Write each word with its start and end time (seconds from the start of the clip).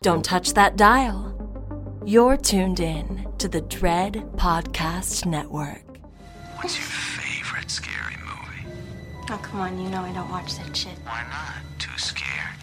Don't 0.00 0.24
touch 0.24 0.54
that 0.54 0.76
dial. 0.76 1.34
You're 2.06 2.36
tuned 2.36 2.78
in 2.78 3.26
to 3.38 3.48
the 3.48 3.60
Dread 3.62 4.14
Podcast 4.36 5.26
Network. 5.26 5.82
What's 6.56 6.76
your 6.76 6.86
favorite 6.86 7.68
scary 7.68 8.14
movie? 8.24 8.76
Oh, 9.28 9.38
come 9.42 9.58
on, 9.60 9.76
you 9.82 9.90
know 9.90 10.02
I 10.02 10.12
don't 10.12 10.30
watch 10.30 10.56
that 10.58 10.76
shit. 10.76 10.96
Why 11.04 11.24
not? 11.28 11.80
Too 11.80 11.98
scared? 11.98 12.54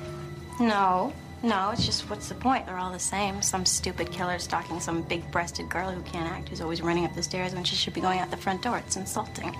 No, 0.61 1.11
no, 1.43 1.71
it's 1.71 1.85
just 1.85 2.09
what's 2.09 2.29
the 2.29 2.35
point? 2.35 2.67
They're 2.67 2.77
all 2.77 2.93
the 2.93 2.99
same. 2.99 3.41
Some 3.41 3.65
stupid 3.65 4.11
killer 4.11 4.39
stalking 4.39 4.79
some 4.79 5.01
big 5.01 5.29
breasted 5.29 5.67
girl 5.67 5.91
who 5.91 6.01
can't 6.03 6.31
act, 6.31 6.47
who's 6.47 6.61
always 6.61 6.81
running 6.81 7.03
up 7.03 7.15
the 7.15 7.23
stairs 7.23 7.53
when 7.53 7.65
she 7.65 7.75
should 7.75 7.93
be 7.93 8.01
going 8.01 8.19
out 8.19 8.31
the 8.31 8.37
front 8.37 8.61
door. 8.61 8.77
It's 8.77 8.95
insulting. 8.95 9.53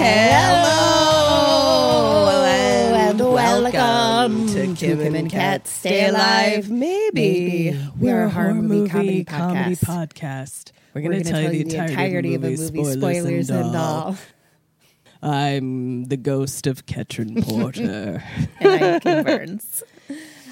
Hello 0.00 1.24
and 2.94 3.18
welcome 3.18 4.46
to 4.46 4.72
Kim 4.76 5.00
and 5.16 5.28
Ket 5.28 5.66
Stay 5.66 6.06
Alive. 6.06 6.70
Maybe. 6.70 7.76
We're 7.98 8.22
a 8.22 8.30
horror 8.30 8.54
movie 8.54 8.88
comedy 8.88 9.24
comedy 9.24 9.74
podcast. 9.74 10.08
podcast. 10.14 10.70
We're 10.94 11.00
going 11.00 11.24
to 11.24 11.24
gonna 11.24 11.42
tell 11.42 11.52
you 11.52 11.64
the 11.64 11.76
entirety, 11.76 12.36
of 12.36 12.44
a 12.44 12.50
movie, 12.50 12.64
spoilers, 12.84 12.94
spoilers 12.94 13.50
and, 13.50 13.66
and 13.66 13.76
all. 13.76 14.16
all. 15.22 15.30
I'm 15.30 16.04
the 16.04 16.16
ghost 16.16 16.68
of 16.68 16.86
Ketryn 16.86 17.44
Porter. 17.48 18.22
And 18.60 18.84
I'm 18.84 19.00
Kim 19.00 19.24
Burns. 19.24 19.82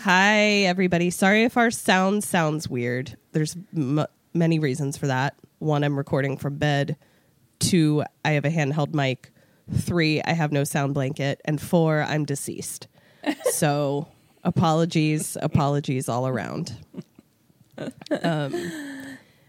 Hi, 0.03 0.41
everybody. 0.65 1.11
Sorry 1.11 1.45
if 1.45 1.57
our 1.57 1.71
sound 1.71 2.25
sounds 2.25 2.69
weird. 2.69 3.17
There's 3.31 3.57
m- 3.77 4.07
many 4.35 4.59
reasons 4.59 4.97
for 4.97 5.07
that. 5.07 5.37
One, 5.61 5.85
I'm 5.85 5.97
recording 5.97 6.37
from 6.37 6.57
bed. 6.57 6.97
Two, 7.61 8.03
I 8.25 8.33
have 8.33 8.45
a 8.45 8.51
handheld 8.51 8.93
mic. 8.93 9.31
Three, 9.73 10.23
I 10.23 10.33
have 10.33 10.53
no 10.53 10.65
sound 10.65 10.95
blanket. 10.95 11.41
And 11.45 11.61
four, 11.61 12.03
I'm 12.03 12.25
deceased. 12.25 12.87
so 13.53 14.07
apologies, 14.45 15.37
apologies 15.43 16.09
all 16.09 16.27
around. 16.27 16.73
Um, 18.23 18.73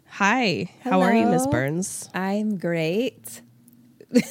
hi, 0.07 0.69
how 0.81 1.01
are 1.01 1.13
you, 1.15 1.27
Miss 1.27 1.45
Burns? 1.47 2.09
I'm 2.13 2.57
great. 2.57 3.41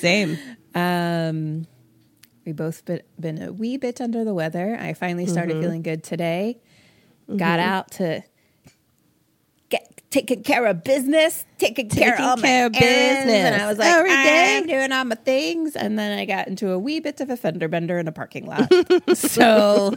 Same. 0.00 0.38
Um, 0.74 1.66
we 2.44 2.52
both 2.52 2.84
been, 2.84 3.02
been 3.20 3.42
a 3.42 3.52
wee 3.52 3.76
bit 3.76 4.00
under 4.00 4.24
the 4.24 4.34
weather. 4.34 4.76
I 4.80 4.94
finally 4.94 5.26
started 5.26 5.54
Mm-hmm. 5.54 5.62
feeling 5.62 5.82
good 5.82 6.02
today. 6.02 6.58
Got 7.36 7.60
out 7.60 7.90
to 7.92 8.22
taking 10.12 10.42
care 10.42 10.66
of 10.66 10.84
business, 10.84 11.44
taking, 11.58 11.88
care 11.88 12.14
of 12.14 12.20
all 12.20 12.36
my 12.36 12.42
care 12.42 12.66
of 12.66 12.76
errands, 12.76 13.32
and 13.32 13.62
I 13.62 13.66
was 13.66 13.78
like, 13.78 13.88
every 13.88 14.10
day. 14.10 14.58
I'm 14.58 14.66
doing 14.66 14.92
all 14.92 15.04
my 15.04 15.14
things, 15.16 15.74
and 15.74 15.98
then 15.98 16.16
I 16.16 16.26
got 16.26 16.46
into 16.46 16.70
a 16.70 16.78
wee 16.78 17.00
bit 17.00 17.20
of 17.20 17.30
a 17.30 17.36
fender 17.36 17.66
bender 17.66 17.98
in 17.98 18.06
a 18.06 18.12
parking 18.12 18.46
lot. 18.46 18.70
so 19.14 19.96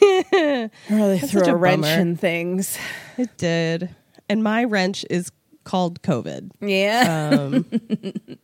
really 0.02 1.18
threw 1.18 1.40
such 1.40 1.48
a, 1.48 1.52
a 1.52 1.56
wrench 1.56 1.82
bummer. 1.82 2.00
in 2.00 2.16
things. 2.16 2.78
It 3.16 3.36
did. 3.38 3.94
And 4.28 4.44
my 4.44 4.64
wrench 4.64 5.04
is 5.10 5.32
called 5.64 6.02
COVID. 6.02 6.50
Yeah, 6.60 7.30
Um, 7.32 8.38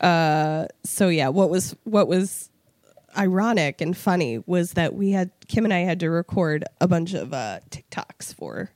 uh, 0.00 0.66
so 0.84 1.08
yeah, 1.08 1.28
what 1.28 1.50
was 1.50 1.74
what 1.84 2.06
was 2.06 2.50
ironic 3.16 3.80
and 3.80 3.96
funny 3.96 4.42
was 4.46 4.72
that 4.72 4.94
we 4.94 5.10
had 5.10 5.30
Kim 5.48 5.64
and 5.64 5.72
I 5.72 5.80
had 5.80 6.00
to 6.00 6.10
record 6.10 6.64
a 6.80 6.88
bunch 6.88 7.14
of 7.14 7.32
uh, 7.32 7.60
TikToks 7.70 8.34
for 8.34 8.70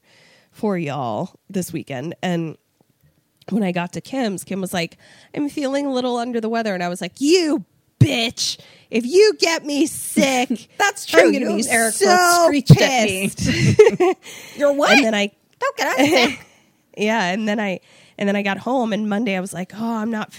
for 0.57 0.77
y'all 0.79 1.39
this 1.51 1.73
weekend, 1.73 2.15
and 2.23 2.57
when 3.51 3.63
I 3.63 3.71
got 3.73 3.93
to 3.93 4.01
Kim's, 4.01 4.43
Kim 4.43 4.61
was 4.61 4.73
like, 4.75 4.99
"I'm 5.35 5.49
feeling 5.49 5.87
a 5.87 5.93
little 5.93 6.17
under 6.17 6.41
the 6.41 6.49
weather," 6.49 6.75
and 6.75 6.83
I 6.83 6.89
was 6.89 7.01
like, 7.01 7.21
"You." 7.21 7.65
Bitch, 7.99 8.59
if 8.91 9.07
you 9.07 9.33
get 9.39 9.65
me 9.65 9.87
sick, 9.87 10.69
That's 10.79 11.07
true. 11.07 11.23
I'm 11.23 11.33
gonna 11.33 11.57
You, 11.57 11.65
be 11.65 11.69
Eric, 11.69 11.95
so 11.95 12.05
both 12.07 12.45
screeched 12.45 12.71
at 12.83 13.05
me. 13.09 13.31
pissed. 13.31 14.57
you're 14.59 14.73
what? 14.75 14.91
and 14.97 15.05
then 15.07 15.15
I 15.15 15.33
Don't 15.59 15.77
get 15.79 15.87
out 15.87 16.39
yeah 16.99 17.25
and 17.33 17.49
then 17.49 17.59
i 17.61 17.81
and 18.19 18.27
then 18.29 18.37
i 18.37 18.43
got 18.43 18.57
home 18.59 18.93
and 18.95 19.07
monday 19.09 19.37
i 19.37 19.41
was 19.41 19.53
like 19.53 19.73
oh 19.75 19.97
i'm 19.97 20.11
not 20.11 20.33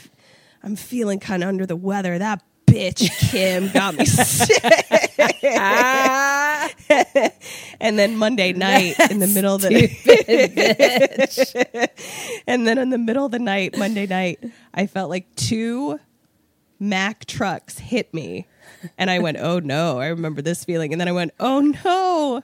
I'm 0.63 0.75
feeling 0.75 1.19
kind 1.19 1.43
of 1.43 1.49
under 1.49 1.65
the 1.67 1.75
weather 1.75 2.17
that 2.17 2.43
bitch 2.65 3.09
kim 3.31 3.69
got 3.71 3.95
me 3.95 4.05
sick 4.05 4.63
and 7.79 7.97
then 7.97 8.17
monday 8.17 8.53
night 8.53 8.95
in 9.11 9.19
the 9.19 9.27
middle 9.27 9.55
of 9.55 9.61
the 9.61 9.69
night. 9.69 9.91
and 12.47 12.67
then 12.67 12.77
in 12.77 12.89
the 12.89 12.97
middle 12.97 13.25
of 13.25 13.31
the 13.31 13.39
night 13.39 13.77
monday 13.77 14.05
night 14.05 14.39
i 14.73 14.85
felt 14.85 15.09
like 15.09 15.33
two 15.35 15.99
mack 16.79 17.25
trucks 17.25 17.79
hit 17.79 18.13
me 18.13 18.47
and 18.97 19.09
i 19.09 19.19
went 19.19 19.37
oh 19.39 19.59
no 19.59 19.99
i 19.99 20.07
remember 20.07 20.41
this 20.41 20.63
feeling 20.63 20.91
and 20.91 21.01
then 21.01 21.07
i 21.07 21.11
went 21.11 21.31
oh 21.39 21.61
no 21.83 22.43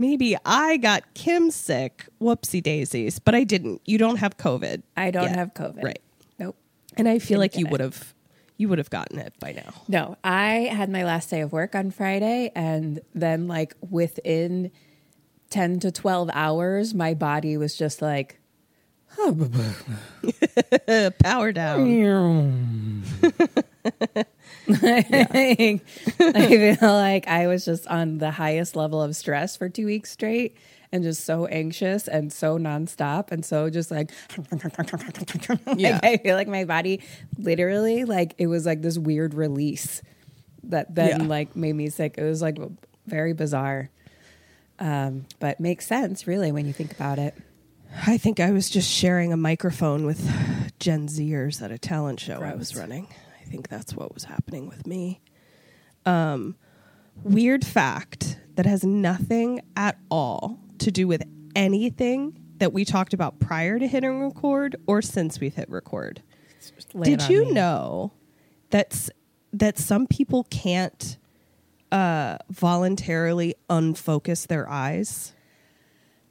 maybe 0.00 0.36
I 0.44 0.78
got 0.78 1.14
Kim 1.14 1.52
sick. 1.52 2.06
Whoopsie 2.20 2.62
daisies. 2.62 3.20
But 3.20 3.36
I 3.36 3.44
didn't. 3.44 3.82
You 3.84 3.98
don't 3.98 4.16
have 4.16 4.36
COVID. 4.36 4.82
I 4.96 5.12
don't 5.12 5.24
yet. 5.24 5.36
have 5.36 5.54
COVID. 5.54 5.84
Right. 5.84 6.02
Nope. 6.40 6.56
And 6.96 7.06
I 7.06 7.20
feel 7.20 7.40
Didn't 7.40 7.40
like 7.40 7.56
you 7.58 7.66
would 7.70 7.80
have 7.80 8.14
you 8.60 8.68
would 8.68 8.76
have 8.76 8.90
gotten 8.90 9.18
it 9.18 9.32
by 9.40 9.52
now. 9.52 9.72
No, 9.88 10.18
I 10.22 10.68
had 10.70 10.90
my 10.90 11.02
last 11.02 11.30
day 11.30 11.40
of 11.40 11.50
work 11.50 11.74
on 11.74 11.90
Friday, 11.90 12.52
and 12.54 13.00
then 13.14 13.48
like 13.48 13.74
within 13.80 14.70
ten 15.48 15.80
to 15.80 15.90
twelve 15.90 16.28
hours, 16.34 16.92
my 16.92 17.14
body 17.14 17.56
was 17.56 17.74
just 17.74 18.02
like, 18.02 18.38
power 21.22 21.52
down. 21.52 23.02
I 24.68 25.80
feel 26.78 26.92
like 26.92 27.26
I 27.28 27.46
was 27.46 27.64
just 27.64 27.86
on 27.86 28.18
the 28.18 28.30
highest 28.30 28.76
level 28.76 29.00
of 29.02 29.16
stress 29.16 29.56
for 29.56 29.70
two 29.70 29.86
weeks 29.86 30.10
straight, 30.10 30.54
and 30.92 31.02
just 31.04 31.24
so 31.24 31.46
anxious 31.46 32.08
and 32.08 32.32
so 32.32 32.58
nonstop, 32.58 33.30
and 33.30 33.44
so 33.44 33.70
just 33.70 33.90
like, 33.90 34.10
Yeah. 35.76 35.92
like 36.02 36.04
I 36.04 36.16
feel 36.18 36.34
like 36.36 36.48
my 36.48 36.64
body 36.64 37.00
literally 37.38 38.04
like 38.04 38.34
it 38.38 38.46
was 38.48 38.66
like 38.66 38.82
this 38.82 38.98
weird 38.98 39.34
release 39.34 40.02
that 40.64 40.94
then 40.94 41.20
Yeah. 41.20 41.26
like 41.26 41.54
made 41.56 41.74
me 41.74 41.88
sick. 41.90 42.16
It 42.18 42.24
was 42.24 42.42
like 42.42 42.58
very 43.06 43.32
bizarre. 43.32 43.90
Um, 44.78 45.26
but 45.38 45.60
makes 45.60 45.86
sense 45.86 46.26
really 46.26 46.52
when 46.52 46.66
you 46.66 46.72
think 46.72 46.92
about 46.92 47.18
it. 47.18 47.34
I 48.06 48.16
think 48.18 48.40
I 48.40 48.50
was 48.52 48.70
just 48.70 48.88
sharing 48.90 49.32
a 49.32 49.36
microphone 49.36 50.06
with 50.06 50.20
Gen 50.78 51.06
Zers 51.08 51.60
at 51.60 51.70
a 51.70 51.78
talent 51.78 52.20
show 52.20 52.40
I 52.40 52.54
was 52.54 52.74
running. 52.76 53.06
I 53.40 53.44
think 53.44 53.68
that's 53.68 53.94
what 53.94 54.14
was 54.14 54.24
happening 54.24 54.68
with 54.68 54.86
me. 54.86 55.20
Um, 56.06 56.54
weird 57.24 57.64
fact 57.66 58.38
that 58.54 58.64
has 58.64 58.84
nothing 58.84 59.60
at 59.76 59.98
all 60.10 60.58
to 60.80 60.90
do 60.90 61.06
with 61.06 61.22
anything 61.54 62.36
that 62.58 62.72
we 62.72 62.84
talked 62.84 63.14
about 63.14 63.38
prior 63.40 63.78
to 63.78 63.86
hitting 63.86 64.20
record 64.20 64.76
or 64.86 65.00
since 65.02 65.40
we've 65.40 65.54
hit 65.54 65.68
record. 65.70 66.22
Did 67.02 67.28
you 67.28 67.46
me. 67.46 67.52
know 67.52 68.12
that's 68.70 69.10
that 69.52 69.78
some 69.78 70.06
people 70.06 70.44
can't 70.50 71.16
uh 71.90 72.36
voluntarily 72.50 73.54
unfocus 73.68 74.46
their 74.46 74.68
eyes 74.68 75.32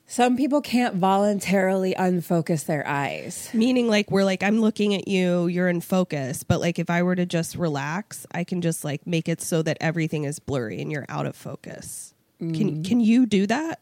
Some 0.05 0.37
people 0.37 0.61
can't 0.61 0.95
voluntarily 0.95 1.93
unfocus 1.95 2.65
their 2.65 2.87
eyes. 2.87 3.49
meaning 3.53 3.87
like 3.89 4.09
we're 4.09 4.23
like 4.23 4.41
i'm 4.41 4.61
looking 4.61 4.93
at 4.95 5.07
you 5.07 5.47
you're 5.47 5.67
in 5.67 5.81
focus 5.81 6.43
but 6.43 6.61
like 6.61 6.79
if 6.79 6.89
i 6.89 7.03
were 7.03 7.15
to 7.15 7.25
just 7.25 7.55
relax 7.55 8.25
i 8.31 8.43
can 8.45 8.61
just 8.61 8.85
like 8.85 9.05
make 9.05 9.27
it 9.27 9.41
so 9.41 9.61
that 9.61 9.77
everything 9.81 10.23
is 10.23 10.39
blurry 10.39 10.81
and 10.81 10.91
you're 10.91 11.05
out 11.09 11.25
of 11.25 11.35
focus 11.35 12.13
can 12.39 12.83
can 12.83 13.01
you 13.01 13.25
do 13.25 13.45
that 13.47 13.79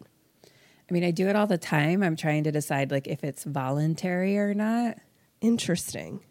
I 0.89 0.93
mean, 0.93 1.03
I 1.03 1.11
do 1.11 1.27
it 1.27 1.35
all 1.35 1.47
the 1.47 1.57
time. 1.57 2.01
I'm 2.01 2.15
trying 2.15 2.43
to 2.45 2.51
decide 2.51 2.91
like 2.91 3.07
if 3.07 3.23
it's 3.23 3.43
voluntary 3.43 4.37
or 4.37 4.53
not. 4.53 4.97
interesting 5.41 6.21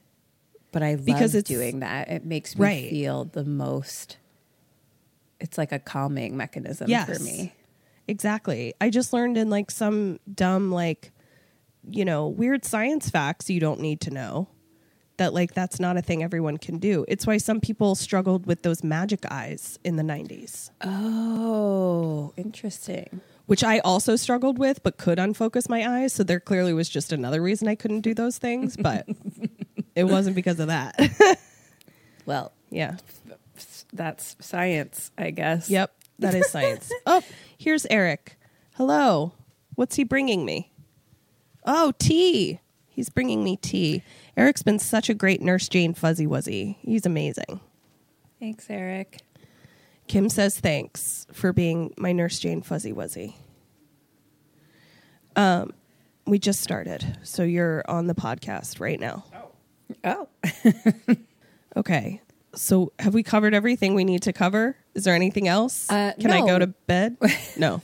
But 0.73 0.83
I 0.83 0.95
love 0.95 1.05
Because 1.05 1.35
it's- 1.35 1.45
doing 1.57 1.81
that. 1.81 2.09
It 2.09 2.25
makes 2.25 2.57
me 2.57 2.63
Right. 2.65 2.91
feel 2.91 3.25
the 3.27 3.45
most. 3.45 4.19
It's 5.41 5.57
like 5.59 5.71
a 5.73 5.79
calming 5.79 6.37
mechanism 6.37 6.89
yes 6.89 7.07
for 7.19 7.23
me. 7.23 7.53
exactly 8.09 8.73
i 8.81 8.89
just 8.89 9.13
learned 9.13 9.37
in 9.37 9.51
like 9.51 9.71
some 9.71 10.19
dumb 10.33 10.73
like 10.73 11.13
you 11.91 12.05
know 12.07 12.27
weird 12.29 12.65
science 12.65 13.11
facts 13.11 13.51
you 13.51 13.61
don't 13.61 13.81
need 13.81 14.01
to 14.01 14.11
know 14.11 14.49
that 15.19 15.35
like 15.35 15.53
that's 15.55 15.79
not 15.79 15.97
a 15.99 16.03
thing 16.03 16.23
everyone 16.23 16.57
can 16.57 16.79
do 16.79 17.05
it's 17.07 17.27
why 17.27 17.37
some 17.37 17.61
people 17.61 17.95
struggled 17.95 18.47
with 18.47 18.63
those 18.63 18.83
magic 18.83 19.25
eyes 19.31 19.79
in 19.85 19.97
the 19.97 20.03
90s 20.03 20.71
Oh, 20.83 22.33
interesting. 22.37 23.21
Which 23.47 23.65
I 23.65 23.79
also 23.81 24.17
struggled 24.17 24.59
with, 24.59 24.83
but 24.83 24.99
could 24.99 25.19
unfocus 25.19 25.69
my 25.69 26.01
eyes. 26.01 26.13
So 26.13 26.23
there 26.23 26.41
clearly 26.41 26.73
was 26.73 26.89
just 26.89 27.13
another 27.13 27.41
reason 27.41 27.69
I 27.69 27.75
couldn't 27.75 28.01
do 28.03 28.15
those 28.15 28.39
things, 28.39 28.77
but 28.77 29.07
it 29.95 30.05
wasn't 30.05 30.37
because 30.37 30.61
of 30.61 30.69
that. 30.69 31.39
Well, 32.27 32.53
yeah. 32.71 32.97
that's 33.93 34.37
science, 34.41 35.13
I 35.17 35.31
guess. 35.31 35.71
Yep. 35.71 35.93
That 36.19 36.35
is 36.35 36.51
science. 36.51 36.91
oh, 37.07 37.23
here's 37.57 37.87
Eric. 37.89 38.37
Hello. 38.75 39.33
What's 39.77 39.97
he 39.97 40.05
bringing 40.05 40.45
me? 40.45 40.73
Oh, 41.65 41.93
tea. 41.99 42.61
He's 42.89 43.09
bringing 43.11 43.45
me 43.45 43.57
tea. 43.57 44.03
Eric's 44.37 44.63
been 44.63 44.79
such 44.79 45.09
a 45.09 45.15
great 45.15 45.41
Nurse 45.41 45.69
Jane 45.69 45.95
Fuzzy 45.95 46.27
Wuzzy. 46.27 46.77
He's 46.81 47.07
amazing. 47.07 47.61
Thanks, 48.41 48.67
Eric. 48.69 49.19
Kim 50.09 50.29
says 50.29 50.59
thanks 50.61 51.27
for 51.33 51.53
being 51.53 51.93
my 51.97 52.13
Nurse 52.13 52.39
Jane 52.39 52.63
Fuzzy 52.63 52.93
Wuzzy. 52.93 53.35
Um, 55.35 55.73
we 56.27 56.39
just 56.39 56.61
started, 56.63 57.19
so 57.23 57.43
you're 57.43 57.85
on 57.89 58.07
the 58.07 58.15
podcast 58.15 58.81
right 58.81 58.99
now. 58.99 59.25
Oh, 60.05 60.29
Oh. 61.09 61.17
Okay. 61.77 62.23
So 62.55 62.91
have 62.99 63.13
we 63.13 63.23
covered 63.23 63.53
everything 63.53 63.95
we 63.95 64.05
need 64.05 64.23
to 64.23 64.33
cover? 64.33 64.77
Is 64.95 65.05
there 65.05 65.15
anything 65.15 65.47
else? 65.47 65.91
Uh, 65.91 66.13
Can 66.19 66.31
I 66.31 66.41
go 66.41 66.59
to 66.59 66.69
bed? 66.69 67.19
No. 67.59 67.83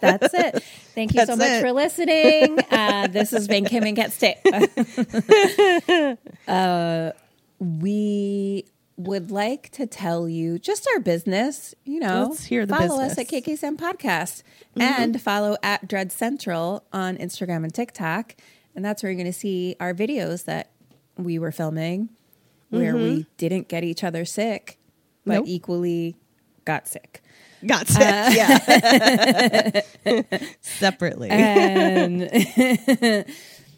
that's 0.00 0.32
it. 0.32 0.62
Thank 0.94 1.14
you 1.14 1.26
so 1.26 1.34
much 1.36 1.48
it. 1.48 1.60
for 1.60 1.72
listening. 1.72 2.58
Uh, 2.70 3.08
this 3.08 3.32
has 3.32 3.48
been 3.48 3.64
Kim 3.64 3.82
and 3.82 3.96
Get 3.96 4.12
Stick. 4.12 4.38
uh, 6.48 7.10
we 7.58 8.64
would 8.96 9.30
like 9.30 9.70
to 9.70 9.86
tell 9.86 10.28
you 10.28 10.58
just 10.58 10.88
our 10.94 11.00
business. 11.00 11.74
You 11.84 12.00
know, 12.00 12.28
Let's 12.28 12.44
hear 12.44 12.66
the 12.66 12.74
follow 12.74 13.00
us 13.00 13.16
business. 13.16 13.32
at 13.32 13.44
KKSAM 13.44 13.76
Podcast 13.76 14.42
mm-hmm. 14.76 14.82
and 14.82 15.20
follow 15.20 15.56
at 15.62 15.88
Dread 15.88 16.12
Central 16.12 16.84
on 16.92 17.16
Instagram 17.16 17.64
and 17.64 17.74
TikTok, 17.74 18.36
and 18.74 18.84
that's 18.84 19.02
where 19.02 19.10
you're 19.10 19.20
going 19.20 19.32
to 19.32 19.38
see 19.38 19.76
our 19.80 19.94
videos 19.94 20.44
that 20.44 20.70
we 21.16 21.38
were 21.38 21.52
filming, 21.52 22.10
where 22.70 22.94
we 22.94 23.10
mm-hmm. 23.10 23.30
didn't 23.36 23.68
get 23.68 23.84
each 23.84 24.04
other 24.04 24.24
sick, 24.24 24.78
but 25.24 25.34
Nope. 25.34 25.44
equally 25.48 26.16
got 26.64 26.88
sick. 26.88 27.22
Got 27.66 27.88
sick. 27.88 28.02
Uh, 28.02 28.30
yeah. 30.04 30.48
Separately. 30.60 31.30
and 31.30 32.22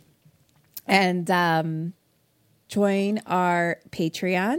and 0.86 1.30
um, 1.30 1.92
join 2.68 3.20
our 3.26 3.78
Patreon. 3.90 4.58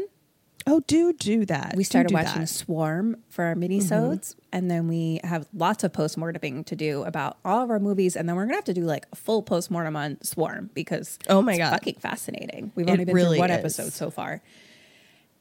Oh, 0.70 0.82
do 0.86 1.14
do 1.14 1.46
that. 1.46 1.76
We 1.78 1.84
started 1.86 2.10
do 2.10 2.16
watching 2.16 2.42
that. 2.42 2.50
Mm-hmm. 2.50 2.66
Swarm 2.66 3.18
for 3.30 3.46
our 3.46 3.56
minisodes, 3.56 4.36
and 4.52 4.70
then 4.70 4.88
we 4.88 5.22
have 5.24 5.48
lots 5.54 5.84
of 5.86 5.94
postmorteming 5.94 6.66
to 6.66 6.76
do 6.76 7.04
about 7.04 7.38
all 7.46 7.64
of 7.64 7.70
our 7.70 7.80
movies, 7.80 8.16
and 8.18 8.28
then 8.28 8.36
we're 8.36 8.44
gonna 8.46 8.56
have 8.58 8.66
to 8.66 8.74
do 8.74 8.82
like 8.84 9.06
a 9.12 9.16
full 9.16 9.42
postmortem 9.42 9.96
on 9.96 10.22
Swarm 10.24 10.70
because 10.74 11.18
Oh 11.30 11.42
my 11.42 11.54
it's 11.54 11.60
God. 11.60 11.70
fucking 11.72 11.96
fascinating. 11.96 12.72
We've 12.76 12.88
It 12.88 12.92
only 12.92 13.06
been 13.06 13.16
really 13.16 13.38
through 13.38 13.48
one 13.48 13.52
is. 13.52 13.58
episode 13.60 13.94
so 13.94 14.10
far, 14.12 14.42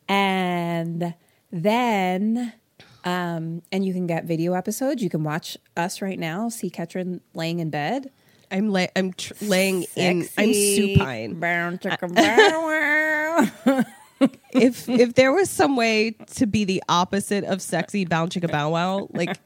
and 0.08 1.14
then. 1.50 2.52
Um, 3.04 3.62
and 3.70 3.84
you 3.84 3.92
can 3.92 4.08
get 4.08 4.24
video 4.24 4.54
episodes. 4.54 5.00
You 5.00 5.08
can 5.08 5.22
watch 5.22 5.56
us 5.76 6.02
right 6.02 6.18
now, 6.18 6.48
see 6.48 6.70
Ketryn 6.70 7.20
laying 7.34 7.60
in 7.60 7.70
bed. 7.70 8.10
I'm 8.50 8.70
la- 8.70 8.86
I'm 8.96 9.12
tr- 9.12 9.32
laying 9.42 9.86
in. 9.94 10.28
I'm 10.36 10.52
supine. 10.52 11.38
Brown 14.18 14.30
chicken, 14.30 14.38
brown. 14.52 14.62
if 14.62 14.88
if 14.88 15.14
there 15.14 15.32
was 15.32 15.50
some 15.50 15.76
way 15.76 16.12
to 16.36 16.46
be 16.46 16.64
the 16.64 16.82
opposite 16.88 17.44
of 17.44 17.60
sexy 17.60 18.04
bow 18.04 18.26
chicka 18.26 18.50
bow 18.50 18.70
wow, 18.70 19.08
like 19.12 19.36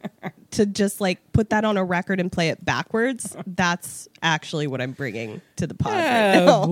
to 0.53 0.67
just 0.67 1.01
like 1.01 1.19
put 1.33 1.51
that 1.51 1.65
on 1.65 1.77
a 1.77 1.85
record 1.85 2.21
and 2.21 2.31
play 2.31 2.49
it 2.51 2.65
backwards, 2.65 3.37
that's 3.47 4.09
actually 4.23 4.67
what 4.67 4.81
I'm 4.81 4.93
bringing 4.93 5.41
to 5.57 5.67
the 5.67 5.75
pod 5.75 5.93
right 5.95 6.45
now. 6.45 6.65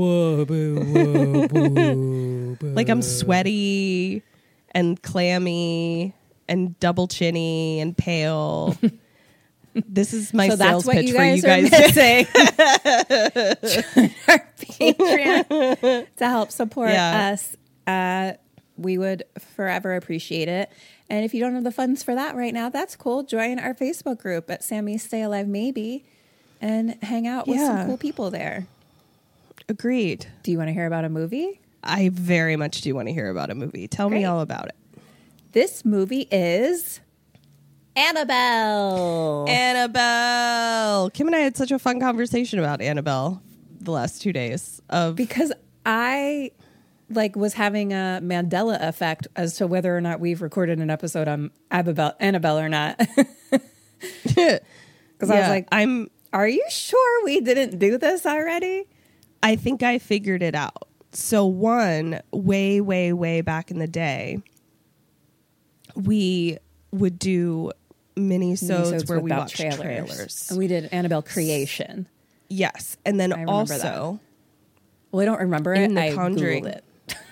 like 2.74 2.88
I'm 2.88 3.02
sweaty 3.02 4.22
and 4.72 5.00
clammy 5.02 6.14
and 6.48 6.78
double 6.80 7.08
chinny 7.08 7.80
and 7.80 7.96
pale. 7.96 8.76
This 9.74 10.12
is 10.12 10.34
my 10.34 10.48
so 10.48 10.56
sales 10.56 10.84
that's 10.84 10.86
what 10.86 10.96
pitch 10.96 11.08
you 11.10 11.14
for 11.16 11.24
you 11.24 11.40
guys, 11.42 11.70
guys. 11.70 11.96
are 11.96 12.24
missing. 12.26 12.26
Our 14.28 14.48
Patreon 14.58 16.06
to 16.16 16.26
help 16.26 16.50
support 16.50 16.90
Yeah. 16.90 17.30
us. 17.32 17.56
Uh, 17.88 18.34
we 18.76 18.96
would 18.98 19.24
forever 19.56 19.94
appreciate 19.96 20.46
it. 20.48 20.70
And 21.10 21.24
if 21.24 21.32
you 21.34 21.40
don't 21.40 21.54
have 21.54 21.64
the 21.64 21.72
funds 21.72 22.02
for 22.02 22.14
that 22.14 22.36
right 22.36 22.52
now, 22.54 22.68
that's 22.68 22.94
cool. 22.94 23.22
Join 23.24 23.58
our 23.58 23.74
Facebook 23.74 24.18
group 24.18 24.50
at 24.50 24.62
Sammy 24.62 24.98
Stay 24.98 25.22
Alive 25.22 25.48
Maybe 25.48 26.04
and 26.60 27.02
hang 27.02 27.26
out 27.26 27.48
with 27.48 27.58
Yeah. 27.58 27.66
some 27.78 27.86
cool 27.86 27.96
people 27.96 28.30
there. 28.30 28.66
Agreed. 29.68 30.26
Do 30.42 30.50
you 30.52 30.58
want 30.58 30.68
to 30.68 30.72
hear 30.74 30.86
about 30.86 31.04
a 31.04 31.08
movie? 31.08 31.60
I 31.82 32.10
very 32.10 32.56
much 32.56 32.82
do 32.82 32.94
want 32.94 33.08
to 33.08 33.12
hear 33.14 33.30
about 33.30 33.50
a 33.50 33.54
movie. 33.54 33.88
Tell 33.88 34.10
me 34.10 34.24
all 34.24 34.40
about 34.40 34.66
it. 34.68 34.74
This 35.52 35.84
movie 35.84 36.28
is 36.30 37.00
Annabelle. 37.96 39.48
Annabelle. 39.48 41.10
Kim 41.10 41.26
and 41.26 41.36
I 41.36 41.40
had 41.40 41.56
such 41.56 41.70
a 41.70 41.78
fun 41.78 42.00
conversation 42.00 42.58
about 42.58 42.80
Annabelle 42.80 43.42
the 43.80 43.90
last 43.92 44.22
two 44.22 44.32
days. 44.32 44.80
Of 44.90 45.16
because 45.16 45.52
I 45.86 46.50
like 47.10 47.36
was 47.36 47.54
having 47.54 47.92
a 47.92 48.20
Mandela 48.22 48.80
effect 48.80 49.28
as 49.36 49.56
to 49.56 49.66
whether 49.66 49.96
or 49.96 50.00
not 50.00 50.20
we've 50.20 50.42
recorded 50.42 50.78
an 50.78 50.90
episode 50.90 51.28
on 51.28 51.50
Annabelle, 51.70 52.14
Annabelle 52.20 52.58
or 52.58 52.68
not. 52.68 53.00
Because 54.00 55.30
I 55.30 55.40
was 55.40 55.48
like, 55.48 55.66
I'm. 55.72 56.08
"Are 56.32 56.46
you 56.46 56.64
sure 56.70 57.24
we 57.24 57.40
didn't 57.40 57.80
do 57.80 57.98
this 57.98 58.24
already?" 58.24 58.84
I 59.42 59.56
think 59.56 59.82
I 59.82 59.98
figured 59.98 60.42
it 60.42 60.54
out. 60.54 60.86
So 61.10 61.44
one 61.46 62.20
way, 62.30 62.80
way, 62.80 63.12
way 63.12 63.40
back 63.40 63.72
in 63.72 63.78
the 63.80 63.88
day, 63.88 64.40
we 65.96 66.58
would 66.92 67.18
do 67.18 67.72
mini-sodes 68.16 69.04
Minisodes 69.04 69.08
where 69.08 69.20
we 69.20 69.30
watched 69.30 69.56
trailers. 69.56 70.48
and 70.50 70.58
we 70.58 70.66
did 70.68 70.88
Annabelle 70.92 71.22
Creation. 71.22 72.06
Yes, 72.48 72.96
and 73.04 73.18
then 73.18 73.48
also 73.48 74.20
Well, 75.10 75.22
I 75.22 75.24
don't 75.24 75.40
remember 75.40 75.74
it. 75.74 75.92
The 75.92 76.00
I 76.00 76.14
Conjuring. 76.14 76.64
Googled 76.64 76.76
it. 76.76 76.84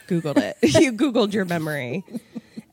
Googled 0.06 0.38
it. 0.38 0.56
you 0.80 0.92
Googled 0.92 1.32
your 1.32 1.44
memory. 1.44 2.04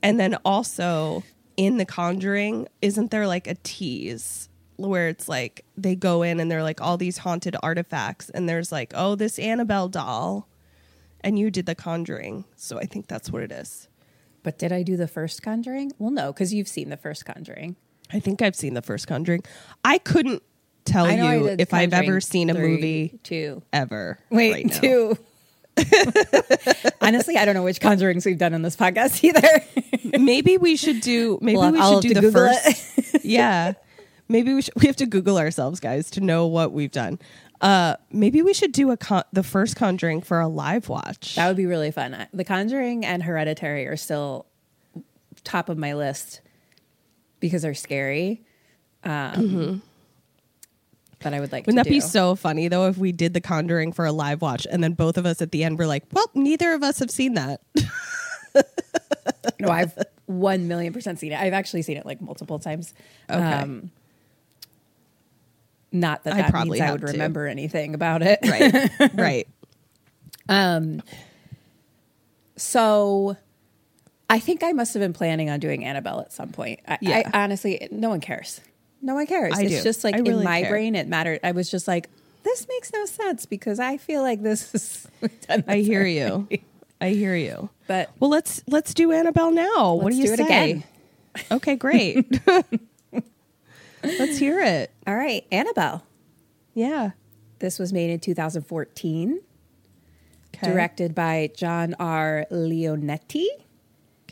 And 0.02 0.18
then 0.20 0.36
also 0.44 1.22
in 1.56 1.76
The 1.78 1.84
Conjuring, 1.84 2.68
isn't 2.82 3.10
there 3.10 3.26
like 3.26 3.46
a 3.46 3.54
tease 3.62 4.48
where 4.76 5.08
it's 5.08 5.28
like 5.28 5.64
they 5.76 5.94
go 5.94 6.22
in 6.22 6.40
and 6.40 6.50
they're 6.50 6.62
like 6.62 6.80
all 6.80 6.96
these 6.96 7.18
haunted 7.18 7.56
artifacts 7.62 8.28
and 8.30 8.48
there's 8.48 8.72
like, 8.72 8.92
oh, 8.94 9.14
this 9.14 9.38
Annabelle 9.38 9.88
doll. 9.88 10.48
And 11.20 11.38
you 11.38 11.50
did 11.50 11.66
The 11.66 11.74
Conjuring. 11.74 12.44
So 12.56 12.78
I 12.78 12.84
think 12.84 13.06
that's 13.06 13.30
what 13.30 13.42
it 13.42 13.52
is. 13.52 13.88
But 14.42 14.58
did 14.58 14.72
I 14.72 14.82
do 14.82 14.96
the 14.96 15.08
first 15.08 15.42
Conjuring? 15.42 15.92
Well, 15.98 16.10
no, 16.10 16.32
because 16.32 16.52
you've 16.52 16.68
seen 16.68 16.90
the 16.90 16.98
first 16.98 17.24
Conjuring. 17.24 17.76
I 18.12 18.20
think 18.20 18.42
I've 18.42 18.56
seen 18.56 18.74
the 18.74 18.82
first 18.82 19.08
Conjuring. 19.08 19.42
I 19.84 19.98
couldn't 19.98 20.42
tell 20.84 21.06
I 21.06 21.14
you 21.14 21.56
if 21.58 21.72
I've 21.72 21.94
ever 21.94 22.20
seen 22.20 22.50
a 22.50 22.54
movie 22.54 23.18
two. 23.22 23.62
ever. 23.72 24.18
Wait, 24.30 24.52
right 24.52 24.72
two. 24.72 25.18
Honestly, 27.00 27.36
I 27.36 27.44
don't 27.44 27.54
know 27.54 27.62
which 27.62 27.80
Conjurings 27.80 28.24
we've 28.26 28.38
done 28.38 28.54
on 28.54 28.62
this 28.62 28.76
podcast 28.76 29.22
either. 29.24 30.18
maybe 30.18 30.56
we 30.58 30.76
should 30.76 31.00
do 31.00 31.38
maybe 31.40 31.58
Well, 31.58 31.72
we 31.72 31.80
should 31.82 32.02
do 32.02 32.14
the 32.14 32.20
Google 32.20 32.48
first 32.54 33.24
yeah 33.24 33.72
maybe 34.28 34.52
we 34.54 34.62
should 34.62 34.74
we 34.80 34.86
have 34.86 34.96
to 34.96 35.06
google 35.06 35.38
ourselves 35.38 35.80
guys 35.80 36.10
to 36.12 36.20
know 36.20 36.46
what 36.46 36.72
we've 36.72 36.90
done 36.90 37.18
Uh, 37.60 37.96
maybe 38.12 38.42
we 38.42 38.52
should 38.54 38.72
do 38.72 38.90
a 38.90 38.96
con- 38.96 39.24
the 39.32 39.42
first 39.42 39.76
Conjuring 39.76 40.20
for 40.22 40.38
a 40.40 40.48
live 40.48 40.88
watch. 40.88 41.36
That 41.36 41.48
would 41.48 41.56
be 41.56 41.66
really 41.66 41.90
fun. 41.90 42.26
The 42.32 42.44
Conjuring 42.44 43.04
and 43.06 43.22
Hereditary 43.22 43.86
are 43.86 43.96
still 43.96 44.46
top 45.44 45.68
of 45.70 45.78
my 45.78 45.94
list 45.94 46.40
because 47.40 47.62
they're 47.62 47.72
scary. 47.74 48.42
Um, 49.04 49.82
But 51.24 51.34
I 51.34 51.40
would 51.40 51.50
like 51.50 51.66
Wouldn't 51.66 51.84
to 51.84 51.88
that 51.88 51.92
be 51.92 52.00
so 52.00 52.36
funny 52.36 52.68
though 52.68 52.86
if 52.86 52.96
we 52.98 53.10
did 53.10 53.34
the 53.34 53.40
Conjuring 53.40 53.92
for 53.92 54.04
a 54.04 54.12
live 54.12 54.40
watch 54.42 54.66
and 54.70 54.84
then 54.84 54.92
both 54.92 55.16
of 55.16 55.26
us 55.26 55.42
at 55.42 55.50
the 55.50 55.64
end 55.64 55.78
were 55.78 55.86
like, 55.86 56.04
"Well, 56.12 56.30
neither 56.34 56.72
of 56.74 56.82
us 56.84 57.00
have 57.00 57.10
seen 57.10 57.34
that." 57.34 57.60
No, 59.58 59.68
I've 59.68 59.98
one 60.26 60.68
million 60.68 60.92
percent 60.92 61.18
seen 61.18 61.32
it. 61.32 61.40
I've 61.40 61.52
actually 61.52 61.82
seen 61.82 61.96
it 61.96 62.06
like 62.06 62.20
multiple 62.20 62.58
times. 62.58 62.94
Okay. 63.28 63.80
not 65.92 66.24
that 66.24 66.34
I 66.34 66.42
that 66.42 66.50
probably 66.50 66.78
means 66.80 66.88
I 66.88 66.92
would 66.92 67.00
to. 67.00 67.06
remember 67.08 67.46
anything 67.46 67.94
about 67.94 68.22
it. 68.22 68.38
right. 68.44 69.14
right. 69.14 69.48
Um, 70.48 71.02
so 72.56 73.36
I 74.28 74.38
think 74.40 74.62
I 74.62 74.72
must 74.72 74.94
have 74.94 75.00
been 75.00 75.12
planning 75.12 75.50
on 75.50 75.60
doing 75.60 75.84
Annabelle 75.84 76.20
at 76.20 76.32
some 76.32 76.50
point. 76.50 76.80
I, 76.86 76.98
Yeah. 77.00 77.30
I 77.32 77.44
honestly, 77.44 77.88
no 77.90 78.08
one 78.10 78.20
cares. 78.20 78.60
No 79.04 79.14
one 79.14 79.26
cares. 79.26 79.52
I 79.54 79.62
it's 79.64 79.76
do. 79.78 79.82
just 79.82 80.02
like 80.02 80.14
I 80.14 80.18
really 80.18 80.38
in 80.38 80.44
my 80.44 80.62
care. 80.62 80.70
brain, 80.70 80.94
it 80.94 81.06
mattered. 81.06 81.40
I 81.44 81.52
was 81.52 81.70
just 81.70 81.86
like, 81.86 82.08
this 82.42 82.66
makes 82.68 82.92
no 82.92 83.04
sense 83.04 83.44
because 83.46 83.78
I 83.78 83.98
feel 83.98 84.22
like 84.22 84.42
this 84.42 84.74
is. 84.74 85.08
I 85.68 85.76
hear 85.78 86.04
you. 86.06 86.48
I 87.00 87.10
hear 87.10 87.36
you. 87.36 87.68
But 87.86 88.10
Well, 88.18 88.30
let's 88.30 88.62
let's 88.66 88.94
do 88.94 89.12
Annabelle 89.12 89.50
now. 89.50 89.94
what 89.94 90.10
do 90.12 90.16
you 90.16 90.28
do 90.28 90.36
say? 90.36 90.44
again. 90.44 90.84
Okay, 91.52 91.76
great. 91.76 92.26
let's 94.02 94.38
hear 94.38 94.60
it. 94.60 94.90
all 95.06 95.16
right, 95.16 95.44
Annabelle. 95.52 96.02
Yeah. 96.74 97.10
This 97.60 97.78
was 97.78 97.92
made 97.92 98.10
in 98.10 98.20
2014, 98.20 99.40
Okay. 100.54 100.66
directed 100.70 101.14
by 101.14 101.50
John 101.56 101.94
R. 101.98 102.46
Leonetti. 102.50 103.46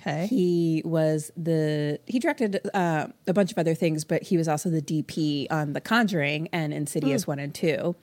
Okay. 0.03 0.27
He 0.27 0.83
was 0.85 1.31
the 1.37 2.01
he 2.07 2.19
directed 2.19 2.61
uh, 2.75 3.07
a 3.27 3.33
bunch 3.33 3.53
of 3.53 3.59
other 3.59 3.75
things, 3.75 4.05
but 4.05 4.23
he 4.25 4.37
was 4.37 4.49
also 4.49 4.69
the 4.69 4.83
DP 4.83 5.47
on 5.51 5.75
The 5.75 5.81
Conjuring 5.81 6.49
and 6.53 6.75
Insidious 6.75 7.27
one 7.27 7.39
and 7.39 7.55
two. 7.55 7.95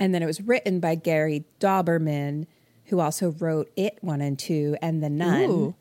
And 0.00 0.12
then 0.12 0.22
it 0.22 0.26
was 0.26 0.40
written 0.40 0.80
by 0.80 0.96
Gary 0.96 1.44
Dauberman, 1.60 2.46
who 2.86 2.98
also 2.98 3.30
wrote 3.38 3.70
It 3.76 3.98
one 4.00 4.20
and 4.20 4.36
two 4.38 4.76
and 4.82 5.02
The 5.02 5.10
Nun. 5.10 5.50
Ooh. 5.50 5.74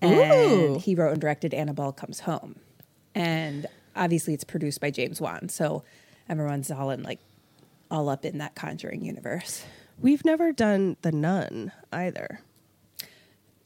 And 0.00 0.32
Ooh. 0.52 0.78
he 0.78 0.94
wrote 0.94 1.12
and 1.12 1.20
directed 1.20 1.52
Annabelle 1.52 1.92
Comes 1.92 2.20
Home. 2.20 2.56
And 3.14 3.66
obviously, 3.94 4.32
it's 4.34 4.44
produced 4.44 4.80
by 4.80 4.90
James 4.90 5.20
Wan, 5.20 5.48
so 5.48 5.84
everyone's 6.28 6.70
all 6.70 6.90
in 6.90 7.02
like 7.02 7.20
all 7.90 8.08
up 8.08 8.24
in 8.24 8.38
that 8.38 8.54
Conjuring 8.54 9.04
universe. 9.04 9.64
We've 9.98 10.24
never 10.24 10.52
done 10.52 10.96
The 11.02 11.12
Nun 11.12 11.72
either. 11.92 12.40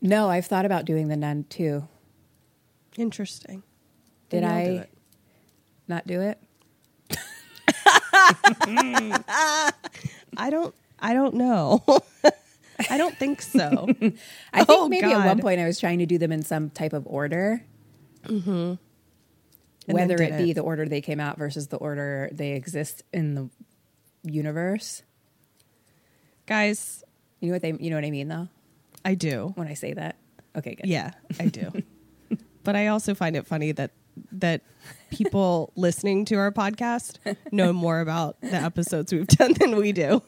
No, 0.03 0.29
I've 0.31 0.47
thought 0.47 0.65
about 0.65 0.85
doing 0.85 1.09
The 1.09 1.17
Nun 1.17 1.45
too. 1.49 1.87
Interesting. 2.97 3.63
Did 4.31 4.45
I'll 4.45 4.65
do 4.65 4.77
it. 4.81 4.91
not 5.89 6.07
do 6.07 6.21
it? 6.21 6.39
I 10.37 10.51
don't 10.51 10.75
I 10.99 11.13
don't 11.15 11.35
know. 11.35 11.83
I 12.91 12.97
don't 12.97 13.17
think 13.17 13.43
so. 13.43 13.87
I 14.53 14.65
think 14.65 14.69
Oh, 14.69 14.89
maybe 14.89 15.13
at 15.13 15.27
one 15.27 15.41
point 15.41 15.61
I 15.61 15.67
was 15.67 15.79
trying 15.79 15.99
to 15.99 16.07
do 16.07 16.19
them 16.19 16.33
in 16.33 16.43
some 16.43 16.71
type 16.71 16.93
of 16.93 17.07
order. 17.07 17.63
Mm-hmm. 18.25 18.75
Whether 19.93 20.15
it 20.15 20.19
be 20.19 20.47
didn't. 20.47 20.55
the 20.55 20.61
order 20.63 20.87
they 20.87 21.01
came 21.01 21.21
out 21.21 21.37
versus 21.39 21.69
the 21.69 21.77
order 21.77 22.29
they 22.33 22.53
exist 22.53 23.03
in 23.13 23.35
the 23.35 23.51
universe. 24.23 25.03
Guys, 26.47 27.03
You 27.41 27.49
know 27.49 27.55
what 27.55 27.63
they 27.63 27.75
you 27.79 27.91
know 27.91 27.97
what 27.97 28.05
I 28.05 28.11
mean 28.11 28.29
though? 28.29 28.49
I 29.05 29.15
do. 29.15 29.53
When 29.55 29.67
I 29.69 29.75
say 29.75 29.93
that. 29.95 30.17
Okay, 30.57 30.75
good. 30.75 30.87
Yeah, 30.87 31.13
I 31.39 31.47
do. 31.47 31.71
but 32.65 32.77
I 32.77 32.89
also 32.89 33.15
find 33.15 33.37
it 33.37 33.47
funny 33.47 33.73
that 33.73 33.93
that 34.33 34.63
people 35.11 35.73
listening 35.77 36.25
to 36.27 36.35
our 36.37 36.51
podcast 36.53 37.17
know 37.53 37.73
more 37.73 38.01
about 38.01 38.41
the 38.41 38.57
episodes 38.57 39.13
we've 39.13 39.27
done 39.27 39.55
than 39.55 39.77
we 39.77 39.93
do. 39.93 40.23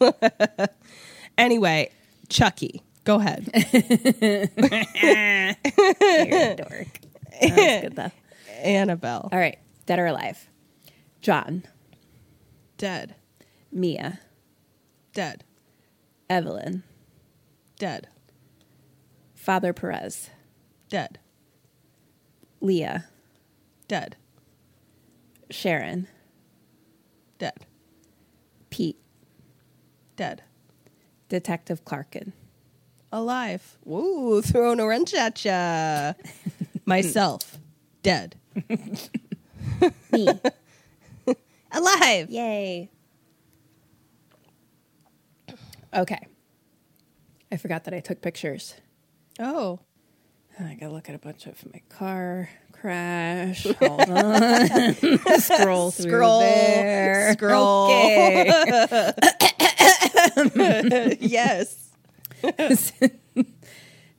anyway, 1.38 1.90
Chucky, 2.28 2.82
go 3.04 3.16
ahead. 3.16 3.50
You're 3.54 4.42
a 6.40 6.56
dork. 6.56 7.00
That 7.40 7.56
was 7.56 7.80
good 7.82 7.96
though. 7.96 8.12
Annabelle, 8.62 9.28
All 9.32 9.38
right. 9.38 9.58
Dead 9.86 9.98
or 9.98 10.06
alive. 10.06 10.48
John, 11.20 11.64
dead, 12.78 13.16
Mia, 13.72 14.20
dead, 15.12 15.44
Evelyn, 16.30 16.84
dead, 17.78 18.08
Father 19.42 19.72
Perez, 19.72 20.30
dead, 20.88 21.18
Leah, 22.60 23.06
dead, 23.88 24.14
Sharon, 25.50 26.06
dead, 27.40 27.66
Pete, 28.70 29.00
dead, 30.14 30.44
Detective 31.28 31.84
Clarkin, 31.84 32.30
alive. 33.10 33.78
Woo, 33.84 34.42
throwing 34.42 34.78
a 34.78 34.86
wrench 34.86 35.12
at 35.12 35.44
ya. 35.44 36.12
Myself, 36.84 37.58
dead, 38.04 38.36
me. 40.12 40.28
alive. 41.72 42.30
Yay. 42.30 42.88
Okay. 45.92 46.28
I 47.50 47.56
forgot 47.56 47.82
that 47.82 47.92
I 47.92 47.98
took 47.98 48.22
pictures. 48.22 48.76
Oh, 49.38 49.80
I 50.60 50.74
gotta 50.74 50.92
look 50.92 51.08
at 51.08 51.14
a 51.14 51.18
bunch 51.18 51.46
of 51.46 51.64
my 51.72 51.80
car 51.88 52.50
crash. 52.72 53.64
Hold 53.80 54.10
on. 54.10 54.94
Scroll 55.40 55.90
through 55.90 56.10
Scroll. 56.10 56.40
there. 56.40 57.32
Scroll. 57.32 57.90
Okay. 57.90 59.12
yes. 61.20 61.90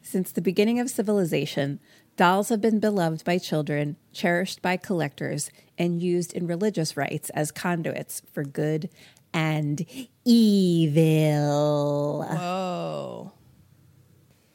Since 0.01 0.32
the 0.32 0.41
beginning 0.41 0.79
of 0.79 0.89
civilization, 0.89 1.79
dolls 2.15 2.50
have 2.50 2.62
been 2.62 2.79
beloved 2.79 3.25
by 3.25 3.38
children, 3.38 3.98
cherished 4.12 4.62
by 4.62 4.77
collectors, 4.77 5.50
and 5.77 6.01
used 6.01 6.34
in 6.34 6.48
religious 6.48 6.96
rites 6.96 7.29
as 7.32 7.51
conduits 7.51 8.22
for 8.32 8.43
good 8.43 8.89
and 9.34 9.86
evil. 10.25 12.25
Oh. 12.29 13.32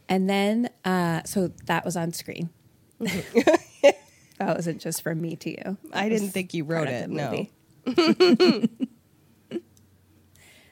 And 0.09 0.29
then, 0.29 0.71
uh, 0.85 1.23
so 1.25 1.53
that 1.67 1.85
was 1.85 1.97
on 1.97 2.13
screen. 2.13 2.51
that 3.01 3.95
wasn't 4.41 4.81
just 4.81 5.03
from 5.03 5.21
me 5.21 5.37
to 5.37 5.51
you. 5.51 5.77
That 5.91 5.95
I 5.95 6.09
didn't 6.09 6.31
think 6.31 6.55
you 6.55 6.65
wrote 6.65 6.89
it. 6.89 7.11
No. 7.11 7.47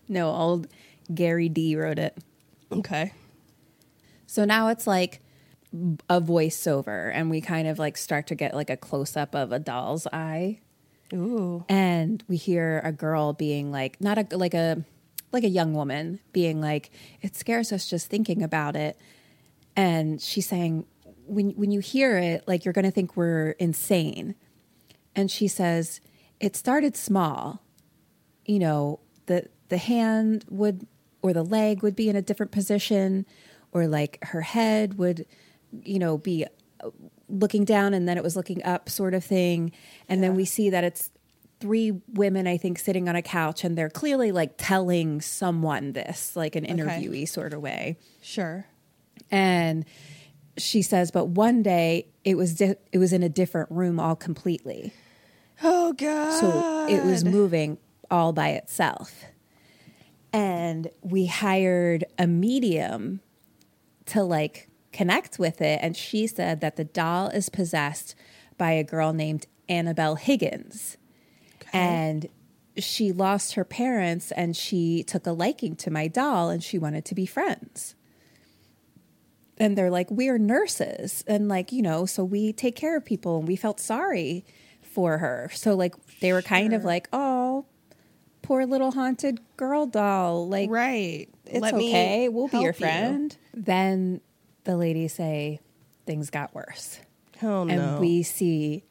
No, 0.09 0.31
old 0.31 0.69
Gary 1.13 1.49
D 1.49 1.77
wrote 1.77 1.99
it. 1.99 2.17
Okay. 2.71 3.13
So 4.27 4.45
now 4.45 4.69
it's 4.69 4.87
like 4.87 5.21
a 6.09 6.21
voiceover, 6.21 7.11
and 7.13 7.31
we 7.31 7.41
kind 7.41 7.69
of 7.69 7.79
like 7.79 7.97
start 7.97 8.27
to 8.29 8.35
get 8.35 8.55
like 8.55 8.71
a 8.71 8.77
close 8.77 9.17
up 9.17 9.35
of 9.35 9.53
a 9.53 9.59
doll's 9.59 10.07
eye, 10.13 10.61
Ooh. 11.13 11.65
and 11.69 12.23
we 12.29 12.37
hear 12.37 12.81
a 12.85 12.93
girl 12.93 13.33
being 13.33 13.71
like, 13.71 14.01
not 14.01 14.19
a 14.19 14.37
like 14.37 14.55
a 14.55 14.85
like 15.33 15.45
a 15.45 15.49
young 15.49 15.75
woman 15.75 16.21
being 16.33 16.61
like, 16.61 16.91
"It 17.21 17.37
scares 17.37 17.73
us 17.73 17.89
just 17.89 18.09
thinking 18.09 18.43
about 18.43 18.77
it," 18.77 18.99
and 19.77 20.21
she's 20.21 20.49
saying, 20.49 20.87
"When 21.27 21.51
when 21.51 21.71
you 21.71 21.81
hear 21.81 22.19
it, 22.19 22.45
like 22.49 22.65
you're 22.65 22.73
going 22.73 22.85
to 22.85 22.91
think 22.91 23.17
we're 23.17 23.51
insane," 23.53 24.35
and 25.15 25.31
she 25.31 25.47
says, 25.47 26.01
"It 26.41 26.57
started 26.57 26.97
small, 26.97 27.63
you 28.47 28.59
know 28.59 29.01
the 29.27 29.49
the 29.69 29.79
hand 29.79 30.45
would 30.49 30.87
or 31.23 31.33
the 31.33 31.43
leg 31.43 31.83
would 31.83 31.97
be 31.97 32.09
in 32.09 32.17
a 32.17 32.23
different 32.23 32.53
position 32.53 33.27
or 33.73 33.87
like 33.87 34.19
her 34.23 34.41
head 34.41 34.99
would 34.99 35.27
you 35.83 35.99
know 35.99 36.17
be 36.17 36.47
uh, 36.81 36.91
looking 37.29 37.65
down 37.65 37.93
and 37.93 38.09
then 38.09 38.17
it 38.17 38.23
was 38.23 38.37
looking 38.37 38.63
up 38.65 38.89
sort 38.89 39.15
of 39.15 39.25
thing. 39.25 39.73
And 40.09 40.23
then 40.23 40.37
we 40.37 40.45
see 40.45 40.71
that 40.71 40.85
it's 40.85 41.11
three 41.59 41.91
women 42.09 42.47
i 42.47 42.59
think 42.59 42.79
sitting 42.79 43.09
on 43.09 43.17
a 43.17 43.23
couch 43.23 43.65
and 43.65 43.79
they're 43.79 43.89
clearly 43.89 44.31
like 44.31 44.53
telling 44.59 45.23
someone 45.23 45.95
this 45.95 46.37
like 46.37 46.55
an 46.55 46.67
interviewee 46.67 47.27
sort 47.27 47.53
of 47.55 47.61
way. 47.63 47.97
Sure. 48.21 48.67
And 49.31 49.85
she 50.59 50.83
says 50.83 51.11
but 51.11 51.27
one 51.27 51.63
day 51.63 52.07
it 52.25 52.37
was 52.37 52.55
di- 52.55 52.77
it 52.93 52.99
was 52.99 53.13
in 53.13 53.23
a 53.23 53.29
different 53.29 53.71
room 53.71 54.01
all 54.01 54.17
completely 54.17 54.93
Oh 55.63 55.93
God. 55.93 56.39
so 56.41 56.87
it 56.89 57.05
was 57.05 57.25
moving 57.25 57.79
all 58.11 58.33
by 58.33 58.51
itself. 58.51 59.25
And 60.33 60.91
we 61.01 61.27
hired 61.27 62.05
a 62.19 62.27
medium 62.27 63.21
to 64.07 64.23
like 64.23 64.69
connect 64.93 65.39
with 65.39 65.61
it. 65.61 65.79
And 65.83 65.97
she 65.97 66.27
said 66.27 66.61
that 66.61 66.77
the 66.77 66.85
doll 66.85 67.29
is 67.29 67.49
possessed 67.49 68.15
by 68.59 68.73
a 68.73 68.85
girl 68.85 69.13
named 69.13 69.47
Annabelle 69.69 70.17
Higgins. 70.17 70.99
And 71.73 72.29
she 72.77 73.11
lost 73.13 73.55
her 73.55 73.65
parents 73.65 74.31
and 74.33 74.55
she 74.55 75.03
took 75.03 75.27
a 75.27 75.33
liking 75.33 75.75
to 75.77 75.91
my 75.91 76.07
doll 76.07 76.51
and 76.51 76.63
she 76.63 76.79
wanted 76.79 77.05
to 77.07 77.15
be 77.15 77.25
friends. 77.27 77.95
And 79.59 79.77
they're 79.77 79.91
like, 79.91 80.11
we're 80.11 80.39
nurses. 80.39 81.25
And 81.27 81.49
like, 81.49 81.73
you 81.73 81.83
know, 81.83 82.05
so 82.07 82.25
we 82.25 82.53
take 82.53 82.77
care 82.77 82.97
of 82.97 83.05
people 83.05 83.39
and 83.39 83.49
we 83.49 83.57
felt 83.57 83.81
sorry 83.81 84.45
for 84.83 85.19
her. 85.19 85.51
So 85.55 85.75
like 85.75 85.95
they 86.21 86.33
were 86.33 86.43
kind 86.43 86.73
of 86.75 86.85
like, 86.85 87.09
oh, 87.13 87.65
poor 88.43 88.67
little 88.67 88.93
haunted 88.93 89.41
girl 89.57 89.87
doll. 89.87 90.47
Like, 90.49 90.69
Right. 90.71 91.29
it's 91.47 91.61
Let 91.61 91.75
okay. 91.75 92.29
We'll 92.29 92.49
be 92.49 92.59
your 92.59 92.73
help 92.73 92.81
you. 92.81 92.87
friend. 92.87 93.37
Then 93.55 94.21
the 94.65 94.77
ladies 94.77 95.15
say 95.15 95.61
things 96.07 96.29
got 96.31 96.55
worse. 96.55 97.01
Oh 97.43 97.65
no. 97.65 97.73
And 97.75 98.01
we 98.01 98.23
see 98.23 98.85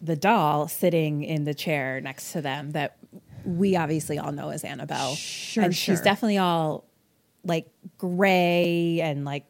the 0.00 0.16
doll 0.16 0.68
sitting 0.68 1.22
in 1.24 1.44
the 1.44 1.54
chair 1.54 2.00
next 2.00 2.32
to 2.32 2.40
them 2.40 2.70
that 2.72 2.96
we 3.44 3.76
obviously 3.76 4.18
all 4.18 4.32
know 4.32 4.50
as 4.50 4.64
Annabelle. 4.64 5.14
Sure, 5.14 5.64
and 5.64 5.74
she's 5.74 6.00
definitely 6.00 6.38
all 6.38 6.84
like 7.44 7.68
gray 7.96 9.00
and 9.02 9.24
like 9.24 9.44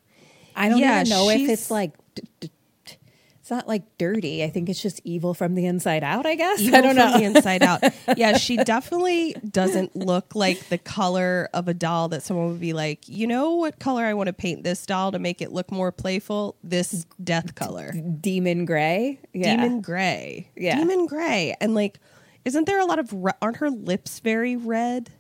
I 0.58 0.68
don't 0.68 0.78
Yeah, 0.78 1.00
even 1.00 1.10
know 1.10 1.30
if 1.30 1.48
it's 1.48 1.70
like 1.70 1.92
d- 2.14 2.22
d- 2.40 2.50
d- 2.84 2.96
it's 3.40 3.50
not 3.50 3.66
like 3.66 3.84
dirty. 3.96 4.44
I 4.44 4.50
think 4.50 4.68
it's 4.68 4.82
just 4.82 5.00
evil 5.04 5.32
from 5.32 5.54
the 5.54 5.64
inside 5.64 6.04
out. 6.04 6.26
I 6.26 6.34
guess 6.34 6.60
Evil 6.60 6.76
I 6.78 6.80
don't 6.82 6.96
from 6.96 7.12
know. 7.12 7.18
the 7.18 7.24
inside 7.24 7.62
out. 7.62 7.82
Yeah, 8.18 8.36
she 8.36 8.56
definitely 8.58 9.34
doesn't 9.48 9.96
look 9.96 10.34
like 10.34 10.68
the 10.68 10.76
color 10.76 11.48
of 11.54 11.66
a 11.68 11.72
doll 11.74 12.08
that 12.08 12.22
someone 12.22 12.48
would 12.50 12.60
be 12.60 12.72
like, 12.74 13.08
you 13.08 13.26
know 13.26 13.52
what 13.54 13.78
color 13.78 14.04
I 14.04 14.12
want 14.14 14.26
to 14.26 14.32
paint 14.34 14.64
this 14.64 14.84
doll 14.84 15.12
to 15.12 15.18
make 15.18 15.40
it 15.40 15.50
look 15.52 15.70
more 15.72 15.90
playful? 15.92 16.56
This 16.62 17.06
death 17.22 17.54
color. 17.54 17.92
Demon 17.92 18.64
gray. 18.66 19.18
Yeah. 19.32 19.56
Demon 19.56 19.80
gray. 19.80 20.50
Yeah. 20.56 20.76
Demon 20.76 21.06
gray. 21.06 21.54
And 21.60 21.74
like, 21.74 22.00
isn't 22.44 22.66
there 22.66 22.80
a 22.80 22.84
lot 22.86 22.98
of, 22.98 23.12
re- 23.12 23.32
aren't 23.40 23.58
her 23.58 23.70
lips 23.70 24.20
very 24.20 24.56
red? 24.56 25.10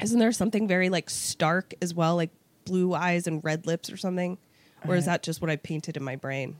Isn't 0.00 0.18
there 0.18 0.32
something 0.32 0.66
very 0.66 0.88
like 0.88 1.10
stark 1.10 1.74
as 1.82 1.92
well, 1.94 2.16
like 2.16 2.30
blue 2.64 2.94
eyes 2.94 3.26
and 3.26 3.42
red 3.44 3.66
lips 3.66 3.90
or 3.90 3.96
something? 3.96 4.38
Or 4.86 4.96
is 4.96 5.06
uh-huh. 5.06 5.14
that 5.14 5.22
just 5.22 5.40
what 5.40 5.50
I 5.50 5.56
painted 5.56 5.96
in 5.96 6.02
my 6.02 6.16
brain? 6.16 6.56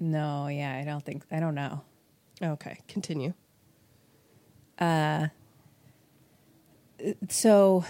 No, 0.00 0.48
yeah, 0.48 0.76
I 0.76 0.84
don't 0.84 1.04
think 1.04 1.24
I 1.30 1.40
don't 1.40 1.54
know. 1.54 1.82
Okay, 2.42 2.80
continue. 2.88 3.32
Uh, 4.78 5.28
so 7.28 7.84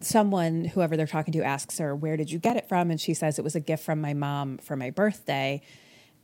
someone 0.00 0.64
whoever 0.64 0.96
they're 0.96 1.06
talking 1.06 1.32
to 1.32 1.42
asks 1.42 1.78
her 1.78 1.94
where 1.94 2.16
did 2.16 2.30
you 2.30 2.38
get 2.38 2.56
it 2.56 2.68
from 2.68 2.90
and 2.90 3.00
she 3.00 3.14
says 3.14 3.38
it 3.38 3.42
was 3.42 3.56
a 3.56 3.60
gift 3.60 3.84
from 3.84 4.00
my 4.00 4.14
mom 4.14 4.56
for 4.58 4.76
my 4.76 4.90
birthday 4.90 5.60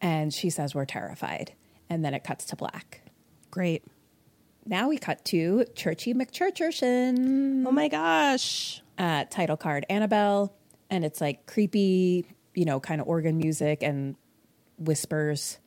and 0.00 0.33
she 0.33 0.49
says 0.49 0.76
we're 0.76 0.85
terrified 0.85 1.53
and 1.91 2.05
then 2.05 2.14
it 2.14 2.23
cuts 2.23 2.45
to 2.45 2.55
black 2.55 3.03
Great. 3.50 3.83
now 4.64 4.88
we 4.88 4.97
cut 4.97 5.25
to 5.25 5.64
churchy 5.75 6.14
mcchurcherson 6.14 7.64
Oh 7.67 7.73
my 7.73 7.88
gosh. 7.88 8.81
Uh, 8.98 9.24
title 9.30 9.56
card 9.56 9.84
annabelle 9.88 10.54
and 10.90 11.04
it's 11.04 11.20
like 11.20 11.46
creepy 11.46 12.26
you 12.54 12.64
know 12.64 12.78
kind 12.80 13.00
of 13.00 13.06
organ 13.08 13.36
music 13.36 13.82
and 13.82 14.14
whispers 14.78 15.58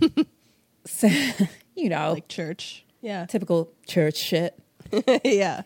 so, 0.86 1.08
you 1.76 1.88
know 1.88 2.12
Like 2.12 2.28
church. 2.28 2.84
Yeah. 3.00 3.26
typical 3.26 3.72
church 3.86 4.16
shit 4.16 4.58
yeah. 5.24 5.62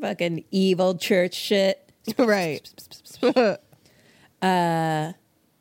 fucking 0.00 0.44
evil 0.50 0.96
church 0.96 1.34
shit 1.34 1.90
right. 2.18 2.68
uh, 4.42 5.12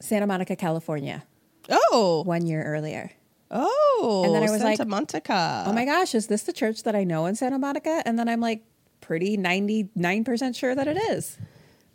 Santa 0.01 0.25
Monica, 0.27 0.55
California, 0.55 1.23
Oh. 1.69 2.23
one 2.25 2.45
year 2.47 2.63
earlier. 2.63 3.11
Oh. 3.51 4.23
And 4.25 4.35
then 4.35 4.43
I 4.43 4.47
oh, 4.47 4.51
was 4.51 4.61
Santa 4.61 4.83
like, 4.83 4.87
Monica. 4.87 5.63
oh 5.67 5.73
my 5.73 5.85
gosh, 5.85 6.13
is 6.13 6.27
this 6.27 6.43
the 6.43 6.53
church 6.53 6.83
that 6.83 6.95
I 6.95 7.03
know 7.03 7.25
in 7.25 7.35
Santa 7.35 7.57
Monica? 7.57 8.01
And 8.05 8.17
then 8.19 8.29
I'm 8.29 8.41
like, 8.41 8.63
pretty 9.01 9.37
99% 9.37 10.55
sure 10.55 10.75
that 10.75 10.87
it 10.87 10.97
is. 10.97 11.37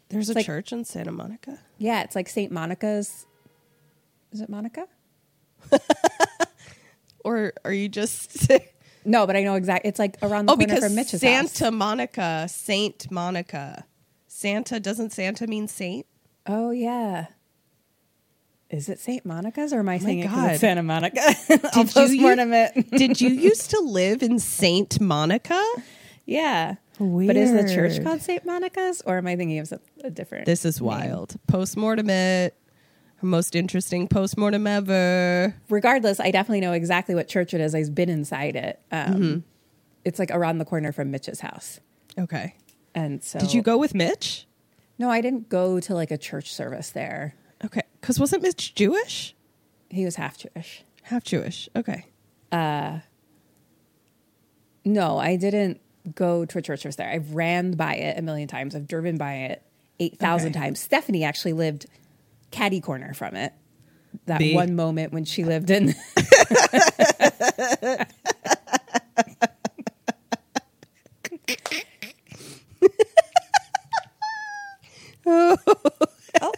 There's 0.09 0.31
a 0.31 0.35
like- 0.35 0.47
church 0.47 0.73
in 0.73 0.85
Santa 0.85 1.13
Monica. 1.13 1.59
Yeah, 1.79 2.03
it's 2.03 2.15
like 2.17 2.29
St. 2.29 2.51
Monica's. 2.53 3.27
Is 4.33 4.41
it 4.41 4.49
Monica? 4.49 4.87
Or 7.25 7.55
are 7.65 7.73
you 7.73 7.89
just 7.89 8.51
No, 9.07 9.27
but 9.27 9.37
I 9.37 9.43
know 9.43 9.55
exactly. 9.55 9.89
It's 9.89 9.99
like 9.99 10.17
around 10.23 10.47
the 10.47 10.53
Oh, 10.53 10.57
corner 10.57 10.67
because 10.75 10.85
from 10.85 10.95
Mitch's 10.95 11.21
Santa 11.21 11.65
house. 11.65 11.73
Monica, 11.73 12.47
Saint 12.49 13.11
Monica. 13.11 13.85
Santa 14.27 14.79
doesn't 14.81 15.13
Santa 15.13 15.47
mean 15.47 15.69
saint? 15.69 16.07
Oh, 16.47 16.71
yeah. 16.71 17.27
Is 18.75 18.89
it 18.89 18.99
St. 18.99 19.25
Monica's 19.25 19.73
or 19.73 19.79
am 19.79 19.89
I 19.89 19.99
saying 19.99 20.19
it 20.21 20.27
'cause 20.29 20.35
God. 20.37 20.51
it's 20.53 20.61
Santa 20.61 20.83
Monica? 20.83 21.21
I'll 21.75 21.85
Did 21.85 22.11
you, 22.11 22.29
it. 22.29 22.91
did 22.97 23.21
you 23.21 23.31
used 23.31 23.71
to 23.71 23.79
live 23.81 24.23
in 24.23 24.39
Saint 24.41 25.01
Monica? 25.01 25.63
Yeah. 26.27 26.75
But 26.99 27.37
is 27.37 27.53
the 27.53 27.73
church 27.73 28.03
called 28.03 28.21
St. 28.21 28.45
Monica's 28.45 29.01
or 29.07 29.19
am 29.19 29.27
I 29.29 29.37
thinking 29.37 29.59
of 29.61 29.71
a, 29.73 29.81
a 30.05 30.11
different? 30.11 30.47
This 30.47 30.65
is 30.65 30.81
name? 30.81 30.89
wild. 30.89 31.37
Postmortem 31.47 32.11
it. 32.11 32.57
Most 33.23 33.55
interesting 33.57 34.07
postmortem 34.09 34.67
ever. 34.67 35.55
regardless, 35.71 36.21
I 36.21 36.31
definitely 36.31 36.61
know 36.61 36.73
exactly 36.73 37.15
what 37.15 37.27
church 37.29 37.55
it 37.55 37.61
is. 37.61 37.75
I've 37.75 37.95
been 37.95 38.11
inside 38.11 38.55
it. 38.57 38.81
Um, 38.93 39.15
Mm-hmm. 39.15 39.39
It's 40.05 40.19
like 40.19 40.31
around 40.33 40.59
the 40.59 40.67
corner 40.67 40.93
from 40.93 41.11
Mitch's 41.11 41.41
house. 41.41 41.81
Okay. 42.19 42.57
And 42.95 43.25
so, 43.25 43.39
Did 43.39 43.55
you 43.55 43.63
go 43.63 43.79
with 43.79 43.95
Mitch? 43.95 44.47
No, 44.99 45.09
I 45.11 45.23
didn't 45.23 45.49
go 45.49 45.81
to 45.81 45.95
like 45.95 46.11
a 46.11 46.19
church 46.19 46.53
service 46.53 46.91
there. 46.91 47.35
Because 48.05 48.21
wasn't 48.21 48.43
Mitch 48.43 48.75
Jewish? 48.75 49.35
He 49.89 50.05
was 50.05 50.17
half 50.17 50.37
Jewish. 50.37 50.85
Half 51.05 51.25
Jewish. 51.25 51.71
Okay. 51.75 52.05
Uh, 52.53 52.99
no, 54.85 55.17
I 55.17 55.37
didn't 55.37 55.81
go 56.15 56.45
to 56.45 56.59
a 56.59 56.61
church 56.61 56.81
service 56.83 56.97
there. 56.97 57.09
I've 57.09 57.35
ran 57.35 57.73
by 57.73 57.95
it 57.95 58.19
a 58.19 58.21
million 58.21 58.47
times. 58.47 58.75
I've 58.75 58.87
driven 58.87 59.17
by 59.17 59.37
it 59.37 59.63
8,000 60.01 60.51
Okay. 60.51 60.59
times. 60.61 60.81
Stephanie 60.81 61.25
actually 61.25 61.55
lived 61.55 61.87
catty 62.51 62.83
corner 62.83 63.15
from 63.15 63.37
it. 63.37 63.55
That 64.27 64.39
The- 64.41 64.55
one 64.55 64.77
moment 64.77 65.15
when 65.15 65.25
she 65.25 65.43
lived 65.43 65.71
in. 65.71 65.95
oh, 75.27 75.57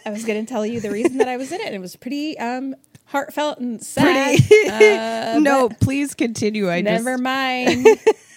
I 0.07 0.11
was 0.11 0.23
going 0.25 0.45
to 0.45 0.49
tell 0.51 0.65
you 0.65 0.79
the 0.79 0.89
reason 0.91 1.17
that 1.17 1.27
I 1.27 1.37
was 1.37 1.51
in 1.51 1.59
it. 1.61 1.73
It 1.73 1.81
was 1.81 1.95
pretty 1.95 2.37
um, 2.39 2.75
heartfelt 3.05 3.59
and 3.59 3.83
sad. 3.83 4.39
Uh, 4.69 5.39
no, 5.41 5.69
please 5.69 6.13
continue. 6.15 6.69
I 6.69 6.81
Never 6.81 7.11
just 7.13 7.23
mind. 7.23 7.85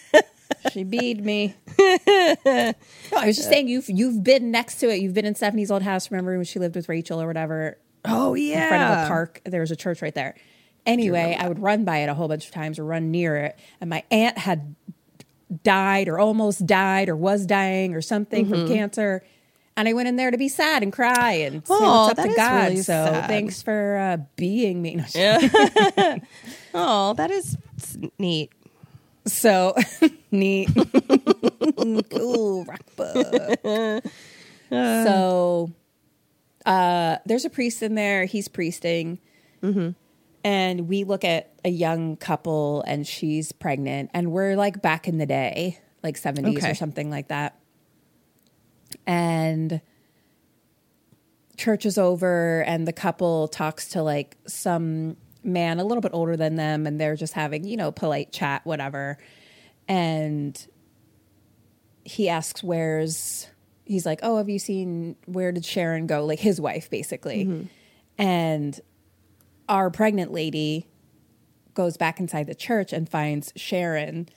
she 0.73 0.85
beat 0.85 1.23
me. 1.23 1.55
No, 3.13 3.19
I 3.19 3.27
was 3.27 3.37
just 3.37 3.49
saying 3.49 3.67
you've 3.69 3.89
you've 3.89 4.23
been 4.23 4.51
next 4.53 4.77
to 4.81 4.89
it. 4.89 5.01
You've 5.01 5.15
been 5.15 5.25
in 5.25 5.35
Stephanie's 5.35 5.71
old 5.71 5.83
house. 5.83 6.11
Remember 6.11 6.37
when 6.37 6.45
she 6.45 6.59
lived 6.61 6.77
with 6.77 6.89
Rachel 6.89 7.21
or 7.21 7.27
whatever? 7.27 7.77
Oh 8.05 8.35
yeah. 8.35 8.63
In 8.65 8.69
front 8.69 8.83
of 8.85 9.05
a 9.05 9.09
park. 9.09 9.41
There 9.45 9.61
was 9.61 9.71
a 9.73 9.77
church 9.77 10.01
right 10.03 10.15
there. 10.15 10.37
Anyway, 10.87 11.37
I 11.39 11.49
would 11.49 11.59
run 11.59 11.85
by 11.85 11.99
it 11.99 12.09
a 12.09 12.15
whole 12.15 12.29
bunch 12.29 12.47
of 12.47 12.53
times 12.53 12.79
or 12.79 12.85
run 12.85 13.11
near 13.11 13.37
it. 13.37 13.59
And 13.81 13.91
my 13.91 14.05
aunt 14.11 14.39
had 14.39 14.75
died 15.65 16.09
or 16.09 16.19
almost 16.21 16.67
died 16.67 17.09
or 17.09 17.17
was 17.17 17.47
dying 17.47 17.95
or 17.95 18.01
something 18.01 18.49
from 18.49 18.61
Mm-hmm. 18.61 18.75
cancer. 18.75 19.25
And 19.81 19.88
I 19.88 19.95
went 19.95 20.09
in 20.09 20.16
there 20.16 20.31
to 20.31 20.37
be 20.38 20.49
sad 20.49 20.83
and 20.83 20.93
cry 20.93 21.33
and 21.33 21.66
say 21.66 21.73
Aw, 21.75 22.07
what's 22.09 22.19
up 22.19 22.27
to 22.29 22.35
God. 22.35 22.62
really 22.64 22.77
so 22.77 22.83
sad. 22.93 23.27
thanks 23.29 23.62
for 23.62 23.97
uh, 23.97 24.16
being 24.37 24.81
me. 24.83 24.97
No, 24.97 25.05
Oh, 26.75 27.14
that 27.16 27.31
is 27.31 27.57
neat. 28.19 28.53
So 29.27 29.75
neat. 30.31 30.69
cool. 32.11 32.64
Rock 32.64 32.83
bug. 32.97 34.03
so 34.71 35.71
uh, 36.66 37.16
there's 37.27 37.45
a 37.45 37.51
priest 37.51 37.83
in 37.83 37.95
there. 37.95 38.25
He's 38.27 38.49
priesting. 38.49 39.19
And 40.43 40.88
we 40.88 41.05
look 41.05 41.25
at 41.25 41.51
a 41.64 41.69
young 41.71 42.16
couple 42.16 42.83
and 42.87 43.07
she's 43.07 43.53
pregnant. 43.53 44.11
And 44.14 44.33
we're 44.33 44.57
like 44.57 44.81
back 44.81 45.07
in 45.09 45.19
the 45.19 45.27
day, 45.27 45.79
like 46.03 46.19
70s 46.21 46.57
Okay. 46.57 46.71
or 46.71 46.75
something 46.75 47.11
like 47.11 47.29
that. 47.29 47.57
And 49.07 49.81
church 51.57 51.85
is 51.85 51.99
over 51.99 52.63
and 52.67 52.89
the 52.89 52.93
couple 52.93 53.47
talks 53.49 53.91
to 53.91 54.03
like 54.03 54.37
some 54.47 55.17
man 55.43 55.79
a 55.79 55.85
little 55.85 56.01
bit 56.01 56.13
older 56.15 56.37
than 56.37 56.57
them 56.57 56.87
and 56.87 57.01
they're 57.01 57.17
just 57.17 57.33
having 57.33 57.65
you 57.65 57.77
know 57.77 57.93
polite 57.93 58.33
chat 58.33 58.65
whatever. 58.65 59.19
And 59.87 60.67
he 62.05 62.29
asks 62.29 62.63
where's 62.63 63.47
he's 63.85 64.07
like 64.07 64.21
oh 64.23 64.39
have 64.39 64.49
you 64.49 64.59
seen 64.59 65.17
where 65.27 65.53
did 65.53 65.65
sharon 65.65 66.07
go? 66.07 66.25
Like 66.25 66.41
his 66.41 66.61
wife 66.61 66.89
basically. 66.91 67.45
Mm-hmm. 67.45 67.67
And 68.19 68.81
our 69.69 69.91
pregnant 69.91 70.33
lady 70.33 70.87
goes 71.75 71.97
back 71.97 72.21
inside 72.21 72.47
the 72.47 72.55
church 72.55 72.93
and 72.93 73.09
finds 73.09 73.53
sharon 73.55 74.29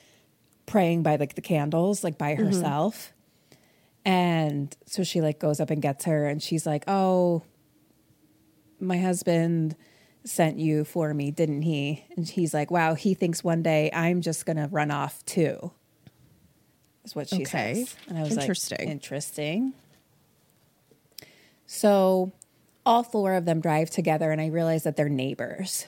praying 0.66 1.04
by 1.04 1.16
like 1.16 1.36
the 1.36 1.42
candles 1.42 2.04
like 2.04 2.18
by 2.18 2.34
mm-hmm. 2.34 2.46
herself 2.46 3.14
and 4.06 4.76
so 4.86 5.04
she 5.04 5.22
like 5.22 5.40
goes 5.40 5.60
up 5.60 5.70
and 5.70 5.82
gets 5.82 6.06
her 6.06 6.28
and 6.28 6.42
she's 6.42 6.66
like, 6.66 6.84
"Oh, 6.88 7.44
my 8.80 8.98
husband 8.98 9.76
sent 10.26 10.58
you 10.58 10.84
for 10.86 11.14
me, 11.14 11.32
didn't 11.32 11.64
he? 11.64 12.06
And 12.16 12.28
he's 12.28 12.54
like, 12.54 12.72
wow, 12.72 12.94
he 12.96 13.14
thinks 13.14 13.44
one 13.44 13.62
day 13.62 13.90
I'm 13.94 14.22
just 14.22 14.46
going 14.46 14.56
to 14.58 14.68
run 14.72 14.90
off 14.92 15.24
too. 15.26 15.72
Is 17.04 17.14
what 17.16 17.28
she 17.28 17.44
Okay. 17.44 17.74
says. 17.76 17.96
And 18.08 18.18
I 18.18 18.24
was 18.24 18.32
Interesting. 18.38 18.78
like, 18.80 18.90
interesting. 18.90 19.74
So 21.66 22.32
all 22.86 23.04
four 23.04 23.34
of 23.34 23.46
them 23.46 23.62
drive 23.62 23.90
together, 23.90 24.32
and 24.32 24.40
I 24.42 24.48
realize 24.48 24.84
that 24.84 24.96
they're 24.96 25.10
neighbors. 25.10 25.86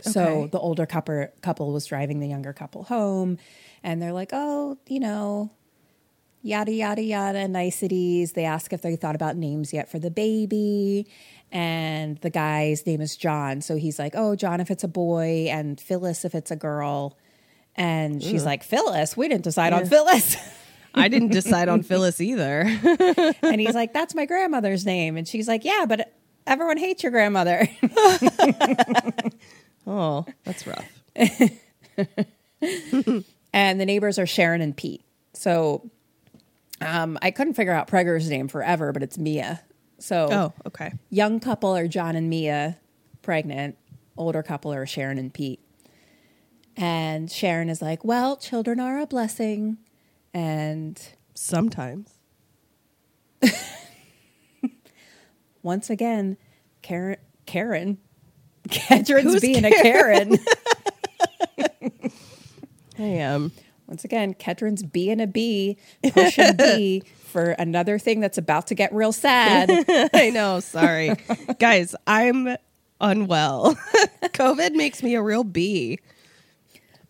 So 0.00 0.48
the 0.52 0.58
older 0.60 0.86
couple 0.86 1.26
couple 1.42 1.72
was 1.72 1.86
driving 1.86 2.20
the 2.20 2.28
younger 2.28 2.52
couple 2.52 2.84
home, 2.84 3.38
and 3.82 4.00
they're 4.00 4.12
like, 4.12 4.30
"Oh, 4.32 4.78
you 4.86 5.00
know, 5.00 5.50
yada 6.42 6.72
yada 6.72 7.02
yada 7.02 7.48
niceties." 7.48 8.32
They 8.32 8.44
ask 8.44 8.72
if 8.72 8.82
they 8.82 8.96
thought 8.96 9.14
about 9.14 9.36
names 9.36 9.72
yet 9.72 9.90
for 9.90 9.98
the 9.98 10.10
baby, 10.10 11.06
and 11.50 12.18
the 12.18 12.30
guy's 12.30 12.86
name 12.86 13.00
is 13.00 13.16
John. 13.16 13.60
So 13.60 13.76
he's 13.76 13.98
like, 13.98 14.12
"Oh, 14.14 14.36
John 14.36 14.60
if 14.60 14.70
it's 14.70 14.84
a 14.84 14.88
boy, 14.88 15.48
and 15.50 15.80
Phyllis 15.80 16.24
if 16.24 16.34
it's 16.34 16.50
a 16.50 16.56
girl." 16.56 17.16
And 17.76 18.22
she's 18.22 18.44
like, 18.44 18.64
"Phyllis, 18.64 19.16
we 19.16 19.28
didn't 19.28 19.44
decide 19.44 19.72
on 19.72 19.86
Phyllis." 19.86 20.36
I 20.94 21.08
didn't 21.08 21.28
decide 21.28 21.68
on 21.68 21.82
Phyllis 21.84 22.20
either. 22.20 22.64
and 23.42 23.60
he's 23.60 23.74
like, 23.74 23.92
"That's 23.92 24.14
my 24.14 24.26
grandmother's 24.26 24.84
name." 24.84 25.16
And 25.16 25.28
she's 25.28 25.46
like, 25.46 25.64
"Yeah, 25.64 25.86
but 25.88 26.12
everyone 26.46 26.76
hates 26.76 27.02
your 27.02 27.12
grandmother." 27.12 27.68
oh, 29.86 30.26
that's 30.44 30.66
rough. 30.66 30.88
and 33.52 33.80
the 33.80 33.86
neighbors 33.86 34.18
are 34.18 34.26
Sharon 34.26 34.60
and 34.60 34.76
Pete. 34.76 35.02
So 35.34 35.88
um, 36.80 37.18
I 37.22 37.30
couldn't 37.30 37.54
figure 37.54 37.72
out 37.72 37.88
Preger's 37.88 38.28
name 38.28 38.48
forever, 38.48 38.92
but 38.92 39.02
it's 39.02 39.18
Mia. 39.18 39.62
So 39.98 40.28
Oh, 40.30 40.52
okay. 40.66 40.92
young 41.10 41.40
couple 41.40 41.76
are 41.76 41.88
John 41.88 42.14
and 42.16 42.30
Mia, 42.30 42.78
pregnant. 43.22 43.76
Older 44.16 44.42
couple 44.42 44.72
are 44.72 44.86
Sharon 44.86 45.18
and 45.18 45.32
Pete. 45.32 45.60
And 46.76 47.30
Sharon 47.30 47.68
is 47.68 47.82
like, 47.82 48.04
"Well, 48.04 48.36
children 48.36 48.78
are 48.78 48.98
a 49.00 49.06
blessing," 49.06 49.78
and 50.32 51.00
Sometimes. 51.34 52.14
once 55.62 55.90
again, 55.90 56.36
Karen, 56.82 57.16
Karen, 57.46 57.98
Ketryn's 58.68 59.24
Who's 59.24 59.40
being 59.40 59.64
a 59.64 59.70
Karen. 59.70 60.36
I 62.98 63.02
am. 63.02 63.52
Once 63.88 64.04
again, 64.04 64.34
Ketryn's 64.34 64.82
being 64.82 65.18
a 65.18 65.26
bee, 65.26 65.78
pushing 66.12 66.54
B 66.56 67.02
for 67.24 67.52
another 67.52 67.98
thing 67.98 68.20
that's 68.20 68.36
about 68.36 68.66
to 68.66 68.74
get 68.74 68.92
real 68.92 69.12
sad. 69.12 69.70
I 70.14 70.28
know. 70.28 70.60
Sorry. 70.60 71.14
Guys, 71.58 71.96
I'm 72.06 72.56
unwell. 73.00 73.74
COVID 74.22 74.74
makes 74.74 75.02
me 75.02 75.14
a 75.14 75.22
real 75.22 75.42
bee. 75.42 76.00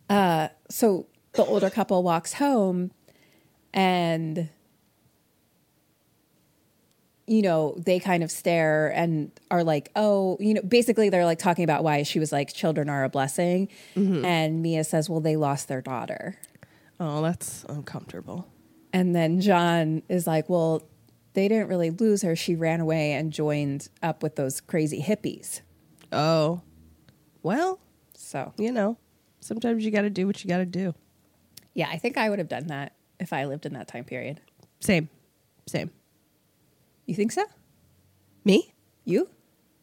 Uh, 0.08 0.48
so 0.70 1.06
the 1.32 1.44
older 1.44 1.68
couple 1.68 2.00
walks 2.04 2.34
home 2.34 2.92
and 3.74 4.48
you 7.26 7.42
know 7.42 7.74
they 7.76 7.98
kind 7.98 8.22
of 8.22 8.30
stare 8.30 8.88
and 8.94 9.30
are 9.50 9.62
like 9.62 9.90
oh 9.94 10.38
you 10.40 10.54
know 10.54 10.62
basically 10.62 11.10
they're 11.10 11.26
like 11.26 11.38
talking 11.38 11.62
about 11.62 11.84
why 11.84 12.02
she 12.02 12.18
was 12.18 12.32
like 12.32 12.54
children 12.54 12.88
are 12.88 13.04
a 13.04 13.08
blessing 13.10 13.68
mm-hmm. 13.94 14.24
and 14.24 14.62
mia 14.62 14.82
says 14.82 15.10
well 15.10 15.20
they 15.20 15.36
lost 15.36 15.68
their 15.68 15.82
daughter 15.82 16.38
Oh, 17.00 17.22
that's 17.22 17.64
uncomfortable. 17.68 18.48
and 18.92 19.14
then 19.14 19.40
john 19.40 20.02
is 20.08 20.26
like 20.26 20.48
well 20.48 20.82
they 21.34 21.46
didn't 21.46 21.68
really 21.68 21.90
lose 21.90 22.22
her 22.22 22.34
she 22.34 22.54
ran 22.56 22.80
away 22.80 23.12
and 23.12 23.32
joined 23.32 23.88
up 24.02 24.22
with 24.22 24.36
those 24.36 24.60
crazy 24.60 25.00
hippies 25.02 25.60
Oh, 26.10 26.62
well, 27.42 27.78
so 28.14 28.52
you 28.56 28.72
know, 28.72 28.96
sometimes 29.40 29.84
you 29.84 29.90
got 29.90 30.02
to 30.02 30.10
do 30.10 30.26
what 30.26 30.42
you 30.42 30.48
got 30.48 30.56
to 30.58 30.64
do. 30.66 30.94
yeah 31.74 31.88
i 31.90 31.98
think 31.98 32.16
i 32.16 32.28
would 32.30 32.38
have 32.38 32.48
done 32.48 32.66
that 32.68 32.94
if 33.20 33.32
i 33.32 33.44
lived 33.44 33.66
in 33.66 33.74
that 33.74 33.86
time 33.88 34.04
period 34.04 34.40
Same. 34.80 35.08
Same. 35.66 35.90
you 37.06 37.14
think 37.14 37.30
so 37.32 37.44
Me? 38.44 38.72
you 39.04 39.28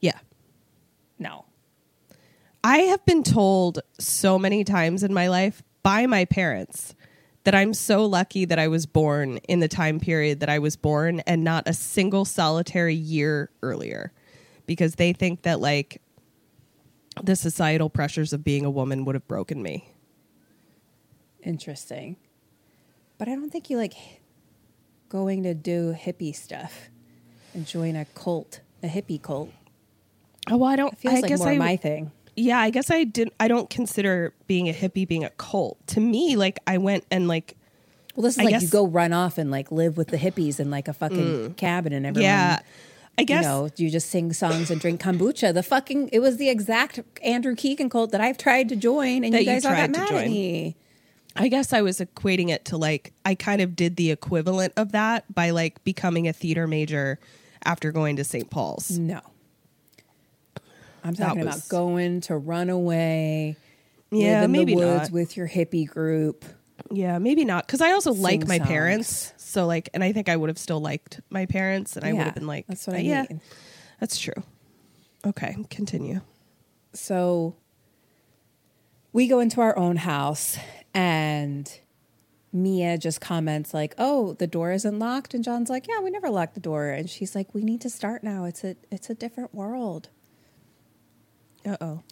Yeah. 0.01 0.19
no 1.19 1.45
I 2.63 2.79
have 2.79 3.05
been 3.05 3.21
told 3.21 3.81
so 3.99 4.39
many 4.39 4.63
times 4.63 5.03
in 5.03 5.13
my 5.13 5.27
life 5.27 5.61
by 5.83 6.07
my 6.07 6.25
parents 6.25 6.95
that 7.45 7.55
I'm 7.55 7.73
so 7.73 8.05
lucky 8.05 8.45
that 8.45 8.59
I 8.59 8.67
was 8.67 8.85
born 8.85 9.37
in 9.47 9.59
the 9.59 9.67
time 9.67 9.99
period 9.99 10.39
that 10.41 10.49
I 10.49 10.59
was 10.59 10.75
born 10.75 11.21
and 11.21 11.43
not 11.43 11.63
a 11.67 11.73
single 11.73 12.25
solitary 12.25 12.95
year 12.95 13.49
earlier 13.61 14.11
because 14.65 14.95
they 14.95 15.13
think 15.13 15.43
that 15.43 15.59
like 15.59 16.01
the 17.23 17.35
societal 17.35 17.89
pressures 17.89 18.33
of 18.33 18.43
being 18.43 18.65
a 18.65 18.69
woman 18.69 19.05
would 19.05 19.15
have 19.15 19.27
broken 19.27 19.61
me. 19.61 19.89
Interesting. 21.43 22.17
But 23.19 23.29
I 23.29 23.35
don't 23.35 23.51
think 23.51 23.69
you 23.69 23.77
like 23.77 23.93
going 25.09 25.43
to 25.43 25.53
do 25.53 25.95
hippie 25.97 26.35
stuff 26.35 26.89
and 27.53 27.65
join 27.65 27.95
a 27.95 28.05
cult, 28.05 28.59
a 28.81 28.87
hippie 28.87 29.21
cult. 29.21 29.51
Oh, 30.49 30.57
well, 30.57 30.69
I 30.69 30.75
don't 30.75 30.93
It 30.93 30.99
feels 30.99 31.15
I 31.15 31.19
like 31.19 31.29
guess 31.29 31.39
more 31.39 31.49
I 31.49 31.57
my 31.57 31.77
thing. 31.77 32.11
Yeah, 32.35 32.59
I 32.59 32.69
guess 32.69 32.91
I 32.91 33.03
didn't 33.03 33.33
I 33.39 33.47
don't 33.47 33.69
consider 33.69 34.33
being 34.47 34.69
a 34.69 34.73
hippie 34.73 35.07
being 35.07 35.23
a 35.23 35.29
cult. 35.31 35.77
To 35.87 35.99
me, 35.99 36.35
like 36.35 36.59
I 36.67 36.77
went 36.77 37.05
and 37.09 37.27
like 37.27 37.55
Well, 38.15 38.23
this 38.23 38.37
is 38.37 38.39
I 38.39 38.49
like 38.49 38.61
you 38.61 38.67
go 38.67 38.85
run 38.85 39.13
off 39.13 39.37
and 39.37 39.51
like 39.51 39.71
live 39.71 39.97
with 39.97 40.09
the 40.09 40.17
hippies 40.17 40.59
in 40.59 40.69
like 40.69 40.87
a 40.87 40.93
fucking 40.93 41.17
mm. 41.17 41.57
cabin 41.57 41.93
and 41.93 42.05
everyone. 42.05 42.23
yeah. 42.23 42.59
I 43.17 43.21
You 43.21 43.27
guess 43.27 43.45
know, 43.45 43.69
you 43.77 43.89
just 43.89 44.09
sing 44.09 44.33
songs 44.33 44.69
and 44.69 44.81
drink 44.81 45.01
kombucha. 45.01 45.53
The 45.53 45.63
fucking 45.63 46.09
it 46.11 46.19
was 46.19 46.37
the 46.37 46.49
exact 46.49 46.99
Andrew 47.23 47.55
Keegan 47.55 47.89
cult 47.89 48.11
that 48.11 48.19
I've 48.19 48.37
tried 48.37 48.67
to 48.69 48.75
join, 48.75 49.23
and 49.23 49.33
you 49.33 49.39
you 49.39 49.45
guys 49.45 49.65
all 49.65 49.73
got 49.73 49.89
mad 49.89 50.11
at 50.11 50.27
me. 50.27 50.75
I 51.37 51.49
guess 51.49 51.73
I 51.73 51.81
was 51.81 51.99
equating 51.99 52.49
it 52.49 52.65
to 52.65 52.77
like 52.77 53.13
I 53.25 53.35
kind 53.35 53.61
of 53.61 53.75
did 53.75 53.95
the 53.95 54.11
equivalent 54.11 54.73
of 54.77 54.91
that 54.93 55.33
by 55.33 55.51
like 55.51 55.83
becoming 55.83 56.27
a 56.27 56.33
theater 56.33 56.67
major 56.67 57.19
after 57.63 57.91
going 57.91 58.17
to 58.17 58.23
St. 58.23 58.49
Paul's. 58.49 58.97
No, 58.97 59.21
I'm 61.05 61.15
talking 61.15 61.45
was- 61.45 61.55
about 61.57 61.69
going 61.69 62.21
to 62.21 62.37
run 62.37 62.69
away. 62.69 63.57
Yeah, 64.11 64.47
maybe 64.47 64.75
the 64.75 64.79
woods 64.79 65.09
not. 65.09 65.11
with 65.11 65.35
your 65.35 65.47
hippie 65.47 65.87
group. 65.87 66.45
Yeah, 66.91 67.17
maybe 67.17 67.45
not 67.45 67.65
because 67.65 67.81
I 67.81 67.91
also 67.91 68.13
like 68.13 68.47
my 68.47 68.57
songs. 68.57 68.67
parents. 68.67 69.33
So 69.37 69.65
like, 69.65 69.89
and 69.93 70.03
I 70.03 70.11
think 70.13 70.29
I 70.29 70.35
would 70.35 70.49
have 70.49 70.57
still 70.57 70.79
liked 70.79 71.21
my 71.29 71.45
parents, 71.45 71.95
and 71.95 72.05
I 72.05 72.13
would 72.13 72.21
have 72.23 72.35
been 72.35 72.47
like, 72.47 72.67
that's 72.67 72.85
what 72.87 72.95
I 72.95 72.99
uh, 72.99 73.03
yeah, 73.03 73.25
mean. 73.29 73.41
that's 73.99 74.17
true. 74.19 74.43
Okay, 75.25 75.55
continue. 75.69 76.21
So 76.93 77.55
we 79.11 79.27
go 79.27 79.39
into 79.39 79.61
our 79.61 79.77
own 79.77 79.95
house 79.97 80.57
and 80.93 81.79
Mia 82.53 82.97
just 82.97 83.19
comments 83.19 83.73
like, 83.73 83.95
"Oh, 83.97 84.33
the 84.33 84.47
door 84.47 84.71
isn't 84.71 84.99
locked." 84.99 85.33
And 85.33 85.43
John's 85.43 85.69
like, 85.69 85.87
"Yeah, 85.87 85.99
we 85.99 86.09
never 86.09 86.29
locked 86.29 86.53
the 86.53 86.59
door." 86.61 86.89
And 86.89 87.09
she's 87.09 87.35
like, 87.35 87.53
"We 87.53 87.63
need 87.63 87.81
to 87.81 87.89
start 87.89 88.23
now. 88.23 88.45
It's 88.45 88.63
a 88.63 88.75
it's 88.91 89.09
a 89.09 89.15
different 89.15 89.53
world." 89.53 90.09
Uh 91.65 91.77
oh. 91.81 92.03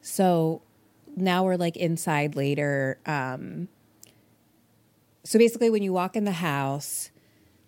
So 0.00 0.62
now 1.16 1.44
we're 1.44 1.56
like 1.56 1.76
inside 1.76 2.36
later. 2.36 2.98
Um, 3.06 3.68
so 5.24 5.38
basically, 5.38 5.70
when 5.70 5.82
you 5.82 5.92
walk 5.92 6.16
in 6.16 6.24
the 6.24 6.32
house, 6.32 7.10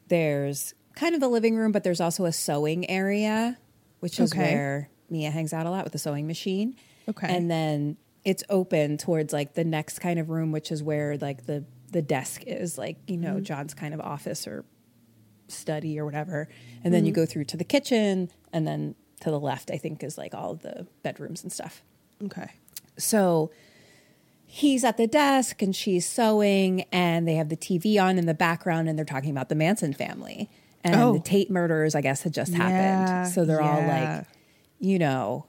there's 0.08 0.74
kind 0.94 1.14
of 1.14 1.20
the 1.20 1.28
living 1.28 1.56
room, 1.56 1.72
but 1.72 1.84
there's 1.84 2.00
also 2.00 2.24
a 2.24 2.32
sewing 2.32 2.88
area, 2.90 3.58
which 4.00 4.18
is 4.18 4.32
Okay. 4.32 4.54
where 4.54 4.90
Mia 5.10 5.30
hangs 5.30 5.52
out 5.52 5.66
a 5.66 5.70
lot 5.70 5.84
with 5.84 5.92
the 5.92 5.98
sewing 5.98 6.26
machine. 6.26 6.76
Okay. 7.08 7.34
And 7.34 7.50
then 7.50 7.96
it's 8.24 8.44
open 8.48 8.96
towards 8.98 9.32
like 9.32 9.54
the 9.54 9.64
next 9.64 9.98
kind 9.98 10.18
of 10.18 10.30
room, 10.30 10.52
which 10.52 10.70
is 10.70 10.82
where 10.82 11.16
like 11.18 11.46
the 11.46 11.64
the 11.92 12.02
desk 12.02 12.44
is, 12.46 12.78
like 12.78 12.98
you 13.08 13.16
know 13.16 13.40
John's 13.40 13.74
kind 13.74 13.92
of 13.94 14.00
office 14.00 14.46
or 14.46 14.64
study 15.48 15.98
or 15.98 16.04
whatever. 16.04 16.48
And 16.84 16.94
then 16.94 17.04
you 17.04 17.12
go 17.12 17.26
through 17.26 17.44
to 17.46 17.56
the 17.56 17.64
kitchen, 17.64 18.30
and 18.52 18.66
then 18.66 18.94
to 19.20 19.30
the 19.30 19.40
left, 19.40 19.70
I 19.70 19.76
think, 19.78 20.02
is 20.02 20.16
like 20.18 20.34
all 20.34 20.54
the 20.54 20.86
bedrooms 21.02 21.42
and 21.42 21.52
stuff. 21.52 21.82
Okay. 22.24 22.50
So 22.96 23.50
he's 24.46 24.82
at 24.84 24.96
the 24.96 25.06
desk 25.06 25.62
and 25.62 25.74
she's 25.74 26.06
sewing, 26.06 26.82
and 26.92 27.26
they 27.28 27.34
have 27.34 27.48
the 27.48 27.56
TV 27.56 27.98
on 28.02 28.18
in 28.18 28.26
the 28.26 28.34
background, 28.34 28.88
and 28.88 28.98
they're 28.98 29.04
talking 29.04 29.30
about 29.30 29.48
the 29.48 29.54
Manson 29.54 29.92
family. 29.94 30.48
And 30.82 30.94
Oh. 30.96 31.12
the 31.12 31.20
Tate 31.20 31.50
murders, 31.50 31.94
I 31.94 32.00
guess, 32.00 32.22
had 32.22 32.32
just 32.34 32.52
Yeah, 32.52 32.68
happened. 32.68 33.32
So 33.32 33.44
they're 33.44 33.60
all 33.60 33.82
like, 33.86 34.24
you 34.78 34.98
know, 34.98 35.46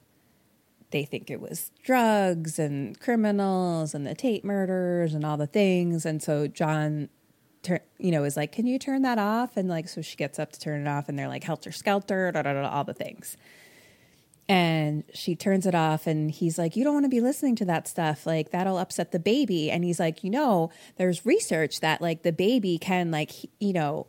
they 0.91 1.05
think 1.05 1.31
it 1.31 1.39
was 1.39 1.71
drugs 1.83 2.59
and 2.59 2.99
criminals 2.99 3.95
and 3.95 4.05
the 4.05 4.13
Tate 4.13 4.43
murders 4.43 5.13
and 5.13 5.23
all 5.25 5.37
the 5.37 5.47
things. 5.47 6.05
And 6.05 6.21
so 6.21 6.47
John, 6.47 7.07
you 7.97 8.11
know, 8.11 8.25
is 8.25 8.35
like, 8.35 8.51
"Can 8.51 8.65
you 8.67 8.77
turn 8.77 9.03
that 9.03 9.17
off?" 9.19 9.55
And 9.55 9.69
like, 9.69 9.87
so 9.87 10.01
she 10.01 10.17
gets 10.17 10.37
up 10.37 10.51
to 10.51 10.59
turn 10.59 10.81
it 10.81 10.87
off, 10.89 11.07
and 11.07 11.17
they're 11.17 11.27
like, 11.29 11.43
"Helter 11.45 11.71
skelter," 11.71 12.29
da 12.33 12.41
da 12.41 12.53
da, 12.53 12.67
all 12.69 12.83
the 12.83 12.93
things. 12.93 13.37
And 14.51 15.03
she 15.13 15.35
turns 15.35 15.65
it 15.65 15.73
off, 15.73 16.07
and 16.07 16.29
he's 16.29 16.57
like, 16.57 16.75
"You 16.75 16.83
don't 16.83 16.93
want 16.93 17.05
to 17.05 17.09
be 17.09 17.21
listening 17.21 17.55
to 17.57 17.65
that 17.65 17.87
stuff. 17.87 18.25
Like 18.25 18.51
that'll 18.51 18.77
upset 18.77 19.11
the 19.11 19.19
baby." 19.19 19.71
And 19.71 19.83
he's 19.83 19.99
like, 19.99 20.23
"You 20.25 20.29
know, 20.29 20.71
there's 20.97 21.25
research 21.25 21.79
that 21.79 22.01
like 22.01 22.23
the 22.23 22.33
baby 22.33 22.77
can 22.77 23.11
like, 23.11 23.31
he- 23.31 23.49
you 23.59 23.71
know, 23.71 24.07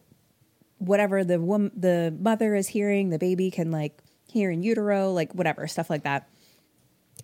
whatever 0.78 1.22
the 1.22 1.40
wom- 1.40 1.70
the 1.76 2.12
mother 2.18 2.54
is 2.56 2.66
hearing, 2.68 3.10
the 3.10 3.18
baby 3.18 3.50
can 3.52 3.70
like 3.70 4.02
hear 4.26 4.50
in 4.50 4.62
utero, 4.64 5.12
like 5.12 5.32
whatever 5.32 5.66
stuff 5.68 5.88
like 5.88 6.02
that." 6.02 6.28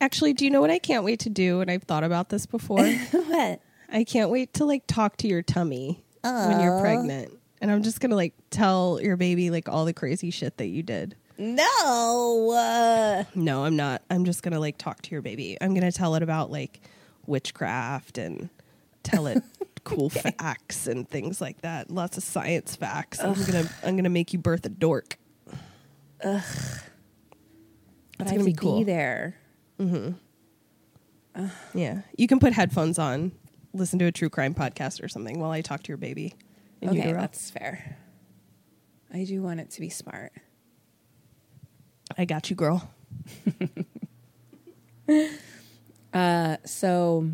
Actually, 0.00 0.33
do 0.33 0.44
you 0.44 0.50
know 0.52 0.61
what 0.61 0.70
I 0.70 0.78
can't 0.78 1.02
wait 1.02 1.18
to 1.20 1.31
do? 1.31 1.61
And 1.61 1.68
I've 1.70 1.83
thought 1.83 2.04
about 2.04 2.28
this 2.28 2.46
before. 2.46 2.87
what? 3.11 3.61
I 3.90 4.04
can't 4.04 4.31
wait 4.31 4.52
to 4.54 4.64
like 4.64 4.87
talk 4.87 5.16
to 5.18 5.26
your 5.26 5.42
tummy 5.42 6.04
when 6.22 6.61
you're 6.61 6.81
pregnant. 6.81 7.33
And 7.61 7.70
I'm 7.72 7.83
just 7.83 7.98
gonna 8.00 8.14
like 8.14 8.35
tell 8.50 9.00
your 9.02 9.16
baby 9.16 9.50
like 9.50 9.68
all 9.68 9.85
the 9.87 9.92
crazy 9.92 10.31
shit 10.31 10.59
that 10.59 10.66
you 10.68 10.85
did. 10.85 11.16
No. 11.38 12.51
Uh, 12.53 13.24
No, 13.35 13.64
I'm 13.64 13.77
not. 13.77 14.03
I'm 14.11 14.24
just 14.24 14.42
gonna 14.42 14.61
like 14.61 14.77
talk 14.79 15.03
to 15.03 15.11
your 15.12 15.22
baby. 15.22 15.57
I'm 15.61 15.72
gonna 15.74 15.92
tell 15.92 16.14
it 16.16 16.22
about 16.22 16.51
like 16.51 16.81
witchcraft 17.27 18.18
and 18.18 18.48
tell 19.03 19.27
it 19.29 19.42
cool 19.85 20.11
facts 20.11 20.87
and 20.87 21.09
things 21.09 21.40
like 21.40 21.61
that. 21.62 21.90
Lots 21.90 22.16
of 22.16 22.22
science 22.24 22.74
facts. 22.77 23.20
I'm 23.20 23.35
gonna 23.35 23.68
I'm 23.85 23.96
gonna 23.96 24.09
make 24.09 24.33
you 24.33 24.38
birth 24.38 24.66
a 24.66 24.68
dork. 24.68 25.16
but 26.20 26.42
That's 28.18 28.33
gonna 28.33 28.44
be 28.44 28.53
to 28.53 28.59
cool. 28.61 28.79
be 28.79 28.85
there. 28.85 29.37
Yeah, 31.72 32.01
you 32.16 32.27
can 32.27 32.40
put 32.40 32.53
headphones 32.53 32.98
on, 32.98 33.31
listen 33.72 34.01
to 34.01 34.07
a 34.07 34.12
true 34.12 34.29
crime 34.29 34.55
podcast 34.55 35.01
or 35.03 35.07
something 35.09 35.38
while 35.38 35.53
I 35.53 35.61
talk 35.61 35.85
to 35.85 35.88
your 35.88 35.96
baby. 35.96 36.35
Okay, 36.83 36.96
utero. 36.96 37.20
that's 37.20 37.48
fair. 37.51 37.96
I 39.14 39.22
do 39.24 39.40
want 39.40 39.61
it 39.61 39.70
to 39.70 39.81
be 39.81 39.88
smart. 39.88 40.33
I 42.18 42.24
got 42.24 42.50
you, 42.50 42.57
girl. 42.57 42.90
Uh, 46.12 46.57
so 46.64 47.31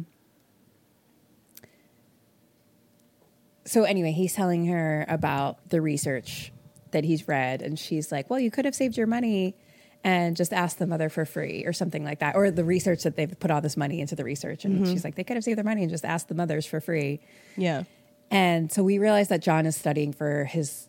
So 3.65 3.85
anyway, 3.85 4.13
he's 4.13 4.35
telling 4.35 4.67
her 4.67 5.05
about 5.09 5.69
the 5.71 5.81
research 5.81 6.53
that 6.91 7.05
he's 7.05 7.27
read 7.27 7.63
and 7.63 7.79
she's 7.79 8.13
like, 8.13 8.31
"Well, 8.31 8.39
you 8.39 8.51
could 8.51 8.67
have 8.67 8.75
saved 8.75 8.97
your 8.97 9.07
money 9.07 9.57
and 10.05 10.37
just 10.37 10.53
asked 10.53 10.79
the 10.79 10.87
mother 10.87 11.09
for 11.09 11.25
free 11.25 11.65
or 11.65 11.73
something 11.73 12.05
like 12.05 12.21
that 12.21 12.37
or 12.37 12.51
the 12.51 12.65
research 12.65 13.03
that 13.05 13.17
they've 13.17 13.39
put 13.41 13.51
all 13.51 13.61
this 13.61 13.77
money 13.77 14.01
into 14.01 14.15
the 14.15 14.23
research." 14.23 14.65
And 14.65 14.81
mm-hmm. 14.81 14.93
she's 14.93 15.03
like, 15.03 15.15
"They 15.15 15.25
could 15.25 15.37
have 15.37 15.45
saved 15.45 15.59
their 15.59 15.65
money 15.65 15.83
and 15.83 15.91
just 15.91 16.05
asked 16.05 16.29
the 16.29 16.35
mothers 16.35 16.67
for 16.67 16.81
free." 16.81 17.21
Yeah. 17.57 17.85
And 18.31 18.71
so 18.71 18.83
we 18.83 18.99
realize 18.99 19.29
that 19.29 19.43
John 19.43 19.67
is 19.67 19.77
studying 19.77 20.13
for 20.13 20.45
his 20.45 20.89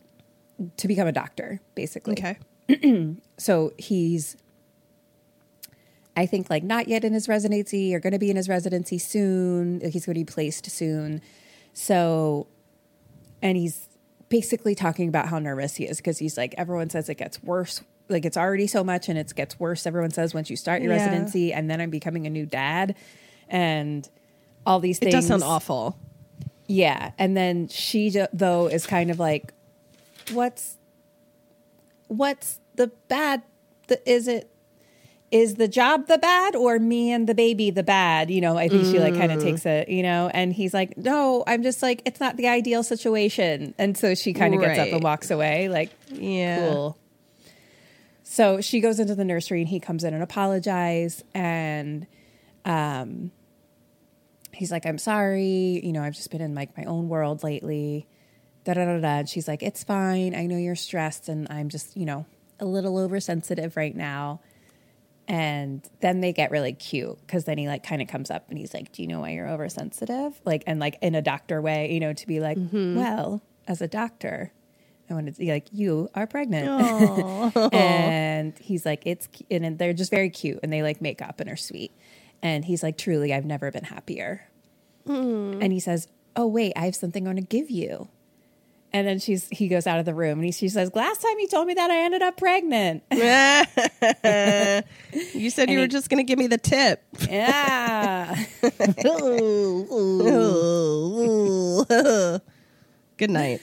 to 0.78 0.88
become 0.88 1.08
a 1.08 1.12
doctor, 1.12 1.62
basically. 1.76 2.14
Okay. 2.14 2.38
So 3.38 3.74
he's, 3.78 4.38
I 6.16 6.26
think, 6.26 6.50
like 6.50 6.64
not 6.64 6.88
yet 6.88 7.04
in 7.04 7.12
his 7.14 7.28
residency 7.28 7.94
or 7.94 8.00
going 8.00 8.14
to 8.14 8.20
be 8.20 8.30
in 8.30 8.38
his 8.38 8.48
residency 8.48 8.98
soon. 8.98 9.82
He's 9.82 10.06
going 10.06 10.16
to 10.16 10.22
be 10.22 10.24
placed 10.24 10.70
soon. 10.72 11.22
So, 11.74 12.48
and 13.42 13.58
he's 13.58 13.90
basically 14.30 14.74
talking 14.74 15.10
about 15.10 15.28
how 15.28 15.38
nervous 15.40 15.76
he 15.76 15.84
is 15.84 15.98
because 15.98 16.18
he's 16.20 16.38
like, 16.38 16.56
everyone 16.58 16.90
says 16.90 17.10
it 17.10 17.16
gets 17.16 17.44
worse. 17.44 17.82
Like 18.08 18.24
it's 18.24 18.38
already 18.38 18.68
so 18.68 18.84
much 18.86 19.10
and 19.10 19.18
it 19.20 19.36
gets 19.36 19.60
worse. 19.60 19.86
Everyone 19.86 20.12
says 20.12 20.34
once 20.34 20.50
you 20.50 20.56
start 20.56 20.82
your 20.82 20.94
Yeah. 20.94 21.00
residency 21.06 21.52
and 21.52 21.70
then 21.70 21.82
I'm 21.82 21.90
becoming 21.90 22.26
a 22.26 22.30
new 22.30 22.46
dad 22.46 22.96
and 23.50 24.08
all 24.66 24.80
these 24.80 24.98
It 25.00 25.12
things. 25.12 25.14
does 25.16 25.28
sound 25.28 25.44
awful. 25.44 25.98
Yeah, 26.68 27.12
and 27.20 27.36
then 27.36 27.68
she 27.68 28.10
though 28.34 28.68
is 28.68 28.88
kind 28.88 29.12
of 29.12 29.20
like, 29.20 29.54
what's 30.32 30.78
what's 32.08 32.60
the 32.76 32.88
bad? 33.08 33.44
The, 33.88 34.10
is 34.10 34.28
it 34.28 34.50
is 35.32 35.56
the 35.56 35.68
job 35.68 36.08
the 36.08 36.18
bad 36.18 36.56
or 36.56 36.80
me 36.80 37.12
and 37.12 37.28
the 37.28 37.36
baby 37.36 37.70
the 37.72 37.84
bad? 37.84 38.30
You 38.32 38.42
know, 38.42 38.58
I 38.58 38.70
think 38.70 38.86
she 38.86 39.00
like 39.00 39.18
kind 39.18 39.32
of 39.32 39.40
takes 39.40 39.66
it, 39.66 39.90
you 39.90 40.04
know, 40.04 40.30
and 40.34 40.54
he's 40.54 40.74
like, 40.74 40.98
no, 40.98 41.44
I'm 41.48 41.64
just 41.64 41.82
like 41.82 42.02
it's 42.06 42.20
not 42.20 42.38
the 42.38 42.48
ideal 42.48 42.84
situation, 42.84 43.74
and 43.78 43.98
so 43.98 44.16
she 44.16 44.34
kind 44.34 44.54
of 44.54 44.62
gets 44.62 44.80
up 44.80 44.88
and 44.90 45.04
walks 45.04 45.32
away, 45.32 45.68
like, 45.70 45.90
Yeah. 46.12 46.56
cool. 46.56 46.98
So 48.24 48.60
she 48.62 48.80
goes 48.80 49.00
into 49.00 49.16
the 49.16 49.26
nursery 49.26 49.60
and 49.62 49.70
he 49.70 49.80
comes 49.80 50.04
in 50.04 50.14
and 50.14 50.24
apologize 50.24 51.24
and 51.34 52.08
um 52.66 53.32
he's 54.52 54.72
like, 54.72 54.86
I'm 54.86 54.98
sorry, 54.98 55.82
you 55.84 55.92
know, 55.92 56.02
I've 56.02 56.16
just 56.16 56.32
been 56.32 56.42
in 56.42 56.56
like 56.56 56.78
my 56.78 56.86
own 56.86 57.10
world 57.10 57.44
lately. 57.44 58.08
Da 58.66 58.74
da 58.74 58.86
da 58.86 59.00
da. 59.00 59.08
And 59.20 59.30
she's 59.30 59.48
like, 59.48 59.64
It's 59.64 59.84
fine. 59.84 60.36
I 60.36 60.46
know 60.46 60.58
you're 60.58 60.76
stressed 60.76 61.30
and 61.30 61.48
I'm 61.50 61.70
just, 61.70 61.96
you 61.96 62.06
know, 62.06 62.26
a 62.60 62.66
little 62.66 62.98
oversensitive 62.98 63.78
right 63.78 63.96
now. 63.96 64.42
And 65.28 65.88
then 66.02 66.22
they 66.22 66.34
get 66.34 66.52
really 66.52 66.74
cute 66.74 67.18
because 67.22 67.46
then 67.46 67.58
he 67.58 67.68
like 67.68 67.84
kind 67.84 68.02
of 68.02 68.08
comes 68.08 68.30
up 68.30 68.50
and 68.50 68.58
he's 68.58 68.74
like, 68.74 68.92
Do 68.92 69.02
you 69.02 69.08
know 69.08 69.22
why 69.22 69.32
you're 69.32 69.50
oversensitive? 69.50 70.40
Like, 70.46 70.64
and 70.68 70.80
like 70.80 70.98
in 71.02 71.16
a 71.16 71.22
doctor 71.22 71.62
way, 71.62 71.92
you 71.92 72.00
know, 72.00 72.14
to 72.14 72.28
be 72.28 72.40
like, 72.40 72.58
mm-hmm. 72.58 72.96
Well, 72.96 73.42
as 73.68 73.82
a 73.82 73.88
doctor, 73.88 74.52
I 75.10 75.14
wanted 75.14 75.36
to 75.36 75.40
be 75.40 75.52
like, 75.52 75.68
You 75.72 76.10
are 76.16 76.28
pregnant. 76.28 76.68
and 77.74 78.58
he's 78.60 78.86
like, 78.86 79.04
It's, 79.06 79.28
and 79.50 79.78
they're 79.78 79.94
just 79.94 80.12
very 80.12 80.30
cute 80.30 80.60
and 80.62 80.72
they 80.72 80.84
like 80.84 81.02
make 81.02 81.22
up 81.22 81.40
and 81.40 81.50
are 81.50 81.56
sweet. 81.56 81.92
And 82.42 82.66
he's 82.66 82.84
like, 82.84 82.98
Truly, 82.98 83.34
I've 83.34 83.46
never 83.46 83.72
been 83.72 83.86
happier. 83.86 84.48
Mm. 85.08 85.64
And 85.64 85.72
he 85.74 85.80
says, 85.80 86.08
Oh, 86.36 86.48
wait, 86.48 86.74
I 86.76 86.86
have 86.86 86.96
something 86.96 87.26
I 87.26 87.30
want 87.30 87.40
to 87.40 87.46
give 87.46 87.70
you. 87.70 88.10
And 88.96 89.06
then 89.06 89.20
she's 89.20 89.50
he 89.50 89.68
goes 89.68 89.86
out 89.88 90.00
of 90.00 90.06
the 90.06 90.14
room 90.14 90.40
and 90.40 90.46
he, 90.46 90.54
she 90.54 90.70
says, 90.70 90.96
Last 90.96 91.22
time 91.22 91.38
you 91.38 91.50
told 91.50 91.68
me 91.68 91.74
that 91.74 91.92
I 91.92 91.98
ended 92.06 92.22
up 92.22 92.38
pregnant. 92.38 93.04
You 95.34 95.50
said 95.50 95.70
you 95.70 95.78
he- 95.78 95.82
were 95.82 95.88
just 95.88 96.10
going 96.10 96.20
to 96.20 96.24
give 96.24 96.40
me 96.40 96.48
the 96.48 96.58
tip. 96.58 97.04
yeah. 97.30 98.36
Good 103.18 103.30
night. 103.30 103.60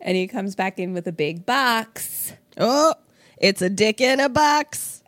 And 0.00 0.16
he 0.16 0.26
comes 0.26 0.56
back 0.56 0.80
in 0.80 0.94
with 0.94 1.06
a 1.06 1.12
big 1.12 1.46
box. 1.46 2.32
Oh, 2.56 2.94
it's 3.38 3.62
a 3.62 3.70
dick 3.70 4.00
in 4.00 4.18
a 4.18 4.28
box. 4.28 5.00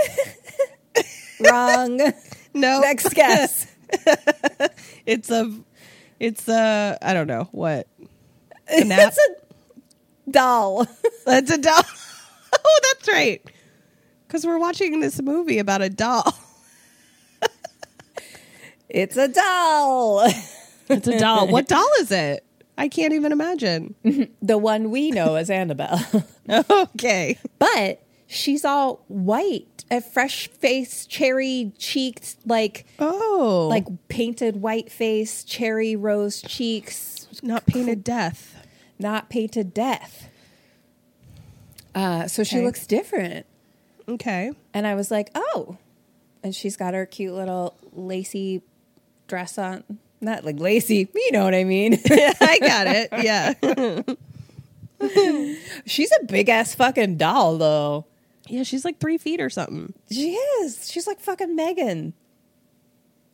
Wrong. 1.40 1.98
No, 2.54 2.80
Next 2.80 3.14
guess. 3.14 3.66
it's 5.06 5.30
a, 5.30 5.52
it's 6.18 6.48
a, 6.48 6.98
I 7.02 7.14
don't 7.14 7.26
know 7.26 7.48
what. 7.52 7.86
A 8.68 8.82
nap? 8.82 9.12
it's 9.12 9.18
a 9.18 10.30
doll. 10.30 10.88
That's 11.24 11.52
a 11.52 11.58
doll. 11.58 11.82
oh, 12.52 12.80
that's 12.82 13.08
right. 13.08 13.40
Because 14.26 14.44
we're 14.44 14.58
watching 14.58 14.98
this 14.98 15.22
movie 15.22 15.60
about 15.60 15.82
a 15.82 15.88
doll. 15.88 16.34
It's 18.88 19.16
a 19.16 19.28
doll. 19.28 20.26
It's 20.88 21.08
a 21.08 21.18
doll. 21.18 21.48
what 21.48 21.68
doll 21.68 21.88
is 22.00 22.10
it? 22.10 22.44
I 22.78 22.88
can't 22.88 23.12
even 23.12 23.32
imagine. 23.32 23.94
the 24.42 24.58
one 24.58 24.90
we 24.90 25.10
know 25.10 25.34
as 25.34 25.50
Annabelle. 25.50 26.00
okay. 26.70 27.38
but 27.58 28.00
she's 28.26 28.64
all 28.64 29.04
white, 29.08 29.84
a 29.90 30.00
fresh 30.00 30.48
face, 30.48 31.06
cherry 31.06 31.72
cheeked, 31.78 32.36
like 32.46 32.86
Oh, 32.98 33.66
like 33.70 33.86
painted 34.08 34.60
white 34.60 34.90
face, 34.90 35.44
cherry 35.44 35.94
rose 35.96 36.40
cheeks, 36.42 37.26
not 37.42 37.66
painted 37.66 38.02
death. 38.04 38.66
not 38.98 39.28
painted 39.28 39.72
death. 39.74 40.28
Uh, 41.94 42.26
so 42.28 42.44
she 42.44 42.60
looks 42.60 42.86
different. 42.86 43.46
Okay. 44.08 44.52
And 44.74 44.86
I 44.86 44.94
was 44.94 45.10
like, 45.10 45.30
oh. 45.34 45.78
And 46.42 46.54
she's 46.54 46.76
got 46.76 46.94
her 46.94 47.06
cute 47.06 47.32
little 47.34 47.74
lacy 47.92 48.62
dress 49.28 49.56
on. 49.58 49.82
Not 50.20 50.44
like 50.44 50.58
lacy, 50.60 51.08
you 51.14 51.32
know 51.32 51.44
what 51.44 51.54
I 51.54 51.64
mean. 51.64 51.98
I 52.10 52.58
got 52.60 52.86
it. 52.86 53.08
Yeah. 53.22 54.02
she's 55.86 56.10
a 56.20 56.24
big 56.24 56.48
ass 56.48 56.74
fucking 56.74 57.16
doll, 57.16 57.58
though. 57.58 58.06
Yeah, 58.48 58.62
she's 58.62 58.84
like 58.84 58.98
three 58.98 59.18
feet 59.18 59.40
or 59.40 59.50
something. 59.50 59.92
She 60.10 60.32
is. 60.34 60.90
She's 60.90 61.06
like 61.06 61.20
fucking 61.20 61.54
Megan. 61.56 62.14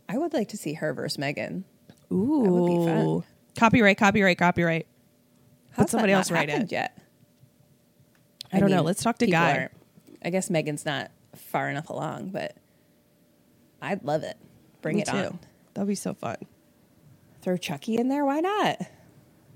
I 0.09 0.18
would 0.18 0.33
like 0.33 0.48
to 0.48 0.57
see 0.57 0.75
her 0.75 0.92
versus 0.92 1.18
Megan. 1.18 1.64
Ooh. 2.12 2.42
that 2.44 2.51
would 2.51 2.66
be 2.66 2.87
fun. 2.87 3.25
Copyright, 3.59 3.96
copyright, 3.98 4.38
copyright. 4.38 4.87
How's 5.70 5.90
somebody 5.90 6.12
that 6.12 6.18
else 6.18 6.31
write 6.31 6.48
it. 6.51 6.70
Yet? 6.70 6.98
I 8.53 8.61
don't 8.61 8.70
know. 8.70 8.83
Let's 8.83 9.03
talk 9.03 9.18
to 9.18 9.27
Guy. 9.27 9.57
aren't- 9.59 9.72
I 10.25 10.31
guess 10.31 10.51
Megan's 10.51 10.85
not 10.85 11.11
far 11.35 11.68
enough 11.70 11.88
along, 11.90 12.29
but 12.31 12.57
I'd 13.81 14.05
love 14.05 14.22
it. 14.22 14.37
Bring 14.83 14.96
Me 14.96 15.03
it 15.03 15.09
too. 15.09 15.16
on. 15.16 15.38
That'll 15.75 15.88
be 15.88 15.94
so 15.94 16.12
fun. 16.14 16.37
Throw 17.40 17.57
Chucky 17.57 17.96
in 17.96 18.09
there. 18.09 18.25
Why 18.25 18.40
not? 18.40 18.79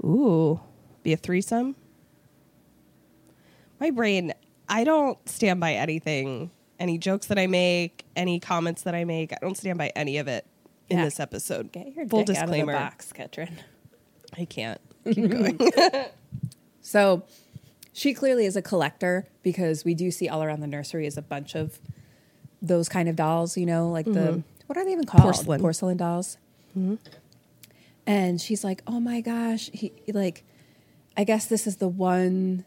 Ooh. 0.03 0.61
Be 1.03 1.13
a 1.13 1.17
threesome. 1.17 1.77
My 3.79 3.91
brain, 3.91 4.33
I 4.69 4.85
don't 4.85 5.19
stand 5.29 5.61
by 5.61 5.75
anything, 5.75 6.51
any 6.79 6.99
jokes 6.99 7.27
that 7.27 7.39
I 7.39 7.47
make, 7.47 8.05
any 8.17 8.41
comments 8.41 8.83
that 8.83 8.95
I 8.95 9.05
make. 9.05 9.33
I 9.33 9.39
don't 9.41 9.57
stand 9.57 9.79
by 9.79 9.93
any 9.97 10.19
of 10.19 10.29
it 10.29 10.47
in 10.89 10.99
Yeah. 10.99 11.05
this 11.05 11.21
episode. 11.21 11.73
Get 11.73 11.95
your 11.95 12.07
Full 12.07 12.25
dick 12.25 12.37
out 12.37 12.45
of 12.45 12.51
the 12.51 12.57
disclaimer. 12.57 12.73
box, 12.73 13.13
Ketryn. 13.13 13.53
I 14.37 14.45
can't. 14.45 14.81
Keep 15.05 15.31
going. 15.31 15.59
So 16.87 17.25
she 17.93 18.15
clearly 18.15 18.47
is 18.47 18.55
a 18.55 18.63
collector 18.63 19.27
because 19.43 19.85
we 19.85 19.93
do 19.93 20.13
see 20.13 20.29
all 20.29 20.41
around 20.45 20.61
the 20.61 20.69
nursery 20.69 21.05
is 21.05 21.17
a 21.17 21.23
bunch 21.23 21.57
of 21.57 21.81
those 22.63 22.89
kind 22.89 23.09
of 23.09 23.17
dolls, 23.17 23.57
you 23.57 23.67
know, 23.67 23.91
like 23.91 24.05
the 24.05 24.11
mm-hmm. 24.13 24.41
what 24.69 24.79
are 24.79 24.85
they 24.85 24.93
even 24.93 25.05
called? 25.05 25.25
Porcelain. 25.25 25.61
Porcelain 25.61 25.97
dolls. 25.97 26.39
Mm-hmm. 26.79 26.95
And 28.07 28.41
she's 28.41 28.63
like, 28.63 28.83
"Oh 28.87 29.01
my 29.01 29.21
gosh, 29.21 29.69
he 29.73 29.93
like 30.13 30.45
I 31.17 31.25
guess 31.25 31.47
this 31.47 31.67
is 31.67 31.79
the 31.79 31.89
one 31.89 32.65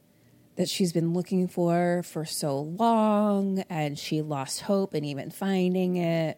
that 0.59 0.67
she's 0.67 0.91
been 0.91 1.13
looking 1.13 1.47
for 1.47 2.03
for 2.03 2.25
so 2.25 2.59
long 2.59 3.63
and 3.69 3.97
she 3.97 4.21
lost 4.21 4.59
hope 4.63 4.93
in 4.93 5.05
even 5.05 5.31
finding 5.31 5.95
it." 5.95 6.37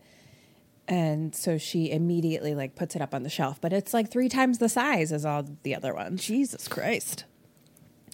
And 0.87 1.33
so 1.35 1.57
she 1.57 1.89
immediately 1.89 2.53
like 2.53 2.75
puts 2.75 2.95
it 2.95 3.01
up 3.01 3.15
on 3.15 3.23
the 3.23 3.29
shelf, 3.29 3.59
but 3.59 3.73
it's 3.73 3.95
like 3.95 4.11
3 4.11 4.29
times 4.29 4.59
the 4.59 4.69
size 4.69 5.11
as 5.11 5.25
all 5.25 5.43
the 5.63 5.73
other 5.73 5.95
ones. 5.95 6.23
Jesus 6.23 6.67
Christ. 6.67 7.25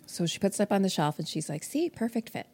So 0.06 0.26
she 0.26 0.40
puts 0.40 0.60
it 0.60 0.64
up 0.64 0.72
on 0.72 0.82
the 0.82 0.90
shelf 0.90 1.20
and 1.20 1.28
she's 1.28 1.50
like, 1.50 1.64
see, 1.64 1.90
perfect 1.90 2.30
fit. 2.30 2.48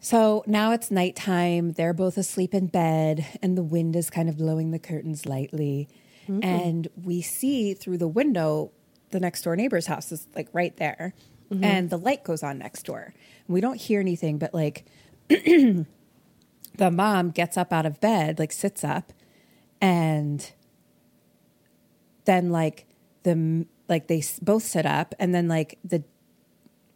So 0.00 0.44
now 0.46 0.72
it's 0.72 0.90
nighttime. 0.90 1.72
They're 1.72 1.92
both 1.92 2.16
asleep 2.16 2.54
in 2.54 2.68
bed, 2.68 3.26
and 3.42 3.56
the 3.56 3.62
wind 3.62 3.96
is 3.96 4.10
kind 4.10 4.28
of 4.28 4.38
blowing 4.38 4.70
the 4.70 4.78
curtains 4.78 5.26
lightly. 5.26 5.88
Mm. 6.28 6.44
And 6.44 6.88
we 7.02 7.20
see 7.20 7.74
through 7.74 7.98
the 7.98 8.08
window 8.08 8.70
the 9.10 9.20
next 9.20 9.42
door 9.42 9.56
neighbor's 9.56 9.86
house 9.86 10.10
is 10.12 10.26
like 10.34 10.48
right 10.52 10.76
there. 10.76 11.14
Mm-hmm. 11.52 11.64
And 11.64 11.90
the 11.90 11.98
light 11.98 12.24
goes 12.24 12.42
on 12.42 12.58
next 12.58 12.84
door. 12.84 13.14
We 13.48 13.60
don't 13.60 13.80
hear 13.80 14.00
anything, 14.00 14.38
but 14.38 14.54
like 14.54 14.84
the 15.28 15.86
mom 16.78 17.30
gets 17.30 17.56
up 17.56 17.72
out 17.72 17.86
of 17.86 18.00
bed, 18.00 18.38
like 18.38 18.52
sits 18.52 18.82
up, 18.84 19.12
and 19.80 20.52
then 22.24 22.50
like 22.50 22.86
the 23.22 23.66
like 23.88 24.06
they 24.06 24.22
both 24.42 24.62
sit 24.62 24.86
up, 24.86 25.14
and 25.18 25.34
then 25.34 25.48
like 25.48 25.78
the 25.84 26.02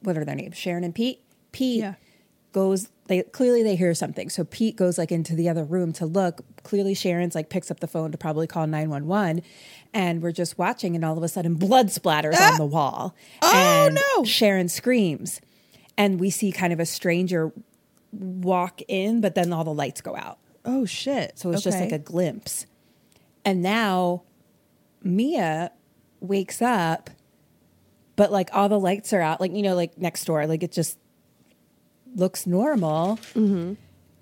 what 0.00 0.16
are 0.16 0.24
their 0.24 0.34
names? 0.34 0.56
Sharon 0.56 0.84
and 0.84 0.94
Pete. 0.94 1.22
Pete 1.52 1.80
Yeah. 1.80 1.94
Goes. 2.59 2.88
They 3.07 3.23
clearly 3.23 3.62
they 3.62 3.77
hear 3.77 3.94
something. 3.94 4.29
So 4.29 4.44
Pete 4.44 4.77
goes 4.77 4.99
like 4.99 5.12
into 5.12 5.35
the 5.35 5.49
other 5.49 5.64
room 5.64 5.92
to 5.94 6.07
look. 6.07 6.44
Clearly 6.64 6.94
Sharon's 6.94 7.35
like 7.35 7.49
picks 7.49 7.71
up 7.71 7.81
the 7.81 7.87
phone 7.87 8.11
to 8.12 8.18
probably 8.18 8.47
call 8.47 8.66
nine 8.66 8.90
one 8.90 9.07
one, 9.07 9.42
and 9.94 10.21
we're 10.21 10.33
just 10.33 10.59
watching, 10.59 10.97
and 10.97 11.05
all 11.05 11.16
of 11.16 11.23
a 11.23 11.29
sudden 11.29 11.55
blood 11.55 11.87
splatters 11.87 12.38
on 12.40 12.59
the 12.59 12.64
ah! 12.64 12.66
wall. 12.66 13.14
Oh, 13.42 13.55
and 13.55 13.94
no. 13.94 14.25
Sharon 14.25 14.68
screams, 14.68 15.40
and 15.97 16.18
we 16.18 16.31
see 16.31 16.51
kind 16.51 16.73
of 16.73 16.81
a 16.81 16.87
stranger 16.87 17.53
walk 18.12 18.81
in, 18.88 19.21
but 19.21 19.35
then 19.35 19.53
all 19.53 19.64
the 19.64 19.75
lights 19.75 20.01
go 20.01 20.16
out. 20.16 20.38
Oh 20.64 20.85
shit. 20.85 21.38
So 21.38 21.51
it's 21.53 21.62
just 21.62 21.79
like 21.79 21.92
a 21.92 21.99
glimpse. 21.99 22.66
And 23.44 23.62
now 23.62 24.25
Mia 25.03 25.71
wakes 26.21 26.61
up, 26.61 27.11
but 28.16 28.33
like 28.33 28.51
all 28.53 28.68
the 28.68 28.81
lights 28.81 29.12
are 29.12 29.21
out, 29.21 29.40
like, 29.40 29.53
you 29.53 29.62
know, 29.62 29.75
like 29.75 29.97
next 29.97 30.25
door, 30.25 30.47
like 30.47 30.62
it 30.62 30.73
just 30.73 30.99
looks 32.14 32.47
normal. 32.47 33.16
Mm-hmm. 33.35 33.75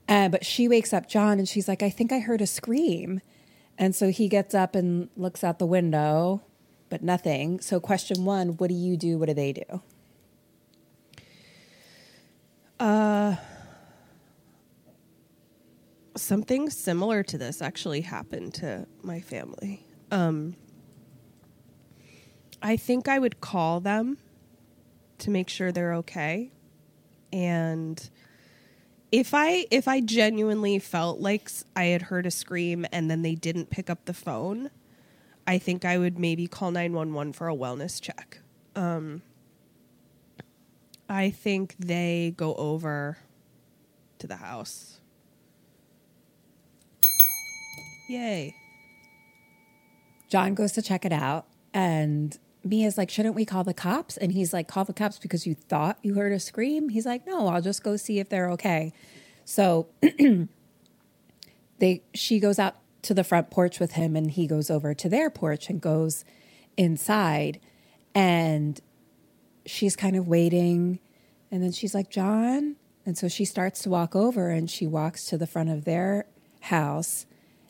Uh, 0.08 0.28
but 0.28 0.44
she 0.44 0.68
wakes 0.68 0.92
up 0.92 1.08
John 1.08 1.38
and 1.38 1.48
she's 1.48 1.66
like, 1.66 1.82
I 1.82 1.90
think 1.90 2.12
I 2.12 2.20
heard 2.20 2.40
a 2.40 2.46
scream. 2.46 3.20
And 3.78 3.94
so 3.94 4.10
he 4.10 4.28
gets 4.28 4.54
up 4.54 4.74
and 4.74 5.08
looks 5.16 5.42
out 5.42 5.58
the 5.58 5.66
window, 5.66 6.42
but 6.88 7.02
nothing. 7.02 7.60
So, 7.60 7.80
question 7.80 8.24
one 8.24 8.56
what 8.56 8.68
do 8.68 8.74
you 8.74 8.96
do? 8.96 9.18
What 9.18 9.26
do 9.26 9.34
they 9.34 9.52
do? 9.52 9.82
Uh, 12.78 13.36
something 16.16 16.70
similar 16.70 17.22
to 17.22 17.38
this 17.38 17.60
actually 17.60 18.02
happened 18.02 18.54
to 18.54 18.86
my 19.02 19.20
family. 19.20 19.86
Um, 20.10 20.56
I 22.62 22.76
think 22.76 23.08
I 23.08 23.18
would 23.18 23.40
call 23.40 23.80
them 23.80 24.18
to 25.18 25.30
make 25.30 25.48
sure 25.48 25.72
they're 25.72 25.94
okay, 25.94 26.50
and 27.32 28.08
if 29.12 29.34
I 29.34 29.66
if 29.70 29.88
I 29.88 30.00
genuinely 30.00 30.78
felt 30.78 31.20
like 31.20 31.50
I 31.74 31.84
had 31.84 32.02
heard 32.02 32.26
a 32.26 32.30
scream 32.30 32.86
and 32.92 33.10
then 33.10 33.22
they 33.22 33.34
didn't 33.34 33.70
pick 33.70 33.88
up 33.88 34.04
the 34.04 34.14
phone, 34.14 34.70
I 35.46 35.58
think 35.58 35.84
I 35.84 35.98
would 35.98 36.18
maybe 36.18 36.46
call 36.46 36.70
nine 36.70 36.92
one 36.92 37.12
one 37.14 37.32
for 37.32 37.48
a 37.48 37.54
wellness 37.54 38.00
check. 38.00 38.40
Um, 38.74 39.22
I 41.08 41.30
think 41.30 41.76
they 41.78 42.34
go 42.36 42.54
over 42.56 43.18
to 44.18 44.26
the 44.26 44.36
house. 44.36 45.00
Yay. 48.08 48.54
John 50.28 50.54
goes 50.54 50.72
to 50.72 50.82
check 50.82 51.04
it 51.04 51.12
out, 51.12 51.46
and 51.72 52.36
Mia's 52.66 52.98
like, 52.98 53.10
Shouldn't 53.10 53.34
we 53.34 53.44
call 53.44 53.64
the 53.64 53.74
cops? 53.74 54.16
And 54.16 54.32
he's 54.32 54.52
like, 54.52 54.68
Call 54.68 54.84
the 54.84 54.92
cops 54.92 55.18
because 55.18 55.46
you 55.46 55.54
thought 55.54 55.98
you 56.02 56.14
heard 56.14 56.32
a 56.32 56.40
scream? 56.40 56.88
He's 56.88 57.06
like, 57.06 57.26
No, 57.26 57.48
I'll 57.48 57.62
just 57.62 57.82
go 57.82 57.96
see 57.96 58.18
if 58.18 58.28
they're 58.28 58.50
okay. 58.50 58.92
So 59.44 59.88
they 61.78 62.02
she 62.14 62.40
goes 62.40 62.58
out 62.58 62.76
to 63.02 63.14
the 63.14 63.24
front 63.24 63.50
porch 63.50 63.78
with 63.78 63.92
him 63.92 64.16
and 64.16 64.32
he 64.32 64.46
goes 64.46 64.70
over 64.70 64.92
to 64.92 65.08
their 65.08 65.30
porch 65.30 65.70
and 65.70 65.80
goes 65.80 66.24
inside 66.76 67.60
and 68.14 68.80
she's 69.64 69.94
kind 69.94 70.16
of 70.16 70.26
waiting 70.26 70.98
and 71.50 71.62
then 71.62 71.70
she's 71.70 71.94
like 71.94 72.10
john 72.10 72.74
and 73.04 73.16
so 73.16 73.28
she 73.28 73.44
starts 73.44 73.82
to 73.82 73.88
walk 73.88 74.16
over 74.16 74.50
and 74.50 74.68
she 74.68 74.86
walks 74.86 75.24
to 75.26 75.38
the 75.38 75.46
front 75.46 75.70
of 75.70 75.84
their 75.84 76.26
house 76.62 77.26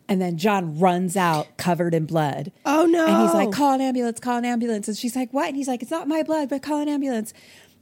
and 0.09 0.21
then 0.21 0.37
john 0.39 0.79
runs 0.79 1.17
out 1.17 1.57
covered 1.57 1.93
in 1.95 2.07
blood 2.07 2.53
Oh 2.65 2.87
no. 2.87 3.07
and 3.07 3.23
he's 3.23 3.35
like, 3.35 3.51
call 3.53 3.73
an 3.75 3.81
ambulance, 3.81 4.21
call 4.21 4.37
an 4.39 4.45
ambulance. 4.45 4.89
And 4.89 4.97
she's 4.97 5.17
like, 5.17 5.33
what? 5.33 5.49
And 5.49 5.57
he's 5.57 5.69
like, 5.69 5.83
it's 5.83 5.91
not 5.91 6.07
my 6.09 6.23
blood, 6.23 6.49
but 6.49 6.63
call 6.63 6.81
an 6.81 6.89
ambulance. 6.89 7.33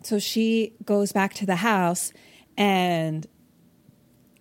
So 0.03 0.19
she 0.19 0.73
goes 0.85 1.13
back 1.13 1.35
to 1.35 1.47
the 1.47 1.57
house 1.57 2.13
and, 2.57 3.27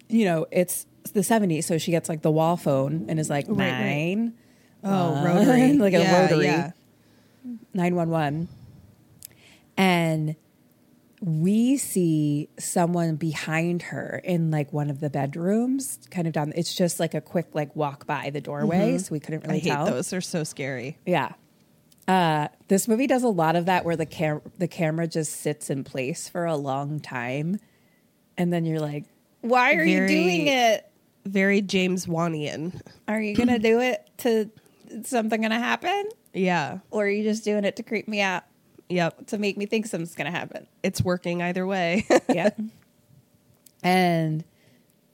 you 0.10 0.26
know, 0.26 0.46
it's 0.52 0.86
the 1.14 1.22
70s. 1.22 1.64
So 1.66 1.78
she 1.78 1.92
gets 1.92 2.08
like 2.10 2.22
the 2.22 2.32
wall 2.32 2.58
phone 2.58 3.06
and 3.10 3.20
is 3.20 3.30
like, 3.30 3.46
Right, 3.48 3.58
right. 3.72 3.80
nine, 4.16 4.34
Oh, 4.84 5.24
rotary. 5.24 5.74
like 5.78 5.94
a 5.94 6.00
Yeah, 6.00 6.22
rotary, 6.22 6.46
yeah. 6.46 6.72
911. 7.74 8.48
And 9.78 10.36
we 11.26 11.78
see 11.78 12.50
someone 12.60 13.16
behind 13.16 13.82
her 13.84 14.20
in 14.26 14.52
like 14.52 14.74
one 14.74 14.90
of 14.90 15.00
the 15.00 15.10
bedrooms, 15.10 15.98
kind 16.12 16.28
of 16.28 16.34
down. 16.34 16.52
It's 16.56 16.76
just 16.76 17.00
like 17.00 17.14
a 17.14 17.22
quick 17.22 17.48
like 17.54 17.74
walk 17.76 18.06
by 18.06 18.30
the 18.30 18.42
doorway. 18.42 18.98
So 18.98 19.14
we 19.14 19.20
couldn't 19.22 19.42
Mm-hmm. 19.44 19.50
I 19.50 19.54
really 19.54 19.60
hate 19.62 19.70
tell. 19.72 19.86
those. 19.86 20.10
They're 20.10 20.20
so 20.22 20.44
scary. 20.44 20.98
Yeah. 21.06 21.32
Uh, 22.10 22.50
this 22.68 22.90
movie 22.90 23.08
does 23.08 23.24
a 23.24 23.30
lot 23.30 23.56
of 23.56 23.68
that 23.68 23.86
where 23.86 23.96
the 23.96 24.06
cam- 24.06 24.42
the 24.58 24.68
camera 24.68 25.08
just 25.08 25.38
sits 25.40 25.70
in 25.70 25.86
place 25.86 26.28
for 26.28 26.44
a 26.46 26.58
long 26.58 27.00
time, 27.00 27.58
and 28.38 28.52
then 28.52 28.66
you're 28.66 28.82
like, 28.82 29.06
"Why 29.40 29.72
are 29.76 29.86
Very- 29.86 29.92
you 29.94 30.08
doing 30.08 30.48
it? 30.48 30.86
Very 31.26 31.62
James 31.62 32.06
Wanian. 32.06 32.78
Are 33.08 33.22
you 33.22 33.34
gonna 33.34 33.60
do 33.60 33.80
it 33.80 34.06
to 34.18 34.50
something 35.04 35.42
gonna 35.42 35.58
happen, 35.58 36.10
Yeah. 36.34 36.80
or 36.92 37.06
are 37.06 37.10
you 37.10 37.24
just 37.24 37.46
doing 37.46 37.64
it 37.64 37.78
to 37.78 37.84
creep 37.84 38.10
me 38.10 38.20
out 38.20 38.44
Yep. 38.90 39.28
to 39.28 39.38
make 39.38 39.58
me 39.58 39.66
think 39.66 39.86
something's 39.88 40.16
gonna 40.16 40.32
happen?" 40.32 40.68
It's 40.82 41.02
working 41.02 41.42
either 41.42 41.66
way. 41.66 42.06
yeah. 42.30 42.50
And 43.82 44.44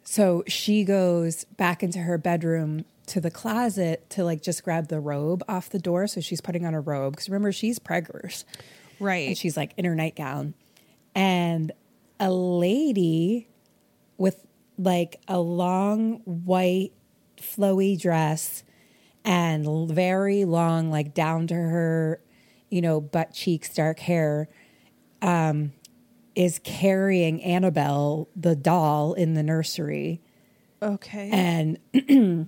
so 0.04 0.44
she 0.48 0.84
goes 0.84 1.46
back 1.58 1.84
into 1.84 2.00
her 2.00 2.18
bedroom 2.18 2.86
to 3.08 3.20
the 3.20 3.32
closet 3.32 4.08
to 4.12 4.24
like 4.24 4.42
just 4.42 4.64
grab 4.64 4.88
the 4.88 5.00
robe 5.00 5.44
off 5.50 5.70
the 5.70 5.80
door. 5.80 6.08
So 6.08 6.22
she's 6.22 6.42
putting 6.42 6.66
on 6.66 6.74
a 6.74 6.82
robe 6.82 7.14
because 7.14 7.30
remember 7.30 7.52
she's 7.52 7.80
preggers. 7.80 8.44
right. 9.00 9.28
and 9.30 9.38
she's 9.38 9.58
like 9.58 9.74
in 9.78 9.86
her 9.86 9.96
nightgown 9.96 10.54
and 11.16 11.72
a 12.20 12.32
lady 12.32 13.48
with 14.18 14.46
like 14.78 15.20
a 15.28 15.40
long 15.40 16.22
white 16.26 16.92
flowy 17.38 18.00
dress 18.00 18.64
and 19.26 19.90
very 19.90 20.46
long 20.46 20.92
like 20.92 21.14
down 21.14 21.48
to 21.48 21.54
her 21.54 22.22
you 22.70 22.82
know 22.82 23.00
butt 23.02 23.34
cheeks 23.34 23.74
dark 23.74 24.00
hair 24.00 24.48
um 25.22 25.72
is 26.36 26.60
carrying 26.64 27.44
annabelle 27.44 28.30
the 28.36 28.56
doll 28.56 29.14
in 29.14 29.34
the 29.34 29.44
nursery 29.44 30.22
okay. 30.82 31.30
and 31.32 32.48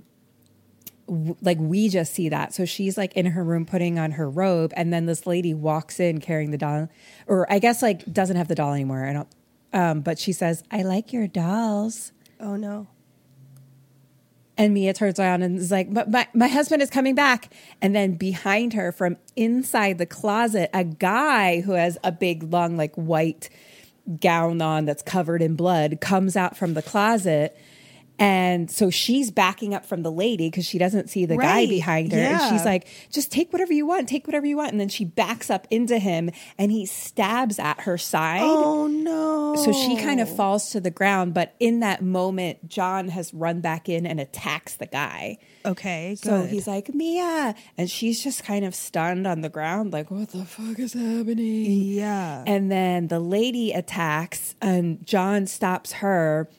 like 1.41 1.57
we 1.59 1.89
just 1.89 2.13
see 2.13 2.29
that 2.29 2.53
so 2.53 2.63
she's 2.63 2.97
like 2.97 3.13
in 3.13 3.25
her 3.25 3.43
room 3.43 3.65
putting 3.65 3.99
on 3.99 4.11
her 4.11 4.29
robe 4.29 4.71
and 4.77 4.93
then 4.93 5.05
this 5.07 5.27
lady 5.27 5.53
walks 5.53 5.99
in 5.99 6.19
carrying 6.21 6.51
the 6.51 6.57
doll 6.57 6.87
or 7.27 7.51
i 7.51 7.59
guess 7.59 7.81
like 7.81 8.05
doesn't 8.13 8.37
have 8.37 8.47
the 8.47 8.55
doll 8.55 8.73
anymore 8.73 9.05
i 9.05 9.13
don't 9.13 9.27
um, 9.73 10.01
but 10.01 10.19
she 10.19 10.31
says 10.31 10.63
i 10.71 10.81
like 10.83 11.11
your 11.11 11.27
dolls 11.27 12.13
oh 12.39 12.55
no. 12.55 12.87
And 14.57 14.73
mia 14.73 14.93
turns 14.93 15.19
around 15.19 15.41
and 15.43 15.57
is 15.57 15.71
like 15.71 15.93
but 15.93 16.09
my, 16.11 16.27
my 16.33 16.47
husband 16.47 16.81
is 16.81 16.89
coming 16.89 17.15
back. 17.15 17.53
And 17.81 17.95
then 17.95 18.15
behind 18.15 18.73
her 18.73 18.91
from 18.91 19.17
inside 19.35 19.97
the 19.97 20.05
closet 20.05 20.69
a 20.73 20.83
guy 20.83 21.61
who 21.61 21.73
has 21.73 21.97
a 22.03 22.11
big 22.11 22.43
long 22.43 22.77
like 22.77 22.95
white 22.95 23.49
gown 24.19 24.61
on 24.61 24.85
that's 24.85 25.03
covered 25.03 25.41
in 25.41 25.55
blood 25.55 26.01
comes 26.01 26.35
out 26.35 26.57
from 26.57 26.73
the 26.73 26.81
closet 26.81 27.57
And 28.21 28.69
so 28.69 28.91
she's 28.91 29.31
backing 29.31 29.73
up 29.73 29.83
from 29.83 30.03
the 30.03 30.11
lady 30.11 30.47
because 30.47 30.63
she 30.63 30.77
doesn't 30.77 31.09
see 31.09 31.25
the 31.25 31.37
guy 31.37 31.65
behind 31.65 32.11
her. 32.11 32.19
Yeah. 32.19 32.39
And 32.39 32.55
she's 32.55 32.63
like, 32.63 32.87
just 33.09 33.31
take 33.31 33.51
whatever 33.51 33.73
you 33.73 33.87
want, 33.87 34.07
take 34.07 34.27
whatever 34.27 34.45
you 34.45 34.57
want. 34.57 34.71
And 34.71 34.79
then 34.79 34.89
she 34.89 35.05
backs 35.05 35.49
up 35.49 35.65
into 35.71 35.97
him 35.97 36.29
and 36.55 36.71
he 36.71 36.85
stabs 36.85 37.57
at 37.57 37.81
her 37.81 37.97
side. 37.97 38.41
Oh 38.43 38.85
no. 38.85 39.55
So 39.55 39.73
she 39.73 39.97
kind 39.97 40.19
of 40.19 40.33
falls 40.33 40.69
to 40.69 40.79
the 40.79 40.91
ground. 40.91 41.33
But 41.33 41.55
in 41.59 41.79
that 41.79 42.03
moment, 42.03 42.69
John 42.69 43.07
has 43.07 43.33
run 43.33 43.59
back 43.59 43.89
in 43.89 44.05
and 44.05 44.19
attacks 44.19 44.75
the 44.75 44.85
guy. 44.85 45.39
Okay, 45.65 46.17
good. 46.21 46.29
So 46.29 46.43
he's 46.43 46.67
like, 46.67 46.93
Mia. 46.93 47.55
And 47.75 47.89
she's 47.89 48.23
just 48.23 48.43
kind 48.43 48.65
of 48.65 48.75
stunned 48.75 49.25
on 49.25 49.41
the 49.41 49.49
ground, 49.49 49.93
like, 49.93 50.11
what 50.11 50.29
the 50.29 50.45
fuck 50.45 50.77
is 50.79 50.93
happening? 50.93 51.65
Yeah. 51.65 52.43
And 52.45 52.71
then 52.71 53.07
the 53.07 53.19
lady 53.19 53.71
attacks, 53.71 54.55
and 54.61 55.05
John 55.05 55.47
stops 55.47 55.93
her. 55.93 56.49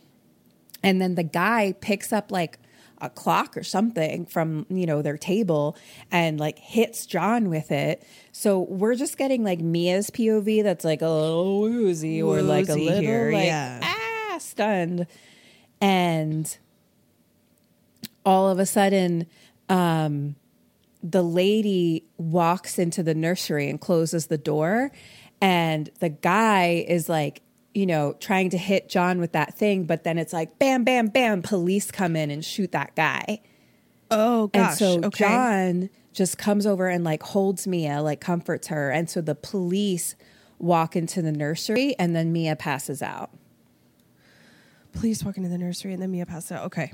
And 0.82 1.00
then 1.00 1.14
the 1.14 1.22
guy 1.22 1.74
picks 1.80 2.12
up 2.12 2.30
like 2.30 2.58
a 3.00 3.10
clock 3.10 3.56
or 3.56 3.64
something 3.64 4.26
from, 4.26 4.66
you 4.68 4.86
know, 4.86 5.02
their 5.02 5.18
table 5.18 5.76
and 6.10 6.38
like 6.38 6.58
hits 6.58 7.04
John 7.04 7.48
with 7.48 7.72
it. 7.72 8.06
So 8.30 8.60
we're 8.60 8.94
just 8.94 9.18
getting 9.18 9.42
like 9.42 9.60
Mia's 9.60 10.10
POV 10.10 10.62
that's 10.62 10.84
like 10.84 11.02
a 11.02 11.08
little 11.08 11.60
woozy 11.60 12.22
or 12.22 12.42
like 12.42 12.68
a 12.68 12.74
little 12.74 13.00
here, 13.00 13.32
like 13.32 13.46
yeah. 13.46 13.80
ah 13.82 14.38
stunned. 14.38 15.06
And 15.80 16.56
all 18.24 18.48
of 18.48 18.60
a 18.60 18.66
sudden, 18.66 19.26
um, 19.68 20.36
the 21.02 21.22
lady 21.22 22.04
walks 22.16 22.78
into 22.78 23.02
the 23.02 23.14
nursery 23.14 23.68
and 23.68 23.80
closes 23.80 24.26
the 24.26 24.38
door 24.38 24.92
and 25.42 25.90
the 25.98 26.08
guy 26.08 26.84
is 26.86 27.08
like 27.08 27.41
you 27.74 27.86
know 27.86 28.14
trying 28.20 28.50
to 28.50 28.58
hit 28.58 28.88
john 28.88 29.18
with 29.18 29.32
that 29.32 29.54
thing 29.54 29.84
but 29.84 30.04
then 30.04 30.18
it's 30.18 30.32
like 30.32 30.58
bam 30.58 30.84
bam 30.84 31.06
bam 31.06 31.42
police 31.42 31.90
come 31.90 32.16
in 32.16 32.30
and 32.30 32.44
shoot 32.44 32.72
that 32.72 32.94
guy 32.94 33.40
oh 34.10 34.48
gosh. 34.48 34.70
and 34.70 34.78
so 34.78 35.06
okay. 35.08 35.24
john 35.24 35.90
just 36.12 36.36
comes 36.36 36.66
over 36.66 36.88
and 36.88 37.04
like 37.04 37.22
holds 37.22 37.66
mia 37.66 38.02
like 38.02 38.20
comforts 38.20 38.68
her 38.68 38.90
and 38.90 39.08
so 39.08 39.20
the 39.20 39.34
police 39.34 40.14
walk 40.58 40.94
into 40.94 41.22
the 41.22 41.32
nursery 41.32 41.94
and 41.98 42.14
then 42.14 42.32
mia 42.32 42.54
passes 42.54 43.02
out 43.02 43.30
Police 44.92 45.24
walk 45.24 45.36
into 45.36 45.48
the 45.48 45.58
nursery 45.58 45.92
and 45.92 46.02
then 46.02 46.10
Mia 46.10 46.26
passes 46.26 46.52
out. 46.52 46.66
Okay. 46.66 46.92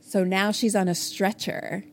So 0.00 0.24
now 0.24 0.50
she's 0.50 0.74
on 0.74 0.88
a 0.88 0.94
stretcher 0.94 1.84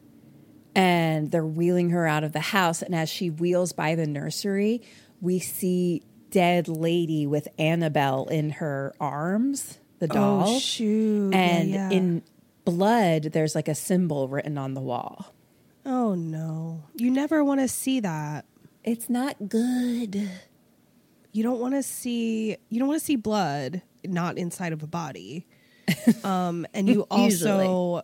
and 0.76 1.32
they're 1.32 1.45
wheeling 1.45 1.89
her 1.91 2.07
out 2.07 2.24
of 2.24 2.32
the 2.32 2.39
house. 2.39 2.82
And 2.82 2.95
as 2.95 3.10
she 3.10 3.30
wheels 3.30 3.74
by 3.74 3.95
the 3.95 4.07
nursery, 4.07 4.82
we 5.22 5.39
see 5.39 6.03
dead 6.30 6.68
lady 6.68 7.26
with 7.26 7.48
Annabelle 7.58 8.26
in 8.26 8.52
her 8.52 8.94
arms, 9.00 9.80
the 10.00 10.08
doll. 10.08 10.44
Oh 10.48 10.60
shoot. 10.60 11.32
Yeah, 11.32 11.38
and 11.40 11.70
yeah. 11.70 11.90
in 11.90 12.24
blood, 12.66 13.24
there's 13.34 13.56
like 13.56 13.68
a 13.68 13.76
symbol 13.76 14.28
written 14.28 14.58
on 14.58 14.74
the 14.74 14.82
wall. 14.82 15.34
Oh 15.86 16.16
no. 16.16 16.84
You 16.96 17.12
never 17.12 17.44
want 17.44 17.60
to 17.62 17.68
see 17.68 18.00
that. 18.02 18.46
It's 18.84 19.10
not 19.10 19.50
good. 19.50 20.30
You 21.32 21.44
don't 21.44 21.60
want 21.60 21.74
to 21.76 21.84
see 21.84 22.58
you 22.70 22.80
don't 22.80 22.88
want 22.88 23.00
to 23.00 23.06
see 23.06 23.16
blood 23.16 23.82
not 24.06 24.38
inside 24.38 24.74
of 24.74 24.84
a 24.84 24.88
body. 24.88 25.46
Um 26.24 26.68
and 26.74 26.88
you 26.88 27.08
also 27.10 28.04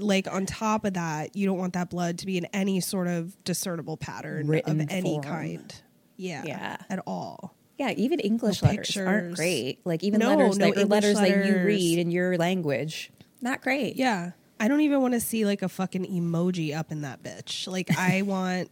like 0.00 0.26
on 0.32 0.46
top 0.46 0.84
of 0.84 0.94
that, 0.94 1.36
you 1.36 1.46
don't 1.46 1.58
want 1.58 1.74
that 1.74 1.90
blood 1.90 2.18
to 2.18 2.26
be 2.26 2.38
in 2.38 2.46
any 2.46 2.80
sort 2.80 3.08
of 3.08 3.42
discernible 3.44 3.96
pattern 3.96 4.46
Written 4.46 4.80
of 4.80 4.86
any 4.90 5.02
form. 5.14 5.22
kind. 5.22 5.74
Yeah. 6.20 6.42
Yeah. 6.44 6.76
At 6.88 7.00
all. 7.06 7.54
Yeah, 7.78 7.92
even 7.92 8.20
English 8.20 8.62
No 8.62 8.68
letters 8.68 8.96
aren't 8.96 9.36
great. 9.36 9.80
Like 9.84 10.04
even 10.04 10.20
No, 10.20 10.28
letters 10.28 10.58
no 10.58 10.66
that 10.66 10.78
English 10.78 10.90
letters 10.90 11.16
that 11.16 11.46
you 11.46 11.64
read 11.64 11.98
in 11.98 12.10
your 12.10 12.36
language. 12.36 13.10
Not 13.40 13.62
great. 13.62 13.96
Yeah. 13.96 14.32
I 14.58 14.68
don't 14.68 14.82
even 14.82 15.00
want 15.00 15.14
to 15.14 15.20
see 15.20 15.46
like 15.46 15.62
a 15.62 15.68
fucking 15.68 16.04
emoji 16.04 16.76
up 16.76 16.92
in 16.92 17.00
that 17.02 17.22
bitch. 17.22 17.66
Like 17.66 17.88
I 17.98 18.20
want 18.22 18.70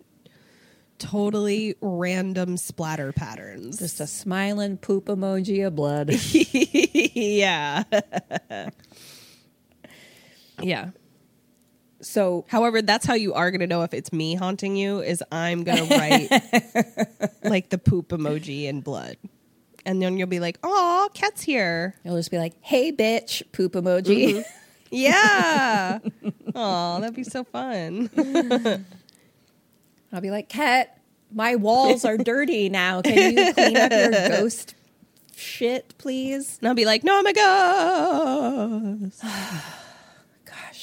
totally 0.98 1.74
random 1.80 2.58
splatter 2.58 3.12
patterns. 3.12 3.78
Just 3.78 3.98
a 4.00 4.06
smiling 4.06 4.76
poop 4.76 5.06
emoji 5.06 5.66
of 5.66 5.74
blood. 5.74 6.10
yeah. 7.14 7.84
yeah. 10.60 10.90
So 12.00 12.44
However, 12.48 12.80
that's 12.82 13.04
how 13.06 13.14
you 13.14 13.34
are 13.34 13.50
going 13.50 13.60
to 13.60 13.66
know 13.66 13.82
if 13.82 13.92
it's 13.92 14.12
me 14.12 14.34
haunting 14.34 14.76
you 14.76 15.00
is 15.00 15.22
I'm 15.32 15.64
going 15.64 15.86
to 15.88 15.98
write 15.98 16.30
like 17.42 17.70
the 17.70 17.78
poop 17.78 18.08
emoji 18.10 18.64
in 18.64 18.80
blood. 18.80 19.16
And 19.86 20.02
then 20.02 20.16
you'll 20.18 20.26
be 20.28 20.40
like, 20.40 20.58
"Oh, 20.62 21.08
Ket's 21.14 21.42
here." 21.42 21.94
You'll 22.04 22.16
just 22.16 22.30
be 22.30 22.36
like, 22.38 22.52
"Hey, 22.60 22.92
bitch," 22.92 23.42
poop 23.52 23.72
emoji. 23.72 24.30
Mm-hmm. 24.34 24.40
Yeah. 24.90 25.98
oh, 26.54 27.00
that'd 27.00 27.14
be 27.14 27.22
so 27.22 27.44
fun. 27.44 28.08
I'll 30.12 30.20
be 30.22 30.30
like, 30.30 30.48
"Ket, 30.48 30.98
my 31.30 31.56
walls 31.56 32.06
are 32.06 32.16
dirty 32.16 32.70
now. 32.70 33.02
Can 33.02 33.36
you 33.36 33.52
clean 33.52 33.76
up 33.76 33.92
your 33.92 34.10
ghost 34.28 34.74
shit, 35.36 35.92
please?" 35.98 36.56
And 36.60 36.68
I'll 36.68 36.74
be 36.74 36.86
like, 36.86 37.04
"No, 37.04 37.18
I'm 37.18 37.26
a 37.26 37.32
ghost." 39.10 39.22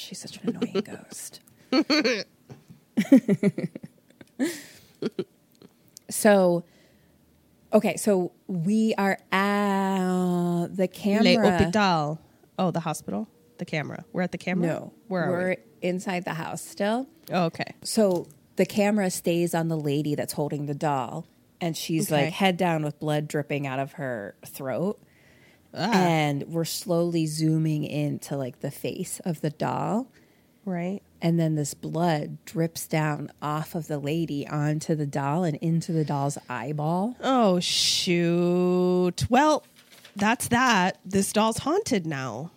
She's 0.06 0.18
such 0.20 0.38
an 0.42 0.56
annoying 0.56 0.84
ghost. 0.84 1.40
so, 6.08 6.64
okay, 7.72 7.96
so 7.96 8.32
we 8.46 8.94
are 8.96 9.18
at 9.32 10.66
the 10.68 10.82
Le 10.82 10.88
camera. 10.88 11.58
hôpital. 11.58 12.18
Oh, 12.58 12.70
the 12.70 12.80
hospital. 12.80 13.28
The 13.58 13.64
camera. 13.64 14.04
We're 14.12 14.22
at 14.22 14.32
the 14.32 14.38
camera. 14.38 14.66
No, 14.66 14.92
where 15.08 15.24
are 15.24 15.30
we're 15.30 15.48
we? 15.50 15.56
inside 15.88 16.24
the 16.24 16.34
house 16.34 16.62
still. 16.62 17.06
Oh, 17.32 17.44
okay. 17.46 17.74
So 17.82 18.26
the 18.56 18.66
camera 18.66 19.10
stays 19.10 19.54
on 19.54 19.68
the 19.68 19.76
lady 19.76 20.14
that's 20.14 20.32
holding 20.34 20.66
the 20.66 20.74
doll, 20.74 21.26
and 21.60 21.76
she's 21.76 22.10
Okay. 22.12 22.24
like 22.26 22.32
head 22.34 22.56
down 22.56 22.84
with 22.84 22.98
blood 23.00 23.28
dripping 23.28 23.66
out 23.66 23.78
of 23.78 23.92
her 23.94 24.36
throat. 24.46 25.00
Ah. 25.76 25.92
And 25.92 26.44
we're 26.44 26.64
slowly 26.64 27.26
zooming 27.26 27.84
into 27.84 28.36
like 28.36 28.60
the 28.60 28.70
face 28.70 29.20
of 29.24 29.40
the 29.42 29.50
doll. 29.50 30.08
Right. 30.64 31.00
And 31.22 31.38
then 31.38 31.54
this 31.54 31.74
blood 31.74 32.38
drips 32.44 32.86
down 32.86 33.30
off 33.40 33.74
of 33.74 33.86
the 33.86 33.98
lady 33.98 34.46
onto 34.48 34.94
the 34.94 35.06
doll 35.06 35.44
and 35.44 35.56
into 35.58 35.92
the 35.92 36.04
doll's 36.04 36.38
eyeball. 36.48 37.16
Oh 37.20 37.60
shoot. 37.60 39.26
Well, 39.30 39.64
that's 40.16 40.48
that. 40.48 40.98
This 41.04 41.32
doll's 41.32 41.58
haunted 41.58 42.06
now. 42.06 42.50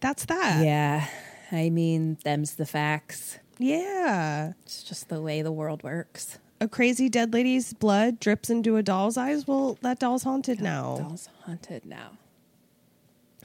That's 0.00 0.24
that. 0.26 0.64
Yeah. 0.64 1.06
I 1.52 1.70
mean, 1.70 2.18
them's 2.24 2.56
the 2.56 2.66
facts. 2.66 3.38
Yeah. 3.58 4.52
It's 4.62 4.82
just 4.82 5.08
the 5.08 5.20
way 5.20 5.42
the 5.42 5.52
world 5.52 5.82
works. 5.82 6.38
A 6.60 6.68
crazy 6.68 7.08
dead 7.08 7.32
lady's 7.32 7.72
blood 7.72 8.20
drips 8.20 8.50
into 8.50 8.76
a 8.76 8.82
doll's 8.82 9.16
eyes. 9.16 9.46
Well, 9.46 9.78
that 9.80 9.98
doll's 9.98 10.24
haunted 10.24 10.60
now. 10.60 10.98
Doll's 10.98 11.28
haunted 11.44 11.86
now. 11.86 12.10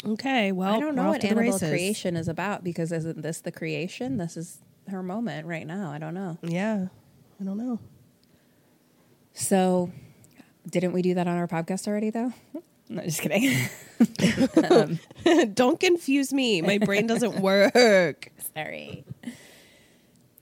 Okay. 0.06 0.52
Well, 0.52 0.74
I 0.74 0.80
don't 0.80 0.96
know 0.96 1.08
what 1.10 1.22
to 1.22 1.28
the 1.28 1.32
Annabelle 1.32 1.54
races. 1.54 1.70
creation 1.70 2.16
is 2.18 2.28
about 2.28 2.64
because 2.64 2.92
isn't 2.92 3.22
this 3.22 3.40
the 3.42 3.52
creation? 3.52 4.18
This 4.18 4.36
is 4.36 4.60
her 4.90 5.02
moment 5.02 5.48
right 5.48 5.66
now. 5.66 5.92
I 5.92 5.98
don't 5.98 6.14
know. 6.14 6.38
Yeah. 6.44 6.88
I 7.40 7.44
don't 7.44 7.58
know. 7.58 7.80
So, 9.34 9.92
didn't 10.70 10.94
we 10.94 11.02
do 11.02 11.14
that 11.16 11.28
on 11.28 11.38
our 11.38 11.48
podcast 11.48 11.88
already, 11.88 12.10
though? 12.10 12.34
No, 12.88 13.02
just 13.02 13.20
kidding. 13.22 13.52
Um, 14.70 15.00
don't 15.56 15.80
confuse 15.80 16.32
me. 16.32 16.62
My 16.62 16.78
brain 16.78 17.08
doesn't 17.08 17.40
work. 17.42 18.32
Sorry. 18.54 19.04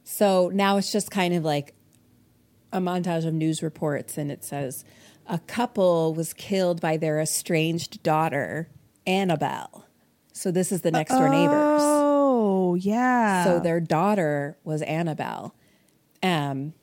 So 0.03 0.51
now 0.53 0.75
it's 0.75 0.91
just 0.91 1.09
kind 1.09 1.33
of 1.33 1.45
like 1.45 1.73
a 2.73 2.79
montage 2.79 3.25
of 3.25 3.33
news 3.33 3.63
reports, 3.63 4.17
and 4.17 4.29
it 4.29 4.43
says 4.43 4.83
a 5.27 5.39
couple 5.39 6.13
was 6.13 6.33
killed 6.33 6.81
by 6.81 6.97
their 6.97 7.19
estranged 7.21 8.03
daughter, 8.03 8.67
Annabelle. 9.07 9.85
So 10.33 10.51
this 10.51 10.71
is 10.71 10.81
the 10.81 10.91
next 10.91 11.11
door 11.11 11.29
neighbors. 11.29 11.81
Oh, 11.81 12.75
yeah. 12.75 13.45
So 13.45 13.59
their 13.59 13.79
daughter 13.79 14.57
was 14.63 14.81
Annabelle. 14.81 15.53
Um, 16.21 16.73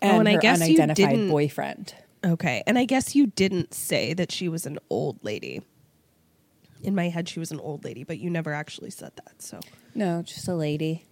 and, 0.00 0.16
Oh, 0.16 0.20
and 0.20 0.28
I 0.28 0.34
her 0.34 0.38
guess 0.40 0.60
you 0.60 0.76
unidentified 0.76 1.10
didn't- 1.16 1.28
boyfriend. 1.30 1.94
Okay. 2.24 2.62
And 2.66 2.78
I 2.78 2.84
guess 2.86 3.14
you 3.14 3.26
didn't 3.26 3.74
say 3.74 4.14
that 4.14 4.30
she 4.32 4.48
was 4.48 4.64
an 4.64 4.78
old 4.88 5.18
lady. 5.22 5.60
In 6.82 6.94
my 6.94 7.08
head, 7.08 7.28
she 7.28 7.38
was 7.40 7.50
an 7.50 7.60
old 7.60 7.84
lady, 7.84 8.04
but 8.04 8.18
you 8.18 8.30
never 8.30 8.52
actually 8.54 8.90
said 8.90 9.12
that. 9.16 9.42
So, 9.42 9.60
No, 9.94 10.22
just 10.22 10.46
a 10.48 10.54
lady. 10.54 11.04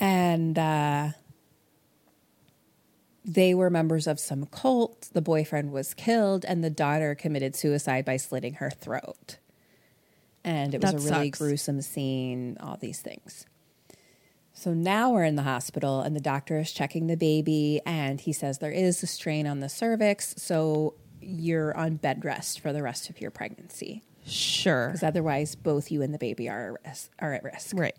And 0.00 0.58
uh, 0.58 1.08
they 3.24 3.54
were 3.54 3.70
members 3.70 4.06
of 4.06 4.20
some 4.20 4.46
cult. 4.46 5.08
The 5.12 5.22
boyfriend 5.22 5.72
was 5.72 5.94
killed, 5.94 6.44
and 6.44 6.62
the 6.62 6.70
daughter 6.70 7.14
committed 7.14 7.56
suicide 7.56 8.04
by 8.04 8.16
slitting 8.16 8.54
her 8.54 8.70
throat. 8.70 9.38
And 10.44 10.74
it 10.74 10.82
was 10.82 10.92
That 10.92 11.00
a 11.00 11.04
really 11.04 11.28
sucks. 11.28 11.38
gruesome 11.38 11.80
scene, 11.80 12.58
all 12.60 12.76
these 12.76 13.00
things. 13.00 13.46
So 14.52 14.74
now 14.74 15.10
we're 15.10 15.24
in 15.24 15.36
the 15.36 15.42
hospital, 15.42 16.00
and 16.02 16.14
the 16.14 16.20
doctor 16.20 16.58
is 16.58 16.70
checking 16.70 17.06
the 17.06 17.16
baby, 17.16 17.80
and 17.86 18.20
he 18.20 18.32
says 18.32 18.58
there 18.58 18.70
is 18.70 19.02
a 19.02 19.06
strain 19.06 19.46
on 19.46 19.60
the 19.60 19.68
cervix. 19.68 20.34
So 20.36 20.94
you're 21.20 21.74
on 21.76 21.96
bed 21.96 22.24
rest 22.24 22.60
for 22.60 22.72
the 22.72 22.82
rest 22.82 23.08
of 23.08 23.20
your 23.20 23.30
pregnancy. 23.30 24.02
Sure. 24.26 24.88
Because 24.88 25.02
otherwise, 25.02 25.54
both 25.54 25.90
you 25.90 26.02
and 26.02 26.12
the 26.12 26.18
baby 26.18 26.48
are, 26.48 26.74
at 26.84 26.88
risk- 26.90 27.10
are 27.18 27.32
at 27.32 27.42
risk. 27.44 27.74
Right. 27.74 27.96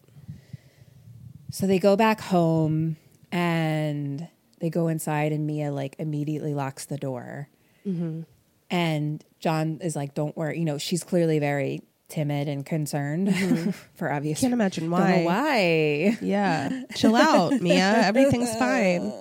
So 1.51 1.67
they 1.67 1.79
go 1.79 1.95
back 1.95 2.19
home 2.19 2.97
and 3.31 4.27
they 4.59 4.69
go 4.69 4.87
inside, 4.87 5.31
and 5.31 5.45
Mia 5.45 5.71
like 5.71 5.95
immediately 5.99 6.53
locks 6.53 6.85
the 6.85 6.97
door. 6.97 7.49
Mm-hmm. 7.85 8.21
And 8.69 9.23
John 9.39 9.79
is 9.81 9.95
like, 9.95 10.13
"Don't 10.13 10.35
worry." 10.35 10.59
You 10.59 10.65
know, 10.65 10.77
she's 10.77 11.03
clearly 11.03 11.39
very 11.39 11.81
timid 12.07 12.47
and 12.47 12.65
concerned 12.65 13.27
mm-hmm. 13.29 13.69
for 13.95 14.11
obvious. 14.11 14.41
Can't 14.41 14.53
imagine 14.53 14.89
Don't 14.89 14.99
know 14.99 15.05
why. 15.05 15.23
why? 15.23 16.17
Yeah. 16.21 16.83
Chill 16.95 17.15
out, 17.15 17.53
Mia. 17.61 18.01
Everything's 18.03 18.55
fine. 18.55 19.11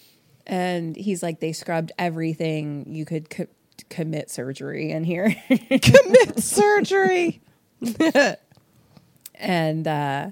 And 0.48 0.96
he's 0.96 1.22
like, 1.22 1.40
"They 1.40 1.52
scrubbed 1.52 1.92
everything 1.98 2.86
you 2.88 3.04
could 3.04 3.28
co- 3.28 3.46
commit 3.90 4.30
surgery 4.30 4.90
in 4.90 5.04
here." 5.04 5.36
Commit 5.48 6.42
surgery. 6.42 7.42
And 9.38 9.86
uh, 9.86 10.30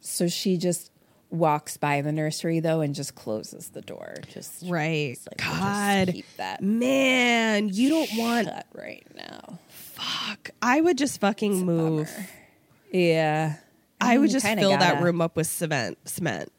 so 0.00 0.28
she 0.28 0.56
just 0.56 0.90
walks 1.30 1.76
by 1.76 2.00
the 2.00 2.10
nursery 2.10 2.58
though 2.60 2.80
and 2.80 2.94
just 2.94 3.14
closes 3.14 3.68
the 3.70 3.82
door. 3.82 4.14
Just 4.32 4.64
Right. 4.66 5.16
Like, 5.28 5.40
we'll 5.46 5.54
just 5.54 5.62
God. 5.62 6.08
keep 6.14 6.26
that 6.38 6.62
Man, 6.62 7.68
you 7.68 7.90
don't 7.90 8.10
want 8.16 8.46
that 8.46 8.66
right 8.74 9.06
now. 9.14 9.58
fuck. 9.68 10.50
I 10.62 10.80
would 10.80 10.96
just 10.96 11.20
fucking 11.20 11.66
move. 11.66 12.10
Yeah, 12.90 13.56
I 14.00 14.12
mean, 14.12 14.20
would 14.22 14.30
just 14.30 14.46
fill 14.46 14.70
that 14.70 14.94
gotta. 14.94 15.04
room 15.04 15.20
up 15.20 15.36
with 15.36 15.46
cement, 15.46 15.98
cement, 16.06 16.50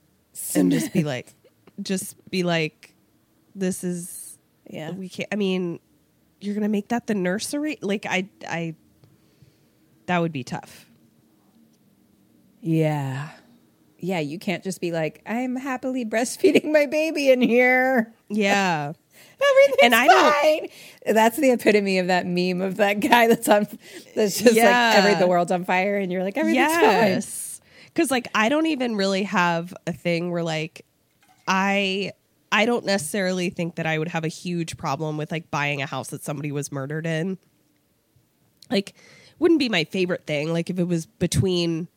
and 0.53 0.71
just 0.71 0.93
be 0.93 1.03
like, 1.03 1.33
just 1.81 2.15
be 2.29 2.43
like, 2.43 2.93
this 3.55 3.83
is 3.83 4.37
Yeah, 4.69 4.91
we 4.91 5.09
can't. 5.09 5.27
I 5.31 5.35
mean, 5.35 5.79
you're 6.39 6.53
gonna 6.53 6.69
make 6.69 6.89
that 6.89 7.07
the 7.07 7.15
nursery? 7.15 7.79
Like, 7.81 8.05
I, 8.05 8.29
I, 8.47 8.75
that 10.09 10.19
would 10.21 10.31
be 10.33 10.43
tough. 10.43 10.85
yeah, 12.61 13.29
yeah. 13.99 14.19
You 14.19 14.39
can't 14.39 14.63
just 14.63 14.81
be 14.81 14.91
like, 14.91 15.21
"I'm 15.25 15.55
happily 15.55 16.05
breastfeeding 16.05 16.71
my 16.71 16.85
baby 16.85 17.29
in 17.31 17.41
here." 17.41 18.13
Yeah, 18.29 18.91
Everything's 19.51 19.77
And 19.83 19.95
I 19.95 20.07
don't- 20.07 20.33
fine. 20.33 21.13
That's 21.15 21.37
the 21.37 21.51
epitome 21.51 21.99
of 21.99 22.07
that 22.07 22.25
meme 22.25 22.61
of 22.61 22.77
that 22.77 22.99
guy 22.99 23.27
that's 23.27 23.47
on. 23.47 23.67
That's 24.15 24.39
just 24.41 24.55
Yeah. 24.55 24.89
like 24.95 24.97
every 25.03 25.13
the 25.15 25.27
world's 25.27 25.51
on 25.51 25.63
fire, 25.65 25.97
and 25.97 26.11
you're 26.11 26.23
like, 26.23 26.37
everything's 26.37 26.73
fine. 26.73 27.21
Because 27.87 28.11
like 28.11 28.27
I 28.35 28.49
don't 28.49 28.65
even 28.67 28.95
really 28.95 29.23
have 29.23 29.73
a 29.87 29.93
thing 29.93 30.31
where 30.31 30.43
like 30.43 30.85
I. 31.47 32.11
I 32.51 32.65
don't 32.65 32.83
necessarily 32.83 33.51
think 33.51 33.75
that 33.75 33.85
I 33.85 33.99
would 33.99 34.07
have 34.07 34.23
a 34.25 34.27
huge 34.27 34.75
problem 34.75 35.17
with 35.17 35.31
like 35.31 35.51
buying 35.51 35.83
a 35.83 35.85
house 35.85 36.07
that 36.07 36.23
somebody 36.23 36.51
was 36.51 36.71
murdered 36.71 37.05
in. 37.05 37.37
Like, 38.71 38.95
wouldn't 39.39 39.59
be 39.59 39.69
my 39.69 39.83
favorite 39.85 40.25
thing. 40.25 40.53
Like, 40.53 40.69
if 40.69 40.77
it 40.79 40.87
was 40.87 41.05
between, 41.05 41.87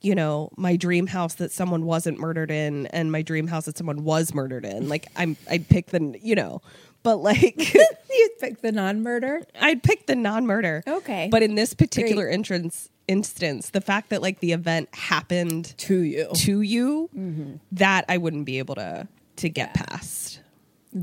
you 0.00 0.14
know, 0.14 0.50
my 0.56 0.76
dream 0.76 1.06
house 1.06 1.34
that 1.34 1.50
someone 1.52 1.84
wasn't 1.84 2.18
murdered 2.18 2.50
in 2.50 2.86
and 2.88 3.10
my 3.10 3.22
dream 3.22 3.46
house 3.46 3.64
that 3.66 3.76
someone 3.78 4.04
was 4.04 4.34
murdered 4.34 4.64
in. 4.64 4.88
Like, 4.88 5.06
I'm, 5.16 5.36
I'd 5.50 5.68
pick 5.68 5.86
the, 5.86 6.16
you 6.22 6.34
know, 6.34 6.62
but 7.02 7.16
like, 7.18 7.74
you'd 8.10 8.38
pick 8.40 8.60
the 8.60 8.72
non-murder. 8.72 9.42
I'd 9.60 9.82
pick 9.82 10.06
the 10.06 10.14
non-murder. 10.16 10.82
Okay. 10.86 11.28
But 11.30 11.42
in 11.42 11.54
this 11.54 11.74
particular 11.74 12.28
entrance 12.28 12.88
instance, 13.06 13.70
the 13.70 13.80
fact 13.80 14.10
that 14.10 14.20
like 14.20 14.40
the 14.40 14.52
event 14.52 14.88
happened 14.94 15.74
To 15.78 16.00
you. 16.02 16.28
to 16.34 16.60
you, 16.60 17.08
Mm-hmm. 17.16 17.54
that 17.72 18.04
I 18.08 18.18
wouldn't 18.18 18.44
be 18.44 18.58
able 18.58 18.74
to 18.74 19.08
to 19.36 19.48
get 19.48 19.72
past 19.74 20.40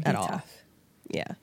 at 0.04 0.16
all. 0.16 0.42
Yeah. 1.10 1.34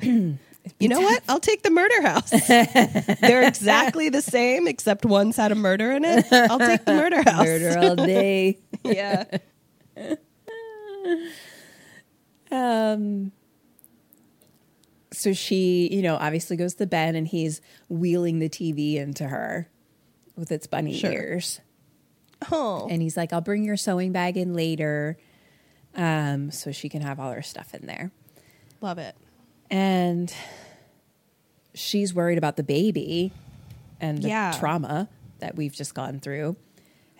you 0.78 0.88
know 0.88 1.00
what? 1.00 1.22
I'll 1.28 1.40
take 1.40 1.62
the 1.62 1.70
murder 1.70 2.02
house. 2.02 2.30
They're 2.48 3.46
exactly 3.46 4.08
the 4.08 4.22
same, 4.22 4.68
except 4.68 5.04
one's 5.04 5.36
had 5.36 5.52
a 5.52 5.54
murder 5.54 5.90
in 5.92 6.04
it. 6.04 6.26
I'll 6.32 6.58
take 6.58 6.84
the 6.84 6.94
murder 6.94 7.22
house. 7.22 7.44
Murder 7.46 7.78
all 7.78 7.96
day. 7.96 8.58
Yeah. 8.84 9.24
Um, 12.52 13.32
so 15.12 15.32
she, 15.32 15.88
you 15.92 16.02
know, 16.02 16.16
obviously 16.16 16.56
goes 16.56 16.74
to 16.74 16.86
bed 16.86 17.14
and 17.14 17.26
he's 17.26 17.60
wheeling 17.88 18.38
the 18.38 18.48
TV 18.48 18.96
into 18.96 19.28
her 19.28 19.68
with 20.36 20.50
its 20.50 20.66
bunny 20.66 20.94
Sure. 20.98 21.12
ears. 21.12 21.60
Oh. 22.50 22.88
And 22.90 23.02
he's 23.02 23.16
like, 23.16 23.32
I'll 23.32 23.40
bring 23.40 23.64
your 23.64 23.76
sewing 23.76 24.12
bag 24.12 24.36
in 24.36 24.54
later 24.54 25.18
um, 25.94 26.50
so 26.50 26.72
she 26.72 26.88
can 26.88 27.02
have 27.02 27.20
all 27.20 27.32
her 27.32 27.42
stuff 27.42 27.74
in 27.74 27.86
there. 27.86 28.10
Love 28.80 28.98
it. 28.98 29.14
And 29.70 30.32
she's 31.74 32.12
worried 32.12 32.38
about 32.38 32.56
the 32.56 32.62
baby 32.62 33.32
and 34.00 34.22
the 34.22 34.28
Yeah. 34.28 34.52
trauma 34.58 35.08
that 35.38 35.56
we've 35.56 35.72
just 35.72 35.94
gone 35.94 36.20
through. 36.20 36.56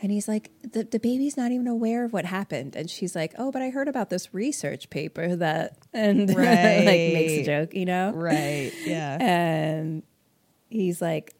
And 0.03 0.11
he's 0.11 0.27
like, 0.27 0.51
the, 0.63 0.83
the 0.85 0.99
baby's 0.99 1.37
not 1.37 1.53
even 1.53 1.67
aware 1.67 2.05
of 2.07 2.13
what 2.15 2.25
happened. 2.25 2.75
And 2.75 2.89
she's 2.91 3.15
like, 3.15 3.35
oh, 3.39 3.53
but 3.53 3.61
I 3.61 3.69
heard 3.69 3.87
about 3.87 4.09
this 4.09 4.33
research 4.33 4.89
paper 4.89 5.37
that, 5.37 5.77
and 5.93 6.21
like 6.29 6.37
makes 6.37 7.33
a 7.33 7.45
joke, 7.45 7.75
you 7.75 7.85
know? 7.85 8.11
Right. 8.13 8.73
Yeah. 8.87 9.19
And 9.21 10.03
he's 10.71 11.03
like, 11.03 11.35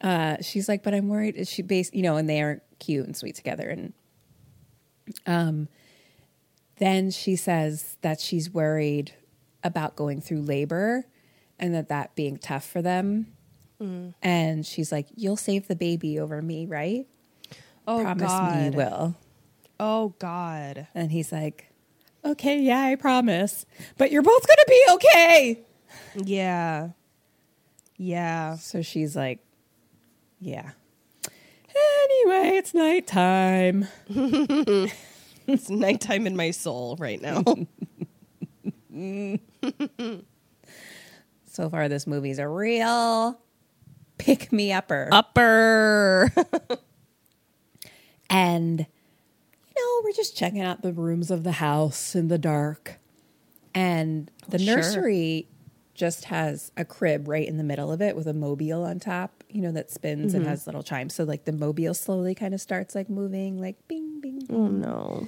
uh, 0.00 0.38
she's 0.40 0.68
like, 0.70 0.82
but 0.82 0.94
I'm 0.94 1.08
worried. 1.08 1.36
Is 1.36 1.50
she 1.50 1.60
based, 1.60 1.94
you 1.94 2.00
know, 2.02 2.16
and 2.16 2.28
they 2.30 2.40
are 2.40 2.62
cute 2.78 3.04
and 3.04 3.14
sweet 3.14 3.34
together. 3.34 3.68
And 3.68 3.92
um, 5.26 5.68
then 6.78 7.10
she 7.10 7.36
says 7.36 7.98
that 8.00 8.20
she's 8.20 8.50
worried 8.50 9.12
about 9.62 9.96
going 9.96 10.20
through 10.20 10.42
labor 10.42 11.06
and 11.58 11.74
that 11.74 11.88
that 11.88 12.14
being 12.14 12.38
tough 12.38 12.64
for 12.64 12.80
them. 12.82 13.26
Mm. 13.80 14.14
And 14.22 14.66
she's 14.66 14.90
like, 14.92 15.06
"You'll 15.16 15.36
save 15.36 15.68
the 15.68 15.76
baby 15.76 16.18
over 16.18 16.40
me, 16.42 16.66
right? 16.66 17.06
oh 17.88 18.02
Promise 18.02 18.30
God. 18.30 18.58
me 18.58 18.64
you 18.66 18.72
will." 18.72 19.16
Oh 19.78 20.14
God. 20.18 20.86
And 20.94 21.10
he's 21.10 21.32
like, 21.32 21.72
"Okay, 22.24 22.60
yeah, 22.60 22.80
I 22.82 22.94
promise. 22.96 23.64
But 23.98 24.10
you're 24.10 24.22
both 24.22 24.46
gonna 24.46 24.64
be 24.68 24.84
okay." 24.94 25.60
Yeah. 26.16 26.90
Yeah. 27.96 28.56
So 28.56 28.82
she's 28.82 29.16
like, 29.16 29.40
"Yeah." 30.38 30.72
Anyway, 31.68 32.56
it's 32.56 32.74
nighttime. 32.74 33.86
It's 35.46 35.68
nighttime 35.68 36.28
in 36.28 36.36
my 36.36 36.52
soul 36.52 36.96
right 37.00 37.20
now. 37.20 37.42
Mm. 38.92 39.40
So 41.52 41.68
far, 41.68 41.88
this 41.88 42.06
movie's 42.06 42.38
a 42.38 42.46
real 42.46 43.36
pick 44.18 44.52
me 44.52 44.72
upper. 44.72 45.08
Upper. 45.10 46.32
And, 48.30 48.78
you 48.78 49.74
know, 49.76 50.00
we're 50.04 50.12
just 50.12 50.36
checking 50.36 50.60
out 50.60 50.82
the 50.82 50.92
rooms 50.92 51.32
of 51.32 51.42
the 51.42 51.50
house 51.50 52.14
in 52.14 52.28
the 52.28 52.38
dark. 52.38 53.00
And 53.74 54.30
the 54.48 54.58
Sure. 54.60 54.76
nursery 54.76 55.48
just 55.94 56.26
has 56.26 56.70
a 56.76 56.84
crib 56.84 57.26
right 57.26 57.46
in 57.46 57.56
the 57.56 57.64
middle 57.64 57.90
of 57.90 58.00
it 58.00 58.14
with 58.14 58.28
a 58.28 58.32
mobile 58.32 58.84
on 58.84 59.00
top, 59.00 59.42
you 59.48 59.60
know, 59.60 59.72
that 59.72 59.90
spins 59.90 60.32
and 60.32 60.44
mm-hmm. 60.44 60.50
has 60.50 60.66
little 60.66 60.84
chimes. 60.84 61.12
So, 61.12 61.24
like, 61.24 61.44
the 61.44 61.52
mobile 61.52 61.92
slowly 61.92 62.36
kind 62.36 62.54
of 62.54 62.60
starts 62.60 62.94
like 62.94 63.10
moving, 63.10 63.60
like 63.60 63.76
bing, 63.88 64.20
bing, 64.20 64.44
oh, 64.44 64.46
bing. 64.46 64.56
oh 64.56 64.68
no. 64.68 65.26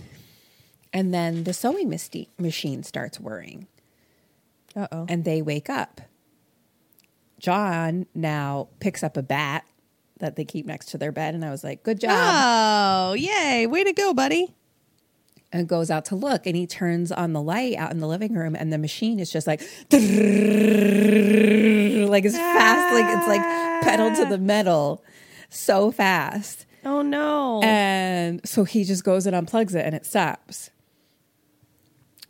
And 0.92 1.14
then 1.14 1.44
the 1.44 1.54
sewing 1.54 1.88
machine 2.38 2.82
starts 2.82 3.18
whirring 3.18 3.66
Uh 4.76 4.88
oh. 4.92 5.06
and 5.08 5.24
they 5.24 5.40
wake 5.42 5.70
up. 5.70 6.02
John 7.38 8.06
now 8.14 8.68
picks 8.80 9.02
up 9.02 9.16
a 9.16 9.22
bat 9.22 9.64
that 10.18 10.36
they 10.36 10.44
keep 10.44 10.66
next 10.66 10.86
to 10.90 10.98
their 10.98 11.12
bed. 11.12 11.34
And 11.34 11.44
I 11.44 11.50
was 11.50 11.64
like, 11.64 11.82
good 11.82 12.00
job. 12.00 12.10
Oh, 12.12 13.12
yay. 13.14 13.66
Way 13.66 13.84
to 13.84 13.92
go, 13.92 14.14
buddy. 14.14 14.54
and 15.52 15.68
goes 15.68 15.90
out 15.90 16.04
to 16.06 16.14
look 16.14 16.46
and 16.46 16.54
he 16.56 16.66
turns 16.66 17.10
on 17.12 17.32
the 17.32 17.42
light 17.42 17.76
out 17.76 17.90
in 17.90 17.98
the 17.98 18.06
living 18.06 18.34
room 18.34 18.54
and 18.54 18.72
the 18.72 18.78
machine 18.78 19.18
is 19.20 19.30
just 19.30 19.46
like 19.46 19.60
like 19.92 20.00
it's 22.24 22.36
fast 22.36 22.94
like 22.94 23.18
it's 23.18 23.28
like 23.28 23.42
pedal 23.82 24.14
to 24.14 24.24
the 24.30 24.38
metal 24.38 25.02
so 25.50 25.90
fast 25.90 26.64
Oh 26.84 27.02
no. 27.02 27.60
and 27.62 28.40
so 28.48 28.64
he 28.64 28.82
just 28.84 29.04
goes 29.04 29.26
and 29.26 29.36
unplugs 29.36 29.74
it 29.74 29.84
and 29.86 29.94
it 29.94 30.04
stops 30.06 30.70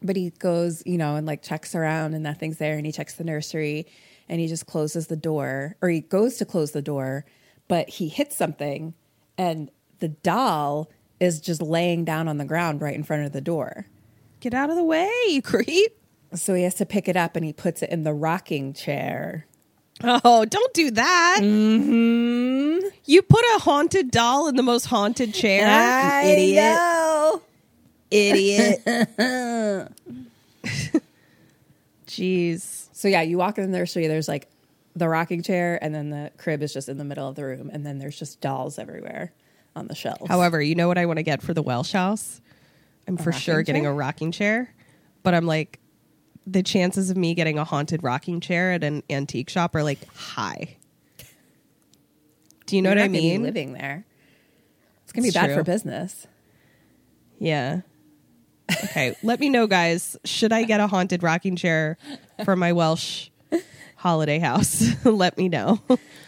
but 0.03 0.17
he 0.17 0.31
goes 0.31 0.83
you 0.87 0.99
know 0.99 1.17
and 1.17 1.27
like 1.27 1.43
checks 1.43 1.75
around 1.75 2.15
and 2.15 2.23
nothing's 2.23 2.59
there 2.59 2.77
and 2.77 2.87
he 2.87 2.93
checks 2.93 3.15
the 3.15 3.25
nursery 3.25 3.87
and 4.29 4.41
he 4.41 4.47
just 4.49 4.67
closes 4.67 5.07
the 5.09 5.17
door 5.17 5.77
or 5.83 5.89
he 5.89 6.01
goes 6.01 6.37
to 6.37 6.45
close 6.45 6.73
the 6.73 6.83
door 6.83 7.25
but 7.69 7.89
he 7.89 8.09
hits 8.09 8.37
something 8.37 8.95
and 9.39 9.71
the 10.01 10.09
doll 10.09 10.91
is 11.21 11.41
just 11.41 11.63
laying 11.63 12.05
down 12.05 12.29
on 12.29 12.37
the 12.39 12.45
ground 12.45 12.81
right 12.81 12.95
in 12.95 13.03
front 13.05 13.25
of 13.25 13.33
the 13.33 13.41
door 13.41 13.87
Get 14.41 14.55
out 14.55 14.71
of 14.71 14.77
the 14.77 14.83
way, 14.83 15.09
you 15.29 15.41
creep. 15.41 15.97
so 16.35 16.55
he 16.55 16.65
has 16.65 16.75
to 16.75 16.85
pick 16.87 17.07
it 17.09 17.17
up 17.17 17.37
and 17.37 17.45
he 17.45 17.53
puts 17.53 17.81
it 17.83 17.91
in 17.91 18.03
the 18.03 18.13
rocking 18.13 18.73
chair 18.73 19.47
Oh, 20.03 20.45
don't 20.45 20.75
do 20.75 20.91
that. 20.91 21.39
mm-hmm. 21.43 22.89
You 23.05 23.23
put 23.23 23.45
a 23.57 23.59
haunted 23.61 24.11
doll 24.11 24.49
in 24.49 24.57
the 24.57 24.63
most 24.63 24.87
haunted 24.87 25.33
chair. 25.35 25.67
I 25.69 26.25
idiot. 26.25 26.65
know. 26.65 27.43
Idiot. 28.13 28.83
Jeez. 32.07 32.89
so 32.93 33.09
yeah, 33.09 33.23
you 33.23 33.39
walk 33.39 33.59
in 33.59 33.71
the 33.71 33.79
nursery. 33.79 34.07
There's 34.07 34.29
like 34.29 34.49
the 34.95 35.09
rocking 35.09 35.43
chair, 35.43 35.79
and 35.83 35.95
then 35.95 36.11
the 36.11 36.31
crib 36.37 36.63
is 36.63 36.73
just 36.73 36.89
in 36.89 36.99
the 36.99 37.05
middle 37.05 37.29
of 37.29 37.35
the 37.37 37.45
room, 37.45 37.71
and 37.73 37.87
then 37.87 37.99
there's 37.99 38.19
just 38.19 38.41
dolls 38.41 38.79
everywhere 38.79 39.33
on 39.75 39.87
the 39.89 39.95
shelves. 39.95 40.29
However, 40.29 40.61
you 40.61 40.75
know 40.75 40.89
what 40.89 40.99
I 40.99 41.07
want 41.07 41.17
to 41.19 41.23
get 41.23 41.43
for 41.43 41.55
the 41.55 41.63
Welsh 41.63 41.93
house? 41.93 42.41
I'm 43.09 43.17
for 43.17 43.33
sure 43.33 43.57
rocking 43.57 43.65
getting 43.65 43.87
a 43.87 43.93
rocking 43.93 44.31
chair, 44.31 44.73
but 45.23 45.35
I'm 45.35 45.47
like, 45.47 45.79
the 46.47 46.63
chances 46.63 47.09
of 47.11 47.17
me 47.17 47.35
getting 47.35 47.59
a 47.59 47.65
haunted 47.65 48.03
rocking 48.03 48.41
chair 48.41 48.73
at 48.73 48.85
an 48.85 49.03
antique 49.09 49.49
shop 49.49 49.75
are 49.75 49.83
like 49.83 50.07
high. 50.15 50.77
Do 52.67 52.77
you 52.77 52.83
know 52.83 52.91
You're 52.91 52.97
what 52.97 53.03
I 53.03 53.07
not 53.07 53.13
gonna 53.13 53.19
be 53.23 53.31
mean? 53.31 53.43
living 53.43 53.73
there, 53.73 54.05
it's 55.05 55.13
gonna 55.13 55.23
be 55.23 55.29
It's 55.29 55.37
bad 55.37 55.47
true. 55.47 55.57
for 55.57 55.65
business. 55.65 56.27
Yeah. 57.39 57.81
Okay, 58.85 59.17
let 59.23 59.41
me 59.41 59.49
know, 59.49 59.67
guys. 59.67 60.17
Should 60.25 60.53
I 60.53 60.65
get 60.65 60.81
a 60.81 60.87
haunted 60.87 61.23
rocking 61.23 61.57
chair 61.57 61.97
for 62.45 62.57
my 62.57 62.73
Welsh 62.73 63.29
holiday 63.97 64.39
house? 64.39 64.83
let 65.05 65.37
me 65.39 65.49
know. 65.49 65.81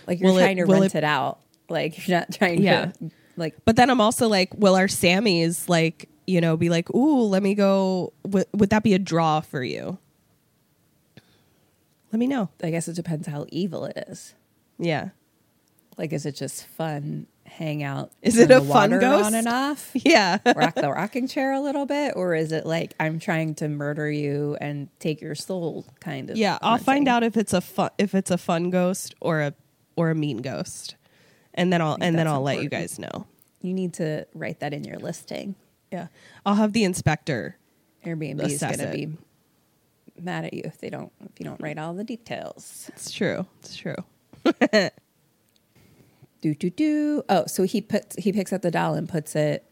Like 0.06 0.20
you're 0.20 0.30
Will 0.30 0.38
it- 0.38 0.42
trying 0.42 0.56
to 0.58 0.64
will 0.64 0.80
rent 0.80 0.94
it, 0.94 1.04
out. 1.04 1.40
Like 1.68 2.06
you're 2.06 2.18
not 2.18 2.32
trying 2.32 2.62
Yeah. 2.62 2.86
to 2.86 3.10
like 3.36 3.54
But 3.64 3.76
then 3.76 3.90
I'm 3.90 4.00
also 4.00 4.28
like, 4.28 4.50
will 4.54 4.74
our 4.76 4.86
Sammies 4.86 5.68
like, 5.68 6.08
you 6.26 6.40
know, 6.40 6.56
be 6.56 6.68
like, 6.70 6.92
ooh, 6.94 7.22
let 7.24 7.42
me 7.42 7.54
go? 7.54 8.12
W- 8.24 8.44
would 8.52 8.70
that 8.70 8.82
be 8.82 8.94
a 8.94 8.98
draw 8.98 9.40
for 9.40 9.62
you? 9.62 9.98
Let 12.12 12.18
me 12.18 12.26
know. 12.26 12.48
I 12.62 12.70
guess 12.70 12.86
it 12.86 12.94
depends 12.96 13.26
how 13.26 13.46
evil 13.48 13.84
it 13.86 13.96
is. 14.08 14.34
Yeah. 14.78 15.10
Like, 15.96 16.12
is 16.12 16.26
it 16.26 16.36
just 16.36 16.66
fun 16.66 17.26
hang 17.56 17.82
out? 17.82 18.10
Is 18.20 18.36
it 18.36 18.50
a 18.50 18.60
fun 18.60 18.90
water 18.90 18.98
ghost? 18.98 19.26
on 19.26 19.34
and 19.34 19.48
off? 19.48 19.90
Yeah. 19.94 20.38
rock 20.56 20.74
the 20.74 20.90
rocking 20.90 21.28
chair 21.28 21.52
a 21.52 21.60
little 21.60 21.86
bit, 21.86 22.14
or 22.16 22.34
is 22.34 22.52
it 22.52 22.66
like 22.66 22.94
I'm 22.98 23.18
trying 23.18 23.54
to 23.56 23.68
murder 23.68 24.10
you 24.10 24.56
and 24.60 24.88
take 24.98 25.20
your 25.20 25.34
soul 25.34 25.86
kind 26.00 26.30
of? 26.30 26.36
yeah. 26.36 26.58
I'll 26.62 26.78
find 26.78 27.08
out 27.08 27.22
if 27.22 27.36
it's 27.36 27.52
a 27.52 27.60
fun 27.60 27.90
if 27.98 28.14
it's 28.14 28.30
a 28.30 28.38
fun 28.38 28.70
ghost 28.70 29.14
or 29.20 29.40
a 29.40 29.54
or 29.96 30.10
a 30.10 30.14
mean 30.14 30.38
ghost. 30.38 30.96
And 31.54 31.72
then 31.72 31.80
I'll 31.80 31.96
and 32.00 32.18
then 32.18 32.26
I'll 32.26 32.42
let 32.42 32.62
you 32.62 32.68
guys 32.68 32.98
know. 32.98 33.26
You 33.62 33.72
need 33.72 33.94
to 33.94 34.26
write 34.34 34.60
that 34.60 34.74
in 34.74 34.84
your 34.84 34.98
listing. 34.98 35.54
Yeah. 35.92 36.08
I'll 36.44 36.56
have 36.56 36.72
the 36.72 36.84
inspector. 36.84 37.56
Airbnb 38.04 38.44
is 38.44 38.60
going 38.60 38.78
to 38.78 38.90
be 38.90 39.16
mad 40.20 40.44
at 40.44 40.52
you 40.52 40.62
if 40.64 40.78
they 40.78 40.90
don't 40.90 41.12
if 41.24 41.38
you 41.38 41.44
don't 41.44 41.60
write 41.60 41.78
all 41.78 41.94
the 41.94 42.04
details. 42.04 42.90
It's 42.94 43.10
true. 43.10 43.46
It's 43.60 43.76
true. 43.76 43.96
Do 46.44 46.54
do 46.54 46.68
do. 46.68 47.22
Oh, 47.30 47.46
so 47.46 47.62
he 47.62 47.80
puts 47.80 48.16
he 48.16 48.30
picks 48.30 48.52
up 48.52 48.60
the 48.60 48.70
doll 48.70 48.92
and 48.92 49.08
puts 49.08 49.34
it 49.34 49.64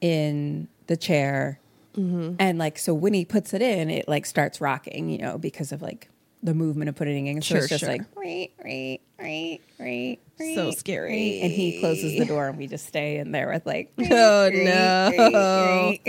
in 0.00 0.68
the 0.86 0.96
chair, 0.96 1.58
Mm-hmm. 1.96 2.36
and 2.38 2.58
like 2.58 2.78
so 2.78 2.94
when 2.94 3.12
he 3.12 3.24
puts 3.24 3.52
it 3.54 3.60
in, 3.60 3.90
it 3.90 4.06
like 4.06 4.24
starts 4.24 4.60
rocking, 4.60 5.10
you 5.10 5.18
know, 5.18 5.36
because 5.36 5.72
of 5.72 5.82
like 5.82 6.08
the 6.44 6.54
movement 6.54 6.88
of 6.90 6.94
putting 6.94 7.26
it 7.26 7.30
in. 7.32 7.42
So 7.42 7.54
Sure, 7.54 7.58
it's 7.58 7.68
just 7.70 7.80
sure. 7.80 7.88
like 7.88 8.02
"Ree, 8.14 8.52
ree, 8.62 9.00
ree, 9.18 9.60
ree, 9.80 10.20
So 10.54 10.70
scary. 10.70 11.40
and 11.40 11.50
he 11.50 11.80
closes 11.80 12.16
the 12.16 12.24
door, 12.24 12.46
and 12.46 12.56
we 12.56 12.68
just 12.68 12.86
stay 12.86 13.16
in 13.16 13.32
there 13.32 13.48
with 13.50 13.66
like, 13.66 13.92
"Ree, 13.96 14.06
Oh, 14.12 14.48
no. 14.52 15.10
ree, 15.10 16.00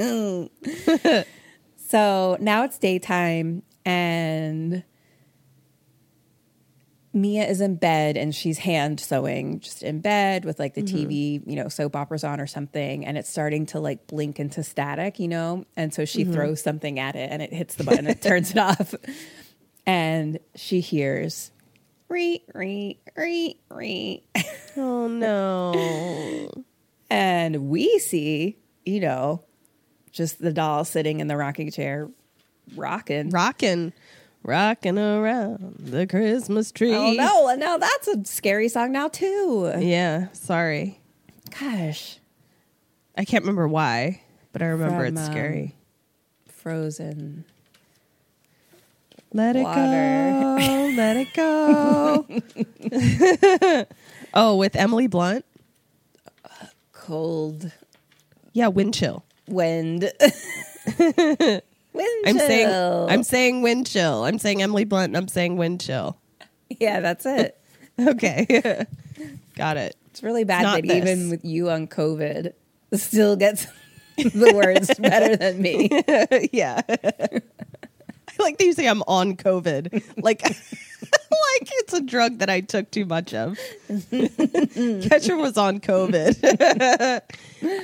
ree." 0.00 0.50
so 1.76 2.36
now 2.40 2.64
it's 2.64 2.78
daytime, 2.78 3.62
and 3.84 4.82
Mia 7.12 7.44
is 7.44 7.60
in 7.60 7.74
bed 7.76 8.16
and 8.16 8.34
she's 8.34 8.58
hand 8.58 9.00
sewing 9.00 9.60
just 9.60 9.82
in 9.82 10.00
bed 10.00 10.44
with 10.44 10.58
like 10.60 10.74
the 10.74 10.82
mm-hmm. 10.82 11.08
TV, 11.08 11.42
you 11.44 11.56
know, 11.56 11.68
soap 11.68 11.96
operas 11.96 12.22
on 12.22 12.40
or 12.40 12.46
something. 12.46 13.04
And 13.04 13.18
it's 13.18 13.28
starting 13.28 13.66
to 13.66 13.80
like 13.80 14.06
blink 14.06 14.38
into 14.38 14.62
static, 14.62 15.18
you 15.18 15.26
know? 15.26 15.64
And 15.76 15.92
so 15.92 16.04
she 16.04 16.22
mm-hmm. 16.22 16.32
throws 16.32 16.62
something 16.62 17.00
at 17.00 17.16
it 17.16 17.30
and 17.32 17.42
it 17.42 17.52
hits 17.52 17.74
the 17.74 17.84
button, 17.84 18.06
it 18.06 18.22
turns 18.22 18.52
it 18.52 18.58
off. 18.58 18.94
And 19.86 20.38
she 20.54 20.80
hears, 20.80 21.50
re, 22.08 22.44
re, 22.54 22.98
re, 23.16 23.58
re. 23.70 24.22
Oh 24.76 25.08
no. 25.08 26.50
And 27.12 27.68
we 27.68 27.98
see, 27.98 28.56
you 28.86 29.00
know, 29.00 29.42
just 30.12 30.40
the 30.40 30.52
doll 30.52 30.84
sitting 30.84 31.18
in 31.18 31.26
the 31.26 31.36
rocking 31.36 31.72
chair, 31.72 32.08
rocking. 32.76 33.30
rocking, 33.30 33.92
rocking 34.42 34.98
around 34.98 35.76
the 35.78 36.06
Christmas 36.06 36.72
tree. 36.72 36.94
Oh 36.94 37.12
no, 37.12 37.48
and 37.48 37.60
now 37.60 37.76
that's 37.78 38.08
a 38.08 38.24
scary 38.24 38.68
song 38.68 38.92
now 38.92 39.08
too. 39.08 39.72
Yeah, 39.78 40.28
sorry. 40.32 41.00
Gosh. 41.58 42.18
I 43.16 43.24
can't 43.24 43.42
remember 43.44 43.68
why, 43.68 44.22
but 44.52 44.62
I 44.62 44.66
remember 44.66 45.04
From, 45.04 45.16
it's 45.16 45.26
um, 45.26 45.32
scary. 45.32 45.74
Frozen. 46.48 47.44
Let 49.32 49.56
it 49.56 49.62
water. 49.62 49.80
go, 49.80 50.92
let 50.96 51.16
it 51.16 51.32
go. 53.86 53.86
oh, 54.34 54.56
with 54.56 54.74
Emily 54.76 55.06
Blunt? 55.06 55.44
Cold 56.92 57.72
Yeah, 58.52 58.68
wind 58.68 58.94
chill. 58.94 59.24
wind. 59.48 60.10
wind 61.92 62.26
I'm 62.26 62.38
saying. 62.38 63.10
I'm 63.10 63.22
saying 63.22 63.62
wind 63.62 63.86
chill. 63.86 64.24
I'm 64.24 64.38
saying 64.38 64.62
Emily 64.62 64.84
Blunt 64.84 65.10
and 65.10 65.16
I'm 65.16 65.28
saying 65.28 65.56
wind 65.56 65.80
chill. 65.80 66.16
Yeah, 66.68 67.00
that's 67.00 67.26
it. 67.26 67.56
Okay. 68.00 68.46
Got 69.56 69.76
it. 69.76 69.94
It's 70.06 70.22
really 70.22 70.44
bad 70.44 70.62
not 70.62 70.76
that 70.76 70.88
this. 70.88 70.96
even 70.96 71.28
with 71.28 71.44
you 71.44 71.68
on 71.68 71.86
COVID 71.86 72.54
still 72.94 73.36
gets 73.36 73.66
the 74.16 74.52
words 74.54 74.94
better 74.98 75.36
than 75.36 75.60
me. 75.60 75.90
yeah. 76.50 76.80
I 76.88 78.42
like 78.42 78.56
that 78.56 78.64
you 78.64 78.72
say 78.72 78.88
I'm 78.88 79.02
on 79.02 79.36
COVID. 79.36 80.02
Like 80.22 80.42
like 80.42 81.68
it's 81.72 81.92
a 81.92 82.00
drug 82.00 82.38
that 82.38 82.48
I 82.48 82.60
took 82.60 82.90
too 82.90 83.04
much 83.04 83.34
of. 83.34 83.58
Ketcher 83.88 85.36
was 85.36 85.58
on 85.58 85.80
COVID. 85.80 87.22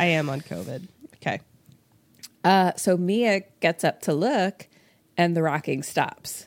I 0.01 0.05
am 0.05 0.31
on 0.31 0.41
COVID. 0.41 0.89
Okay. 2.47 2.69
Uh, 2.69 2.73
so 2.77 2.97
Mia 2.97 3.43
gets 3.61 3.85
up 3.85 4.01
to 4.03 4.15
look 4.15 4.69
and 5.17 5.37
the 5.37 5.43
rocking 5.43 5.83
stops. 5.83 6.47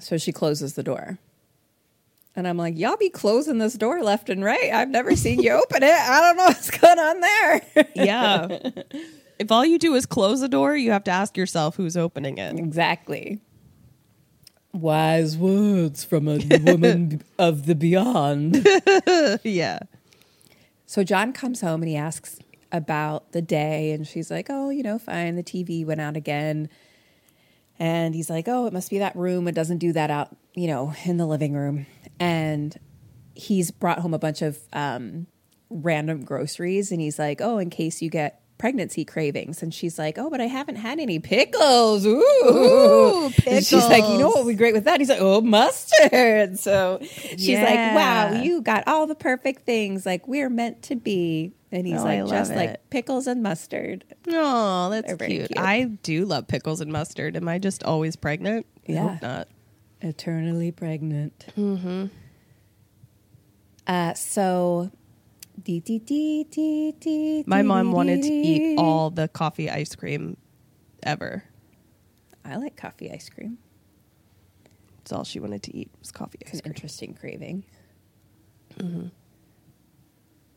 So 0.00 0.18
she 0.18 0.32
closes 0.32 0.74
the 0.74 0.82
door. 0.82 1.18
And 2.34 2.48
I'm 2.48 2.56
like, 2.56 2.78
y'all 2.78 2.96
be 2.96 3.10
closing 3.10 3.58
this 3.58 3.74
door 3.74 4.02
left 4.02 4.30
and 4.30 4.42
right. 4.42 4.72
I've 4.72 4.88
never 4.88 5.14
seen 5.14 5.40
you 5.40 5.50
open 5.62 5.82
it. 5.82 5.92
I 5.92 6.20
don't 6.20 6.36
know 6.36 6.44
what's 6.44 6.70
going 6.70 6.98
on 6.98 7.20
there. 7.20 7.62
Yeah. 7.94 8.58
if 9.38 9.52
all 9.52 9.64
you 9.64 9.78
do 9.78 9.94
is 9.94 10.06
close 10.06 10.40
the 10.40 10.48
door, 10.48 10.74
you 10.76 10.90
have 10.90 11.04
to 11.04 11.10
ask 11.10 11.36
yourself 11.36 11.76
who's 11.76 11.96
opening 11.96 12.38
it. 12.38 12.58
Exactly. 12.58 13.40
Wise 14.72 15.36
words 15.36 16.02
from 16.02 16.26
a 16.26 16.38
woman 16.64 17.22
of 17.38 17.66
the 17.66 17.74
beyond. 17.74 18.66
Yeah. 19.44 19.80
So 20.86 21.04
John 21.04 21.34
comes 21.34 21.60
home 21.60 21.82
and 21.82 21.88
he 21.90 21.96
asks 21.96 22.38
about 22.72 23.32
the 23.32 23.42
day, 23.42 23.92
and 23.92 24.06
she's 24.06 24.30
like, 24.30 24.46
"Oh, 24.48 24.70
you 24.70 24.82
know, 24.82 24.98
fine. 24.98 25.36
The 25.36 25.42
TV 25.42 25.84
went 25.84 26.00
out 26.00 26.16
again." 26.16 26.68
And 27.78 28.14
he's 28.14 28.30
like, 28.30 28.48
"Oh, 28.48 28.66
it 28.66 28.72
must 28.72 28.90
be 28.90 28.98
that 28.98 29.14
room. 29.16 29.46
It 29.48 29.54
doesn't 29.54 29.78
do 29.78 29.92
that 29.92 30.10
out, 30.10 30.34
you 30.54 30.66
know, 30.66 30.94
in 31.04 31.16
the 31.18 31.26
living 31.26 31.52
room." 31.54 31.86
And 32.18 32.76
he's 33.34 33.70
brought 33.70 33.98
home 34.00 34.14
a 34.14 34.18
bunch 34.18 34.42
of 34.42 34.58
um, 34.72 35.26
random 35.70 36.24
groceries, 36.24 36.90
and 36.92 37.00
he's 37.00 37.18
like, 37.18 37.40
"Oh, 37.40 37.58
in 37.58 37.70
case 37.70 38.02
you 38.02 38.10
get." 38.10 38.38
Pregnancy 38.58 39.04
cravings, 39.04 39.60
and 39.60 39.74
she's 39.74 39.98
like, 39.98 40.18
"Oh, 40.18 40.30
but 40.30 40.40
I 40.40 40.46
haven't 40.46 40.76
had 40.76 41.00
any 41.00 41.18
pickles." 41.18 42.06
Ooh, 42.06 43.32
And 43.44 43.66
she's 43.66 43.84
like, 43.88 44.04
"You 44.04 44.18
know 44.18 44.28
what 44.28 44.44
would 44.44 44.52
be 44.52 44.56
great 44.56 44.72
with 44.72 44.84
that?" 44.84 45.00
He's 45.00 45.08
like, 45.08 45.20
"Oh, 45.20 45.40
mustard." 45.40 46.56
So 46.60 46.98
she's 47.02 47.58
like, 47.58 47.74
"Wow, 47.96 48.40
you 48.40 48.62
got 48.62 48.84
all 48.86 49.08
the 49.08 49.16
perfect 49.16 49.66
things. 49.66 50.06
Like 50.06 50.28
we're 50.28 50.48
meant 50.50 50.82
to 50.82 50.94
be." 50.94 51.54
And 51.72 51.86
he's 51.86 52.00
Oh, 52.00 52.04
like, 52.04 52.20
love 52.20 52.28
"Just 52.28 52.54
like 52.54 52.90
pickles 52.90 53.26
and 53.26 53.42
mustard." 53.42 54.04
Oh, 54.28 54.90
that's 54.90 55.06
They're 55.14 55.16
cute. 55.28 55.48
cute. 55.48 55.58
I 55.58 55.84
do 56.02 56.26
love 56.26 56.46
pickles 56.46 56.80
and 56.82 56.92
mustard. 56.92 57.34
Am 57.36 57.48
I 57.48 57.58
just 57.58 57.82
always 57.82 58.14
pregnant? 58.14 58.66
I 58.88 58.92
Yeah. 58.92 59.08
hope 59.08 59.22
not. 59.22 59.48
Eternally 60.02 60.70
pregnant. 60.70 61.46
Mm-hmm. 61.56 62.06
Uh, 63.86 64.14
so, 64.14 64.90
dee, 65.62 65.80
dee, 65.80 65.98
dee, 65.98 66.44
dee, 66.44 66.92
dee, 67.00 67.44
My 67.46 67.62
mom 67.62 67.88
dee, 67.88 67.94
wanted 67.94 68.22
to 68.22 68.28
eat 68.32 68.78
all 68.78 69.10
the 69.10 69.28
coffee 69.28 69.70
ice 69.70 69.94
cream 69.94 70.36
ever. 71.02 71.44
I 72.44 72.56
like 72.56 72.76
coffee 72.76 73.10
ice 73.10 73.28
cream. 73.30 73.56
It's 75.00 75.10
all 75.12 75.24
she 75.24 75.40
wanted 75.40 75.62
to 75.64 75.74
eat 75.76 75.90
was 76.00 76.12
coffee 76.12 76.38
It's 76.42 76.50
ice 76.50 76.54
an 76.58 76.62
cream. 76.62 76.72
interesting 76.74 77.14
craving. 77.14 77.64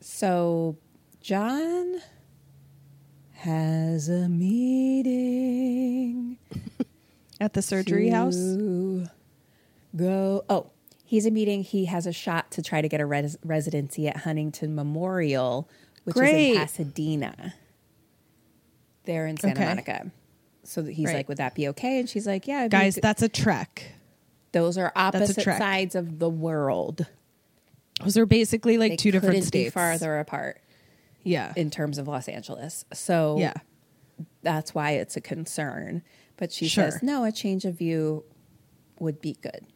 So, 0.00 0.76
John 1.30 2.00
has 3.32 4.08
a 4.08 4.28
meeting. 4.28 5.58
At 7.40 7.52
the 7.52 7.62
surgery 7.62 8.10
house? 8.10 8.36
Go. 9.96 10.44
Oh, 10.48 10.70
he's 11.04 11.26
a 11.26 11.32
meeting. 11.32 11.64
He 11.64 11.86
has 11.86 12.06
a 12.06 12.12
shot 12.12 12.52
to 12.52 12.62
try 12.62 12.80
to 12.80 12.88
get 12.88 13.00
a 13.00 13.06
res- 13.06 13.36
residency 13.44 14.06
at 14.06 14.18
Huntington 14.18 14.76
Memorial, 14.76 15.68
which 16.04 16.14
is 16.16 16.22
in 16.22 16.56
Pasadena. 16.58 17.54
They're 19.02 19.26
in 19.26 19.36
Santa 19.36 19.60
Okay. 19.60 19.68
Monica. 19.68 20.12
So 20.62 20.80
that 20.82 20.92
he's 20.92 21.06
Right. 21.06 21.16
like, 21.16 21.28
would 21.28 21.38
that 21.38 21.56
be 21.56 21.66
okay? 21.70 21.98
And 21.98 22.08
she's 22.08 22.28
like, 22.28 22.46
yeah. 22.46 22.68
Guys, 22.68 22.94
good." 22.94 23.02
that's 23.02 23.22
a 23.22 23.28
trek. 23.28 23.82
those 24.52 24.78
are 24.78 24.92
opposite 24.94 25.42
sides 25.42 25.96
of 25.96 26.20
the 26.20 26.30
world. 26.30 27.04
Those 28.00 28.16
are 28.16 28.26
basically 28.26 28.78
like 28.78 28.92
They 28.92 28.96
two 28.96 29.10
different 29.10 29.42
states. 29.42 29.74
farther 29.74 30.20
apart 30.20 30.60
Yeah. 31.26 31.52
in 31.56 31.70
terms 31.70 31.98
of 31.98 32.08
Los 32.08 32.28
Angeles. 32.28 32.84
So 32.92 33.36
yeah. 33.38 33.54
that's 34.42 34.74
why 34.74 34.92
it's 34.92 35.16
a 35.16 35.20
concern. 35.20 36.02
But 36.36 36.52
she 36.52 36.68
Sure. 36.68 36.90
says, 36.90 37.02
no, 37.02 37.24
a 37.24 37.32
change 37.32 37.64
of 37.64 37.74
view 37.76 38.24
would 39.00 39.20
be 39.20 39.36
good. 39.42 39.66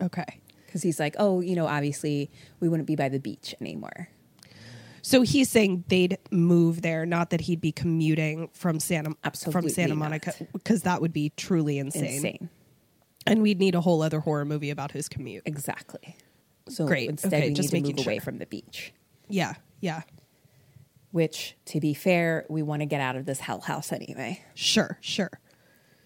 Okay. 0.00 0.40
Because 0.66 0.82
he's 0.82 1.00
like, 1.00 1.16
oh, 1.18 1.40
you 1.40 1.54
know, 1.56 1.66
obviously 1.66 2.30
we 2.60 2.68
wouldn't 2.68 2.86
be 2.86 2.96
by 2.96 3.08
the 3.08 3.18
beach 3.18 3.54
anymore. 3.60 4.08
So 5.02 5.22
he's 5.22 5.48
saying 5.48 5.84
they'd 5.86 6.18
move 6.32 6.82
there, 6.82 7.06
not 7.06 7.30
that 7.30 7.42
he'd 7.42 7.60
be 7.60 7.70
commuting 7.70 8.48
from 8.52 8.80
Santa 8.80 9.14
from 9.52 9.68
Santa 9.68 9.94
not. 9.94 9.98
Monica, 9.98 10.32
because 10.52 10.82
that 10.82 11.00
would 11.00 11.12
be 11.12 11.30
truly 11.36 11.78
insane. 11.78 12.16
Insane. 12.16 12.50
And 13.24 13.40
we'd 13.40 13.60
need 13.60 13.74
a 13.76 13.80
whole 13.80 14.02
other 14.02 14.20
horror 14.20 14.44
movie 14.44 14.70
about 14.70 14.90
his 14.92 15.08
commute. 15.08 15.44
Exactly. 15.46 16.16
So 16.68 16.86
Great. 16.86 17.08
instead, 17.08 17.32
Okay, 17.34 17.48
we 17.48 17.54
just 17.54 17.72
need 17.72 17.84
to 17.86 17.94
move 17.94 18.04
away 18.06 18.18
from 18.18 18.38
the 18.38 18.46
beach. 18.46 18.92
Yeah, 19.28 19.54
yeah, 19.80 20.02
Which, 21.16 21.56
to 21.66 21.80
be 21.80 21.94
fair, 21.94 22.44
we 22.50 22.60
want 22.62 22.80
to 22.82 22.86
get 22.86 23.00
out 23.00 23.16
of 23.16 23.24
this 23.24 23.40
hell 23.40 23.62
house 23.62 23.90
anyway. 23.90 24.42
sure, 24.54 24.98
sure. 25.00 25.30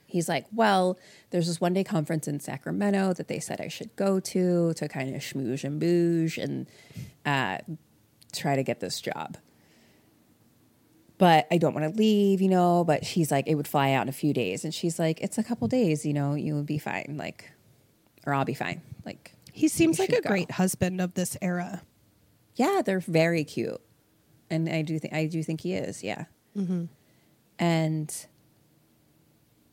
He's 0.06 0.28
like, 0.28 0.46
well, 0.54 0.96
there's 1.30 1.48
this 1.48 1.60
one 1.60 1.72
day 1.72 1.82
conference 1.82 2.28
in 2.28 2.38
Sacramento 2.38 3.14
that 3.14 3.26
they 3.26 3.40
said 3.40 3.60
I 3.60 3.66
should 3.66 3.94
go 3.96 4.20
to 4.20 4.72
to 4.74 4.88
kind 4.88 5.12
of 5.12 5.20
schmooze 5.20 5.64
and 5.64 5.80
booze 5.80 6.38
and 6.38 6.68
uh, 7.26 7.58
try 8.32 8.54
to 8.54 8.62
get 8.62 8.78
this 8.78 9.00
job. 9.00 9.36
But 11.18 11.48
I 11.50 11.58
don't 11.58 11.74
want 11.74 11.92
to 11.92 11.98
leave, 11.98 12.40
you 12.40 12.48
know. 12.48 12.84
But 12.84 13.04
she's 13.04 13.32
like, 13.32 13.48
it 13.48 13.56
would 13.56 13.66
fly 13.66 13.90
out 13.90 14.02
in 14.02 14.08
a 14.08 14.12
few 14.12 14.32
days. 14.32 14.64
And 14.64 14.72
she's 14.72 15.00
like, 15.00 15.20
it's 15.20 15.38
a 15.38 15.42
couple 15.42 15.66
days, 15.66 16.06
you 16.06 16.12
know, 16.12 16.34
you 16.34 16.54
would 16.54 16.66
be 16.66 16.78
fine. 16.78 17.16
Like, 17.18 17.50
or 18.24 18.32
I'll 18.32 18.44
be 18.44 18.54
fine. 18.54 18.80
Like, 19.04 19.32
He 19.52 19.66
seems 19.66 19.98
like 19.98 20.10
a 20.10 20.20
go. 20.22 20.28
great 20.28 20.52
husband 20.52 21.00
of 21.00 21.14
this 21.14 21.36
era. 21.42 21.82
Yeah, 22.54 22.82
they're 22.84 23.00
very 23.00 23.42
cute, 23.44 23.80
and 24.50 24.68
I 24.68 24.82
do 24.82 24.98
think 24.98 25.14
I 25.14 25.26
do 25.26 25.42
think 25.42 25.60
he 25.60 25.74
is. 25.74 26.02
Yeah, 26.02 26.24
mm-hmm. 26.56 26.86
and 27.58 28.26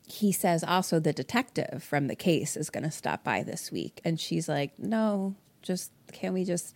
he 0.05 0.31
says 0.31 0.63
also 0.63 0.99
the 0.99 1.11
detective 1.11 1.83
from 1.83 2.07
the 2.07 2.15
case 2.15 2.55
is 2.55 2.69
going 2.69 2.83
to 2.83 2.91
stop 2.91 3.23
by 3.23 3.43
this 3.43 3.71
week, 3.71 3.99
and 4.05 4.19
she's 4.19 4.47
like, 4.47 4.77
"No, 4.77 5.35
just 5.61 5.91
can 6.11 6.33
we 6.33 6.45
just 6.45 6.75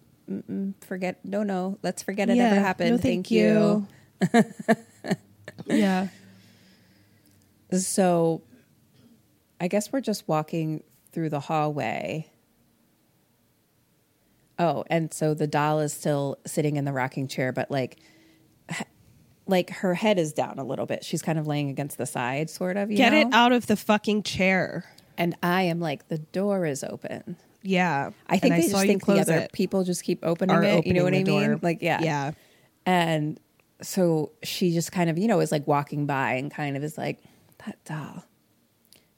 forget? 0.81 1.23
No, 1.23 1.43
no, 1.43 1.77
let's 1.83 2.03
forget 2.03 2.29
it 2.29 2.37
ever 2.37 2.59
happened. 2.59 2.91
no, 2.91 2.97
thank, 2.97 3.31
you." 3.31 3.87
yeah. 5.65 6.07
So, 7.71 8.41
I 9.61 9.67
guess 9.67 9.93
we're 9.93 10.01
just 10.01 10.27
walking 10.27 10.83
through 11.11 11.29
the 11.29 11.39
hallway. 11.39 12.30
Oh, 14.61 14.83
and 14.91 15.11
so 15.11 15.33
the 15.33 15.47
doll 15.47 15.79
is 15.79 15.91
still 15.91 16.37
sitting 16.45 16.75
in 16.75 16.85
the 16.85 16.93
rocking 16.93 17.27
chair, 17.27 17.51
but 17.51 17.71
like, 17.71 17.97
like 19.47 19.71
her 19.71 19.95
head 19.95 20.19
is 20.19 20.33
down 20.33 20.59
a 20.59 20.63
little 20.63 20.85
bit. 20.85 21.03
She's 21.03 21.23
kind 21.23 21.39
of 21.39 21.47
laying 21.47 21.69
against 21.69 21.97
the 21.97 22.05
side, 22.05 22.47
sort 22.49 22.77
of. 22.77 22.91
You 22.91 22.97
Get 22.97 23.11
know? 23.11 23.21
it 23.21 23.27
out 23.33 23.51
of 23.53 23.65
the 23.65 23.75
fucking 23.75 24.21
chair. 24.23 24.85
And 25.17 25.35
I 25.41 25.63
am 25.63 25.79
like, 25.79 26.07
the 26.09 26.19
door 26.19 26.65
is 26.67 26.83
open. 26.83 27.37
Yeah. 27.63 28.11
I 28.27 28.37
think 28.37 28.53
And 28.53 28.63
they 28.63 28.67
saw 28.67 28.77
just 28.77 28.87
think 28.87 29.05
the 29.05 29.19
other 29.19 29.37
it. 29.39 29.51
people 29.51 29.83
just 29.83 30.03
keep 30.03 30.19
opening 30.23 30.55
Are 30.55 30.63
it. 30.63 30.85
you 30.85 30.93
know 30.93 31.03
what 31.03 31.13
I 31.15 31.23
mean? 31.23 31.49
door. 31.49 31.59
Like, 31.61 31.81
yeah, 31.81 32.01
Yeah. 32.01 32.31
And 32.85 33.39
so 33.81 34.31
she 34.43 34.71
just 34.73 34.91
kind 34.91 35.09
of, 35.09 35.17
you 35.17 35.27
know, 35.27 35.39
is 35.39 35.51
like 35.51 35.65
walking 35.67 36.05
by 36.05 36.33
and 36.33 36.51
kind 36.51 36.77
of 36.77 36.83
is 36.83 36.97
like, 36.99 37.19
that 37.65 37.83
doll, 37.83 38.25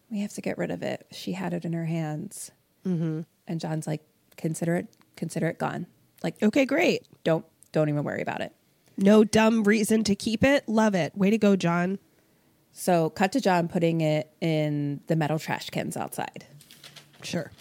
we 0.09 0.21
have 0.21 0.33
to 0.33 0.41
get 0.41 0.57
rid 0.57 0.71
of 0.71 0.83
it. 0.83 1.05
She 1.11 1.33
had 1.33 1.53
it 1.53 1.65
in 1.65 1.73
her 1.73 1.85
hands. 1.85 2.51
Mm-hmm. 2.85 3.21
And 3.47 3.59
John's 3.59 3.87
like, 3.87 4.01
consider 4.37 4.75
it, 4.75 4.87
consider 5.15 5.47
it 5.47 5.57
gone. 5.57 5.87
Like, 6.23 6.41
Okay, 6.41 6.65
great. 6.65 7.05
don't, 7.23 7.45
don't 7.71 7.89
even 7.89 8.03
worry 8.03 8.21
about 8.21 8.41
it. 8.41 8.53
No 8.97 9.23
dumb 9.23 9.63
reason 9.63 10.03
to 10.05 10.15
keep 10.15 10.43
it. 10.43 10.67
Love 10.69 10.95
it. 10.95 11.17
Way 11.17 11.31
to 11.31 11.37
go, 11.37 11.55
John. 11.55 11.99
So 12.71 13.09
cut 13.09 13.31
to 13.33 13.41
John 13.41 13.67
putting 13.67 14.01
it 14.01 14.29
in 14.41 15.01
the 15.07 15.15
metal 15.15 15.39
trash 15.39 15.69
cans 15.69 15.97
outside. 15.97 16.45
Sure. 17.23 17.51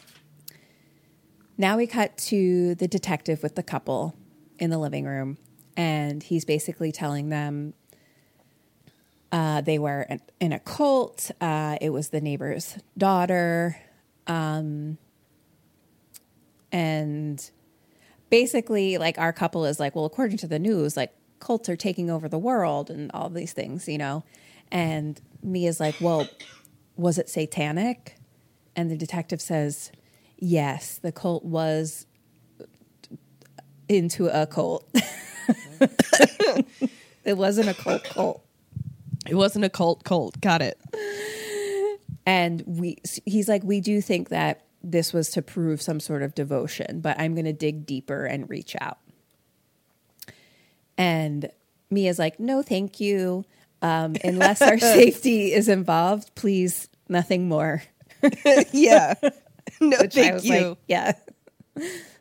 Now 1.59 1.77
we 1.77 1.87
cut 1.87 2.17
to 2.19 2.75
the 2.75 2.89
detective 2.89 3.43
with 3.43 3.55
the 3.55 3.63
couple 3.63 4.15
in 4.59 4.71
the 4.71 4.79
living 4.79 5.05
room, 5.05 5.39
and 5.77 6.23
he's 6.23 6.45
basically 6.45 6.93
telling 6.93 7.29
them 7.29 7.75
uh, 9.31 9.61
they 9.61 9.79
were 9.79 10.03
in, 10.03 10.21
in 10.41 10.53
a 10.53 10.59
cult. 10.59 11.31
Uh, 11.41 11.77
it 11.81 11.91
was 11.91 12.09
the 12.09 12.21
neighbor's 12.21 12.77
daughter, 12.97 13.77
um, 14.27 14.99
and 16.73 17.51
basically, 18.31 18.99
like 18.99 19.19
our 19.19 19.33
couple 19.33 19.65
is 19.65 19.79
like, 19.79 19.95
well, 19.95 20.07
according 20.07 20.39
to 20.39 20.49
the 20.49 20.59
news, 20.59 20.97
like 20.97 21.13
cults 21.39 21.69
are 21.69 21.77
taking 21.77 22.11
over 22.11 22.29
the 22.29 22.39
world 22.39 22.91
and 22.91 23.11
all 23.13 23.29
these 23.29 23.53
things, 23.53 23.87
you 23.87 23.99
know. 23.99 24.25
And 24.71 25.21
Mia's 25.43 25.79
like, 25.79 25.97
well, 26.01 26.27
was 26.97 27.19
it 27.19 27.29
satanic? 27.29 28.17
And 28.75 28.91
the 28.91 28.97
detective 28.97 29.41
says, 29.43 29.93
yes, 30.39 30.99
the 30.99 31.13
cult 31.13 31.45
was 31.45 32.07
into 33.89 34.29
a 34.29 34.47
cult. 34.47 34.89
it 37.25 37.37
wasn't 37.37 37.69
a 37.69 37.75
cult 37.75 38.05
cult. 38.05 38.45
It 39.29 39.35
wasn't 39.35 39.65
a 39.65 39.71
cult 39.71 40.05
cult. 40.05 40.41
Got 40.41 40.63
it. 40.63 40.81
And 42.25 42.63
we 42.67 42.99
he's 43.27 43.49
like, 43.49 43.63
we 43.63 43.81
do 43.81 44.01
think 44.01 44.31
that 44.31 44.65
this 44.83 45.13
was 45.13 45.31
to 45.31 45.43
prove 45.43 45.81
some 45.81 46.01
sort 46.01 46.23
of 46.23 46.35
devotion, 46.35 47.01
but 47.01 47.19
I'm 47.19 47.35
going 47.35 47.45
to 47.45 47.53
dig 47.53 47.87
deeper 47.87 48.25
and 48.25 48.49
reach 48.51 48.75
out. 48.81 48.99
And 50.99 51.51
Mia's 51.91 52.19
like, 52.19 52.41
no, 52.41 52.63
thank 52.63 53.01
you. 53.01 53.45
Um, 53.81 54.15
unless 54.25 54.63
our 54.63 54.79
safety 54.79 55.53
is 55.53 55.69
involved, 55.69 56.35
please, 56.35 56.89
nothing 57.09 57.49
more. 57.49 57.83
Yeah. 58.73 59.15
no, 59.81 59.99
Which 59.99 60.17
I 60.17 60.23
thank 60.23 60.35
was 60.35 60.45
you. 60.45 60.69
like, 60.69 60.79
yeah, 60.87 61.13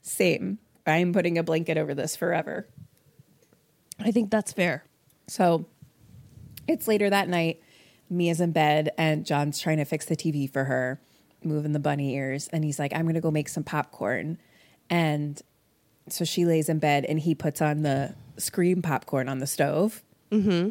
same. 0.02 0.58
I'm 0.88 1.14
putting 1.14 1.38
a 1.38 1.44
blanket 1.44 1.78
over 1.78 1.94
this 1.94 2.16
forever. 2.16 2.68
I 4.00 4.12
think 4.12 4.32
that's 4.32 4.52
fair. 4.52 4.84
So 5.28 5.68
it's 6.68 6.88
later 6.88 7.08
that 7.10 7.30
night. 7.30 7.62
Mia's 8.10 8.42
in 8.42 8.52
bed 8.52 8.90
and 8.98 9.26
John's 9.26 9.60
trying 9.60 9.78
to 9.78 9.86
fix 9.86 10.06
the 10.06 10.16
TV 10.16 10.52
for 10.52 10.64
her, 10.64 11.00
moving 11.44 11.72
the 11.72 11.80
bunny 11.80 12.16
ears. 12.16 12.48
And 12.52 12.64
he's 12.64 12.80
like, 12.80 12.94
I'm 12.94 13.06
to 13.14 13.22
go 13.22 13.32
make 13.32 13.50
some 13.50 13.64
popcorn. 13.64 14.38
And 14.90 15.42
so 16.10 16.26
she 16.26 16.46
lays 16.46 16.70
in 16.70 16.80
bed 16.80 17.06
and 17.06 17.20
he 17.20 17.36
puts 17.36 17.62
on 17.62 17.84
the 17.84 18.16
scream 18.38 18.82
popcorn 18.82 19.30
on 19.30 19.40
the 19.40 19.48
stove, 19.48 20.04
mm-hmm. 20.32 20.70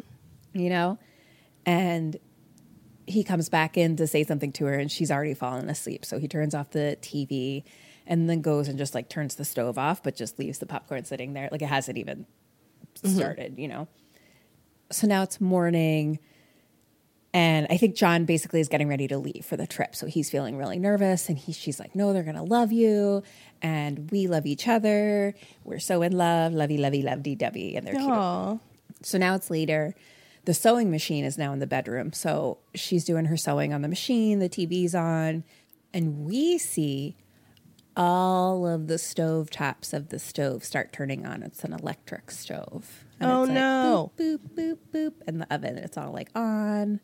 you 0.59 0.69
know? 0.69 0.97
And 1.65 2.17
he 3.07 3.23
comes 3.23 3.49
back 3.49 3.77
in 3.77 3.95
to 3.97 4.07
say 4.07 4.23
something 4.23 4.51
to 4.53 4.65
her 4.65 4.73
and 4.75 4.91
she's 4.91 5.11
already 5.11 5.33
fallen 5.33 5.69
asleep. 5.69 6.05
So 6.05 6.19
he 6.19 6.27
turns 6.27 6.55
off 6.55 6.71
the 6.71 6.97
TV 7.01 7.63
and 8.07 8.29
then 8.29 8.41
goes 8.41 8.67
and 8.67 8.77
just 8.77 8.95
like 8.95 9.09
turns 9.09 9.35
the 9.35 9.45
stove 9.45 9.77
off, 9.77 10.03
but 10.03 10.15
just 10.15 10.39
leaves 10.39 10.59
the 10.59 10.65
popcorn 10.65 11.05
sitting 11.05 11.33
there. 11.33 11.49
Like 11.51 11.61
it 11.61 11.67
hasn't 11.67 11.97
even 11.97 12.25
started, 13.03 13.57
you 13.57 13.67
know? 13.67 13.87
So 14.91 15.07
now 15.07 15.23
it's 15.23 15.39
morning. 15.39 16.19
And 17.33 17.65
I 17.69 17.77
think 17.77 17.95
John 17.95 18.25
basically 18.25 18.59
is 18.59 18.67
getting 18.67 18.89
ready 18.89 19.07
to 19.07 19.17
leave 19.17 19.45
for 19.45 19.55
the 19.55 19.65
trip. 19.65 19.95
So 19.95 20.05
he's 20.05 20.29
feeling 20.29 20.57
really 20.57 20.79
nervous. 20.79 21.29
And 21.29 21.37
he, 21.37 21.53
she's 21.53 21.79
like, 21.79 21.95
no, 21.95 22.11
they're 22.11 22.23
going 22.23 22.35
to 22.35 22.43
love 22.43 22.71
you. 22.73 23.23
And 23.61 24.11
we 24.11 24.27
love 24.27 24.45
each 24.45 24.67
other. 24.67 25.33
We're 25.63 25.79
so 25.79 26.01
in 26.01 26.11
love. 26.11 26.53
Lovey, 26.53 26.77
lovey, 26.77 27.01
lovey, 27.01 27.35
dovey. 27.35 27.75
And 27.77 27.87
they're 27.87 27.93
cute. 27.93 28.05
So 29.03 29.17
now 29.17 29.35
it's 29.35 29.49
later. 29.49 29.95
The 30.43 30.53
sewing 30.53 30.91
machine 30.91 31.23
is 31.23 31.37
now 31.37 31.53
in 31.53 31.59
the 31.59 31.67
bedroom. 31.67 32.11
So 32.11 32.57
she's 32.75 33.05
doing 33.05 33.25
her 33.25 33.37
sewing 33.37 33.73
on 33.73 33.81
the 33.81 33.87
machine, 33.87 34.39
the 34.39 34.49
TV's 34.49 34.95
on, 34.95 35.43
and 35.93 36.25
we 36.25 36.57
see 36.57 37.15
all 37.95 38.65
of 38.65 38.87
the 38.87 38.97
stove 38.97 39.49
tops 39.49 39.93
of 39.93 40.09
the 40.09 40.17
stove 40.19 40.63
start 40.63 40.91
turning 40.93 41.25
on. 41.25 41.43
It's 41.43 41.63
an 41.63 41.73
electric 41.73 42.31
stove. 42.31 43.05
And 43.19 43.29
Oh, 43.29 43.43
it's 43.43 43.49
like 43.49 43.55
no. 43.55 44.11
Boop, 44.17 44.39
boop, 44.39 44.39
boop, 44.55 44.77
boop. 44.93 45.13
And 45.27 45.41
the 45.41 45.53
oven, 45.53 45.77
it's 45.77 45.97
all 45.97 46.11
like 46.11 46.29
on. 46.35 46.99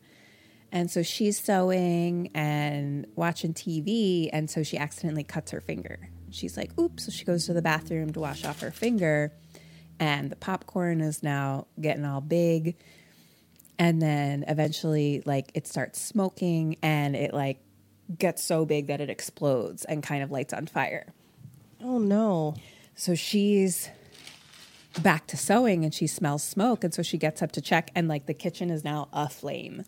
And 0.70 0.90
so 0.90 1.02
she's 1.02 1.38
sewing 1.38 2.30
and 2.34 3.06
watching 3.16 3.54
TV. 3.54 4.28
And 4.32 4.50
so 4.50 4.62
she 4.62 4.76
accidentally 4.76 5.24
cuts 5.24 5.50
her 5.50 5.60
finger. 5.60 6.10
She's 6.30 6.56
like, 6.56 6.78
oops. 6.78 7.06
So 7.06 7.10
she 7.10 7.24
goes 7.24 7.46
to 7.46 7.52
the 7.52 7.62
bathroom 7.62 8.12
to 8.12 8.20
wash 8.20 8.44
off 8.44 8.60
her 8.60 8.70
finger. 8.70 9.32
And 9.98 10.30
the 10.30 10.36
popcorn 10.36 11.00
is 11.00 11.22
now 11.22 11.66
getting 11.80 12.04
all 12.04 12.20
big. 12.20 12.76
And 13.78 14.02
then 14.02 14.44
eventually, 14.48 15.22
like, 15.24 15.50
it 15.54 15.66
starts 15.66 16.00
smoking 16.00 16.76
and 16.82 17.16
it, 17.16 17.32
like, 17.32 17.60
gets 18.16 18.42
so 18.42 18.64
big 18.64 18.86
that 18.86 19.00
it 19.00 19.10
explodes 19.10 19.84
and 19.84 20.02
kind 20.02 20.22
of 20.22 20.30
lights 20.30 20.54
on 20.54 20.66
fire. 20.66 21.12
Oh 21.82 21.98
no. 21.98 22.54
So 22.94 23.14
she's 23.14 23.90
back 25.02 25.26
to 25.28 25.36
sewing 25.36 25.84
and 25.84 25.92
she 25.92 26.06
smells 26.06 26.42
smoke. 26.42 26.84
And 26.84 26.94
so 26.94 27.02
she 27.02 27.18
gets 27.18 27.42
up 27.42 27.52
to 27.52 27.60
check, 27.60 27.90
and 27.94 28.08
like 28.08 28.26
the 28.26 28.34
kitchen 28.34 28.70
is 28.70 28.82
now 28.82 29.08
aflame. 29.12 29.84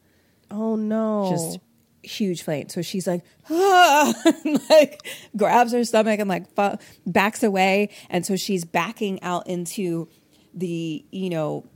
Oh 0.51 0.77
no. 0.77 1.29
Just 1.31 1.59
huge 2.03 2.43
flame. 2.43 2.69
So 2.69 2.83
she's 2.83 3.07
like, 3.07 3.23
ah, 3.51 4.15
and, 4.45 4.61
like 4.71 5.07
grabs 5.37 5.73
her 5.73 5.85
stomach 5.85 6.21
and 6.21 6.29
like 6.29 6.55
fu- 6.55 6.79
backs 7.07 7.43
away. 7.43 7.91
And 8.09 8.25
so 8.25 8.37
she's 8.37 8.65
backing 8.65 9.23
out 9.23 9.47
into 9.47 10.09
the, 10.55 11.05
you 11.11 11.31
know, 11.31 11.67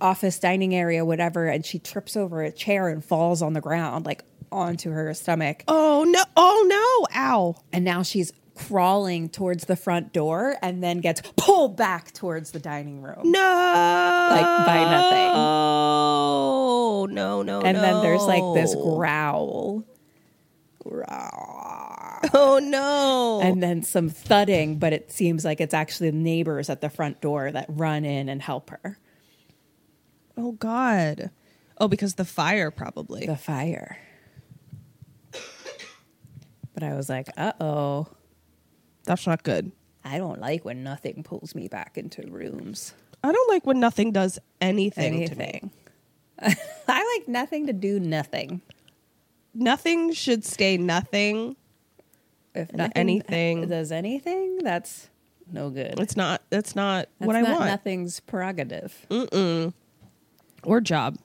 office 0.00 0.38
dining 0.38 0.74
area, 0.74 1.04
whatever. 1.04 1.46
And 1.46 1.64
she 1.64 1.78
trips 1.78 2.16
over 2.16 2.42
a 2.42 2.52
chair 2.52 2.88
and 2.88 3.04
falls 3.04 3.42
on 3.42 3.52
the 3.52 3.60
ground, 3.60 4.06
like 4.06 4.24
onto 4.50 4.90
her 4.90 5.12
stomach. 5.14 5.64
Oh 5.68 6.04
no. 6.08 6.22
Oh 6.36 6.66
no. 6.68 7.18
Ow. 7.18 7.56
And 7.72 7.84
now 7.84 8.02
she's 8.02 8.32
crawling 8.58 9.28
towards 9.28 9.64
the 9.64 9.76
front 9.76 10.12
door 10.12 10.56
and 10.62 10.82
then 10.82 11.00
gets 11.00 11.22
pulled 11.36 11.76
back 11.76 12.12
towards 12.12 12.50
the 12.50 12.58
dining 12.58 13.02
room. 13.02 13.20
No. 13.24 13.40
Like, 13.40 14.66
by 14.66 14.84
nothing. 14.90 15.30
Oh 15.34 17.06
no 17.10 17.42
no. 17.42 17.60
No. 17.60 17.66
And 17.66 17.76
then 17.76 18.02
there's 18.02 18.24
like 18.24 18.42
this 18.54 18.74
no. 18.74 18.82
growl. 18.82 19.84
Oh 22.34 22.60
no. 22.62 23.40
and 23.42 23.62
then 23.62 23.82
some 23.82 24.08
thudding, 24.08 24.78
but 24.78 24.92
it 24.92 25.12
seems 25.12 25.44
like 25.44 25.60
it's 25.60 25.74
actually 25.74 26.10
the 26.10 26.16
neighbors 26.16 26.68
at 26.68 26.80
the 26.80 26.90
front 26.90 27.20
door 27.20 27.50
that 27.52 27.66
run 27.68 28.04
in 28.04 28.28
and 28.28 28.42
help 28.42 28.70
her. 28.70 28.98
oh 30.36 30.52
god. 30.52 31.30
Oh, 31.80 31.86
because 31.86 32.14
the 32.14 32.24
fire 32.24 32.70
probably. 32.70 33.26
The 33.26 33.36
fire. 33.36 33.98
But 36.78 36.86
I 36.86 36.94
was 36.94 37.08
like, 37.08 37.28
uh 37.36 37.52
oh. 37.60 38.06
That's 39.08 39.26
not 39.26 39.42
good. 39.42 39.72
I 40.04 40.18
don't 40.18 40.40
like 40.40 40.64
when 40.64 40.82
nothing 40.84 41.22
pulls 41.22 41.54
me 41.54 41.66
back 41.68 41.98
into 41.98 42.22
rooms. 42.30 42.94
I 43.24 43.32
don't 43.32 43.48
like 43.50 43.66
when 43.66 43.80
nothing 43.80 44.12
does 44.12 44.38
anything, 44.60 45.26
to 45.28 45.34
me. 45.34 45.62
I 46.40 47.18
like 47.18 47.26
nothing 47.28 47.66
to 47.66 47.72
do 47.72 47.98
nothing. 47.98 48.62
Nothing 49.54 50.12
should 50.12 50.44
stay 50.44 50.76
nothing. 50.76 51.56
If 52.54 52.72
nothing 52.72 52.92
anything- 52.96 53.68
does 53.68 53.90
anything, 53.90 54.58
that's 54.58 55.08
no 55.50 55.70
good. 55.70 55.98
It's 55.98 56.16
not. 56.16 56.42
That's 56.50 56.76
not 56.76 57.08
That's 57.18 57.26
what 57.26 57.34
I 57.36 57.42
want. 57.42 57.64
nothing's 57.66 58.20
prerogative. 58.20 59.06
Mm-mm. 59.10 59.72
Or 60.62 60.80
job. 60.80 61.16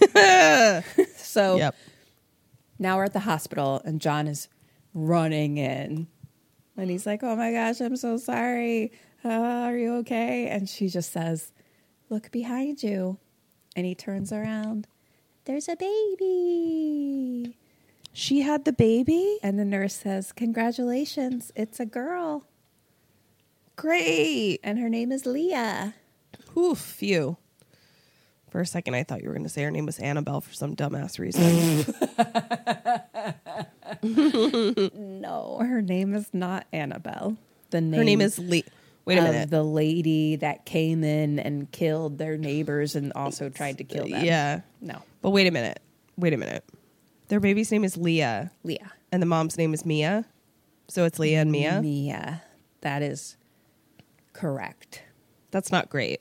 So 1.16 1.56
Yep. 1.56 1.74
now 2.78 2.96
we're 2.96 3.04
at 3.04 3.12
the 3.12 3.20
hospital 3.20 3.80
and 3.84 4.00
John 4.00 4.26
is 4.26 4.48
running 4.94 5.58
in. 5.58 6.08
And 6.76 6.90
he's 6.90 7.06
like, 7.06 7.22
Oh 7.22 7.36
my 7.36 7.52
gosh, 7.52 7.80
I'm 7.80 7.96
so 7.96 8.16
sorry. 8.16 8.92
Uh, 9.24 9.28
are 9.28 9.76
you 9.76 9.96
okay? 9.96 10.48
And 10.48 10.68
she 10.68 10.88
just 10.88 11.12
says, 11.12 11.52
Look 12.08 12.30
behind 12.30 12.82
you. 12.82 13.18
And 13.76 13.84
he 13.84 13.94
turns 13.94 14.32
around. 14.32 14.86
There's 15.44 15.68
a 15.68 15.76
baby. 15.76 17.56
She 18.12 18.40
had 18.40 18.64
the 18.64 18.72
baby. 18.72 19.38
And 19.42 19.58
the 19.58 19.64
nurse 19.64 19.94
says, 19.94 20.32
Congratulations, 20.32 21.52
it's 21.54 21.80
a 21.80 21.86
girl. 21.86 22.44
Great. 23.76 24.58
And 24.64 24.78
her 24.78 24.88
name 24.88 25.12
is 25.12 25.24
Leah. 25.24 25.94
Oof. 26.56 26.78
Phew. 26.78 27.36
For 28.50 28.60
a 28.60 28.66
second, 28.66 28.94
I 28.94 29.04
thought 29.04 29.22
you 29.22 29.28
were 29.28 29.34
going 29.34 29.44
to 29.44 29.50
say 29.50 29.62
her 29.62 29.70
name 29.70 29.86
was 29.86 29.98
Annabelle 29.98 30.40
for 30.40 30.52
some 30.54 30.74
dumbass 30.74 31.18
reason. 31.18 31.94
No, 34.94 35.58
her 35.60 35.82
name 35.82 36.14
is 36.14 36.28
not 36.32 36.66
Annabelle. 36.72 37.36
The 37.70 37.80
name 37.80 37.98
her 37.98 38.04
name 38.04 38.20
is 38.20 38.38
Lee. 38.38 38.64
Wait 39.04 39.18
a 39.18 39.22
minute. 39.22 39.50
the 39.50 39.62
lady 39.62 40.36
that 40.36 40.64
came 40.66 41.02
in 41.02 41.38
and 41.38 41.70
killed 41.72 42.18
their 42.18 42.36
neighbors 42.36 42.94
and 42.94 43.12
also 43.14 43.48
tried 43.48 43.78
to 43.78 43.84
kill 43.84 44.06
them. 44.06 44.24
Yeah. 44.24 44.60
No. 44.82 45.00
But 45.22 45.30
wait 45.30 45.46
a 45.46 45.50
minute. 45.50 45.80
Wait 46.18 46.32
a 46.34 46.36
minute. 46.36 46.62
Their 47.28 47.40
baby's 47.40 47.70
name 47.72 47.84
is 47.84 47.96
Leah, 47.96 48.50
Leah. 48.64 48.92
and 49.12 49.20
the 49.22 49.26
mom's 49.26 49.56
name 49.58 49.72
is 49.74 49.84
Mia. 49.84 50.24
So 50.88 51.04
it's 51.04 51.18
Leah 51.18 51.40
and 51.42 51.50
Mia. 51.52 51.80
Mia. 51.82 52.42
That 52.82 53.02
is 53.02 53.36
correct. 54.32 55.02
That's 55.50 55.70
not 55.72 55.88
great. 55.90 56.20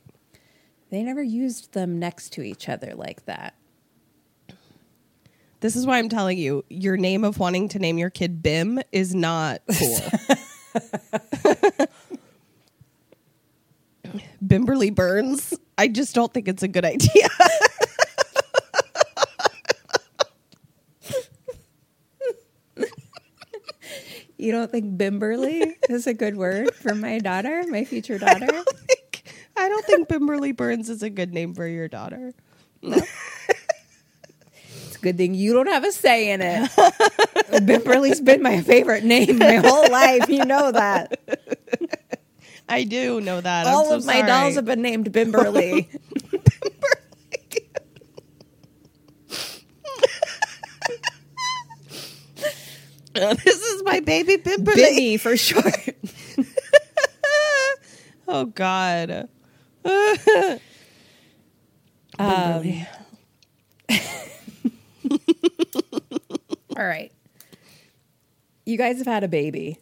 They 0.90 1.04
never 1.04 1.22
used 1.22 1.74
them 1.74 2.00
next 2.00 2.32
to 2.34 2.42
each 2.42 2.70
other 2.70 2.94
like 2.96 3.26
that. 3.26 3.54
This 5.60 5.76
is 5.76 5.86
why 5.86 5.98
I'm 5.98 6.10
telling 6.10 6.38
you, 6.38 6.64
your 6.70 6.98
name 6.98 7.24
of 7.24 7.40
wanting 7.40 7.68
to 7.70 7.80
name 7.80 7.98
your 7.98 8.10
kid 8.10 8.44
Bim 8.44 8.80
is 8.92 9.16
not 9.16 9.62
cool. 9.80 10.00
Bimberly 14.46 14.94
Burns. 14.94 15.54
I 15.78 15.88
just 15.88 16.14
don't 16.16 16.34
think 16.34 16.48
it's 16.48 16.64
a 16.64 16.68
good 16.68 16.86
idea. 16.86 17.28
You 24.38 24.52
don't 24.52 24.72
think 24.72 24.98
Bimberly 24.98 25.74
is 25.90 26.06
a 26.08 26.14
good 26.14 26.38
word 26.38 26.74
for 26.76 26.94
my 26.94 27.18
daughter, 27.20 27.64
my 27.70 27.84
future 27.84 28.20
daughter? 28.20 28.46
Like, 28.46 29.24
I 29.58 29.68
don't 29.68 29.86
think 29.86 30.08
Bimberly 30.08 30.56
Burns 30.56 30.90
is 30.90 31.02
a 31.02 31.10
good 31.10 31.34
name 31.34 31.56
for 31.56 31.68
your 31.68 31.88
daughter. 31.88 32.34
It's 32.84 33.02
a 33.02 33.06
good 35.08 35.18
thing 35.18 35.34
you 35.34 35.54
don't 35.54 35.68
have 35.68 35.86
a 35.86 35.92
say 35.94 36.32
in 36.32 36.42
it. 36.42 36.70
Bimberly's 37.66 38.20
been 38.20 38.42
my 38.42 38.62
favorite 38.62 39.06
name 39.06 39.38
my 39.38 39.56
whole 39.56 39.90
life. 39.90 40.28
You 40.28 40.44
know 40.44 40.72
that. 40.74 41.18
I 42.70 42.84
do 42.84 43.22
know 43.22 43.40
that. 43.40 43.68
All 43.68 43.86
so 43.86 43.96
of 43.96 44.06
my 44.06 44.16
sorry. 44.16 44.28
dolls 44.28 44.56
have 44.56 44.66
been 44.66 44.82
named 44.82 45.14
Bimberly. 45.14 45.88
this 53.14 53.62
is 53.62 53.84
my 53.84 54.02
baby 54.02 54.36
Bimberly. 54.36 54.76
Bimmy 54.76 55.20
for 55.20 55.38
short. 55.38 55.96
Oh 58.28 58.44
God. 58.44 59.30
Bimberly. 59.86 60.60
Um, 62.20 62.88
All 66.78 66.86
right. 66.86 67.12
You 68.66 68.78
guys 68.78 68.98
have 69.00 69.08
had 69.08 69.24
a 69.24 69.28
baby. 69.28 69.80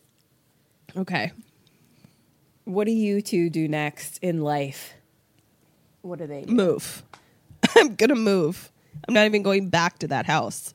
okay. 0.96 1.32
What 2.64 2.86
do 2.86 2.92
you 2.92 3.22
two 3.22 3.50
do 3.50 3.68
next 3.68 4.18
in 4.24 4.42
life? 4.42 4.94
What 6.02 6.20
do 6.20 6.26
they 6.26 6.46
do? 6.46 6.54
Move. 6.54 7.04
I'm 7.76 7.96
gonna 7.96 8.16
move. 8.16 8.72
I'm 9.08 9.14
not 9.14 9.26
even 9.26 9.44
going 9.44 9.70
back 9.70 10.00
to 10.00 10.08
that 10.08 10.26
house. 10.26 10.74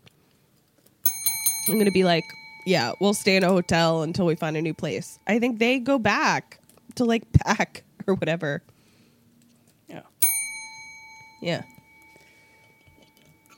I'm 1.69 1.79
gonna 1.79 1.91
be 1.91 2.05
like, 2.05 2.25
yeah, 2.67 2.93
we'll 3.01 3.15
stay 3.15 3.37
in 3.37 3.43
a 3.45 3.49
hotel 3.49 4.03
until 4.03 4.27
we 4.27 4.35
find 4.35 4.57
a 4.57 4.63
new 4.63 4.75
place. 4.75 5.19
I 5.27 5.39
think 5.39 5.59
they 5.59 5.79
go 5.79 5.99
back 5.99 6.61
to 6.97 7.05
like 7.05 7.25
pack 7.45 7.83
or 8.07 8.15
whatever. 8.15 8.63
Yeah. 9.89 10.03
Yeah. 11.41 11.63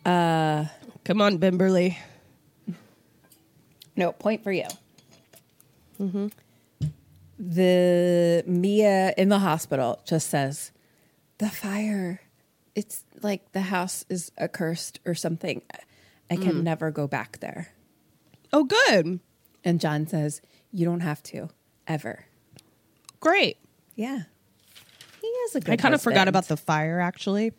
Uh 0.06 0.66
come 1.04 1.20
on, 1.20 1.38
Bimberly. 1.38 1.96
No, 3.96 4.12
point 4.12 4.42
for 4.42 4.52
you. 4.52 4.66
Mm-hmm. 6.00 6.28
The 7.38 8.44
Mia 8.46 9.14
in 9.16 9.28
the 9.28 9.40
hospital 9.40 10.00
just 10.06 10.30
says, 10.30 10.70
the 11.38 11.48
fire, 11.48 12.20
it's 12.74 13.04
like 13.22 13.52
the 13.52 13.62
house 13.62 14.04
is 14.08 14.30
accursed 14.38 15.00
or 15.04 15.14
something. 15.14 15.62
I 16.30 16.36
can 16.36 16.64
never 16.64 16.90
go 16.90 17.06
back 17.06 17.40
there. 17.40 17.72
Oh 18.52 18.64
good. 18.64 19.20
And 19.64 19.80
John 19.80 20.06
says, 20.06 20.40
you 20.72 20.84
don't 20.84 21.00
have 21.00 21.22
to, 21.24 21.50
ever. 21.86 22.26
Great. 23.20 23.58
Yeah. 23.96 24.22
He 25.20 25.26
is 25.26 25.56
a 25.56 25.60
good 25.60 25.72
I 25.72 25.76
kind 25.76 25.94
of 25.94 26.02
forgot 26.02 26.28
about 26.28 26.48
the 26.48 26.56
fire 26.56 27.00
actually. 27.00 27.52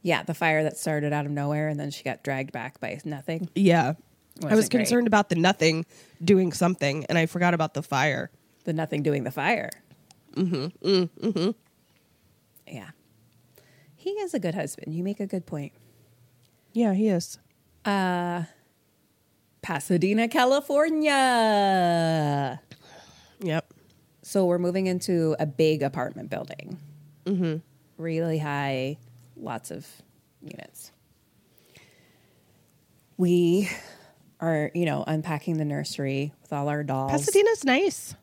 Yeah, 0.00 0.22
the 0.22 0.34
fire 0.34 0.62
that 0.62 0.78
started 0.78 1.12
out 1.12 1.26
of 1.26 1.32
nowhere 1.32 1.68
and 1.68 1.78
then 1.78 1.90
she 1.90 2.02
got 2.02 2.22
dragged 2.22 2.52
back 2.52 2.80
by 2.80 2.98
nothing. 3.04 3.48
Yeah. 3.54 3.94
I 4.40 4.44
was 4.46 4.54
Wasn't 4.56 4.70
great. 4.72 4.80
concerned 4.80 5.06
about 5.06 5.28
the 5.28 5.34
nothing 5.36 5.84
doing 6.24 6.52
something 6.52 7.04
and 7.08 7.18
I 7.18 7.26
forgot 7.26 7.54
about 7.54 7.74
the 7.74 7.82
fire. 7.82 8.30
The 8.64 8.72
nothing 8.72 9.02
doing 9.02 9.24
the 9.24 9.30
fire. 9.30 9.70
Mm-hmm. 10.34 10.86
Mm-hmm. 10.88 11.50
Yeah. 12.66 12.90
He 13.94 14.10
is 14.10 14.34
a 14.34 14.38
good 14.40 14.54
husband. 14.54 14.94
You 14.94 15.02
make 15.04 15.20
a 15.20 15.26
good 15.26 15.44
point. 15.46 15.72
Yeah, 16.72 16.94
he 16.94 17.08
is. 17.08 17.38
Pasadena, 19.62 20.28
California. 20.28 21.12
Yep. 23.40 23.74
So 24.22 24.46
we're 24.46 24.58
moving 24.58 24.86
into 24.86 25.36
a 25.38 25.46
big 25.46 25.82
apartment 25.82 26.30
building. 26.30 26.78
Mm-hmm. 27.26 27.56
Really 28.02 28.38
high, 28.38 28.98
lots 29.36 29.70
of 29.70 29.86
units. 30.40 30.90
We 33.16 33.68
are, 34.42 34.70
you 34.74 34.84
know, 34.84 35.04
unpacking 35.06 35.56
the 35.56 35.64
nursery 35.64 36.34
with 36.42 36.52
all 36.52 36.68
our 36.68 36.82
dolls. 36.82 37.12
Pasadena's 37.12 37.64
nice. 37.64 38.14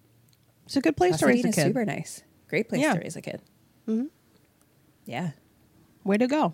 It's 0.65 0.76
a 0.76 0.82
good 0.82 0.95
place 0.97 1.17
to 1.17 1.26
raise 1.26 1.43
a 1.43 1.47
Pasadena's 1.47 1.55
kid. 1.55 1.63
super 1.65 1.86
nice. 1.86 2.22
Great 2.47 2.70
place 2.70 2.82
Yeah. 2.82 2.93
to 2.93 2.99
raise 2.99 3.15
a 3.15 3.22
kid. 3.22 3.41
Mm-hmm. 3.88 4.05
Yeah. 5.05 5.32
Way 6.03 6.17
to 6.17 6.28
go. 6.28 6.53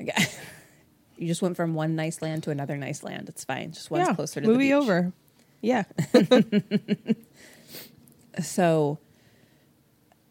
Okay. 0.00 0.24
you 1.18 1.26
just 1.26 1.42
went 1.42 1.56
from 1.56 1.74
one 1.74 1.94
nice 1.96 2.22
land 2.22 2.44
to 2.44 2.50
another 2.50 2.76
nice 2.76 3.02
land. 3.02 3.28
It's 3.28 3.44
fine. 3.44 3.72
Just 3.72 3.90
one's 3.90 4.08
yeah. 4.08 4.14
closer 4.14 4.40
to 4.40 4.46
Movie 4.46 4.70
the 4.70 4.78
beach. 4.78 4.82
over. 4.82 5.12
Yeah. 5.60 5.84
So, 8.42 8.98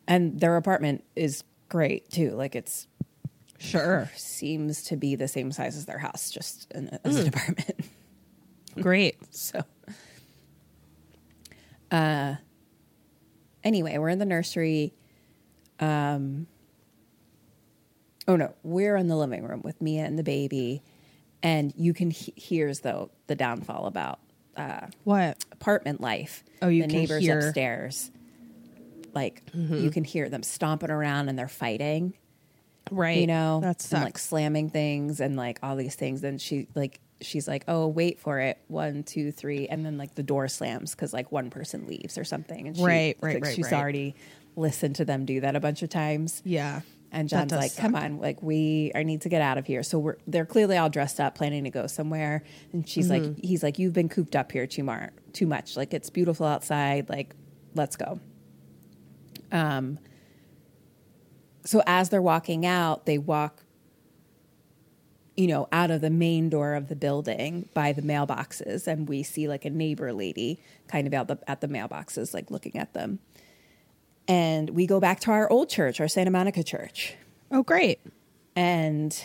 and 0.07 0.39
their 0.39 0.57
apartment 0.57 1.05
is 1.15 1.43
great 1.69 2.09
too. 2.09 2.31
Like 2.31 2.53
it's 2.55 2.87
sure. 3.59 4.11
seems 4.15 4.83
to 4.83 4.97
be 4.97 5.15
the 5.15 5.27
same 5.29 5.51
size 5.53 5.77
as 5.77 5.85
their 5.85 5.99
house, 5.99 6.29
just 6.29 6.69
in, 6.73 6.99
as 7.05 7.15
an 7.15 7.27
apartment. 7.33 7.85
Great. 8.81 9.17
So, 9.31 9.61
uh, 11.91 12.35
anyway, 13.63 13.97
we're 13.97 14.09
in 14.09 14.19
the 14.19 14.25
nursery. 14.25 14.93
Um, 15.79 16.47
oh 18.27 18.35
no, 18.35 18.53
we're 18.63 18.95
in 18.95 19.07
the 19.07 19.15
living 19.17 19.43
room 19.43 19.61
with 19.63 19.81
Mia 19.81 20.03
and 20.05 20.17
the 20.17 20.23
baby, 20.23 20.81
and 21.41 21.73
you 21.75 21.93
can 21.93 22.09
he- 22.11 22.33
here's 22.35 22.79
though 22.81 23.11
the 23.27 23.35
downfall 23.35 23.85
about 23.85 24.19
uh, 24.55 24.87
What? 25.03 25.43
apartment 25.51 26.01
life. 26.01 26.43
Oh, 26.61 26.67
you 26.67 26.83
the 26.83 26.89
can 26.89 26.99
neighbors 26.99 27.21
hear- 27.23 27.39
upstairs. 27.39 28.11
Like 29.13 29.43
Mm-hmm. 29.55 29.77
you 29.77 29.91
can 29.91 30.03
hear 30.03 30.27
them 30.29 30.41
stomping 30.41 30.89
around 30.89 31.29
and 31.29 31.37
they're 31.37 31.47
fighting 31.47 32.15
Right. 32.91 33.19
you 33.19 33.27
know, 33.27 33.59
That's 33.61 33.91
and 33.93 34.03
like 34.03 34.17
slamming 34.17 34.69
things 34.71 35.19
and 35.19 35.35
like 35.35 35.59
all 35.61 35.75
these 35.75 35.93
things. 35.95 36.23
And 36.23 36.41
she 36.41 36.67
like 36.75 36.99
she's 37.25 37.47
like, 37.47 37.63
"Oh, 37.67 37.87
wait 37.87 38.19
for 38.19 38.39
it, 38.39 38.57
one, 38.67 39.03
two, 39.03 39.31
three, 39.31 39.67
and 39.67 39.85
then 39.85 39.97
like 39.97 40.15
the 40.15 40.23
door 40.23 40.47
slams 40.47 40.91
because 40.91 41.13
like 41.13 41.31
one 41.31 41.49
person 41.49 41.87
leaves 41.87 42.17
or 42.17 42.23
something. 42.23 42.67
And 42.67 42.77
she, 42.77 42.83
Right, 42.83 43.17
right, 43.21 43.35
like, 43.35 43.43
right, 43.45 43.55
She's 43.55 43.71
right. 43.71 43.79
already 43.81 44.15
listened 44.55 44.95
to 44.97 45.05
them 45.05 45.25
do 45.25 45.41
that 45.41 45.55
a 45.55 45.59
bunch 45.59 45.81
of 45.83 45.89
times. 45.89 46.41
Yeah. 46.45 46.81
And 47.11 47.29
John's 47.29 47.51
like, 47.51 47.75
"Come 47.77 47.93
on, 47.95 48.19
like 48.19 48.41
we 48.41 48.91
I 48.95 49.03
need 49.03 49.21
to 49.21 49.29
get 49.29 49.41
out 49.41 49.59
of 49.59 49.67
here." 49.67 49.83
So 49.83 49.99
we're 49.99 50.17
they're 50.25 50.45
clearly 50.47 50.77
all 50.77 50.89
dressed 50.89 51.19
up, 51.19 51.35
planning 51.35 51.63
to 51.65 51.69
go 51.69 51.85
somewhere. 51.87 52.43
And 52.71 52.87
she's 52.89 53.07
Mm-hmm. 53.09 53.33
like, 53.33 53.43
"He's 53.45 53.61
like, 53.63 53.77
you've 53.77 53.93
been 53.93 54.09
cooped 54.09 54.35
up 54.35 54.51
here 54.51 54.65
too 54.65 54.83
much, 54.83 55.11
too 55.31 55.45
much. 55.45 55.77
Like 55.77 55.93
it's 55.93 56.09
beautiful 56.09 56.45
outside. 56.47 57.09
Like 57.09 57.35
let's 57.75 57.95
go." 57.95 58.19
Um. 59.51 59.99
So 61.65 61.81
as 61.87 62.09
they're 62.09 62.21
walking 62.21 62.65
out, 62.65 63.05
they 63.05 63.17
walk, 63.17 63.62
you 65.35 65.47
know, 65.47 65.67
out 65.71 65.89
of 65.89 66.01
the 66.01 66.09
main 66.09 66.49
door 66.49 66.75
of 66.75 66.89
the 66.89 66.95
building 66.95 67.67
by 67.73 67.91
the 67.91 68.01
mailboxes, 68.01 68.87
and 68.87 69.09
we 69.09 69.23
see 69.23 69.47
like 69.47 69.65
a 69.65 69.69
neighbor 69.69 70.13
lady 70.13 70.59
kind 70.87 71.07
of 71.07 71.13
out 71.13 71.27
the, 71.27 71.39
at 71.47 71.61
the 71.61 71.67
mailboxes, 71.67 72.33
like 72.33 72.51
looking 72.51 72.77
at 72.77 72.93
them. 72.93 73.19
And 74.27 74.69
we 74.69 74.85
go 74.85 74.99
back 74.99 75.19
to 75.21 75.31
our 75.31 75.49
old 75.49 75.69
church, 75.69 75.99
our 75.99 76.07
Santa 76.07 76.31
Monica 76.31 76.63
church. 76.63 77.15
Oh, 77.51 77.63
great. 77.63 77.99
And 78.55 79.19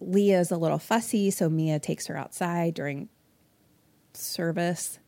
Leah's 0.00 0.50
a 0.50 0.56
little 0.56 0.78
fussy, 0.78 1.30
so 1.30 1.48
Mia 1.48 1.78
takes 1.78 2.06
her 2.06 2.16
outside 2.16 2.74
during 2.74 3.08
service. 4.12 4.98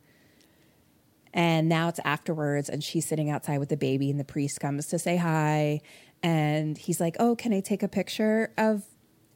And 1.33 1.69
now 1.69 1.89
it's 1.89 2.01
afterwards, 2.05 2.69
and 2.69 2.83
she's 2.83 3.07
sitting 3.07 3.31
outside 3.31 3.59
with 3.59 3.69
the 3.69 3.77
baby, 3.77 4.11
and 4.11 4.19
the 4.19 4.25
priest 4.25 4.59
comes 4.59 4.87
to 4.89 4.99
say 4.99 5.17
hi. 5.17 5.83
And 6.23 6.77
he's 6.77 7.01
like, 7.01 7.17
Oh, 7.21 7.37
can 7.37 7.53
I 7.53 7.61
take 7.61 7.83
a 7.83 7.89
picture 7.89 8.53
of 8.59 8.83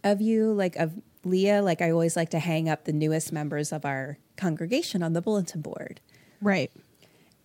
of 0.05 0.21
you? 0.21 0.53
Like 0.53 0.77
of 0.77 0.93
Leah? 1.25 1.63
Like 1.63 1.83
I 1.83 1.91
always 1.91 2.17
like 2.17 2.31
to 2.31 2.39
hang 2.39 2.69
up 2.69 2.85
the 2.85 2.93
newest 2.93 3.33
members 3.33 3.73
of 3.73 3.85
our 3.85 4.19
congregation 4.37 5.03
on 5.03 5.13
the 5.13 5.21
bulletin 5.21 5.61
board. 5.61 6.01
Right. 6.41 6.71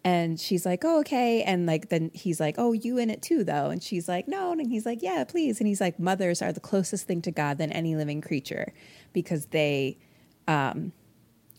And 0.04 0.40
she's 0.40 0.68
like, 0.68 0.86
oh, 0.86 1.00
okay. 1.00 1.42
And 1.42 1.66
like, 1.66 1.90
then 1.90 2.12
he's 2.14 2.40
like, 2.40 2.56
oh, 2.60 2.74
you 2.74 3.00
in 3.00 3.10
it 3.10 3.24
too, 3.24 3.44
though. 3.44 3.72
And 3.72 3.82
she's 3.82 4.08
like, 4.08 4.28
no. 4.28 4.52
And 4.52 4.70
he's 4.70 4.86
like, 4.86 5.02
yeah, 5.02 5.24
please. 5.24 5.60
And 5.60 5.68
he's 5.68 5.82
like, 5.82 6.00
mothers 6.00 6.44
are 6.44 6.54
the 6.54 6.60
closest 6.60 7.08
thing 7.08 7.24
to 7.24 7.32
God 7.32 7.58
than 7.58 7.72
any 7.72 7.96
living 7.96 8.22
creature 8.22 8.72
because 9.14 9.48
they 9.48 9.98
um, 10.48 10.92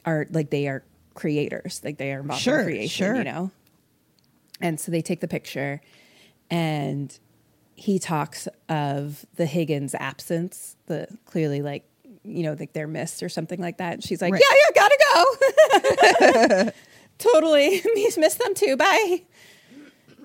are 0.04 0.28
like, 0.30 0.50
they 0.50 0.68
are 0.68 0.84
creators. 1.14 1.80
Like 1.82 1.98
they 1.98 2.12
are 2.12 2.20
involved 2.20 2.40
Sure, 2.40 2.60
in 2.60 2.66
creation, 2.66 3.06
sure. 3.06 3.16
you 3.16 3.24
know? 3.24 3.50
And 4.60 4.78
so 4.78 4.92
they 4.92 5.02
take 5.02 5.18
the 5.18 5.28
picture 5.28 5.80
and 6.48 7.18
he 7.76 7.98
talks 7.98 8.48
of 8.68 9.24
the 9.36 9.46
Higgins 9.46 9.94
absence, 9.94 10.76
the 10.86 11.06
clearly 11.26 11.62
like, 11.62 11.84
you 12.24 12.42
know, 12.42 12.56
like 12.58 12.72
they're 12.72 12.86
missed 12.88 13.22
or 13.22 13.28
something 13.28 13.60
like 13.60 13.76
that. 13.78 13.92
And 13.94 14.02
she's 14.04 14.20
like, 14.22 14.32
Right. 14.32 14.42
yeah, 14.50 14.56
yeah, 14.74 14.82
gotta 14.82 16.64
go. 16.64 16.70
totally. 17.18 17.78
He's 17.94 18.18
missed 18.18 18.38
them 18.38 18.54
too. 18.54 18.76
Bye. 18.76 19.22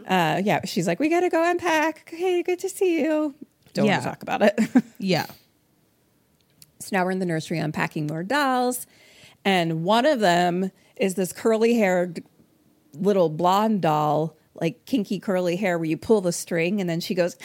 Uh, 0.08 0.41
yeah, 0.43 0.62
she's 0.66 0.88
like, 0.88 0.99
we 0.99 1.10
gotta 1.10 1.30
go 1.30 1.43
unpack. 1.49 2.10
Okay, 2.14 2.41
good 2.41 2.60
to 2.60 2.70
see 2.70 3.02
you. 3.02 3.36
Don't 3.74 3.86
Yeah. 3.86 3.91
want 3.93 4.04
to 4.04 4.10
talk 4.10 4.22
about 4.24 4.41
it. 4.41 4.60
Yeah. 4.99 5.26
so 6.80 6.89
now 6.91 7.04
we're 7.06 7.12
in 7.12 7.20
the 7.20 7.26
nursery 7.26 7.58
unpacking 7.60 8.08
more 8.08 8.24
dolls, 8.24 8.86
and 9.45 9.84
one 9.84 10.06
of 10.06 10.20
them 10.20 10.72
is 10.95 11.16
this 11.16 11.34
curly 11.34 11.76
haired 11.76 12.24
little 12.93 13.30
blonde 13.30 13.82
doll, 13.82 14.36
like 14.56 14.86
kinky 14.86 15.20
curly 15.20 15.56
hair, 15.56 15.78
where 15.78 15.86
you 15.86 15.97
pull 15.97 16.22
the 16.22 16.32
string 16.32 16.82
and 16.82 16.89
then 16.89 16.99
she 16.99 17.16
goes. 17.16 17.38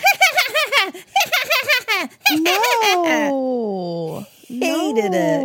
No. 2.31 4.27
Hated 4.47 5.15
it. 5.15 5.45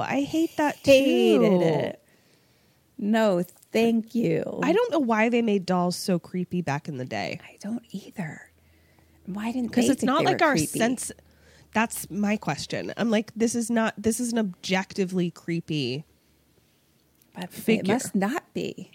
I 0.00 0.22
hate 0.22 0.56
that 0.56 0.82
too. 0.82 0.90
Hated 0.90 1.62
it. 1.62 2.02
No, 2.98 3.44
thank 3.72 4.14
you. 4.14 4.60
I 4.62 4.72
don't 4.72 4.90
know 4.90 4.98
why 4.98 5.28
they 5.28 5.42
made 5.42 5.64
dolls 5.64 5.94
so 5.96 6.18
creepy 6.18 6.62
back 6.62 6.88
in 6.88 6.96
the 6.96 7.04
day. 7.04 7.38
I 7.44 7.56
don't 7.60 7.84
either. 7.90 8.50
Why 9.26 9.52
didn't 9.52 9.68
they? 9.68 9.82
Because 9.82 9.90
it's 9.90 10.02
not 10.02 10.24
like 10.24 10.42
our 10.42 10.52
creepy? 10.52 10.78
sense. 10.78 11.12
That's 11.74 12.10
my 12.10 12.36
question. 12.36 12.92
I'm 12.96 13.10
like, 13.10 13.30
this 13.36 13.54
is 13.54 13.70
not. 13.70 13.94
This 13.96 14.18
is 14.20 14.32
an 14.32 14.38
objectively 14.38 15.30
creepy. 15.30 16.04
But 17.34 17.52
figure. 17.52 17.82
It 17.82 17.88
must 17.94 18.14
not 18.14 18.52
be. 18.52 18.90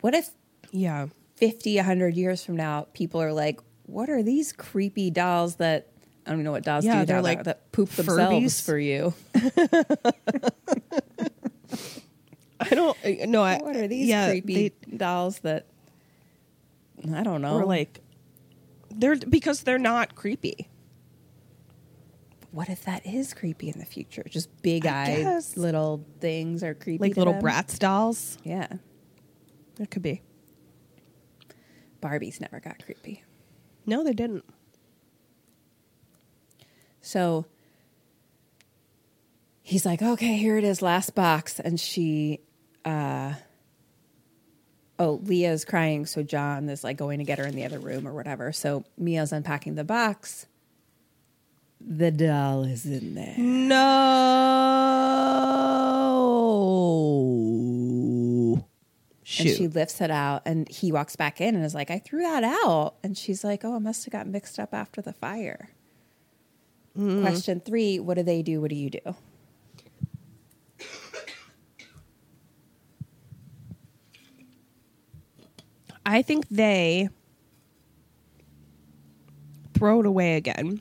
What 0.00 0.14
if 0.14 0.30
Yeah. 0.72 1.06
50, 1.36 1.76
100 1.76 2.16
years 2.16 2.44
from 2.44 2.56
now, 2.56 2.86
people 2.92 3.22
are 3.22 3.32
like, 3.32 3.60
what 3.86 4.10
are 4.10 4.22
these 4.22 4.52
creepy 4.52 5.10
dolls 5.10 5.56
that, 5.56 5.88
I 6.26 6.30
don't 6.30 6.42
know 6.44 6.52
what 6.52 6.64
dolls 6.64 6.84
Yeah, 6.84 7.00
do 7.00 7.06
they're 7.06 7.22
like 7.22 7.38
that, 7.38 7.44
that 7.44 7.72
poop 7.72 7.88
themselves 7.90 8.60
Furbies. 8.60 8.64
for 8.64 8.78
you. 8.78 9.14
I 12.60 12.74
don't. 12.74 12.96
No. 13.28 13.42
I, 13.42 13.58
What 13.58 13.76
are 13.76 13.88
these 13.88 14.08
yeah, 14.08 14.30
creepy 14.30 14.68
they- 14.68 14.96
dolls 14.96 15.38
that, 15.40 15.66
I 17.12 17.22
don't 17.22 17.40
know. 17.40 17.56
Or 17.58 17.64
like, 17.64 18.00
they're 18.90 19.16
because 19.16 19.62
they're 19.62 19.78
not 19.78 20.14
creepy. 20.14 20.68
what 22.50 22.68
if 22.68 22.84
that 22.84 23.06
is 23.06 23.32
creepy 23.32 23.68
in 23.70 23.78
the 23.78 23.86
future? 23.86 24.24
Just 24.28 24.50
big 24.62 24.84
I 24.84 25.36
eyed 25.36 25.42
little 25.56 26.04
things 26.20 26.62
are 26.62 26.74
creepy. 26.74 27.08
Like 27.08 27.16
little 27.16 27.32
them? 27.34 27.42
Bratz 27.42 27.78
dolls. 27.78 28.36
Yeah. 28.44 28.66
It 29.78 29.90
could 29.90 30.02
be. 30.02 30.20
Barbies 32.00 32.40
never 32.40 32.60
got 32.60 32.84
creepy. 32.84 33.24
No, 33.86 34.04
they 34.04 34.12
didn't. 34.12 34.44
So 37.02 37.46
he's 39.62 39.86
like, 39.86 40.02
okay, 40.02 40.36
here 40.36 40.58
it 40.58 40.64
is, 40.64 40.82
last 40.82 41.14
box. 41.14 41.60
And 41.60 41.80
she, 41.80 42.40
uh, 42.84 43.34
oh, 44.98 45.20
Leah's 45.24 45.64
crying. 45.64 46.06
So 46.06 46.22
John 46.22 46.68
is 46.68 46.84
like 46.84 46.96
going 46.96 47.18
to 47.18 47.24
get 47.24 47.38
her 47.38 47.46
in 47.46 47.54
the 47.54 47.64
other 47.64 47.78
room 47.78 48.06
or 48.06 48.12
whatever. 48.12 48.52
So 48.52 48.84
Mia's 48.98 49.32
unpacking 49.32 49.76
the 49.76 49.84
box. 49.84 50.46
The 51.80 52.10
doll 52.10 52.64
is 52.64 52.84
in 52.84 53.14
there. 53.14 53.38
No. 53.38 53.76
Shoot. 59.30 59.46
And 59.46 59.56
she 59.56 59.68
lifts 59.68 60.00
it 60.00 60.10
out 60.10 60.42
and 60.44 60.68
he 60.68 60.90
walks 60.90 61.14
back 61.14 61.40
in 61.40 61.54
and 61.54 61.64
is 61.64 61.72
like, 61.72 61.88
I 61.88 62.00
threw 62.00 62.22
that 62.22 62.42
out. 62.42 62.94
And 63.04 63.16
she's 63.16 63.44
like, 63.44 63.64
Oh, 63.64 63.76
it 63.76 63.80
must 63.80 64.04
have 64.04 64.10
got 64.10 64.26
mixed 64.26 64.58
up 64.58 64.74
after 64.74 65.00
the 65.00 65.12
fire. 65.12 65.70
Mm. 66.98 67.20
Question 67.20 67.60
three 67.60 68.00
What 68.00 68.16
do 68.16 68.24
they 68.24 68.42
do? 68.42 68.60
What 68.60 68.70
do 68.70 68.74
you 68.74 68.90
do? 68.90 69.14
I 76.04 76.22
think 76.22 76.48
they 76.48 77.08
throw 79.74 80.00
it 80.00 80.06
away 80.06 80.34
again. 80.34 80.80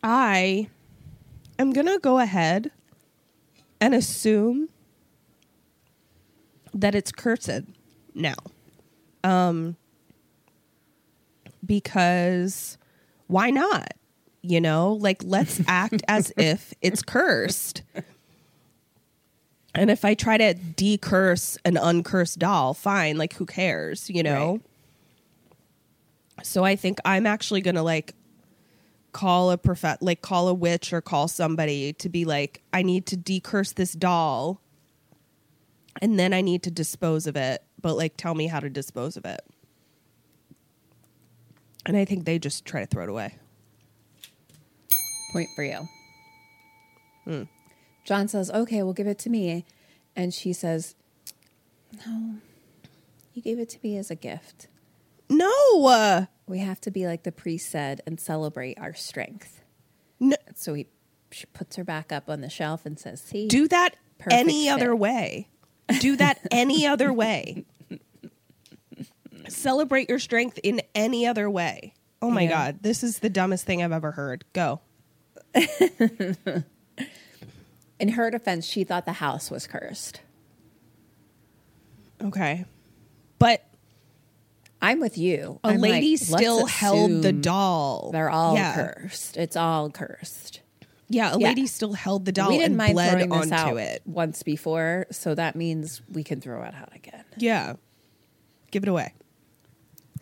I 0.00 0.68
am 1.58 1.72
going 1.72 1.88
to 1.88 1.98
go 1.98 2.20
ahead 2.20 2.70
and 3.80 3.96
assume 3.96 4.68
that 6.74 6.94
it's 6.94 7.12
cursed 7.12 7.62
now. 8.14 8.34
Um 9.24 9.76
because 11.64 12.78
why 13.26 13.50
not? 13.50 13.94
You 14.42 14.60
know, 14.60 14.94
like 14.94 15.22
let's 15.24 15.60
act 15.68 16.02
as 16.08 16.32
if 16.36 16.74
it's 16.82 17.02
cursed. 17.02 17.82
And 19.74 19.90
if 19.90 20.04
I 20.04 20.14
try 20.14 20.36
to 20.36 20.52
decurse 20.54 21.56
an 21.64 21.78
uncursed 21.78 22.38
doll, 22.38 22.74
fine, 22.74 23.16
like 23.16 23.34
who 23.34 23.46
cares, 23.46 24.10
you 24.10 24.22
know? 24.22 24.60
So 26.42 26.64
I 26.64 26.76
think 26.76 26.98
I'm 27.04 27.26
actually 27.26 27.62
going 27.62 27.76
to 27.76 27.82
like 27.82 28.14
call 29.12 29.50
a 29.50 29.58
prof 29.58 29.84
like 30.00 30.22
call 30.22 30.48
a 30.48 30.54
witch 30.54 30.92
or 30.92 31.00
call 31.00 31.28
somebody 31.28 31.92
to 31.92 32.08
be 32.08 32.24
like 32.24 32.62
I 32.72 32.82
need 32.82 33.06
to 33.06 33.16
decurse 33.16 33.72
this 33.72 33.92
doll 33.92 34.60
and 36.00 36.18
then 36.18 36.32
I 36.32 36.40
need 36.40 36.62
to 36.64 36.70
dispose 36.70 37.26
of 37.26 37.36
it, 37.36 37.62
but 37.80 37.96
like 37.96 38.16
tell 38.16 38.34
me 38.34 38.46
how 38.46 38.60
to 38.60 38.70
dispose 38.70 39.16
of 39.16 39.24
it. 39.24 39.40
And 41.84 41.96
I 41.96 42.04
think 42.04 42.24
they 42.24 42.38
just 42.38 42.64
try 42.64 42.80
to 42.80 42.86
throw 42.86 43.02
it 43.04 43.08
away. 43.08 43.34
Point 45.32 45.48
for 45.56 45.64
you. 45.64 45.88
John 48.04 48.28
says, 48.28 48.50
okay, 48.50 48.82
we'll 48.82 48.92
give 48.92 49.06
it 49.06 49.18
to 49.20 49.30
me. 49.30 49.64
And 50.14 50.32
she 50.34 50.52
says, 50.52 50.94
no, 52.06 52.36
you 53.32 53.42
gave 53.42 53.58
it 53.58 53.68
to 53.70 53.78
me 53.82 53.96
as 53.96 54.10
a 54.10 54.14
gift. 54.14 54.68
No. 55.28 55.50
Uh, 55.86 56.26
We 56.46 56.58
have 56.58 56.80
to 56.82 56.90
be 56.90 57.06
like 57.06 57.22
the 57.22 57.32
priest 57.32 57.70
said 57.70 58.00
and 58.06 58.20
celebrate 58.20 58.78
our 58.78 58.94
strength. 58.94 59.62
no 60.20 60.36
So 60.54 60.74
he 60.74 60.86
she 61.30 61.46
puts 61.46 61.76
her 61.76 61.84
back 61.84 62.12
up 62.12 62.28
on 62.28 62.42
the 62.42 62.50
shelf 62.50 62.84
and 62.84 62.98
says, 62.98 63.22
see, 63.22 63.48
do 63.48 63.66
that 63.68 63.96
any 64.30 64.66
fit. 64.66 64.72
other 64.72 64.94
way. 64.94 65.48
Do 66.00 66.16
that 66.16 66.38
any 66.50 66.86
other 66.86 67.12
way. 67.12 67.64
Celebrate 69.48 70.08
your 70.08 70.18
strength 70.18 70.58
in 70.62 70.80
any 70.94 71.26
other 71.26 71.50
way. 71.50 71.94
Oh 72.20 72.30
my 72.30 72.42
Yeah. 72.42 72.50
god, 72.50 72.78
this 72.82 73.02
is 73.02 73.18
the 73.18 73.28
dumbest 73.28 73.64
thing 73.64 73.82
I've 73.82 73.92
ever 73.92 74.12
heard. 74.12 74.44
Go. 74.52 74.80
in 75.54 76.36
her 78.10 78.30
defense, 78.30 78.66
she 78.66 78.84
thought 78.84 79.04
the 79.04 79.14
house 79.14 79.50
was 79.50 79.66
cursed. 79.66 80.20
Okay. 82.22 82.64
But 83.38 83.64
I'm 84.80 85.00
with 85.00 85.18
you. 85.18 85.58
a 85.64 85.68
I'm 85.68 85.80
lady 85.80 86.12
let's 86.12 86.26
still 86.26 86.66
held 86.66 87.22
the 87.22 87.32
doll. 87.32 88.10
They're 88.12 88.30
all 88.30 88.54
yeah. 88.54 88.74
cursed. 88.74 89.36
It's 89.36 89.56
all 89.56 89.90
cursed. 89.90 90.60
Yeah, 91.12 91.34
a 91.34 91.38
Yeah. 91.38 91.48
lady 91.48 91.66
still 91.66 91.92
held 91.92 92.24
the 92.24 92.32
doll 92.32 92.48
we 92.48 92.54
didn't 92.56 92.72
and 92.72 92.76
mind 92.78 92.94
bled 92.94 93.10
throwing 93.12 93.28
this 93.28 93.52
onto 93.52 93.54
out 93.54 93.76
it. 93.76 94.02
once 94.06 94.42
before, 94.42 95.06
so 95.10 95.34
that 95.34 95.54
means 95.56 96.00
we 96.10 96.24
can 96.24 96.40
throw 96.40 96.62
it 96.62 96.74
out 96.74 96.94
again. 96.94 97.24
Yeah. 97.36 97.74
Give 98.70 98.82
it 98.82 98.88
away. 98.88 99.12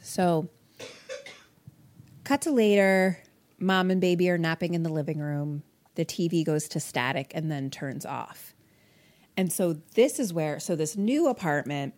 So, 0.02 0.48
cut 2.24 2.42
to 2.42 2.50
later. 2.50 3.18
Mom 3.58 3.90
and 3.90 4.00
baby 4.00 4.28
are 4.30 4.38
napping 4.38 4.74
in 4.74 4.82
the 4.82 4.92
living 4.92 5.18
room. 5.18 5.62
The 5.94 6.04
TV 6.04 6.44
goes 6.44 6.68
to 6.70 6.80
static 6.80 7.32
and 7.34 7.50
then 7.50 7.70
turns 7.70 8.06
off. 8.06 8.54
And 9.36 9.52
so, 9.52 9.74
this 9.94 10.18
is 10.18 10.32
where, 10.32 10.58
so 10.58 10.74
this 10.76 10.96
new 10.96 11.28
apartment, 11.28 11.94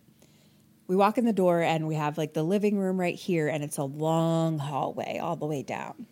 we 0.87 0.95
walk 0.95 1.17
in 1.17 1.25
the 1.25 1.33
door 1.33 1.61
and 1.61 1.87
we 1.87 1.95
have 1.95 2.17
like 2.17 2.33
the 2.33 2.43
living 2.43 2.77
room 2.77 2.99
right 2.99 3.15
here, 3.15 3.47
and 3.47 3.63
it's 3.63 3.77
a 3.77 3.83
long 3.83 4.59
hallway 4.59 5.17
all 5.17 5.35
the 5.35 5.45
way 5.45 5.63
down. 5.63 6.05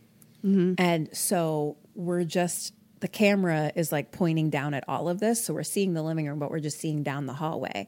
And 0.43 1.09
so, 1.15 1.77
we're 1.95 2.23
just, 2.23 2.73
the 2.99 3.07
camera 3.07 3.71
is 3.75 3.91
like 3.91 4.11
pointing 4.11 4.49
down 4.49 4.73
at 4.73 4.83
all 4.87 5.07
of 5.09 5.19
this. 5.19 5.45
So, 5.45 5.53
we're 5.53 5.63
seeing 5.63 5.93
the 5.93 6.01
living 6.03 6.27
room, 6.27 6.39
but 6.39 6.49
we're 6.51 6.59
just 6.59 6.79
seeing 6.79 7.03
down 7.03 7.25
the 7.25 7.33
hallway. 7.33 7.87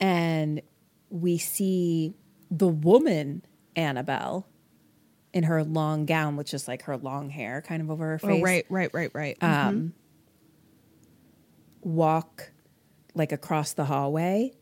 And 0.00 0.62
we 1.10 1.38
see 1.38 2.14
the 2.50 2.68
woman 2.68 3.42
Annabelle 3.76 4.46
in 5.32 5.44
her 5.44 5.62
long 5.64 6.06
gown, 6.06 6.36
which 6.36 6.54
is 6.54 6.66
like 6.68 6.82
her 6.82 6.96
long 6.96 7.30
hair 7.30 7.62
kind 7.62 7.82
of 7.82 7.90
over 7.90 8.06
her 8.10 8.18
face, 8.18 8.40
Oh, 8.40 8.42
right, 8.42 8.64
right, 8.68 8.90
right, 8.92 9.10
right. 9.14 9.36
um, 9.42 9.92
walk 11.82 12.50
like 13.14 13.32
across 13.32 13.72
the 13.72 13.84
hallway. 13.84 14.52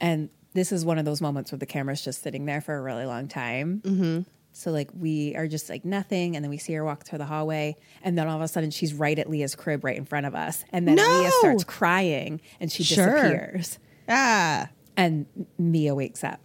And 0.00 0.30
this 0.54 0.72
is 0.72 0.84
one 0.84 0.98
of 0.98 1.04
those 1.04 1.20
moments 1.20 1.52
where 1.52 1.58
the 1.58 1.66
camera's 1.66 2.02
just 2.02 2.22
sitting 2.22 2.44
there 2.46 2.60
for 2.60 2.76
a 2.76 2.80
really 2.82 3.04
long 3.06 3.28
time. 3.28 3.82
Mm-hmm. 3.84 4.20
So 4.52 4.70
like 4.72 4.90
we 4.98 5.34
are 5.36 5.46
just 5.46 5.68
like 5.70 5.84
nothing, 5.84 6.34
and 6.36 6.44
then 6.44 6.50
we 6.50 6.58
see 6.58 6.72
her 6.74 6.84
walk 6.84 7.04
through 7.04 7.18
the 7.18 7.24
hallway, 7.26 7.76
and 8.02 8.18
then 8.18 8.26
all 8.28 8.36
of 8.36 8.42
a 8.42 8.48
sudden 8.48 8.70
she's 8.70 8.92
right 8.92 9.18
at 9.18 9.30
Leah's 9.30 9.54
crib, 9.54 9.84
right 9.84 9.96
in 9.96 10.04
front 10.04 10.26
of 10.26 10.34
us, 10.34 10.64
and 10.70 10.86
then 10.88 10.96
No! 10.96 11.20
Leah 11.20 11.30
starts 11.38 11.64
crying, 11.64 12.40
and 12.60 12.70
she 12.70 12.82
Sure. 12.82 13.06
disappears. 13.06 13.78
ah. 14.08 14.68
And 14.96 15.26
Mia 15.56 15.94
wakes 15.94 16.22
up. 16.24 16.40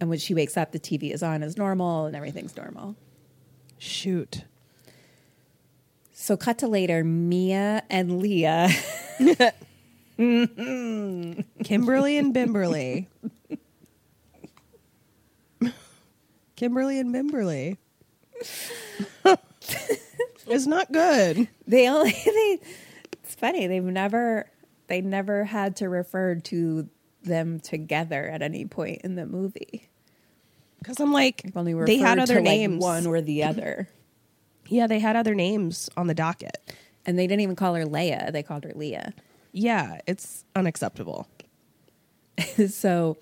And 0.00 0.10
when 0.10 0.18
she 0.18 0.34
wakes 0.34 0.56
up, 0.56 0.72
the 0.72 0.78
TV 0.80 1.12
is 1.14 1.22
on 1.22 1.42
as 1.42 1.56
normal 1.56 2.06
and 2.06 2.14
everything's 2.16 2.54
normal. 2.56 2.96
Shoot. 3.78 4.44
So, 6.12 6.36
cut 6.36 6.58
to 6.58 6.68
later, 6.68 7.02
Mia 7.04 7.82
and 7.88 8.18
Leah. 8.20 8.68
Kimberly 11.64 12.18
and 12.18 12.34
Bimberly. 12.34 13.06
Kimberly 16.60 16.98
and 16.98 17.14
Bimberly. 17.14 17.78
it's 20.46 20.66
not 20.66 20.92
good. 20.92 21.48
They 21.66 21.88
only, 21.88 22.10
they, 22.26 22.58
it's 23.14 23.34
funny. 23.34 23.66
They've 23.66 23.82
never, 23.82 24.46
they 24.88 25.00
never 25.00 25.44
had 25.44 25.76
to 25.76 25.88
refer 25.88 26.34
to 26.34 26.86
them 27.22 27.60
together 27.60 28.28
at 28.28 28.42
any 28.42 28.66
point 28.66 29.00
in 29.04 29.14
the 29.14 29.24
movie. 29.24 29.88
Because 30.78 31.00
I'm 31.00 31.14
like, 31.14 31.50
only 31.56 31.72
they 31.72 31.96
had 31.96 32.18
other 32.18 32.34
to, 32.34 32.40
like, 32.40 32.44
names. 32.44 32.82
one 32.82 33.06
or 33.06 33.22
the 33.22 33.44
other. 33.44 33.88
Yeah, 34.68 34.86
they 34.86 35.00
had 35.00 35.16
other 35.16 35.34
names 35.34 35.90
on 35.96 36.06
the 36.06 36.14
docket. 36.14 36.56
And 37.04 37.18
they 37.18 37.26
didn't 37.26 37.40
even 37.40 37.56
call 37.56 37.74
her 37.74 37.84
Leia, 37.84 38.30
they 38.30 38.44
called 38.44 38.62
her 38.62 38.72
Leah. 38.72 39.14
Yeah, 39.50 39.98
it's 40.06 40.44
unacceptable. 40.54 41.26
so, 42.68 43.16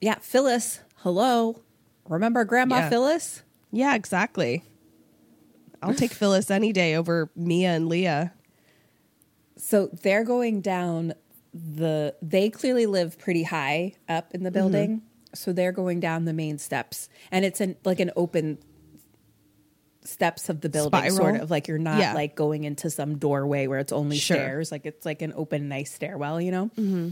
yeah, 0.00 0.14
Phyllis, 0.20 0.80
hello. 0.98 1.60
Remember 2.08 2.44
Grandma 2.44 2.78
Yeah. 2.78 2.88
Phyllis? 2.90 3.42
Yeah, 3.70 3.94
exactly. 3.94 4.64
I'll 5.82 5.94
take 5.94 6.12
Phyllis 6.12 6.50
any 6.50 6.72
day 6.72 6.94
over 6.94 7.30
Mia 7.34 7.70
and 7.70 7.88
Leah. 7.88 8.32
So 9.56 9.88
they're 10.02 10.24
going 10.24 10.60
down 10.60 11.14
the 11.52 12.14
they 12.22 12.50
clearly 12.50 12.86
live 12.86 13.18
pretty 13.18 13.42
high 13.42 13.94
up 14.08 14.32
in 14.34 14.42
the 14.42 14.50
mm-hmm. 14.50 14.58
building. 14.58 15.02
So 15.34 15.52
they're 15.52 15.72
going 15.72 16.00
down 16.00 16.24
the 16.24 16.32
main 16.32 16.58
steps 16.58 17.08
and 17.30 17.44
it's 17.44 17.60
an 17.60 17.76
like 17.84 18.00
an 18.00 18.10
open 18.16 18.58
steps 20.04 20.48
of 20.48 20.60
the 20.60 20.68
building 20.68 20.98
Spiral? 20.98 21.16
sort 21.16 21.40
of 21.40 21.50
like 21.50 21.68
you're 21.68 21.78
not 21.78 21.98
Yeah. 21.98 22.14
like 22.14 22.34
going 22.34 22.64
into 22.64 22.90
some 22.90 23.18
doorway 23.18 23.66
where 23.66 23.78
it's 23.78 23.92
only 23.92 24.16
Sure. 24.16 24.36
stairs 24.36 24.72
like 24.72 24.86
it's 24.86 25.04
like 25.04 25.22
an 25.22 25.32
open 25.36 25.68
nice 25.68 25.92
stairwell 25.92 26.40
you 26.40 26.50
know 26.50 26.70
mm-hmm. 26.76 27.10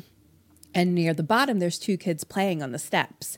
and 0.75 0.95
near 0.95 1.13
the 1.15 1.23
bottom 1.23 1.59
there's 1.59 1.79
two 1.79 1.97
kids 1.97 2.25
playing 2.25 2.63
on 2.63 2.73
the 2.73 2.79
steps 2.79 3.37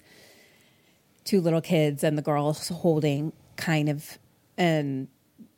two 1.24 1.40
little 1.40 1.60
kids 1.60 2.02
and 2.04 2.16
the 2.16 2.22
girls 2.22 2.68
holding 2.68 3.32
kind 3.56 3.88
of 3.88 4.18
an 4.56 5.08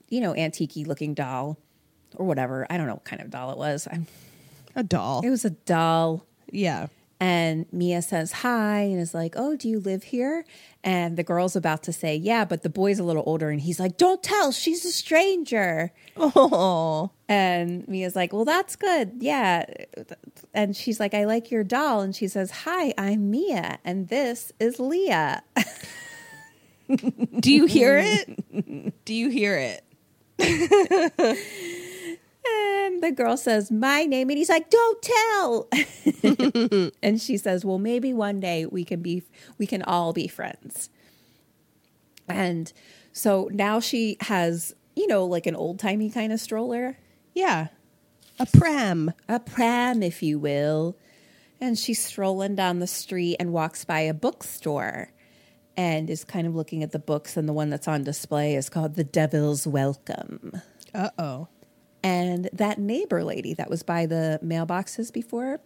you 0.09 0.21
know 0.21 0.35
antique 0.35 0.77
looking 0.87 1.15
doll 1.15 1.57
or 2.17 2.27
whatever 2.27 2.67
i 2.69 2.77
don't 2.77 2.87
know 2.87 2.95
what 2.95 3.05
kind 3.05 3.23
of 3.23 3.31
doll 3.31 3.51
it 3.53 3.59
was 3.59 3.87
I'm, 3.91 4.07
A 4.75 4.83
doll. 4.83 5.23
it 5.25 5.31
was 5.31 5.45
a 5.45 5.51
doll 5.51 6.27
yeah. 6.51 6.89
And 7.23 7.73
Mia 7.73 8.03
says 8.03 8.33
hi 8.33 8.81
and 8.81 8.99
is 8.99 9.15
like, 9.15 9.35
Oh, 9.37 9.55
do 9.55 9.69
you 9.69 9.79
live 9.79 10.03
here? 10.03 10.45
And 10.83 11.17
the 11.17 11.23
girl's 11.23 11.55
about 11.55 11.85
to 11.85 11.93
say, 11.93 12.17
Yeah, 12.17 12.45
but 12.45 12.65
the 12.65 12.69
boy's 12.69 12.99
a 12.99 13.05
little 13.05 13.23
older. 13.25 13.49
And 13.49 13.61
he's 13.61 13.79
like, 13.79 13.97
Don't 13.97 14.25
tell, 14.25 14.51
she's 14.51 14.85
a 14.85 14.91
stranger. 14.91 15.93
Oh. 16.17 17.13
And 17.29 17.87
Mia's 17.87 18.17
like, 18.17 18.33
Well, 18.33 18.45
that's 18.45 18.75
good. 18.75 19.13
Yeah. 19.21 19.67
And 20.53 20.75
she's 20.77 20.99
like, 20.99 21.15
I 21.15 21.25
like 21.25 21.53
your 21.53 21.63
doll. 21.63 22.01
And 22.01 22.13
she 22.15 22.27
says, 22.27 22.51
Hi, 22.51 22.93
I'm 22.99 23.31
Mia. 23.31 23.79
And 23.85 24.09
this 24.09 24.51
is 24.59 24.81
Leah. 24.81 25.45
Do 27.39 27.53
you 27.53 27.67
hear 27.67 27.99
it? 28.05 29.05
Do 29.05 29.15
you 29.15 29.29
hear 29.29 29.79
it? 30.39 31.39
And 32.45 33.03
the 33.03 33.13
girl 33.13 33.37
says, 33.37 33.71
My 33.71 34.05
name. 34.05 34.29
And 34.31 34.39
he's 34.39 34.49
like, 34.49 34.71
Don't 34.71 35.03
tell. 35.03 35.69
and 37.03 37.21
she 37.21 37.37
says, 37.37 37.65
Well, 37.65 37.79
maybe 37.79 38.13
one 38.13 38.41
day 38.41 38.67
we 38.67 38.85
can 38.85 39.03
be, 39.03 39.23
we 39.59 39.67
can 39.67 39.83
all 39.83 40.13
be 40.13 40.29
friends. 40.29 40.91
And 42.29 42.73
so 43.13 43.49
now 43.53 43.81
she 43.81 44.17
has, 44.21 44.75
you 44.97 45.07
know, 45.07 45.25
like 45.25 45.47
an 45.47 45.57
old 45.57 45.79
timey 45.79 46.11
kind 46.11 46.33
of 46.33 46.41
stroller, 46.41 46.99
Yeah. 47.35 47.69
A 48.41 48.47
pram. 48.47 49.13
a 49.29 49.39
pram, 49.39 50.03
if 50.03 50.23
you 50.23 50.39
will. 50.39 50.97
And 51.61 51.79
she's 51.79 52.05
strolling 52.05 52.57
down 52.57 52.81
the 52.81 52.87
street 52.89 53.37
and 53.39 53.53
walks 53.53 53.85
by 53.85 54.01
a 54.01 54.15
bookstore 54.15 55.13
and 55.77 56.11
is 56.11 56.25
kind 56.25 56.47
of 56.47 56.55
looking 56.57 56.83
at 56.83 56.91
the 56.91 56.99
books. 56.99 57.37
And 57.37 57.49
the 57.49 57.53
one 57.53 57.71
that's 57.71 57.87
on 57.87 58.03
display 58.03 58.57
is 58.57 58.69
called 58.69 58.95
The 58.97 59.05
Devil's 59.05 59.67
Welcome. 59.67 60.61
Uh 60.93 61.11
oh. 61.19 61.49
And 62.03 62.49
that 62.53 62.79
neighbor 62.79 63.23
lady 63.23 63.55
that 63.55 63.71
was 63.71 63.83
by 63.83 64.07
the 64.07 64.41
mailboxes 64.43 65.13
before, 65.13 65.61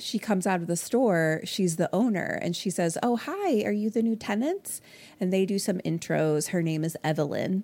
she 0.00 0.18
comes 0.18 0.48
out 0.48 0.60
of 0.60 0.66
the 0.66 0.74
store. 0.76 1.42
She's 1.44 1.76
the 1.76 1.88
owner, 1.94 2.40
and 2.42 2.56
she 2.56 2.70
says, 2.70 2.98
"Oh, 3.04 3.14
hi, 3.14 3.62
are 3.62 3.70
you 3.70 3.88
the 3.88 4.02
new 4.02 4.16
tenants?" 4.16 4.80
And 5.20 5.32
they 5.32 5.46
do 5.46 5.60
some 5.60 5.78
intros. 5.84 6.48
Her 6.48 6.60
name 6.60 6.82
is 6.82 6.96
Evelyn, 7.04 7.62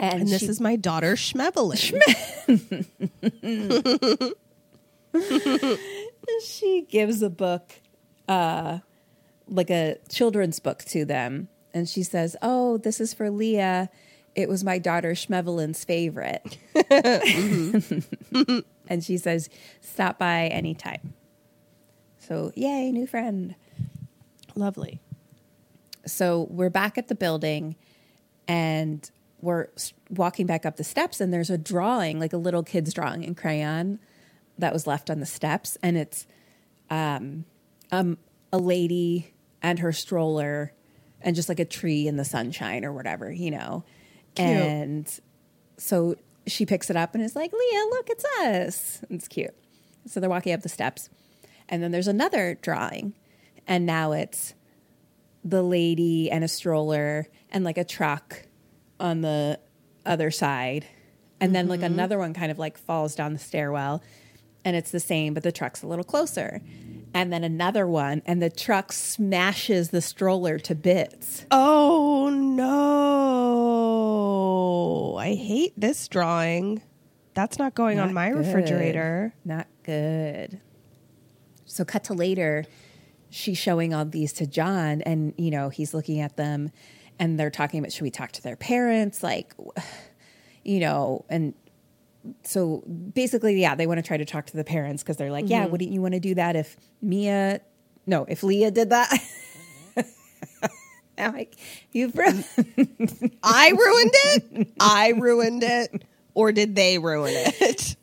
And, 0.00 0.22
And 0.22 0.28
this 0.28 0.40
she- 0.40 0.46
is 0.48 0.60
my 0.60 0.74
daughter 0.74 1.14
Schmevelin. 1.14 2.02
she 6.44 6.86
gives 6.88 7.22
a 7.22 7.30
book, 7.30 7.80
uh, 8.28 8.78
like 9.46 9.70
a 9.70 9.96
children's 10.08 10.58
book 10.58 10.80
to 10.86 11.04
them. 11.04 11.48
And 11.72 11.88
she 11.88 12.02
says, 12.02 12.36
Oh, 12.42 12.78
this 12.78 13.00
is 13.00 13.14
for 13.14 13.30
Leah. 13.30 13.90
It 14.34 14.48
was 14.48 14.64
my 14.64 14.78
daughter 14.78 15.12
Schmevelin's 15.12 15.84
favorite. 15.84 16.58
and 18.88 19.04
she 19.04 19.16
says, 19.18 19.48
Stop 19.80 20.18
by 20.18 20.46
anytime. 20.46 21.14
So, 22.18 22.52
yay, 22.54 22.92
new 22.92 23.06
friend. 23.06 23.54
Lovely. 24.54 25.00
So 26.06 26.46
we're 26.50 26.70
back 26.70 26.96
at 26.96 27.08
the 27.08 27.14
building 27.14 27.76
and 28.46 29.08
we're 29.40 29.68
walking 30.10 30.46
back 30.46 30.66
up 30.66 30.76
the 30.76 30.84
steps, 30.84 31.20
and 31.20 31.32
there's 31.32 31.50
a 31.50 31.58
drawing, 31.58 32.18
like 32.18 32.32
a 32.32 32.36
little 32.36 32.62
kid's 32.62 32.92
drawing 32.92 33.22
in 33.22 33.34
crayon 33.34 33.98
that 34.58 34.72
was 34.72 34.86
left 34.86 35.08
on 35.08 35.20
the 35.20 35.26
steps. 35.26 35.78
And 35.82 35.96
it's 35.96 36.26
um, 36.90 37.44
um, 37.90 38.18
a 38.52 38.58
lady 38.58 39.32
and 39.62 39.78
her 39.78 39.92
stroller 39.92 40.72
and 41.22 41.36
just 41.36 41.48
like 41.48 41.60
a 41.60 41.64
tree 41.64 42.06
in 42.06 42.16
the 42.16 42.24
sunshine 42.24 42.84
or 42.84 42.92
whatever, 42.92 43.30
you 43.30 43.50
know. 43.50 43.84
And 44.36 45.20
so 45.76 46.16
she 46.46 46.66
picks 46.66 46.90
it 46.90 46.96
up 46.96 47.14
and 47.14 47.22
is 47.22 47.36
like, 47.36 47.52
Leah, 47.52 47.86
look, 47.90 48.10
it's 48.10 48.24
us. 48.40 49.02
It's 49.10 49.28
cute. 49.28 49.54
So 50.06 50.20
they're 50.20 50.30
walking 50.30 50.52
up 50.52 50.62
the 50.62 50.68
steps. 50.68 51.08
And 51.68 51.82
then 51.82 51.90
there's 51.90 52.08
another 52.08 52.58
drawing. 52.60 53.14
And 53.66 53.86
now 53.86 54.12
it's 54.12 54.54
the 55.44 55.62
lady 55.62 56.30
and 56.30 56.44
a 56.44 56.48
stroller 56.48 57.26
and 57.50 57.64
like 57.64 57.78
a 57.78 57.84
truck 57.84 58.42
on 58.98 59.20
the 59.20 59.58
other 60.04 60.30
side. 60.30 60.86
And 61.40 61.54
then 61.54 61.68
like 61.68 61.80
mm-hmm. 61.80 61.94
another 61.94 62.18
one 62.18 62.34
kind 62.34 62.50
of 62.50 62.58
like 62.58 62.76
falls 62.76 63.14
down 63.14 63.32
the 63.32 63.38
stairwell 63.38 64.02
and 64.64 64.76
it's 64.76 64.90
the 64.90 65.00
same, 65.00 65.34
but 65.34 65.42
the 65.42 65.52
truck's 65.52 65.82
a 65.82 65.86
little 65.86 66.04
closer. 66.04 66.62
And 67.12 67.32
then 67.32 67.42
another 67.42 67.86
one, 67.86 68.22
and 68.24 68.40
the 68.40 68.50
truck 68.50 68.92
smashes 68.92 69.90
the 69.90 70.00
stroller 70.00 70.58
to 70.60 70.74
bits. 70.74 71.44
Oh 71.50 72.30
no. 72.30 72.86
I 75.18 75.34
hate 75.34 75.74
this 75.76 76.08
drawing. 76.08 76.82
That's 77.34 77.58
not 77.58 77.74
going 77.74 77.98
on 77.98 78.14
my 78.14 78.30
good. 78.30 78.46
refrigerator. 78.46 79.34
Not 79.44 79.66
good. 79.82 80.60
So, 81.64 81.84
cut 81.84 82.04
to 82.04 82.14
later, 82.14 82.64
she's 83.28 83.58
showing 83.58 83.94
all 83.94 84.04
these 84.04 84.32
to 84.34 84.46
John, 84.46 85.02
and 85.02 85.34
you 85.36 85.50
know, 85.50 85.68
he's 85.68 85.94
looking 85.94 86.20
at 86.20 86.36
them 86.36 86.70
and 87.20 87.38
they're 87.38 87.50
talking 87.50 87.78
about 87.78 87.92
should 87.92 88.02
we 88.02 88.10
talk 88.10 88.32
to 88.32 88.42
their 88.42 88.56
parents? 88.56 89.22
Like, 89.22 89.54
you 90.64 90.80
know, 90.80 91.24
and 91.28 91.54
so 92.42 92.82
basically, 93.14 93.60
yeah, 93.60 93.74
they 93.74 93.86
want 93.86 93.98
to 93.98 94.02
try 94.02 94.16
to 94.16 94.24
talk 94.24 94.46
to 94.46 94.56
the 94.56 94.64
parents 94.64 95.02
because 95.02 95.16
they're 95.16 95.30
like, 95.30 95.48
yeah, 95.48 95.62
mm-hmm. 95.62 95.72
wouldn't 95.72 95.90
you 95.90 96.02
want 96.02 96.14
to 96.14 96.20
do 96.20 96.34
that 96.34 96.56
if 96.56 96.76
Mia, 97.00 97.60
no, 98.06 98.24
if 98.28 98.42
Leah 98.42 98.70
did 98.70 98.90
that? 98.90 99.12
I'm 101.18 101.34
like, 101.34 101.54
you've 101.92 102.16
ruined 102.16 102.44
I 103.42 103.70
ruined 103.70 104.12
it. 104.14 104.68
I 104.80 105.14
ruined 105.16 105.62
it. 105.62 106.04
Or 106.34 106.52
did 106.52 106.76
they 106.76 106.98
ruin 106.98 107.34
it? 107.34 107.96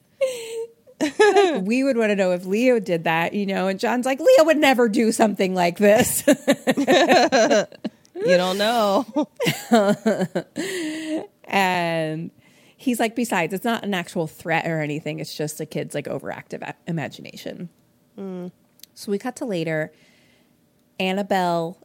we 1.63 1.83
would 1.83 1.97
want 1.97 2.09
to 2.09 2.15
know 2.15 2.31
if 2.31 2.45
Leo 2.45 2.79
did 2.79 3.05
that, 3.05 3.33
you 3.33 3.45
know. 3.45 3.67
And 3.67 3.79
John's 3.79 4.05
like, 4.05 4.19
Leo 4.19 4.45
would 4.45 4.57
never 4.57 4.89
do 4.89 5.11
something 5.11 5.55
like 5.55 5.77
this. 5.77 6.23
You 8.25 8.35
don't 8.35 8.57
know. 8.57 9.05
and 11.43 12.31
he's 12.77 12.99
like, 12.99 13.15
besides, 13.15 13.53
it's 13.53 13.65
not 13.65 13.83
an 13.83 13.93
actual 13.93 14.27
threat 14.27 14.65
or 14.65 14.81
anything. 14.81 15.19
It's 15.19 15.35
just 15.35 15.59
a 15.59 15.65
kid's 15.65 15.93
like 15.93 16.05
overactive 16.05 16.73
imagination. 16.87 17.69
Mm. 18.17 18.51
So 18.93 19.11
we 19.11 19.17
cut 19.17 19.35
to 19.37 19.45
later. 19.45 19.91
Annabelle, 20.99 21.77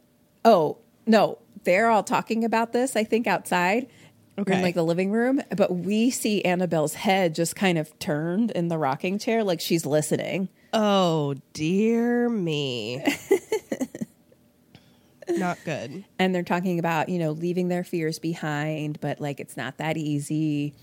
oh, 0.45 0.77
no, 1.05 1.39
they're 1.63 1.89
all 1.89 2.03
talking 2.03 2.45
about 2.45 2.71
this, 2.71 2.95
I 2.95 3.03
think, 3.03 3.27
outside. 3.27 3.87
Okay. 4.35 4.55
In 4.55 4.63
like 4.63 4.73
the 4.73 4.83
living 4.83 5.11
room, 5.11 5.43
but 5.55 5.75
we 5.75 6.09
see 6.09 6.43
Annabelle's 6.43 6.95
head 6.95 7.35
just 7.35 7.55
kind 7.55 7.77
of 7.77 7.97
turned 7.99 8.49
in 8.49 8.67
the 8.67 8.79
rocking 8.79 9.19
chair, 9.19 9.43
like 9.43 9.61
she's 9.61 9.85
listening. 9.85 10.49
Oh, 10.73 11.35
dear 11.53 12.29
me. 12.29 13.05
Not 15.37 15.57
good. 15.65 16.05
and 16.19 16.33
they're 16.33 16.43
talking 16.43 16.79
about 16.79 17.09
you 17.09 17.19
know 17.19 17.31
leaving 17.31 17.67
their 17.67 17.83
fears 17.83 18.19
behind 18.19 18.99
but 19.01 19.19
like 19.19 19.39
it's 19.39 19.55
not 19.57 19.77
that 19.77 19.97
easy 19.97 20.73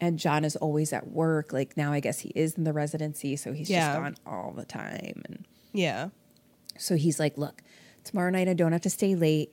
and 0.00 0.18
john 0.18 0.44
is 0.44 0.56
always 0.56 0.92
at 0.92 1.08
work 1.08 1.52
like 1.52 1.76
now 1.76 1.92
i 1.92 2.00
guess 2.00 2.20
he 2.20 2.30
is 2.34 2.54
in 2.54 2.64
the 2.64 2.72
residency 2.72 3.36
so 3.36 3.52
he's 3.52 3.68
Yeah. 3.70 3.88
just 3.88 3.98
gone 3.98 4.16
all 4.26 4.52
the 4.56 4.64
time 4.64 5.22
and 5.26 5.44
Yeah. 5.72 6.08
so 6.78 6.96
he's 6.96 7.18
like 7.18 7.36
look 7.38 7.62
tomorrow 8.04 8.30
night 8.30 8.48
i 8.48 8.54
don't 8.54 8.72
have 8.72 8.82
to 8.82 8.90
stay 8.90 9.14
late 9.14 9.52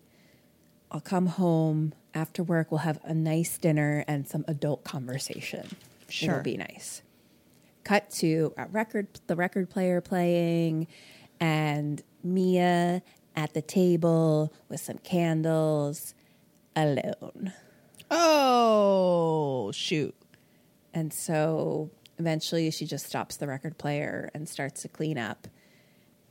i'll 0.91 1.01
come 1.01 1.25
home 1.27 1.93
after 2.13 2.43
work 2.43 2.71
we'll 2.71 2.79
have 2.79 2.99
a 3.03 3.13
nice 3.13 3.57
dinner 3.57 4.03
and 4.07 4.27
some 4.27 4.45
adult 4.47 4.83
conversation 4.83 5.67
Sure. 6.09 6.31
it'll 6.31 6.43
be 6.43 6.57
nice 6.57 7.01
cut 7.83 8.09
to 8.11 8.53
a 8.57 8.67
record 8.67 9.07
the 9.27 9.35
record 9.35 9.69
player 9.69 9.99
playing 10.01 10.87
and 11.39 12.01
mia 12.23 13.01
at 13.35 13.53
the 13.53 13.61
table 13.61 14.53
with 14.69 14.79
some 14.79 14.97
candles 14.99 16.13
alone. 16.75 17.53
Oh, 18.09 19.71
shoot. 19.73 20.15
and 20.93 21.11
so 21.13 21.89
eventually 22.17 22.71
she 22.71 22.85
just 22.85 23.05
stops 23.05 23.35
the 23.37 23.47
record 23.47 23.77
player 23.77 24.29
and 24.33 24.47
starts 24.47 24.83
to 24.83 24.87
clean 24.87 25.17
up. 25.17 25.47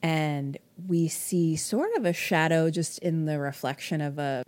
And 0.03 0.59
we 0.87 1.09
see 1.09 1.57
sort 1.57 1.91
of 1.97 2.05
a 2.05 2.13
shadow 2.13 2.71
just 2.71 2.99
in 3.01 3.25
the 3.25 3.39
reflection 3.39 4.01
of 4.01 4.19
a 4.19 4.43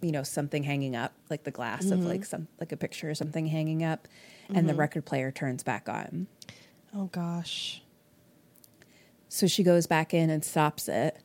you 0.00 0.10
know 0.10 0.22
something 0.24 0.64
hanging 0.64 0.96
up 0.96 1.12
like 1.30 1.44
the 1.44 1.50
glass 1.50 1.90
of 1.90 2.04
like 2.04 2.22
mm-hmm. 2.22 2.24
some 2.24 2.48
like 2.58 2.72
a 2.72 2.76
picture 2.76 3.08
or 3.08 3.14
something 3.14 3.46
hanging 3.46 3.84
up. 3.84 4.08
And 4.48 4.68
the 4.68 4.72
mm-hmm. 4.72 4.80
record 4.80 5.04
player 5.06 5.30
turns 5.30 5.62
back 5.62 5.88
on. 5.88 6.26
Oh, 6.94 7.06
gosh. 7.06 7.82
So 9.28 9.46
she 9.46 9.62
goes 9.62 9.86
back 9.86 10.12
in 10.12 10.28
and 10.28 10.44
stops 10.44 10.88
it 10.88 11.16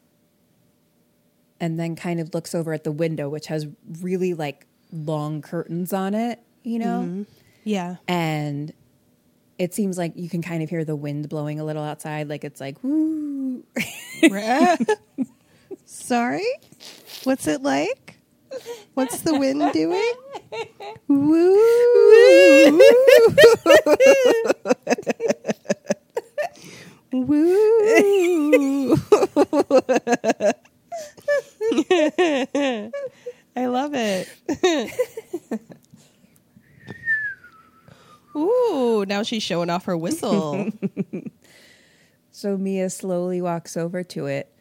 and 1.59 1.79
then 1.79 1.95
kind 1.95 2.19
of 2.19 2.33
looks 2.33 2.53
over 2.53 2.73
at 2.73 2.83
the 2.83 2.91
window, 2.91 3.29
which 3.29 3.47
has 3.47 3.67
really 4.01 4.33
like 4.33 4.65
long 4.91 5.41
curtains 5.41 5.93
on 5.93 6.13
it, 6.13 6.39
you 6.63 6.79
know? 6.79 7.01
Mm-hmm. 7.01 7.23
Yeah. 7.63 7.95
And 8.07 8.73
it 9.57 9.73
seems 9.73 9.97
like 9.97 10.13
you 10.15 10.29
can 10.29 10.41
kind 10.41 10.61
of 10.63 10.69
hear 10.69 10.85
the 10.85 10.95
wind 10.95 11.27
blowing 11.29 11.59
a 11.59 11.63
little 11.63 11.83
outside. 11.83 12.29
Like 12.29 12.43
it's 12.43 12.61
like, 12.61 12.77
woo. 12.83 13.63
Sorry? 15.85 16.47
What's 17.23 17.47
it 17.47 17.61
like? 17.61 18.19
What's 18.93 19.21
the 19.21 19.37
wind 19.37 19.71
doing? 19.73 20.13
Woo! 21.07 21.57
Woo! 27.27 28.95
I 33.55 33.65
love 33.65 33.91
it. 33.93 34.29
Ooh, 38.35 39.03
now 39.07 39.23
she's 39.23 39.41
showing 39.43 39.69
off 39.69 39.85
her 39.85 39.97
whistle. 39.97 40.69
So 42.37 42.55
Mia 42.55 42.91
slowly 42.91 43.41
walks 43.41 43.75
over 43.75 44.03
to 44.03 44.27
it 44.27 44.53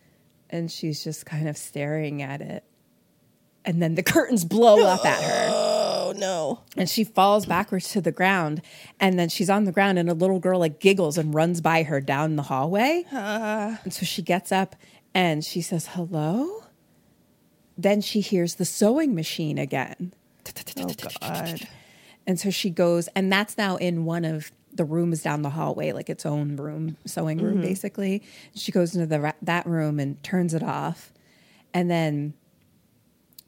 and 0.49 0.73
she's 0.73 1.05
just 1.05 1.27
kind 1.27 1.47
of 1.47 1.59
staring 1.59 2.23
at 2.23 2.41
it. 2.41 2.65
And 3.67 3.83
then 3.83 3.97
the 3.97 4.03
curtains 4.03 4.47
blow 4.47 4.83
up 4.87 5.05
at 5.05 5.23
her. 5.23 5.51
oh 5.53 6.15
no. 6.17 6.61
and 6.75 6.89
she 6.89 7.05
falls 7.05 7.45
backwards 7.45 7.91
to 7.91 8.01
the 8.01 8.13
ground 8.13 8.63
and 8.99 9.19
then 9.19 9.29
she's 9.29 9.51
on 9.51 9.65
the 9.65 9.73
ground 9.73 9.99
and 9.99 10.09
a 10.09 10.15
little 10.15 10.39
girl 10.39 10.59
like 10.59 10.81
giggles 10.81 11.19
and 11.19 11.35
runs 11.35 11.61
by 11.61 11.83
her 11.83 12.01
down 12.01 12.37
the 12.37 12.45
hallway 12.45 13.05
uh. 13.13 13.77
and 13.85 13.93
so 13.93 14.07
she 14.07 14.23
gets 14.23 14.51
up 14.53 14.75
and 15.17 15.43
she 15.43 15.63
says 15.63 15.89
hello? 15.93 16.65
Then 17.79 18.03
she 18.03 18.21
hears 18.21 18.57
the 18.57 18.67
sewing 18.67 19.15
machine 19.15 19.57
again. 19.57 20.13
Oh 20.77 20.93
god. 21.21 21.67
and 22.27 22.39
so 22.39 22.51
she 22.51 22.69
goes 22.71 23.09
and 23.17 23.33
that's 23.33 23.57
now 23.57 23.77
in 23.77 24.05
one 24.05 24.25
of 24.27 24.53
the 24.73 24.85
rooms 24.85 25.23
down 25.23 25.41
the 25.41 25.51
hallway 25.51 25.93
like 25.93 26.11
its 26.11 26.25
own 26.27 26.57
room 26.57 26.99
sewing 27.07 27.39
room 27.39 27.55
mm-hmm. 27.55 27.63
basically. 27.63 28.23
She 28.55 28.71
goes 28.71 28.95
into 28.95 29.07
the 29.07 29.35
that 29.41 29.67
room 29.67 29.99
and 29.99 30.23
turns 30.23 30.53
it 30.53 30.63
off. 30.63 31.13
And 31.73 31.91
then 31.91 32.35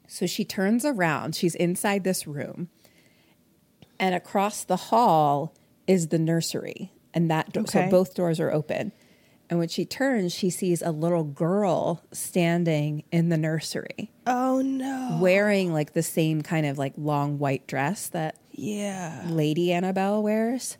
so 0.07 0.25
she 0.25 0.43
turns 0.43 0.85
around. 0.85 1.35
She's 1.35 1.53
inside 1.53 2.03
this 2.03 2.25
room. 2.25 2.69
And 3.99 4.15
across 4.15 4.63
the 4.63 4.75
hall 4.75 5.53
is 5.85 6.07
the 6.07 6.17
nursery 6.17 6.91
and 7.13 7.29
that 7.29 7.53
do- 7.53 7.65
so 7.67 7.87
both 7.89 8.15
doors 8.15 8.39
are 8.39 8.51
open 8.51 8.91
And 9.49 9.57
when 9.57 9.67
she 9.67 9.83
turns, 9.83 10.31
she 10.33 10.49
sees 10.51 10.81
a 10.83 10.91
little 10.91 11.23
girl 11.23 12.03
standing 12.11 13.03
in 13.11 13.29
the 13.29 13.37
nursery 13.37 14.11
Oh 14.27 14.61
no. 14.61 15.17
wearing 15.19 15.73
like 15.73 15.93
the 15.93 16.03
same 16.03 16.41
kind 16.43 16.65
of 16.67 16.77
like 16.77 16.93
long 16.97 17.39
white 17.39 17.65
dress 17.65 18.07
that 18.09 18.35
Yeah. 18.51 19.23
Lady 19.27 19.71
Annabelle 19.73 20.21
wears. 20.21 20.77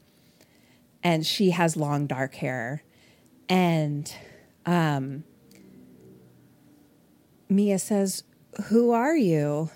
And 1.01 1.25
she 1.25 1.49
has 1.51 1.75
long 1.77 2.05
dark 2.07 2.35
hair. 2.35 2.83
And 3.47 4.13
um, 4.67 5.23
Mia 7.49 7.79
says, 7.79 8.23
Who 8.65 8.91
are 8.91 9.15
you? 9.15 9.69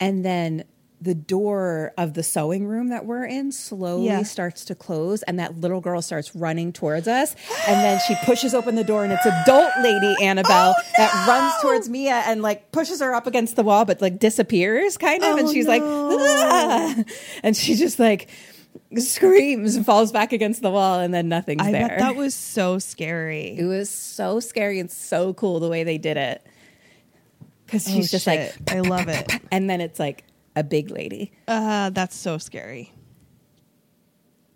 And 0.00 0.24
then 0.24 0.64
the 1.02 1.14
door 1.16 1.92
of 1.98 2.14
the 2.14 2.22
sewing 2.22 2.64
room 2.64 2.88
that 2.88 3.04
we're 3.04 3.24
in 3.24 3.50
slowly 3.50 4.06
Yeah. 4.06 4.22
starts 4.22 4.64
to 4.66 4.74
close, 4.76 5.22
and 5.24 5.38
that 5.40 5.60
little 5.60 5.80
girl 5.80 6.00
starts 6.00 6.34
running 6.36 6.72
towards 6.72 7.08
us. 7.08 7.34
And 7.66 7.80
then 7.80 8.00
she 8.06 8.14
pushes 8.24 8.54
open 8.54 8.76
the 8.76 8.84
door, 8.84 9.02
and 9.02 9.12
it's 9.12 9.26
adult 9.26 9.72
Lady 9.82 10.14
Annabelle 10.22 10.74
that 10.96 11.26
runs 11.26 11.52
towards 11.60 11.88
Mia 11.88 12.22
and 12.26 12.40
like 12.40 12.70
pushes 12.70 13.00
her 13.00 13.14
up 13.14 13.26
against 13.26 13.56
the 13.56 13.64
wall, 13.64 13.84
but 13.84 14.00
like 14.00 14.20
disappears 14.20 14.96
kind 14.96 15.24
of. 15.24 15.38
and 15.38 15.48
she's 15.48 15.66
like, 15.66 15.82
"Ah!" 15.84 16.94
and 17.42 17.56
she 17.56 17.74
just 17.74 17.98
like 17.98 18.28
screams 18.96 19.74
and 19.74 19.84
falls 19.84 20.12
back 20.12 20.32
against 20.32 20.62
the 20.62 20.70
wall, 20.70 21.00
and 21.00 21.12
then 21.12 21.28
nothing's 21.28 21.62
I 21.66 21.72
there. 21.72 21.88
bet 21.88 21.98
that 21.98 22.16
was 22.16 22.34
so 22.34 22.78
scary. 22.78 23.56
It 23.58 23.64
was 23.64 23.90
so 23.90 24.38
scary 24.40 24.78
and 24.78 24.90
so 24.90 25.34
cool 25.34 25.60
the 25.60 25.68
way 25.68 25.82
they 25.84 25.98
did 25.98 26.16
it. 26.16 26.46
Because 27.66 27.84
she's 27.86 28.08
Oh, 28.10 28.16
just 28.18 28.24
shit. 28.26 28.54
like, 28.68 28.72
I 28.72 28.80
love 28.80 29.08
it. 29.08 29.32
and 29.50 29.68
then 29.68 29.80
it's 29.80 29.98
like 29.98 30.24
a 30.56 30.62
big 30.64 30.90
lady. 30.90 31.32
Uh, 31.48 31.90
that's 31.90 32.16
so 32.16 32.38
scary. 32.38 32.92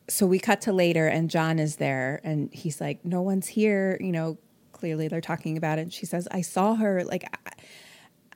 So 0.08 0.26
we 0.26 0.38
cut 0.38 0.60
to 0.62 0.72
later, 0.72 1.06
and 1.08 1.28
John 1.28 1.58
is 1.58 1.76
there, 1.76 2.20
and 2.22 2.52
he's 2.52 2.80
like, 2.80 3.04
"No 3.04 3.22
one's 3.22 3.48
here." 3.48 3.98
You 4.00 4.12
know, 4.12 4.38
clearly 4.72 5.08
they're 5.08 5.20
talking 5.20 5.56
about 5.56 5.78
it. 5.78 5.82
And 5.82 5.92
she 5.92 6.06
says, 6.06 6.28
"I 6.30 6.42
saw 6.42 6.74
her." 6.76 7.02
Like, 7.04 7.24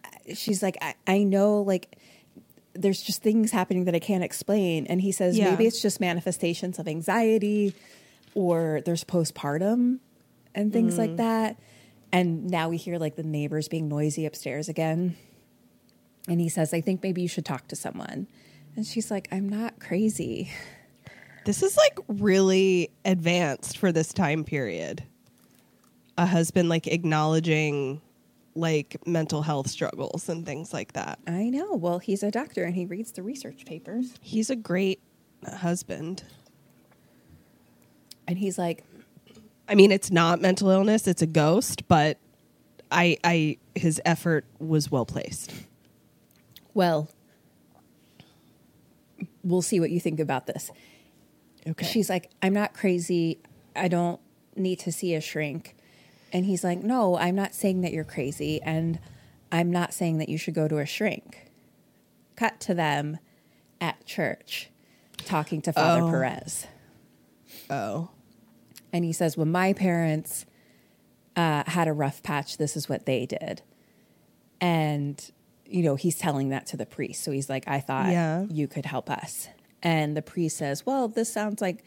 I, 0.04 0.34
she's 0.34 0.62
like, 0.62 0.76
I, 0.80 0.94
"I 1.06 1.22
know." 1.22 1.62
Like, 1.62 1.96
there's 2.74 3.02
just 3.02 3.22
things 3.22 3.50
happening 3.52 3.84
that 3.84 3.94
I 3.94 3.98
can't 3.98 4.24
explain. 4.24 4.86
And 4.86 5.00
he 5.00 5.12
says, 5.12 5.36
Yeah. 5.36 5.50
maybe 5.50 5.66
it's 5.66 5.82
just 5.82 6.00
manifestations 6.00 6.78
of 6.78 6.88
anxiety, 6.88 7.74
or 8.34 8.80
there's 8.84 9.04
postpartum 9.04 9.98
and 10.54 10.72
things 10.72 10.96
like 10.98 11.16
that. 11.16 11.58
And 12.12 12.48
now 12.50 12.68
we 12.68 12.76
hear 12.76 12.98
like 12.98 13.16
the 13.16 13.22
neighbors 13.22 13.68
being 13.68 13.88
noisy 13.88 14.24
upstairs 14.26 14.68
again. 14.68 15.16
And 16.28 16.40
he 16.40 16.48
says, 16.48 16.72
I 16.72 16.80
think 16.80 17.02
maybe 17.02 17.22
you 17.22 17.28
should 17.28 17.44
talk 17.44 17.68
to 17.68 17.76
someone. 17.76 18.26
And 18.76 18.86
she's 18.86 19.10
like, 19.10 19.28
I'm 19.32 19.48
not 19.48 19.80
crazy. 19.80 20.50
This 21.44 21.62
is 21.62 21.76
like 21.76 21.98
really 22.08 22.90
advanced 23.04 23.78
for 23.78 23.92
this 23.92 24.12
time 24.12 24.44
period. 24.44 25.02
A 26.18 26.26
husband 26.26 26.68
like 26.68 26.86
acknowledging 26.86 28.02
like 28.54 28.96
mental 29.06 29.42
health 29.42 29.68
struggles 29.68 30.28
and 30.28 30.44
things 30.44 30.72
like 30.72 30.92
that. 30.92 31.18
I 31.26 31.48
know. 31.48 31.74
Well, 31.74 31.98
he's 31.98 32.22
a 32.22 32.30
doctor 32.30 32.64
and 32.64 32.74
he 32.74 32.84
reads 32.84 33.12
the 33.12 33.22
research 33.22 33.64
papers. 33.64 34.14
He's 34.20 34.50
a 34.50 34.56
great 34.56 35.00
husband. 35.46 36.24
And 38.26 38.38
he's 38.38 38.58
like, 38.58 38.84
I 39.68 39.74
mean, 39.74 39.92
it's 39.92 40.10
not 40.10 40.40
mental 40.40 40.68
illness, 40.70 41.06
it's 41.06 41.22
a 41.22 41.26
ghost, 41.26 41.86
but 41.88 42.18
I 42.90 43.16
I 43.24 43.58
his 43.74 44.00
effort 44.04 44.44
was 44.58 44.90
well 44.90 45.06
placed. 45.06 45.52
Well, 46.74 47.10
we'll 49.42 49.62
see 49.62 49.80
what 49.80 49.90
you 49.90 50.00
think 50.00 50.20
about 50.20 50.46
this. 50.46 50.70
Okay. 51.66 51.86
She's 51.86 52.08
like, 52.08 52.30
I'm 52.42 52.54
not 52.54 52.72
crazy. 52.74 53.38
I 53.76 53.88
don't 53.88 54.20
need 54.56 54.78
to 54.80 54.92
see 54.92 55.14
a 55.14 55.20
shrink. 55.20 55.76
And 56.32 56.44
he's 56.46 56.64
like, 56.64 56.82
No, 56.82 57.16
I'm 57.18 57.34
not 57.34 57.54
saying 57.54 57.80
that 57.82 57.92
you're 57.92 58.04
crazy. 58.04 58.60
And 58.62 58.98
I'm 59.52 59.70
not 59.70 59.92
saying 59.92 60.18
that 60.18 60.28
you 60.28 60.38
should 60.38 60.54
go 60.54 60.68
to 60.68 60.78
a 60.78 60.86
shrink. 60.86 61.50
Cut 62.36 62.60
to 62.60 62.74
them 62.74 63.18
at 63.80 64.04
church 64.06 64.70
talking 65.24 65.60
to 65.62 65.72
Father 65.72 66.02
Oh. 66.02 66.10
Perez. 66.10 66.66
oh. 67.68 68.10
And 68.92 69.04
he 69.04 69.12
says, 69.12 69.36
When 69.36 69.50
my 69.52 69.72
parents 69.72 70.46
uh, 71.36 71.64
had 71.66 71.88
a 71.88 71.92
rough 71.92 72.22
patch, 72.22 72.56
this 72.58 72.76
is 72.76 72.88
what 72.88 73.06
they 73.06 73.26
did. 73.26 73.62
And, 74.60 75.30
you 75.70 75.82
know, 75.82 75.94
he's 75.94 76.18
telling 76.18 76.48
that 76.50 76.66
to 76.66 76.76
the 76.76 76.86
priest. 76.86 77.22
So 77.24 77.30
he's 77.30 77.48
like, 77.48 77.64
I 77.68 77.80
thought 77.80 78.10
Yeah. 78.10 78.44
you 78.50 78.66
could 78.68 78.84
help 78.86 79.08
us. 79.10 79.48
And 79.82 80.16
the 80.16 80.22
priest 80.22 80.56
says, 80.58 80.84
Well, 80.84 81.08
this 81.08 81.32
sounds 81.32 81.60
like, 81.60 81.84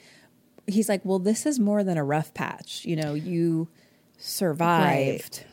he's 0.68 0.90
like, 0.90 1.02
Well, 1.04 1.20
this 1.20 1.46
is 1.46 1.60
more 1.60 1.84
than 1.84 1.98
a 1.98 2.04
rough 2.04 2.34
patch. 2.34 2.86
You 2.86 2.96
know, 2.96 3.14
you 3.14 3.68
survived 4.18 5.44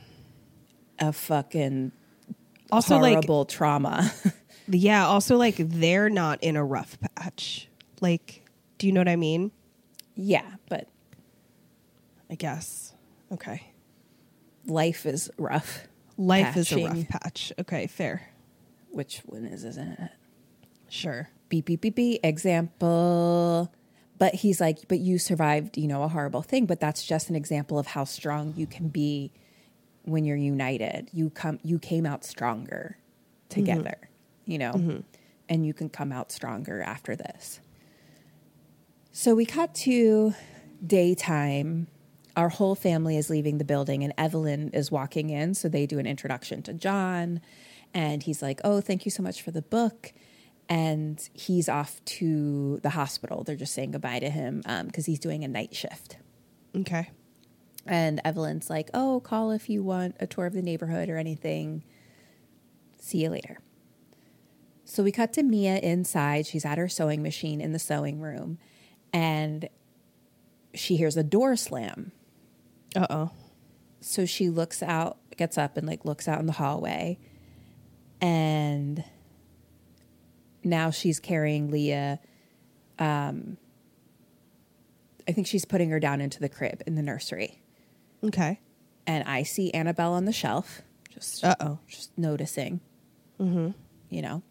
a 0.98 1.12
fucking 1.12 1.92
Also 2.70 2.98
like 2.98 3.12
horrible 3.14 3.44
trauma. 3.46 4.12
yeah, 4.68 5.06
also 5.06 5.36
like 5.36 5.56
they're 5.58 6.10
not 6.10 6.42
in 6.42 6.56
a 6.56 6.64
rough 6.64 6.98
patch. 7.16 7.68
Like, 8.00 8.42
do 8.78 8.86
you 8.86 8.92
know 8.92 9.00
what 9.00 9.08
I 9.08 9.16
mean? 9.16 9.50
yeah, 10.14 10.44
but 10.68 10.86
I 12.30 12.34
guess. 12.34 12.92
Okay. 13.32 13.72
life 14.66 15.06
is 15.06 15.30
rough. 15.38 15.86
Life 16.20 16.56
is 16.56 16.72
a 16.72 16.84
rough 16.84 17.08
patch. 17.08 17.52
Okay, 17.58 17.86
fair. 17.86 18.28
Which 18.90 19.22
one 19.26 19.46
is, 19.46 19.64
isn't 19.64 19.92
it? 19.92 20.10
Sure. 20.88 21.30
beep 21.48 21.66
beep 21.66 21.80
beep 21.80 21.94
beep. 21.94 22.20
Example. 22.24 23.72
But 24.18 24.34
he's 24.34 24.60
like 24.60 24.86
but 24.88 24.98
you 24.98 25.18
survived 25.18 25.78
you 25.78 25.88
know 25.88 26.02
a 26.02 26.08
horrible 26.08 26.42
thing. 26.42 26.66
But 26.66 26.80
that's 26.80 27.04
just 27.04 27.30
an 27.30 27.36
example 27.36 27.78
of 27.78 27.86
how 27.86 28.04
strong 28.04 28.54
you 28.56 28.66
can 28.66 28.88
be 28.88 29.32
when 30.02 30.24
you're 30.24 30.36
united. 30.36 31.08
You 31.12 31.30
come 31.30 31.58
you 31.62 31.78
came 31.78 32.06
out 32.06 32.24
stronger 32.24 32.96
mm-hmm. 33.48 33.60
together 33.60 34.10
you 34.50 34.58
know? 34.58 34.72
Mm-hmm. 34.72 34.98
And 35.48 35.66
you 35.66 35.72
can 35.72 35.88
come 35.88 36.12
out 36.12 36.30
stronger 36.30 36.82
after 36.82 37.16
this. 37.16 37.60
So 39.12 39.34
we 39.34 39.46
cut 39.46 39.74
to 39.76 40.34
daytime 40.84 41.88
our 42.36 42.48
whole 42.48 42.74
family 42.74 43.16
is 43.16 43.30
leaving 43.30 43.58
the 43.58 43.64
building 43.64 44.04
and 44.04 44.12
Evelyn 44.16 44.70
is 44.72 44.90
walking 44.90 45.30
in. 45.30 45.54
So 45.54 45.68
they 45.68 45.86
do 45.86 45.98
an 45.98 46.06
introduction 46.06 46.62
to 46.62 46.72
John 46.72 47.40
and 47.92 48.22
he's 48.22 48.42
like, 48.42 48.60
Oh, 48.64 48.80
thank 48.80 49.04
you 49.04 49.10
so 49.10 49.22
much 49.22 49.42
for 49.42 49.50
the 49.50 49.62
book. 49.62 50.12
And 50.68 51.28
he's 51.32 51.68
off 51.68 52.04
to 52.04 52.78
the 52.82 52.90
hospital. 52.90 53.42
They're 53.42 53.56
just 53.56 53.74
saying 53.74 53.90
goodbye 53.90 54.20
to 54.20 54.30
him 54.30 54.62
um, 54.66 54.86
because 54.86 55.06
he's 55.06 55.18
doing 55.18 55.42
a 55.42 55.48
night 55.48 55.74
shift. 55.74 56.16
Okay. 56.76 57.10
And 57.86 58.20
Evelyn's 58.24 58.70
like, 58.70 58.90
Oh, 58.94 59.20
call 59.20 59.50
if 59.50 59.68
you 59.68 59.82
want 59.82 60.16
a 60.20 60.26
tour 60.26 60.46
of 60.46 60.52
the 60.52 60.62
neighborhood 60.62 61.08
or 61.08 61.16
anything. 61.16 61.82
See 63.00 63.22
you 63.22 63.30
later. 63.30 63.58
So 64.84 65.02
we 65.02 65.12
cut 65.12 65.32
to 65.34 65.42
Mia 65.42 65.78
inside. 65.78 66.46
She's 66.46 66.64
at 66.64 66.78
her 66.78 66.88
sewing 66.88 67.22
machine 67.22 67.60
in 67.60 67.72
the 67.72 67.78
sewing 67.78 68.20
room. 68.20 68.58
And 69.12 69.68
she 70.74 70.96
hears 70.96 71.16
a 71.16 71.22
door 71.22 71.56
slam. 71.56 72.12
Uh 72.96 73.06
oh. 73.10 73.30
so 74.00 74.26
she 74.26 74.48
looks 74.50 74.82
out 74.82 75.18
gets 75.36 75.56
up 75.56 75.76
and 75.76 75.86
like 75.86 76.04
looks 76.04 76.26
out 76.28 76.38
in 76.40 76.46
the 76.46 76.52
hallway 76.52 77.18
and 78.20 79.02
now 80.62 80.90
she's 80.90 81.18
carrying 81.20 81.70
leah 81.70 82.18
um 82.98 83.56
i 85.28 85.32
think 85.32 85.46
she's 85.46 85.64
putting 85.64 85.90
her 85.90 86.00
down 86.00 86.20
into 86.20 86.40
the 86.40 86.48
crib 86.48 86.82
in 86.86 86.94
the 86.94 87.02
nursery 87.02 87.62
Okay. 88.22 88.60
and 89.06 89.24
i 89.26 89.42
see 89.42 89.72
annabelle 89.72 90.12
on 90.12 90.24
the 90.26 90.32
shelf 90.32 90.82
just 91.14 91.42
Uh 91.44 91.54
oh. 91.60 91.78
just 91.86 92.16
noticing 92.18 92.80
Mm-hmm. 93.38 93.70
you 94.10 94.20
know 94.20 94.42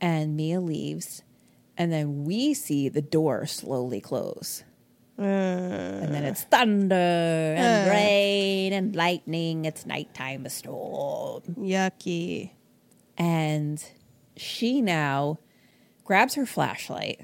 and 0.00 0.36
mia 0.36 0.60
leaves 0.60 1.22
and 1.76 1.92
then 1.92 2.24
we 2.24 2.52
see 2.54 2.88
the 2.88 3.00
door 3.02 3.46
slowly 3.46 4.00
close 4.00 4.64
Mm. 5.20 6.02
and 6.04 6.14
then 6.14 6.24
it's 6.24 6.44
thunder 6.44 6.94
and 6.94 7.88
mm. 7.88 7.92
rain 7.92 8.72
and 8.72 8.96
lightning. 8.96 9.66
It's 9.66 9.84
nighttime, 9.84 10.46
a 10.46 10.50
storm. 10.50 11.42
Yucky. 11.58 12.52
And 13.18 13.84
she 14.36 14.80
now 14.80 15.38
grabs 16.04 16.34
her 16.36 16.46
flashlight 16.46 17.20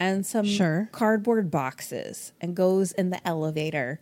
and 0.00 0.26
some 0.26 0.46
Sure. 0.46 0.88
cardboard 0.90 1.50
boxes 1.50 2.32
and 2.40 2.56
goes 2.56 2.90
in 2.92 3.10
the 3.10 3.26
elevator 3.26 4.00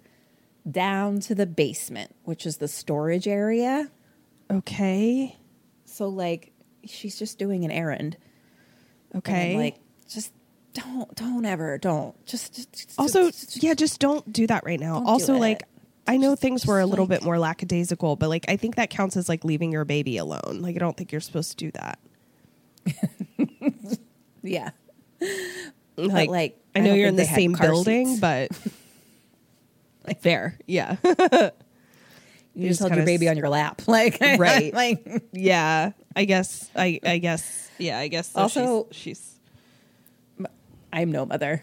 down 0.68 1.20
to 1.20 1.34
the 1.34 1.46
basement, 1.46 2.14
which 2.24 2.46
is 2.46 2.56
the 2.56 2.68
storage 2.68 3.28
area. 3.28 3.90
Okay. 4.50 5.36
So, 5.84 6.08
like, 6.08 6.52
she's 6.84 7.18
just 7.18 7.38
doing 7.38 7.64
an 7.64 7.70
errand. 7.70 8.16
And 9.12 9.18
Okay. 9.18 9.56
Like, 9.56 9.76
just 10.08 10.32
don't, 10.76 11.14
don't 11.16 11.44
ever, 11.44 11.78
don't. 11.78 12.14
Just, 12.26 12.54
just, 12.54 12.72
just 12.72 12.98
also, 12.98 13.26
just- 13.30 13.62
yeah, 13.62 13.74
just 13.74 13.98
don't 14.00 14.32
do 14.32 14.46
that 14.46 14.64
right 14.64 14.78
now. 14.80 15.02
Also, 15.06 15.36
like, 15.36 15.62
I 16.06 16.16
know 16.18 16.36
things 16.36 16.64
were 16.66 16.80
a 16.80 16.86
little 16.86 17.04
like- 17.06 17.20
bit 17.20 17.24
more 17.24 17.38
lackadaisical, 17.38 18.16
but 18.16 18.28
like, 18.28 18.44
I 18.48 18.56
think 18.56 18.76
that 18.76 18.90
counts 18.90 19.16
as 19.16 19.28
like 19.28 19.44
leaving 19.44 19.72
your 19.72 19.84
baby 19.84 20.16
alone. 20.18 20.58
Like, 20.60 20.76
I 20.76 20.78
don't 20.78 20.96
think 20.96 21.10
you're 21.12 21.20
supposed 21.20 21.50
to 21.50 21.56
do 21.56 21.70
that. 21.72 21.98
yeah. 24.42 24.70
Like, 25.96 26.28
like, 26.28 26.58
I 26.74 26.78
I 26.78 26.82
know 26.82 26.88
don't 26.90 26.98
you're 26.98 27.08
in 27.08 27.16
the 27.16 27.24
same 27.24 27.52
building, 27.54 28.06
seats. 28.18 28.20
but 28.20 28.50
Fair. 30.22 30.58
Yeah. 30.66 30.96
You 32.58 32.68
just 32.68 32.80
just 32.80 32.88
held 32.88 32.96
your 32.96 33.04
baby 33.04 33.26
s- 33.26 33.32
on 33.32 33.36
your 33.36 33.50
lap, 33.50 33.82
like 33.86 34.16
Right. 34.18 34.72
like 34.72 35.24
yeah. 35.32 35.92
I 36.14 36.24
guess. 36.24 36.70
I. 36.74 36.98
I 37.04 37.18
guess. 37.18 37.70
Yeah. 37.76 37.98
I 37.98 38.08
guess. 38.08 38.32
So 38.32 38.40
Also- 38.40 38.86
she's, 38.92 39.35
I'm 40.96 41.12
no 41.12 41.26
mother. 41.26 41.62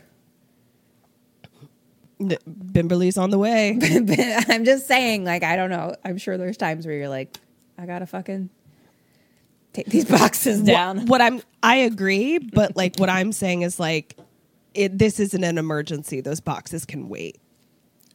Bimberly's 2.22 3.18
on 3.18 3.32
the 3.32 3.40
way. 3.40 3.78
I'm 4.48 4.64
just 4.64 4.88
saying, 4.88 5.26
like, 5.26 5.44
I 5.44 5.56
don't 5.56 5.72
know. 5.72 5.96
I'm 6.06 6.18
sure 6.18 6.38
there's 6.38 6.56
times 6.56 6.86
where 6.86 6.96
you're 6.96 7.10
like, 7.10 7.36
I 7.78 7.88
gotta 7.88 8.06
fucking 8.06 8.52
take 9.74 9.88
these 9.88 10.06
boxes 10.10 10.62
down. 10.62 11.00
What, 11.00 11.10
what 11.10 11.22
I'm. 11.22 11.42
I 11.64 11.78
agree, 11.78 12.38
but 12.38 12.78
like 12.78 12.98
what 12.98 13.10
I'm 13.10 13.32
saying 13.32 13.64
is 13.64 13.80
like, 13.80 14.16
it. 14.76 14.98
This 14.98 15.20
isn't 15.20 15.44
an 15.44 15.58
emergency. 15.58 16.22
Those 16.22 16.40
boxes 16.40 16.86
can 16.86 17.10
wait. 17.10 17.40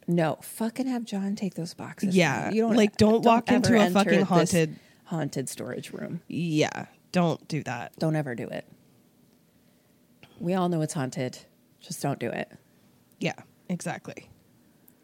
No, 0.07 0.39
fucking 0.41 0.87
have 0.87 1.05
John 1.05 1.35
take 1.35 1.55
those 1.55 1.75
boxes. 1.75 2.17
Yeah, 2.17 2.51
you 2.51 2.63
don't 2.63 2.77
like, 2.77 2.97
don't 2.97 3.25
walk 3.25 3.51
ever 3.51 3.57
into 3.75 3.87
a 3.87 3.91
fucking 3.91 4.23
haunted- 4.23 4.79
haunted 5.05 5.49
storage 5.49 5.93
room. 5.93 6.21
Yeah. 6.29 6.87
Don't 7.11 7.47
do 7.49 7.63
that. 7.65 7.93
Don't 7.99 8.17
ever 8.17 8.35
do 8.35 8.47
it. 8.49 8.65
We 10.41 10.55
all 10.55 10.69
know 10.69 10.81
it's 10.83 10.95
haunted. 10.95 11.39
Just 11.81 12.03
don't 12.03 12.19
do 12.19 12.29
it. 12.31 12.51
Yeah. 13.19 13.35
Exactly. 13.69 14.29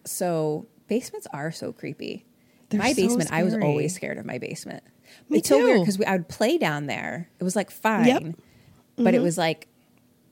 So 0.04 0.66
basements 0.88 1.26
are 1.32 1.50
so 1.52 1.72
creepy. 1.72 2.24
They're 2.68 2.80
my 2.80 2.92
so 2.92 3.02
basement, 3.02 3.32
I 3.32 3.42
was 3.42 3.54
always 3.54 3.94
scared 3.94 4.18
of 4.18 4.24
my 4.24 4.38
basement. 4.38 4.82
Me 5.28 5.38
it's 5.38 5.48
so 5.48 5.58
weird 5.62 5.76
too. 5.78 5.80
because 5.82 6.00
I 6.06 6.12
would 6.12 6.28
play 6.28 6.58
down 6.58 6.86
there. 6.86 7.28
It 7.38 7.44
was 7.44 7.54
like 7.54 7.70
fine, 7.70 8.06
Yep. 8.06 8.22
Mm-hmm. 8.22 9.04
but 9.04 9.14
it 9.14 9.20
was 9.20 9.36
like 9.38 9.68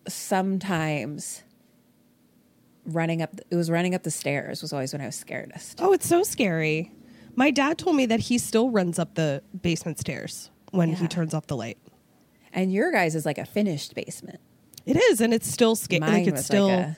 sometimes 0.08 1.42
running 2.86 3.22
up. 3.22 3.30
It 3.50 3.56
was 3.56 3.70
running 3.70 3.94
up 3.94 4.02
the 4.02 4.10
stairs 4.10 4.62
was 4.62 4.72
always 4.72 4.92
when 4.92 5.02
I 5.02 5.06
was 5.06 5.22
scaredest. 5.22 5.76
Oh, 5.78 5.92
it's 5.92 6.06
so 6.08 6.22
scary. 6.22 6.90
My 7.34 7.50
dad 7.50 7.78
told 7.78 7.96
me 7.96 8.06
that 8.06 8.20
he 8.20 8.38
still 8.38 8.70
runs 8.70 8.98
up 8.98 9.14
the 9.14 9.42
basement 9.62 9.98
stairs 9.98 10.50
when 10.70 10.92
he 10.94 11.06
turns 11.08 11.32
off 11.34 11.46
the 11.46 11.56
light. 11.56 11.78
And 12.52 12.72
your 12.72 12.92
guys 12.92 13.14
is 13.14 13.24
like 13.24 13.38
a 13.38 13.46
finished 13.46 13.94
basement. 13.94 14.40
It 14.86 14.96
is, 14.96 15.20
and 15.20 15.32
it's 15.32 15.48
still 15.48 15.76
scary. 15.76 16.00
Like 16.00 16.26
it's 16.26 16.44
still. 16.44 16.68
like 16.68 16.78
a 16.78 16.96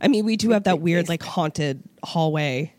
I 0.00 0.08
mean, 0.08 0.24
we 0.24 0.36
do 0.36 0.50
have 0.50 0.64
that 0.64 0.80
weird, 0.80 1.08
like 1.08 1.22
haunted 1.22 1.82
hallway. 2.04 2.72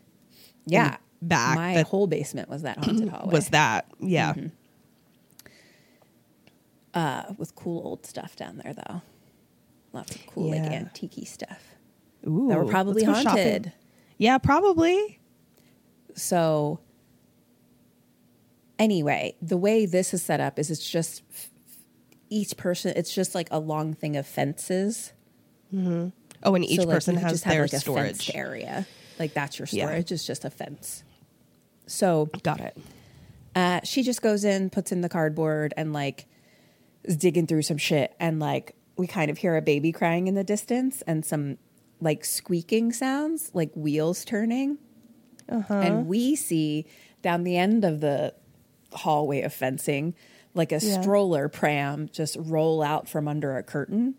yeah 0.65 0.97
back 1.21 1.55
My 1.55 1.73
that- 1.75 1.87
whole 1.87 2.07
basement 2.07 2.47
was 2.49 2.61
that 2.61 2.77
haunted 2.83 3.09
hallway. 3.13 3.33
Was 3.33 3.49
that? 3.49 3.85
Yeah. 3.99 4.33
Mm-hmm. 4.33 4.47
uh, 6.93 7.23
with 7.37 7.55
cool 7.55 7.85
old 7.85 8.05
stuff 8.05 8.35
down 8.35 8.61
there 8.63 8.73
though. 8.73 9.01
Lots 9.93 10.15
of 10.15 10.25
cool 10.27 10.51
like 10.51 10.61
Yeah. 10.63 10.71
antique 10.79 11.27
stuff 11.27 11.75
Ooh, 12.27 12.47
that 12.49 12.57
were 12.57 12.65
probably 12.65 13.05
let's 13.05 13.21
shopping. 13.23 13.43
haunted. 13.43 13.73
Yeah, 14.17 14.37
probably. 14.37 15.19
So 16.15 16.79
anyway, 18.77 19.35
the 19.41 19.57
way 19.57 19.85
this 19.85 20.13
is 20.13 20.21
set 20.21 20.39
up 20.39 20.57
is 20.59 20.69
it's 20.71 20.89
just 20.89 21.23
each 22.29 22.57
person. 22.57 22.93
It's 22.95 23.13
just 23.13 23.35
like 23.35 23.47
a 23.51 23.59
long 23.59 23.93
thing 23.93 24.15
of 24.15 24.25
fences. 24.27 25.13
Oh, 25.73 26.55
and 26.55 26.63
each 26.65 26.81
So, 26.81 26.87
like, 26.87 26.95
person 26.95 27.15
has 27.17 27.31
just 27.33 27.43
have, 27.43 27.53
their 27.53 27.61
like, 27.63 27.71
storage. 27.75 28.31
area. 28.33 28.87
Like 29.19 29.33
that's 29.33 29.59
your 29.59 29.67
Yeah. 29.71 29.85
storage. 29.87 30.11
It's 30.11 30.25
just 30.25 30.45
a 30.45 30.49
fence. 30.49 31.03
So 31.87 32.29
Got 32.43 32.59
it. 32.61 32.77
uh, 33.55 33.81
she 33.83 34.03
just 34.03 34.21
goes 34.21 34.43
in, 34.45 34.69
puts 34.69 34.91
in 34.91 35.01
the 35.01 35.09
cardboard, 35.09 35.73
and 35.75 35.91
like 35.93 36.25
is 37.03 37.17
digging 37.17 37.47
through 37.47 37.63
some 37.63 37.77
shit, 37.77 38.13
and 38.19 38.39
like 38.39 38.75
we 38.97 39.07
kind 39.07 39.29
of 39.31 39.37
hear 39.39 39.55
a 39.57 39.61
baby 39.61 39.91
crying 39.91 40.27
in 40.27 40.35
the 40.35 40.43
distance 40.43 41.01
and 41.07 41.25
some 41.25 41.57
like 42.01 42.23
squeaking 42.25 42.91
sounds, 42.93 43.51
like 43.53 43.71
wheels 43.75 44.23
turning, 44.23 44.77
Uh-huh. 45.49 45.73
and 45.73 46.07
we 46.07 46.35
see 46.35 46.85
down 47.21 47.43
the 47.43 47.57
end 47.57 47.83
of 47.83 47.99
the 48.01 48.33
hallway 48.93 49.41
of 49.41 49.53
fencing 49.53 50.13
like 50.53 50.71
a 50.71 50.79
Yeah. 50.79 51.01
stroller 51.01 51.47
pram 51.49 52.09
just 52.11 52.35
roll 52.39 52.81
out 52.81 53.07
from 53.07 53.27
under 53.27 53.57
a 53.57 53.63
curtain. 53.63 54.15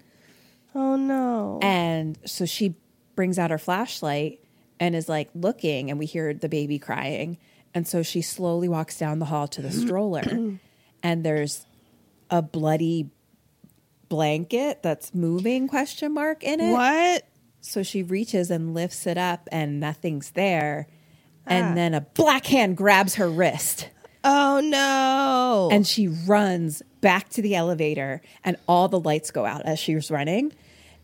Oh 0.74 0.97
no. 0.97 1.59
And 1.62 2.19
so 2.24 2.44
she 2.47 2.74
brings 3.16 3.39
out 3.39 3.51
her 3.51 3.59
flashlight 3.59 4.40
and 4.78 4.94
is 4.94 5.09
like 5.09 5.28
looking, 5.35 5.90
and 5.90 5.98
we 5.98 6.07
hear 6.07 6.32
the 6.32 6.48
baby 6.48 6.78
crying. 6.78 7.39
And 7.74 7.86
so 7.86 8.02
she 8.02 8.23
slowly 8.23 8.69
walks 8.69 8.98
down 8.98 9.19
the 9.19 9.27
hall 9.27 9.47
to 9.48 9.62
the 9.62 9.70
stroller, 9.73 10.23
and 11.02 11.24
there's 11.24 11.66
a 12.31 12.40
bloody 12.43 13.11
blanket 14.09 14.82
that's 14.82 15.15
moving 15.15 15.69
question 15.69 16.12
mark 16.15 16.43
in 16.43 16.61
it. 16.61 16.73
What? 16.73 17.24
So 17.61 17.82
she 17.82 18.02
reaches 18.02 18.51
and 18.51 18.73
lifts 18.74 19.07
it 19.07 19.19
up, 19.19 19.48
and 19.52 19.78
nothing's 19.81 20.31
there. 20.31 20.86
Ah. 21.47 21.51
And 21.51 21.77
then 21.77 21.94
a 21.94 22.01
black 22.01 22.47
hand 22.47 22.77
grabs 22.77 23.16
her 23.16 23.28
wrist 23.28 23.89
Oh 24.22 24.60
no. 24.60 25.68
and 25.72 25.86
she 25.86 26.09
runs 26.09 26.82
back 27.01 27.28
to 27.30 27.42
the 27.42 27.55
elevator 27.55 28.20
and 28.44 28.56
all 28.68 28.88
the 28.88 29.01
lights 29.01 29.30
go 29.30 29.47
out 29.47 29.62
as 29.64 29.78
she's 29.78 30.10
running 30.10 30.52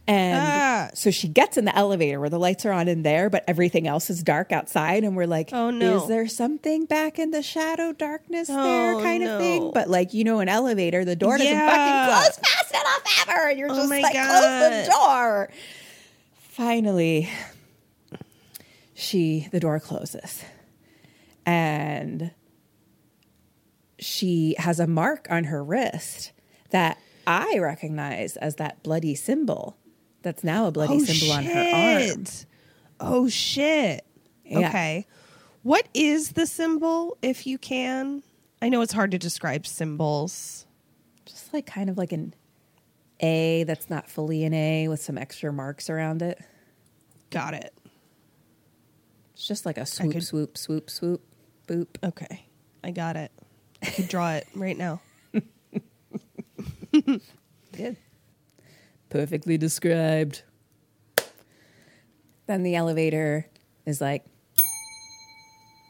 and 0.09 0.39
Ah. 0.41 0.91
so 0.95 1.11
she 1.11 1.27
gets 1.27 1.57
in 1.57 1.65
the 1.65 1.75
elevator 1.75 2.21
where 2.21 2.29
the 2.29 2.39
lights 2.39 2.65
are 2.67 2.73
on 2.73 2.87
in 2.89 3.03
there 3.03 3.29
but 3.31 3.43
everything 3.49 3.87
else 3.89 4.11
is 4.11 4.23
dark 4.23 4.53
outside 4.53 5.03
and 5.03 5.17
we're 5.17 5.27
like 5.27 5.51
Oh, 5.53 5.71
no. 5.71 5.97
is 6.03 6.09
there 6.09 6.29
something 6.29 6.85
back 6.85 7.19
in 7.19 7.31
the 7.31 7.43
shadow 7.43 7.93
darkness 7.93 8.49
there 8.49 8.95
Oh, 8.95 9.01
kind 9.03 9.25
of 9.25 9.41
thing 9.41 9.71
but 9.73 9.89
like 9.89 10.13
you 10.15 10.23
know 10.23 10.41
an 10.41 10.49
elevator 10.51 11.05
the 11.05 11.17
door 11.17 11.39
doesn't 11.39 11.53
Yeah. 11.53 11.67
fucking 11.71 12.23
close 12.23 12.39
fast 12.51 12.71
enough 12.71 13.29
ever 13.29 13.49
and 13.49 13.59
you're 13.59 13.71
Oh 13.73 13.75
just 13.77 13.89
my 13.89 14.01
like 14.01 14.13
close 14.15 14.87
the 14.87 14.93
door 14.93 15.49
finally 16.39 17.29
she 18.95 19.49
the 19.53 19.61
door 19.61 19.81
closes 19.81 20.45
and 21.45 22.31
she 23.99 24.55
has 24.59 24.81
a 24.81 24.87
mark 24.87 25.27
on 25.31 25.45
her 25.45 25.63
wrist 25.65 26.33
that 26.71 26.99
I 27.27 27.59
recognize 27.59 28.37
as 28.37 28.57
that 28.57 28.83
bloody 28.83 29.15
symbol. 29.15 29.77
That's 30.23 30.45
now 30.45 30.67
a 30.67 30.71
bloody 30.71 30.97
oh, 30.97 31.05
symbol 31.05 31.33
on 31.33 31.45
her 31.45 31.53
arm. 31.53 32.03
shit. 32.03 32.47
Oh 33.01 33.29
shit. 33.29 34.05
Yeah. 34.45 34.69
Okay. 34.69 35.07
What 35.63 35.89
is 35.95 36.33
the 36.33 36.47
symbol 36.47 37.19
if 37.23 37.47
you 37.47 37.59
can? 37.59 38.23
I 38.63 38.69
know 38.69 38.81
it's 38.81 38.93
hard 38.93 39.11
to 39.11 39.19
describe 39.19 39.67
symbols. 39.67 40.67
Just 41.25 41.53
like 41.53 41.67
kind 41.67 41.91
of 41.91 41.99
like 41.99 42.13
an 42.13 42.35
A 43.21 43.65
that's 43.65 43.91
not 43.91 44.09
fully 44.09 44.45
an 44.45 44.55
A 44.55 44.89
with 44.89 45.03
some 45.03 45.19
extra 45.19 45.53
marks 45.53 45.91
around 45.91 46.23
it. 46.23 46.39
Got 47.31 47.55
it. 47.55 47.75
It's 49.35 49.47
just 49.47 49.67
like 49.67 49.77
a 49.77 49.85
swoop, 49.87 50.13
could- 50.13 50.25
swoop, 50.25 50.57
swoop, 50.57 50.89
swoop, 50.89 51.23
boop. 51.67 51.89
Okay. 52.03 52.47
I 52.83 52.91
got 52.93 53.17
it. 53.17 53.33
I 53.87 53.91
could 53.91 54.09
draw 54.09 54.33
it 54.33 54.47
right 54.55 54.77
now. 54.77 55.01
Good. 56.93 57.97
Perfectly 59.11 59.57
described. 59.59 60.43
Then 62.47 62.63
the 62.63 62.75
elevator 62.77 63.47
is 63.85 64.01
like, 64.01 64.25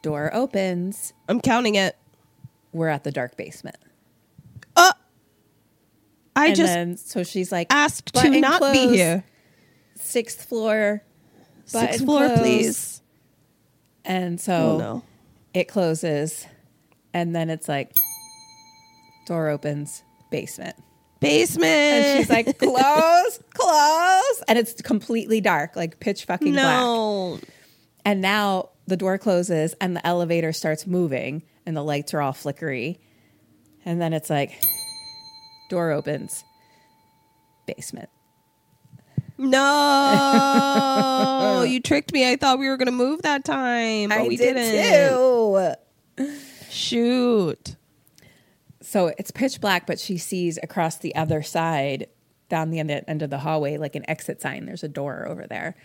door 0.03 0.31
opens. 0.35 1.13
I'm 1.29 1.41
counting 1.41 1.75
it. 1.75 1.97
We're 2.73 2.89
at 2.89 3.05
the 3.05 3.13
dark 3.13 3.37
basement. 3.37 3.77
Uh, 4.75 4.93
I 6.35 6.49
and 6.49 6.57
just 6.57 6.73
then, 6.73 6.97
so 6.97 7.23
she's 7.25 7.51
like 7.51 7.69
asked 7.73 8.15
to 8.15 8.29
not 8.41 8.61
be 8.73 8.89
here. 8.89 9.25
Sixth 9.95 10.45
floor. 10.45 11.03
Sixth 11.65 12.05
floor, 12.05 12.27
closed. 12.27 12.43
please. 12.43 13.03
And 14.05 14.41
so 14.41 14.55
Oh 14.55 14.79
no. 14.79 15.03
it 15.55 15.65
closes, 15.69 16.47
and 17.17 17.35
then 17.35 17.49
it's 17.49 17.67
like 17.67 17.97
door 19.25 19.49
opens, 19.49 20.05
basement. 20.31 20.77
Basement. 21.19 21.65
And 21.65 22.19
she's 22.19 22.29
like, 22.29 22.59
close, 22.61 23.41
close. 23.55 24.43
And 24.47 24.59
it's 24.59 24.75
completely 24.83 25.41
dark, 25.41 25.77
like 25.77 25.99
pitch 25.99 26.27
fucking 26.27 26.53
black. 26.53 27.41
And 28.05 28.21
now 28.21 28.69
the 28.87 28.99
door 28.99 29.17
closes 29.17 29.75
and 29.81 29.97
the 29.97 30.07
elevator 30.07 30.53
starts 30.53 30.87
moving 30.87 31.43
and 31.65 31.75
the 31.75 31.83
lights 31.83 32.13
are 32.13 32.21
all 32.21 32.35
flickery. 32.35 33.01
And 33.87 33.99
then 33.99 34.13
it's 34.13 34.29
like, 34.29 34.63
door 35.71 35.93
opens, 35.93 36.45
basement. 37.67 38.11
No. 39.39 39.55
you 41.67 41.81
tricked 41.81 42.13
me. 42.13 42.31
I 42.31 42.37
thought 42.37 42.59
we 42.59 42.69
were 42.69 42.77
going 42.77 42.87
to 42.87 42.93
move 42.93 43.23
that 43.23 43.47
time. 43.47 44.11
But 44.11 44.29
we 44.29 44.37
did 44.37 44.53
didn't. 44.53 45.77
too. 46.19 46.56
Shoot. 46.71 47.77
So 48.81 49.13
it's 49.19 49.31
pitch 49.31 49.61
black, 49.61 49.87
but 49.87 49.99
she 49.99 50.19
sees 50.19 50.59
across 50.63 50.97
the 50.97 51.15
other 51.15 51.43
side, 51.43 52.09
down 52.49 52.71
the 52.71 52.79
end, 52.79 52.91
end 52.91 53.23
of 53.23 53.31
the 53.31 53.39
hallway, 53.39 53.77
like 53.79 53.97
an 53.97 54.09
exit 54.09 54.41
sign. 54.41 54.67
There's 54.67 54.85
a 54.85 54.89
door 54.89 55.27
over 55.29 55.47
there. 55.47 55.77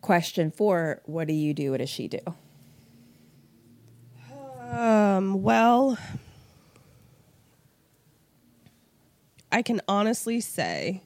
Question 0.00 0.50
four 0.50 1.00
What 1.06 1.28
do 1.28 1.34
you 1.34 1.54
do? 1.54 1.72
What 1.72 1.78
does 1.78 1.90
she 1.90 2.08
do? 2.08 2.20
Um, 4.70 5.42
well, 5.42 5.98
I 9.50 9.62
can 9.62 9.80
honestly 9.88 10.40
say 10.40 11.02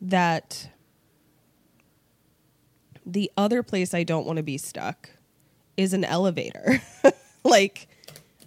that 0.00 0.68
The 3.06 3.30
other 3.38 3.62
place 3.62 3.94
I 3.94 4.02
don't 4.02 4.26
want 4.26 4.36
to 4.36 4.42
be 4.42 4.58
stuck 4.58 5.08
is 5.78 5.94
an 5.94 6.04
elevator. 6.04 6.82
like, 7.44 7.88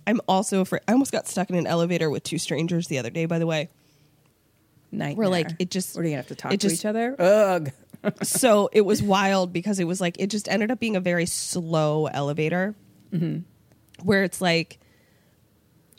I'm 0.06 0.22
also 0.28 0.62
afraid. 0.62 0.82
I 0.88 0.94
almost 0.94 1.12
got 1.12 1.28
stuck 1.28 1.50
in 1.50 1.56
an 1.56 1.68
elevator 1.68 2.10
with 2.10 2.24
two 2.24 2.38
strangers 2.38 2.88
the 2.88 3.00
other 3.00 3.10
day, 3.10 3.26
by 3.26 3.40
the 3.40 3.48
way. 3.48 3.70
Nightmare. 4.92 5.16
Where, 5.16 5.30
like, 5.30 5.50
it 5.60 5.72
just- 5.72 5.98
Or 5.98 6.04
do 6.04 6.10
you 6.10 6.16
have 6.16 6.28
to 6.28 6.36
talk 6.36 6.54
it 6.54 6.60
to 6.62 6.70
just- 6.70 6.82
each 6.82 6.86
other? 6.86 7.16
Ugh. 7.20 7.72
so 8.24 8.70
it 8.74 8.82
was 8.82 9.02
wild 9.02 9.54
because 9.54 9.80
it 9.80 9.86
was 9.86 10.02
like 10.02 10.20
it 10.20 10.28
just 10.28 10.48
ended 10.50 10.72
up 10.72 10.80
being 10.80 10.96
a 10.96 11.00
very 11.00 11.26
slow 11.26 12.08
elevator 12.08 12.76
mm-hmm. 13.14 13.40
where 14.04 14.24
it's 14.24 14.42
like 14.42 14.80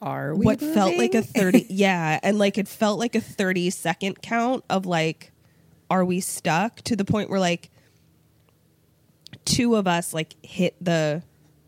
Are 0.01 0.35
we 0.35 0.45
what 0.45 0.61
felt 0.61 0.97
like 0.97 1.15
a 1.15 1.23
30 1.23 1.67
yeah 1.71 2.19
and 2.23 2.39
like 2.39 2.59
it 2.59 2.67
felt 2.67 2.99
like 2.99 3.15
a 3.15 3.21
30 3.21 3.71
second 3.71 4.21
count 4.21 4.65
of 4.69 4.85
like 4.87 5.31
are 5.91 6.05
we 6.05 6.21
stuck 6.21 6.77
to 6.83 6.97
the 6.97 7.05
point 7.05 7.31
where 7.31 7.41
like 7.41 7.71
two 9.45 9.77
of 9.77 9.87
us 9.87 10.13
like 10.13 10.35
hit 10.45 10.75
the 10.81 11.23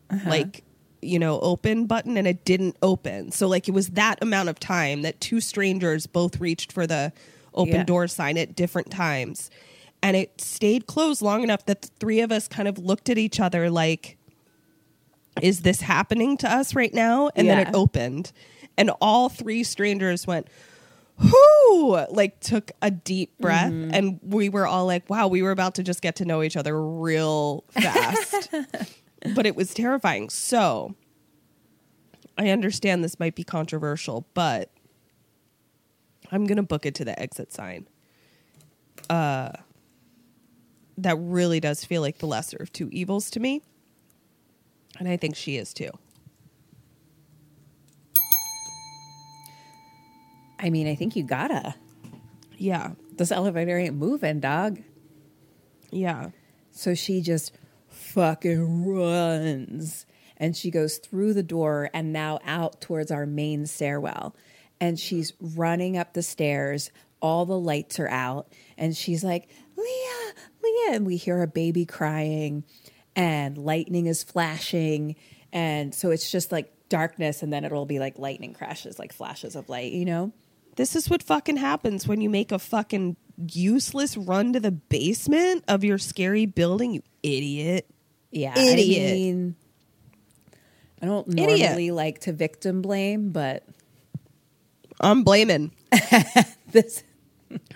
uh-huh. 0.09 0.29
like 0.29 0.63
you 1.05 1.19
know 1.19 1.39
open 1.41 1.85
button 1.85 2.17
and 2.17 2.27
it 2.27 2.43
didn't 2.45 2.75
open. 2.81 3.31
So 3.31 3.47
like 3.47 3.67
it 3.67 3.71
was 3.73 3.89
that 3.89 4.21
amount 4.21 4.49
of 4.49 4.59
time 4.59 5.01
that 5.03 5.19
two 5.21 5.39
strangers 5.39 6.07
both 6.07 6.39
reached 6.39 6.71
for 6.71 6.85
the 6.87 7.13
open 7.53 7.73
Yeah. 7.75 7.83
door 7.83 8.07
sign 8.07 8.37
at 8.37 8.55
different 8.55 8.91
times. 8.91 9.49
And 10.03 10.15
it 10.15 10.39
stayed 10.41 10.85
closed 10.87 11.21
long 11.21 11.41
enough 11.43 11.65
that 11.65 11.81
the 11.83 11.89
three 11.99 12.19
of 12.21 12.31
us 12.31 12.47
kind 12.47 12.67
of 12.67 12.77
looked 12.77 13.09
at 13.09 13.17
each 13.17 13.39
other 13.39 13.69
like 13.69 14.17
is 15.41 15.61
this 15.61 15.81
happening 15.81 16.37
to 16.37 16.49
us 16.51 16.75
right 16.75 16.93
now? 16.93 17.29
And 17.35 17.49
then 17.49 17.59
it 17.59 17.73
opened. 17.73 18.31
And 18.77 18.89
all 19.01 19.27
three 19.29 19.63
strangers 19.63 20.25
went 20.25 20.47
whoo 21.17 22.05
like 22.09 22.39
took 22.41 22.71
a 22.81 22.91
deep 22.91 23.37
breath. 23.39 23.71
Mm-hmm. 23.71 23.91
And 23.93 24.19
we 24.23 24.49
were 24.49 24.67
all 24.67 24.85
like 24.85 25.09
wow 25.09 25.27
we 25.27 25.41
were 25.41 25.51
about 25.51 25.75
to 25.75 25.83
just 25.83 26.01
get 26.01 26.17
to 26.17 26.25
know 26.25 26.43
each 26.43 26.57
other 26.57 26.81
real 26.81 27.63
fast 27.71 28.49
but 29.33 29.45
it 29.45 29.55
was 29.55 29.73
terrifying. 29.73 30.29
So 30.29 30.95
i 32.37 32.49
understand 32.49 33.01
this 33.01 33.17
might 33.17 33.33
be 33.33 33.45
controversial 33.45 34.27
but 34.33 34.69
i'm 36.33 36.45
gonna 36.45 36.61
book 36.61 36.85
it 36.85 36.93
to 36.93 37.05
the 37.05 37.17
exit 37.17 37.53
sign. 37.53 37.87
Uh 39.09 39.51
that 40.97 41.15
really 41.17 41.61
does 41.61 41.85
feel 41.85 42.01
like 42.01 42.17
the 42.17 42.25
lesser 42.25 42.57
of 42.57 42.73
two 42.73 42.89
evils 42.91 43.29
to 43.29 43.39
me 43.39 43.61
and 44.99 45.07
i 45.07 45.15
think 45.15 45.35
she 45.35 45.55
is 45.55 45.73
too. 45.73 45.91
I 50.59 50.69
mean, 50.69 50.87
I 50.87 50.95
think 50.95 51.15
you 51.15 51.23
gotta. 51.23 51.75
yeah. 52.57 52.91
This 53.17 53.31
elevator 53.31 53.77
ain't 53.77 53.95
moving, 53.95 54.39
dog. 54.39 54.81
yeah. 55.91 56.29
So 56.71 56.93
she 56.93 57.21
just 57.21 57.53
fucking 58.15 58.85
runs 58.85 60.05
and 60.37 60.55
she 60.55 60.71
goes 60.71 60.97
through 60.97 61.33
the 61.33 61.43
door 61.43 61.89
and 61.93 62.13
now 62.13 62.39
out 62.45 62.79
towards 62.79 63.11
our 63.11 63.25
main 63.25 63.65
stairwell. 63.65 64.35
And 64.79 64.99
she's 64.99 65.33
running 65.39 65.97
up 65.97 66.13
the 66.13 66.23
stairs. 66.23 66.91
All 67.21 67.45
the 67.45 67.59
lights 67.59 67.99
are 67.99 68.07
out. 68.07 68.51
And 68.77 68.95
she's 68.95 69.23
like, 69.23 69.49
Leah, 69.77 70.33
Leah. 70.63 70.95
And 70.95 71.05
we 71.05 71.17
hear 71.17 71.41
a 71.41 71.47
baby 71.47 71.85
crying 71.85 72.63
and 73.17 73.57
lightning 73.57 74.05
is 74.05 74.23
flashing. 74.23 75.15
And 75.51 75.93
so 75.93 76.11
it's 76.11 76.31
just 76.31 76.51
like 76.51 76.71
darkness. 76.89 77.43
And 77.43 77.51
then 77.51 77.65
it'll 77.65 77.85
be 77.85 77.99
like 77.99 78.17
lightning 78.17 78.53
crashes, 78.53 78.97
like 78.97 79.11
flashes 79.11 79.55
of 79.55 79.69
light, 79.69 79.91
you 79.91 80.05
know? 80.05 80.31
This 80.77 80.95
is 80.95 81.09
what 81.09 81.23
fucking 81.23 81.57
happens 81.57 82.07
when 82.07 82.19
you 82.19 82.29
make 82.29 82.51
a 82.51 82.59
fucking 82.59 83.15
useless 83.51 84.17
run 84.17 84.53
to 84.53 84.59
the 84.59 84.71
basement 84.71 85.63
of 85.69 85.85
your 85.85 85.97
scary 85.97 86.45
building, 86.45 86.93
you 86.93 87.01
idiot. 87.23 87.89
Yeah. 88.35 88.57
Idiot. 88.57 89.11
I 89.11 89.13
mean, 89.13 89.55
I 91.01 91.05
don't 91.05 91.27
Idiot. 91.27 91.59
normally 91.59 91.91
like 91.91 92.19
to 92.21 92.33
victim 92.33 92.81
blame, 92.81 93.31
but 93.31 93.63
I'm 94.99 95.23
blaming. 95.23 95.71
this 96.71 97.03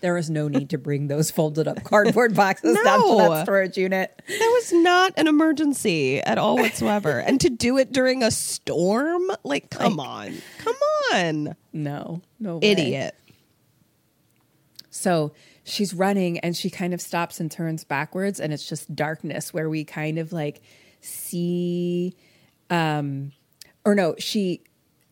there 0.00 0.14
was 0.14 0.28
no 0.28 0.48
need 0.48 0.70
to 0.70 0.78
bring 0.78 1.06
those 1.06 1.30
folded 1.30 1.68
up 1.68 1.84
cardboard 1.84 2.34
boxes 2.34 2.76
down 2.82 3.00
to 3.08 3.16
that 3.18 3.44
storage 3.44 3.76
unit. 3.76 4.20
That 4.26 4.50
was 4.54 4.72
not 4.72 5.12
an 5.16 5.28
emergency 5.28 6.20
at 6.20 6.36
all 6.38 6.56
whatsoever. 6.56 7.20
and 7.20 7.40
to 7.42 7.50
do 7.50 7.78
it 7.78 7.92
during 7.92 8.24
a 8.24 8.30
storm? 8.32 9.30
Like, 9.44 9.70
come 9.70 10.00
on. 10.00 10.34
Come 10.58 10.76
on. 11.12 11.56
No, 11.72 12.22
no 12.40 12.56
way. 12.56 12.70
Idiot. 12.70 13.14
So 14.90 15.32
she's 15.64 15.92
running 15.94 16.38
and 16.40 16.56
she 16.56 16.70
kind 16.70 16.92
of 16.94 17.00
stops 17.00 17.40
and 17.40 17.50
turns 17.50 17.84
backwards 17.84 18.40
and 18.40 18.52
it's 18.52 18.68
just 18.68 18.94
darkness 18.94 19.52
where 19.54 19.68
we 19.68 19.84
kind 19.84 20.18
of 20.18 20.32
like 20.32 20.60
see 21.00 22.14
um 22.70 23.32
or 23.84 23.94
no, 23.94 24.14
she 24.18 24.62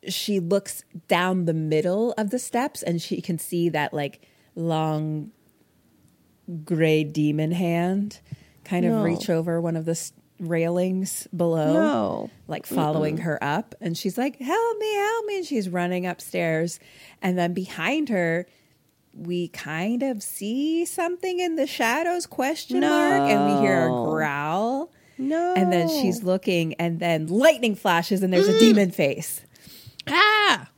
she 0.07 0.41
looks 0.41 0.85
down 1.09 1.45
the 1.45 1.55
middle 1.55 2.13
of 2.19 2.31
the 2.31 2.39
steps 2.39 2.83
and 2.83 3.01
she 3.03 3.21
can 3.21 3.39
see 3.39 3.69
that 3.71 3.93
like 3.93 4.21
long 4.55 5.31
gray 6.65 7.05
demon 7.05 7.51
hand 7.53 8.21
kind 8.65 8.85
of 8.87 8.93
No. 8.93 9.03
reach 9.03 9.29
over 9.29 9.61
one 9.61 9.77
of 9.77 9.85
the 9.85 9.93
s- 9.93 10.13
railings 10.41 11.27
below 11.37 11.73
No. 11.73 12.31
like 12.47 12.65
following 12.65 13.19
her 13.19 13.43
up 13.43 13.75
and 13.81 13.99
she's 13.99 14.17
like 14.17 14.39
help 14.39 14.79
me 14.79 14.95
help 14.95 15.27
me 15.27 15.37
and 15.39 15.47
she's 15.47 15.69
running 15.69 16.07
upstairs 16.07 16.79
and 17.21 17.37
then 17.37 17.53
behind 17.55 18.09
her 18.09 18.47
we 19.19 19.49
kind 19.49 20.03
of 20.03 20.23
see 20.23 20.85
something 20.85 21.41
in 21.41 21.57
the 21.57 21.67
shadows 21.67 22.27
question 22.27 22.81
mark 22.81 23.23
and 23.31 23.55
we 23.55 23.61
hear 23.67 23.85
a 23.87 23.89
growl 23.89 24.91
No. 25.19 25.55
and 25.57 25.73
then 25.73 25.89
she's 25.89 26.23
looking 26.23 26.75
and 26.75 27.01
then 27.01 27.27
lightning 27.27 27.75
flashes 27.75 28.23
and 28.23 28.33
there's 28.33 28.49
a 28.49 28.59
demon 28.59 28.91
face 28.91 29.41
Ah! 30.07 30.69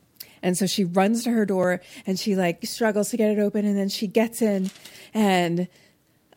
and 0.41 0.57
so 0.57 0.65
she 0.65 0.83
runs 0.83 1.23
to 1.25 1.31
her 1.31 1.45
door 1.45 1.81
and 2.07 2.19
she 2.19 2.35
like 2.35 2.65
struggles 2.65 3.09
to 3.11 3.17
get 3.17 3.29
it 3.31 3.39
open 3.39 3.65
and 3.65 3.77
then 3.77 3.89
she 3.89 4.07
gets 4.07 4.41
in 4.41 4.71
and 5.13 5.67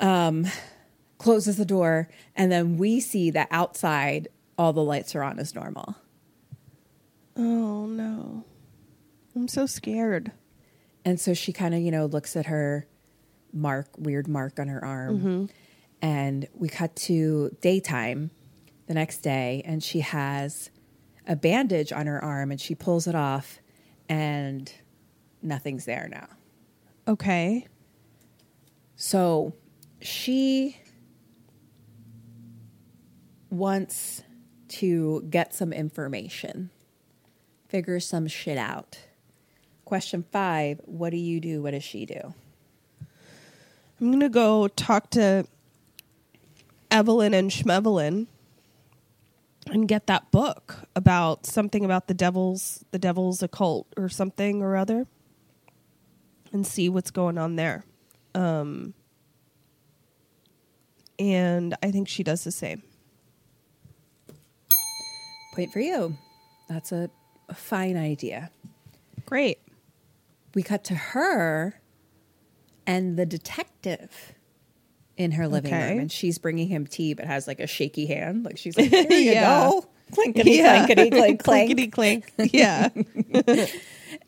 um 0.00 0.46
closes 1.18 1.56
the 1.56 1.64
door 1.64 2.08
and 2.36 2.52
then 2.52 2.76
we 2.76 3.00
see 3.00 3.30
that 3.30 3.48
outside 3.50 4.28
all 4.58 4.72
the 4.72 4.82
lights 4.84 5.14
are 5.14 5.22
on 5.22 5.38
as 5.38 5.54
normal. 5.54 5.96
Oh, 7.36 7.86
no. 7.86 8.44
I'm 9.34 9.48
so 9.48 9.66
scared. 9.66 10.30
And 11.04 11.20
so 11.20 11.34
she 11.34 11.52
kind 11.52 11.74
of, 11.74 11.80
you 11.80 11.90
know, 11.90 12.06
looks 12.06 12.36
at 12.36 12.46
her 12.46 12.86
mark, 13.52 13.88
weird 13.98 14.26
mark 14.26 14.58
on 14.58 14.68
her 14.68 14.84
arm. 14.84 15.18
Mm-hmm. 15.18 15.44
And 16.02 16.48
we 16.54 16.68
cut 16.68 16.96
to 16.96 17.56
daytime 17.60 18.30
the 18.86 18.94
next 18.94 19.18
day, 19.18 19.62
and 19.64 19.82
she 19.82 20.00
has 20.00 20.70
a 21.26 21.36
bandage 21.36 21.92
on 21.92 22.06
her 22.06 22.22
arm, 22.22 22.50
and 22.50 22.60
she 22.60 22.74
pulls 22.74 23.06
it 23.06 23.14
off, 23.14 23.60
and 24.08 24.70
nothing's 25.40 25.86
there 25.86 26.08
now. 26.10 26.28
Okay. 27.08 27.66
So 28.96 29.54
she 30.00 30.76
wants 33.50 34.22
to 34.68 35.22
get 35.30 35.54
some 35.54 35.72
information, 35.72 36.70
figure 37.68 38.00
some 38.00 38.26
shit 38.26 38.58
out. 38.58 38.98
Question 39.84 40.24
five 40.32 40.80
What 40.84 41.10
do 41.10 41.16
you 41.16 41.40
do? 41.40 41.62
What 41.62 41.72
does 41.72 41.84
she 41.84 42.06
do? 42.06 42.34
I'm 44.00 44.10
gonna 44.10 44.28
go 44.28 44.68
talk 44.68 45.10
to 45.10 45.46
Evelyn 46.90 47.34
and 47.34 47.50
Schmevelyn 47.50 48.26
and 49.70 49.88
get 49.88 50.06
that 50.06 50.30
book 50.30 50.86
about 50.94 51.46
something 51.46 51.84
about 51.84 52.06
the 52.08 52.14
devil's 52.14 52.84
the 52.90 52.98
devil's 52.98 53.42
occult 53.42 53.86
or 53.96 54.08
something 54.08 54.62
or 54.62 54.76
other 54.76 55.06
and 56.52 56.66
see 56.66 56.88
what's 56.88 57.10
going 57.10 57.38
on 57.38 57.56
there. 57.56 57.84
Um 58.34 58.94
and 61.18 61.76
I 61.82 61.90
think 61.90 62.08
she 62.08 62.22
does 62.22 62.44
the 62.44 62.50
same. 62.50 62.82
Point 65.54 65.72
for 65.72 65.80
you. 65.80 66.16
That's 66.68 66.90
a, 66.90 67.08
a 67.48 67.54
fine 67.54 67.96
idea. 67.96 68.50
Great. 69.26 69.58
We 70.54 70.62
cut 70.62 70.84
to 70.84 70.94
her 70.94 71.80
and 72.86 73.16
the 73.18 73.26
detective 73.26 74.32
in 75.16 75.32
her 75.32 75.46
living 75.48 75.72
Okay. 75.72 75.90
room, 75.90 76.00
and 76.00 76.12
she's 76.12 76.38
bringing 76.38 76.68
him 76.68 76.86
tea, 76.86 77.14
but 77.14 77.24
has 77.26 77.46
like 77.46 77.60
a 77.60 77.66
shaky 77.66 78.06
hand. 78.06 78.44
Like 78.44 78.58
she's 78.58 78.76
like, 78.76 78.90
"Here 78.90 79.06
you 79.10 79.32
Yeah. 79.32 79.68
go, 79.68 79.86
clinkety 80.12 80.58
clankety 80.60 81.10
clink 81.10 81.42
clank." 81.44 81.70
Clinkety 81.76 81.90
clink. 81.92 82.32
Yeah. 82.52 82.88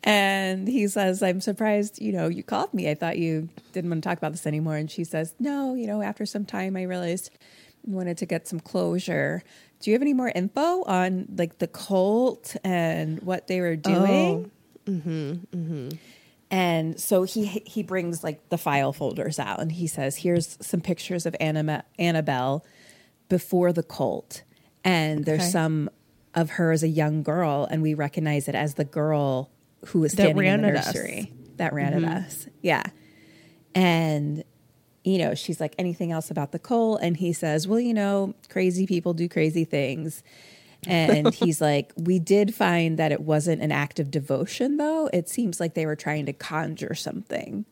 And 0.03 0.67
he 0.67 0.87
says, 0.87 1.23
I'm 1.23 1.39
surprised, 1.41 2.01
you 2.01 2.11
know, 2.11 2.27
you 2.27 2.43
called 2.43 2.73
me. 2.73 2.89
I 2.89 2.95
thought 2.95 3.17
you 3.17 3.49
didn't 3.71 3.89
want 3.89 4.03
to 4.03 4.09
talk 4.09 4.17
about 4.17 4.31
this 4.31 4.45
anymore. 4.45 4.75
And 4.75 4.89
she 4.91 5.03
says, 5.03 5.33
No, 5.39 5.73
you 5.75 5.87
know, 5.87 6.01
after 6.01 6.25
some 6.25 6.45
time, 6.45 6.75
I 6.77 6.83
realized 6.83 7.29
I 7.87 7.91
wanted 7.91 8.17
to 8.19 8.25
get 8.25 8.47
some 8.47 8.59
closure. 8.59 9.43
Do 9.79 9.89
you 9.89 9.95
have 9.95 10.01
any 10.01 10.13
more 10.13 10.29
info 10.33 10.83
on 10.83 11.27
like 11.37 11.59
the 11.59 11.67
cult 11.67 12.55
and 12.63 13.21
what 13.21 13.47
they 13.47 13.59
were 13.61 13.75
doing? 13.77 14.51
Oh. 14.87 14.91
Mm-hmm. 14.91 15.31
Mm-hmm. 15.57 15.89
And 16.49 16.99
so 16.99 17.23
he 17.23 17.45
he 17.65 17.83
brings 17.83 18.23
like 18.23 18.47
the 18.49 18.57
file 18.57 18.93
folders 18.93 19.37
out 19.39 19.59
and 19.59 19.71
he 19.71 19.85
says, 19.87 20.17
"Here's 20.17 20.57
some 20.61 20.79
pictures 20.81 21.25
of 21.25 21.35
Anna, 21.39 21.83
Annabelle 21.99 22.65
before 23.29 23.73
the 23.73 23.83
cult, 23.83 24.43
and 24.83 25.25
there's 25.25 25.41
Okay. 25.41 25.49
some 25.49 25.89
of 26.33 26.51
her 26.51 26.71
as 26.71 26.83
a 26.83 26.87
young 26.87 27.21
girl, 27.23 27.67
and 27.69 27.81
we 27.81 27.93
recognize 27.93 28.47
it 28.47 28.55
as 28.55 28.75
the 28.75 28.85
girl 28.85 29.49
who 29.87 29.99
was 29.99 30.13
standing 30.13 30.45
in 30.45 30.61
the 30.61 30.67
at 30.69 30.75
us. 30.77 30.85
nursery 30.93 31.33
that 31.57 31.73
ran 31.73 31.93
at 31.93 32.03
us. 32.05 32.47
Yeah, 32.61 32.83
and 33.75 34.43
you 35.03 35.17
know, 35.19 35.33
she's 35.35 35.61
like, 35.61 35.73
anything 35.77 36.11
else 36.11 36.29
about 36.29 36.51
the 36.51 36.59
cult? 36.59 36.99
And 37.01 37.15
he 37.15 37.31
says, 37.31 37.65
well, 37.65 37.79
you 37.79 37.93
know, 37.93 38.33
crazy 38.49 38.85
people 38.85 39.13
do 39.13 39.29
crazy 39.29 39.63
things. 39.63 40.21
And 40.87 41.33
he's 41.33 41.59
like, 41.61 41.91
we 41.97 42.17
did 42.19 42.55
find 42.55 42.97
that 42.97 43.11
it 43.11 43.21
wasn't 43.21 43.61
an 43.61 43.71
act 43.71 43.99
of 43.99 44.09
devotion, 44.09 44.77
though. 44.77 45.09
It 45.13 45.27
seems 45.29 45.59
like 45.59 45.73
they 45.73 45.85
were 45.85 45.95
trying 45.95 46.25
to 46.27 46.33
conjure 46.33 46.95
something. 46.95 47.65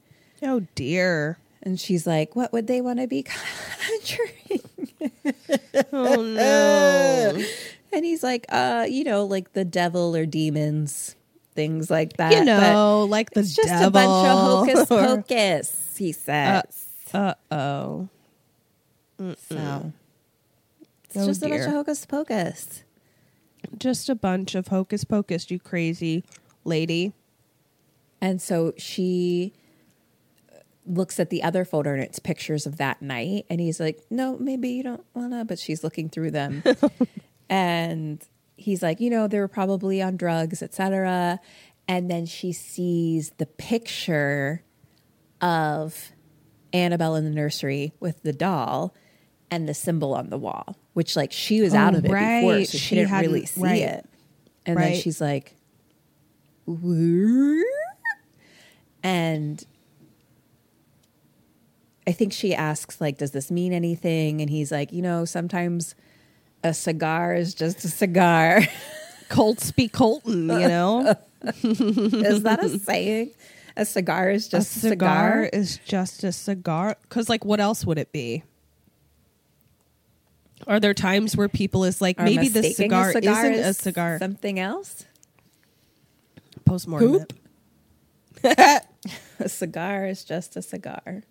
Oh 0.43 0.61
dear. 0.75 1.37
And 1.63 1.79
she's 1.79 2.05
like, 2.05 2.35
what 2.35 2.51
would 2.53 2.67
they 2.67 2.81
want 2.81 2.99
to 2.99 3.07
be 3.07 3.23
conjuring? 3.83 4.61
Oh 5.91 6.21
no. 6.23 7.43
And 7.91 8.03
he's 8.03 8.23
like, 8.23 8.45
uh, 8.49 8.85
you 8.89 9.05
know, 9.05 9.23
like 9.23 9.53
the 9.53 9.63
devil 9.63 10.17
or 10.17 10.25
demons, 10.25 11.15
things 11.53 11.89
like 11.89 12.17
that. 12.17 12.33
you 12.33 12.43
know, 12.43 13.05
like 13.09 13.29
the 13.29 13.39
It's 13.39 13.55
just 13.55 13.69
a 13.69 13.89
bunch 13.89 14.27
of 14.27 14.37
hocus 14.67 14.85
pocus, 14.89 15.95
he 15.97 16.11
says. 16.11 16.85
Uh 17.13 17.35
oh. 17.49 18.09
so 19.17 19.25
it's 19.29 21.15
Oh, 21.15 21.25
just 21.25 21.41
a 21.41 21.47
bunch 21.47 21.59
dear. 21.61 21.67
of 21.67 21.71
hocus 21.73 22.05
pocus. 22.05 22.83
Just 23.77 24.09
a 24.09 24.15
bunch 24.15 24.55
of 24.55 24.67
hocus 24.67 25.03
pocus, 25.03 25.49
you 25.49 25.59
crazy 25.59 26.23
lady. 26.63 27.13
And 28.21 28.41
so 28.41 28.73
she 28.77 29.53
uh, 30.51 30.57
looks 30.85 31.19
at 31.19 31.29
the 31.29 31.43
other 31.43 31.65
folder 31.65 31.93
and 31.93 32.03
it's 32.03 32.19
pictures 32.19 32.65
of 32.65 32.77
that 32.77 33.01
night. 33.01 33.45
And 33.49 33.59
he's 33.59 33.79
like, 33.79 34.01
no, 34.09 34.37
maybe 34.37 34.69
you 34.69 34.83
don't 34.83 35.05
want 35.13 35.33
to. 35.33 35.45
But 35.45 35.59
she's 35.59 35.83
looking 35.83 36.09
through 36.09 36.31
them. 36.31 36.63
and 37.49 38.25
he's 38.57 38.81
like, 38.81 38.99
you 38.99 39.09
know, 39.09 39.27
they 39.27 39.39
were 39.39 39.47
probably 39.47 40.01
on 40.01 40.17
drugs, 40.17 40.61
etc. 40.61 41.39
And 41.87 42.09
then 42.09 42.25
she 42.25 42.51
sees 42.51 43.31
the 43.37 43.45
picture 43.45 44.63
of 45.41 46.11
Annabelle 46.73 47.15
in 47.15 47.25
the 47.25 47.31
nursery 47.31 47.93
with 47.99 48.23
the 48.23 48.33
doll 48.33 48.93
and 49.51 49.67
the 49.69 49.73
symbol 49.73 50.13
on 50.13 50.29
the 50.29 50.37
wall, 50.37 50.75
which 50.93 51.15
like 51.15 51.31
she 51.31 51.61
was 51.61 51.73
oh, 51.73 51.77
out 51.77 51.93
Oh, 51.93 51.97
of 51.99 52.05
it 52.05 52.09
before, 52.09 52.65
so 52.65 52.71
she, 52.71 52.77
She 52.77 52.95
didn't 52.95 53.11
really 53.19 53.45
see 53.45 53.61
right. 53.61 53.81
it. 53.81 54.09
And 54.65 54.77
then 54.77 54.95
she's 54.95 55.21
like, 55.21 55.55
and 59.03 59.63
I 62.07 62.11
think 62.11 62.33
she 62.33 62.53
asks 62.53 62.99
like, 63.01 63.17
"Does 63.17 63.31
this 63.31 63.51
mean 63.51 63.73
anything?" 63.73 64.41
And 64.41 64.49
he's 64.49 64.71
like, 64.71 64.91
"You 64.91 65.01
know, 65.01 65.25
sometimes 65.25 65.95
a 66.63 66.73
cigar 66.73 67.33
is 67.35 67.53
just 67.53 67.83
a 67.85 67.87
cigar." 67.87 68.61
Colts 69.29 69.71
be 69.71 69.87
Colton, 69.87 70.43
you 70.49 70.67
know? 70.67 71.15
is 71.43 72.43
that 72.43 72.63
a 72.63 72.69
saying? 72.77 73.31
A 73.75 73.83
cigar 73.83 74.29
is 74.29 74.47
just 74.47 74.77
a 74.77 74.79
cigar 74.79 74.89
cigar. 75.45 75.49
is 75.51 75.79
just 75.83 76.23
a 76.23 76.31
cigar. 76.31 76.95
Because, 77.01 77.27
like, 77.27 77.43
what 77.43 77.59
else 77.59 77.83
would 77.85 77.97
it 77.97 78.11
be? 78.11 78.43
Are 80.67 80.79
there 80.79 80.93
times 80.93 81.37
where 81.37 81.47
people 81.47 81.83
is 81.83 82.01
like, 82.01 82.19
Or 82.19 82.23
maybe 82.23 82.47
the 82.49 82.61
mistaking 82.61 82.89
cigar, 82.89 83.09
isn't 83.11 83.53
a 83.53 83.73
cigar? 83.73 84.19
Something 84.19 84.59
else. 84.59 85.05
Postmortem. 86.65 87.25
A 89.39 89.49
cigar 89.49 90.05
is 90.07 90.23
just 90.23 90.55
a 90.55 90.61
cigar. 90.61 91.23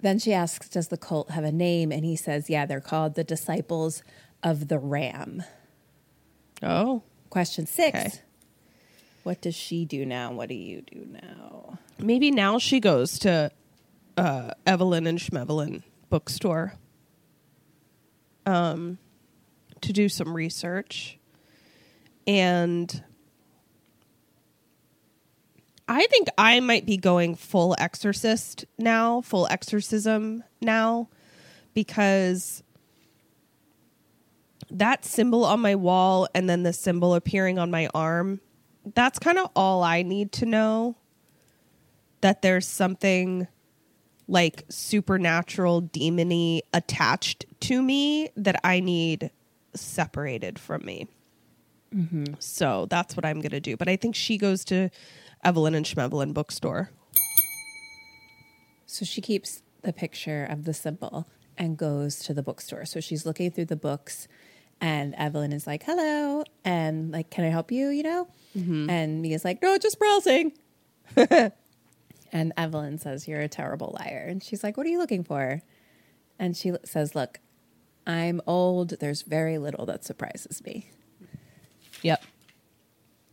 Then 0.00 0.18
she 0.18 0.32
asks, 0.32 0.68
Does 0.68 0.88
the 0.88 0.96
cult 0.96 1.30
have 1.30 1.44
a 1.44 1.52
name? 1.52 1.90
And 1.92 2.04
he 2.04 2.14
says, 2.16 2.50
Yeah, 2.50 2.66
they're 2.66 2.80
called 2.80 3.14
the 3.14 3.24
Disciples 3.24 4.02
of 4.42 4.68
the 4.68 4.78
Ram. 4.78 5.42
Oh, 6.62 7.02
Question 7.30 7.66
six 7.66 7.98
Okay. 7.98 8.10
What 9.22 9.40
does 9.40 9.54
she 9.54 9.84
do 9.84 10.04
now? 10.04 10.32
What 10.32 10.48
do 10.48 10.54
you 10.54 10.82
do 10.82 11.06
now? 11.10 11.78
maybe 11.98 12.30
now 12.30 12.58
she 12.58 12.80
goes 12.80 13.18
to 13.20 13.50
uh, 14.16 14.52
Evelyn 14.66 15.06
and 15.06 15.18
Schmevelin 15.18 15.82
bookstore 16.08 16.74
um, 18.50 18.98
to 19.80 19.92
do 19.92 20.08
some 20.08 20.34
research. 20.34 21.18
And 22.26 23.02
I 25.88 26.06
think 26.06 26.28
I 26.36 26.60
might 26.60 26.84
be 26.84 26.96
going 26.96 27.36
full 27.36 27.76
exorcist 27.78 28.64
now, 28.76 29.20
full 29.20 29.46
exorcism 29.50 30.44
now, 30.60 31.08
because 31.74 32.62
that 34.70 35.04
symbol 35.04 35.44
on 35.44 35.60
my 35.60 35.76
wall 35.76 36.28
and 36.34 36.48
then 36.48 36.64
the 36.64 36.72
symbol 36.72 37.14
appearing 37.14 37.58
on 37.58 37.70
my 37.70 37.88
arm, 37.94 38.40
that's 38.94 39.18
kind 39.18 39.38
of 39.38 39.50
all 39.54 39.82
I 39.82 40.02
need 40.02 40.32
to 40.32 40.46
know 40.46 40.96
that 42.20 42.42
there's 42.42 42.66
something 42.66 43.46
like 44.30 44.64
supernatural 44.68 45.82
demony 45.82 46.60
attached 46.72 47.44
to 47.58 47.82
me 47.82 48.30
that 48.36 48.60
I 48.62 48.78
need 48.78 49.30
separated 49.74 50.58
from 50.58 50.84
me. 50.84 51.08
Mm-hmm. 51.94 52.34
So 52.38 52.86
that's 52.88 53.16
what 53.16 53.26
I'm 53.26 53.40
going 53.40 53.50
to 53.50 53.60
do. 53.60 53.76
But 53.76 53.88
I 53.88 53.96
think 53.96 54.14
she 54.14 54.38
goes 54.38 54.64
to 54.66 54.90
Evelyn 55.42 55.74
and 55.74 55.84
Schmevelin 55.84 56.32
bookstore. 56.32 56.90
So 58.86 59.04
she 59.04 59.20
keeps 59.20 59.62
the 59.82 59.92
picture 59.92 60.44
of 60.44 60.64
the 60.64 60.74
symbol 60.74 61.26
and 61.58 61.76
goes 61.76 62.20
to 62.20 62.32
the 62.32 62.42
bookstore. 62.42 62.84
So 62.84 63.00
she's 63.00 63.26
looking 63.26 63.50
through 63.50 63.66
the 63.66 63.76
books, 63.76 64.28
and 64.80 65.14
Evelyn 65.16 65.52
is 65.52 65.66
like, 65.66 65.82
"Hello," 65.82 66.44
and 66.64 67.10
like, 67.10 67.30
"Can 67.30 67.44
I 67.44 67.48
help 67.48 67.70
you?" 67.70 67.88
You 67.88 68.02
know, 68.02 68.28
mm-hmm. 68.56 68.88
and 68.90 69.22
Mia's 69.22 69.44
like, 69.44 69.62
"No, 69.62 69.76
just 69.78 69.98
browsing." 69.98 70.52
and 72.32 72.52
Evelyn 72.56 72.98
says, 72.98 73.26
"You're 73.28 73.40
a 73.40 73.48
terrible 73.48 73.96
liar," 73.98 74.26
and 74.28 74.42
she's 74.42 74.62
like, 74.62 74.76
"What 74.76 74.86
are 74.86 74.90
you 74.90 74.98
looking 74.98 75.24
for?" 75.24 75.62
And 76.38 76.56
she 76.56 76.72
says, 76.84 77.14
"Look, 77.14 77.40
I'm 78.06 78.40
old. 78.46 78.98
There's 79.00 79.22
very 79.22 79.58
little 79.58 79.86
that 79.86 80.04
surprises 80.04 80.62
me." 80.64 80.90
Yep. 82.02 82.22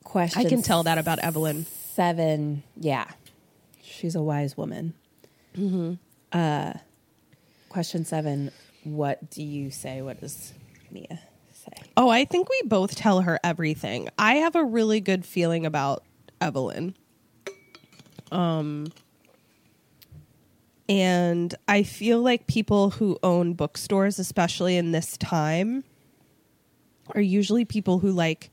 Question 0.03 0.45
I 0.45 0.49
can 0.49 0.61
tell 0.61 0.83
that 0.83 0.97
about 0.97 1.19
Evelyn. 1.19 1.65
seven. 1.65 2.63
Yeah, 2.75 3.07
she's 3.81 4.15
a 4.15 4.21
wise 4.21 4.55
woman. 4.55 4.93
Mm-hmm. 5.55 5.93
Uh, 6.31 6.73
question 7.69 8.05
seven. 8.05 8.51
What 8.83 9.29
do 9.29 9.43
you 9.43 9.69
say? 9.71 10.01
What 10.01 10.21
does 10.21 10.53
Mia 10.91 11.19
say? 11.51 11.73
Oh, 11.97 12.09
I 12.09 12.23
think 12.25 12.49
we 12.49 12.61
both 12.65 12.95
tell 12.95 13.21
her 13.21 13.39
everything. 13.43 14.09
I 14.17 14.35
have 14.35 14.55
a 14.55 14.63
really 14.63 15.01
good 15.01 15.25
feeling 15.25 15.65
about 15.65 16.03
Evelyn. 16.39 16.95
Um 18.31 18.91
and 20.89 21.53
I 21.67 21.83
feel 21.83 22.21
like 22.21 22.47
people 22.47 22.91
who 22.91 23.19
own 23.21 23.53
bookstores, 23.53 24.19
especially 24.19 24.77
in 24.77 24.91
this 24.93 25.17
time, 25.17 25.83
are 27.13 27.21
usually 27.21 27.65
people 27.65 27.99
who 27.99 28.11
like 28.11 28.49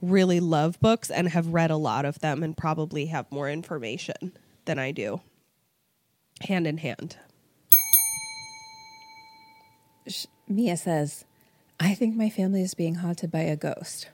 really 0.00 0.40
love 0.40 0.78
books 0.80 1.10
and 1.10 1.28
have 1.28 1.48
read 1.48 1.70
a 1.70 1.76
lot 1.76 2.04
of 2.04 2.20
them 2.20 2.42
and 2.42 2.56
probably 2.56 3.06
have 3.06 3.30
more 3.30 3.50
information 3.50 4.32
than 4.64 4.78
I 4.78 4.92
do. 4.92 5.20
Hand 6.42 6.66
in 6.66 6.78
hand. 6.78 7.16
Mia 10.48 10.76
says, 10.76 11.24
"I 11.78 11.94
think 11.94 12.16
my 12.16 12.30
family 12.30 12.62
is 12.62 12.74
being 12.74 12.96
haunted 12.96 13.30
by 13.30 13.42
a 13.42 13.56
ghost," 13.56 14.08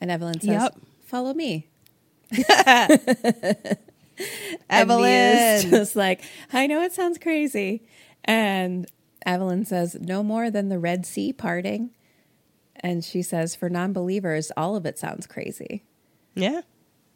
and 0.00 0.10
Evelyn 0.10 0.40
says, 0.40 0.48
Yep. 0.48 0.80
"Follow 1.02 1.32
me." 1.32 1.68
Evelyn. 4.70 5.70
Just 5.70 5.96
like, 5.96 6.22
I 6.52 6.66
know 6.66 6.82
it 6.82 6.92
sounds 6.92 7.18
crazy. 7.18 7.82
And 8.24 8.86
Evelyn 9.24 9.64
says, 9.64 9.96
no 10.00 10.22
more 10.22 10.50
than 10.50 10.68
the 10.68 10.78
Red 10.78 11.06
Sea 11.06 11.32
parting. 11.32 11.90
And 12.76 13.04
she 13.04 13.22
says, 13.22 13.54
for 13.54 13.68
non 13.68 13.92
believers, 13.92 14.52
all 14.56 14.76
of 14.76 14.86
it 14.86 14.98
sounds 14.98 15.26
crazy. 15.26 15.84
Yeah. 16.34 16.62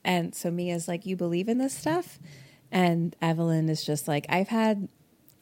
And 0.05 0.35
so 0.35 0.51
Mia's 0.51 0.89
like, 0.89 1.07
You 1.07 1.17
believe 1.17 1.49
in 1.49 1.59
this 1.59 1.77
stuff? 1.77 2.19
And 2.73 3.15
Evelyn 3.21 3.69
is 3.69 3.85
just 3.85 4.09
like, 4.09 4.27
I've 4.29 4.49
had 4.49 4.89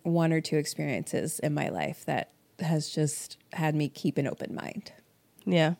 one 0.02 0.32
or 0.32 0.40
two 0.40 0.56
experiences 0.56 1.38
in 1.40 1.54
my 1.54 1.68
life 1.68 2.04
that 2.06 2.32
has 2.58 2.88
just 2.88 3.36
had 3.52 3.74
me 3.74 3.88
keep 3.88 4.18
an 4.18 4.26
open 4.26 4.54
mind. 4.54 4.92
Yeah. 5.44 5.74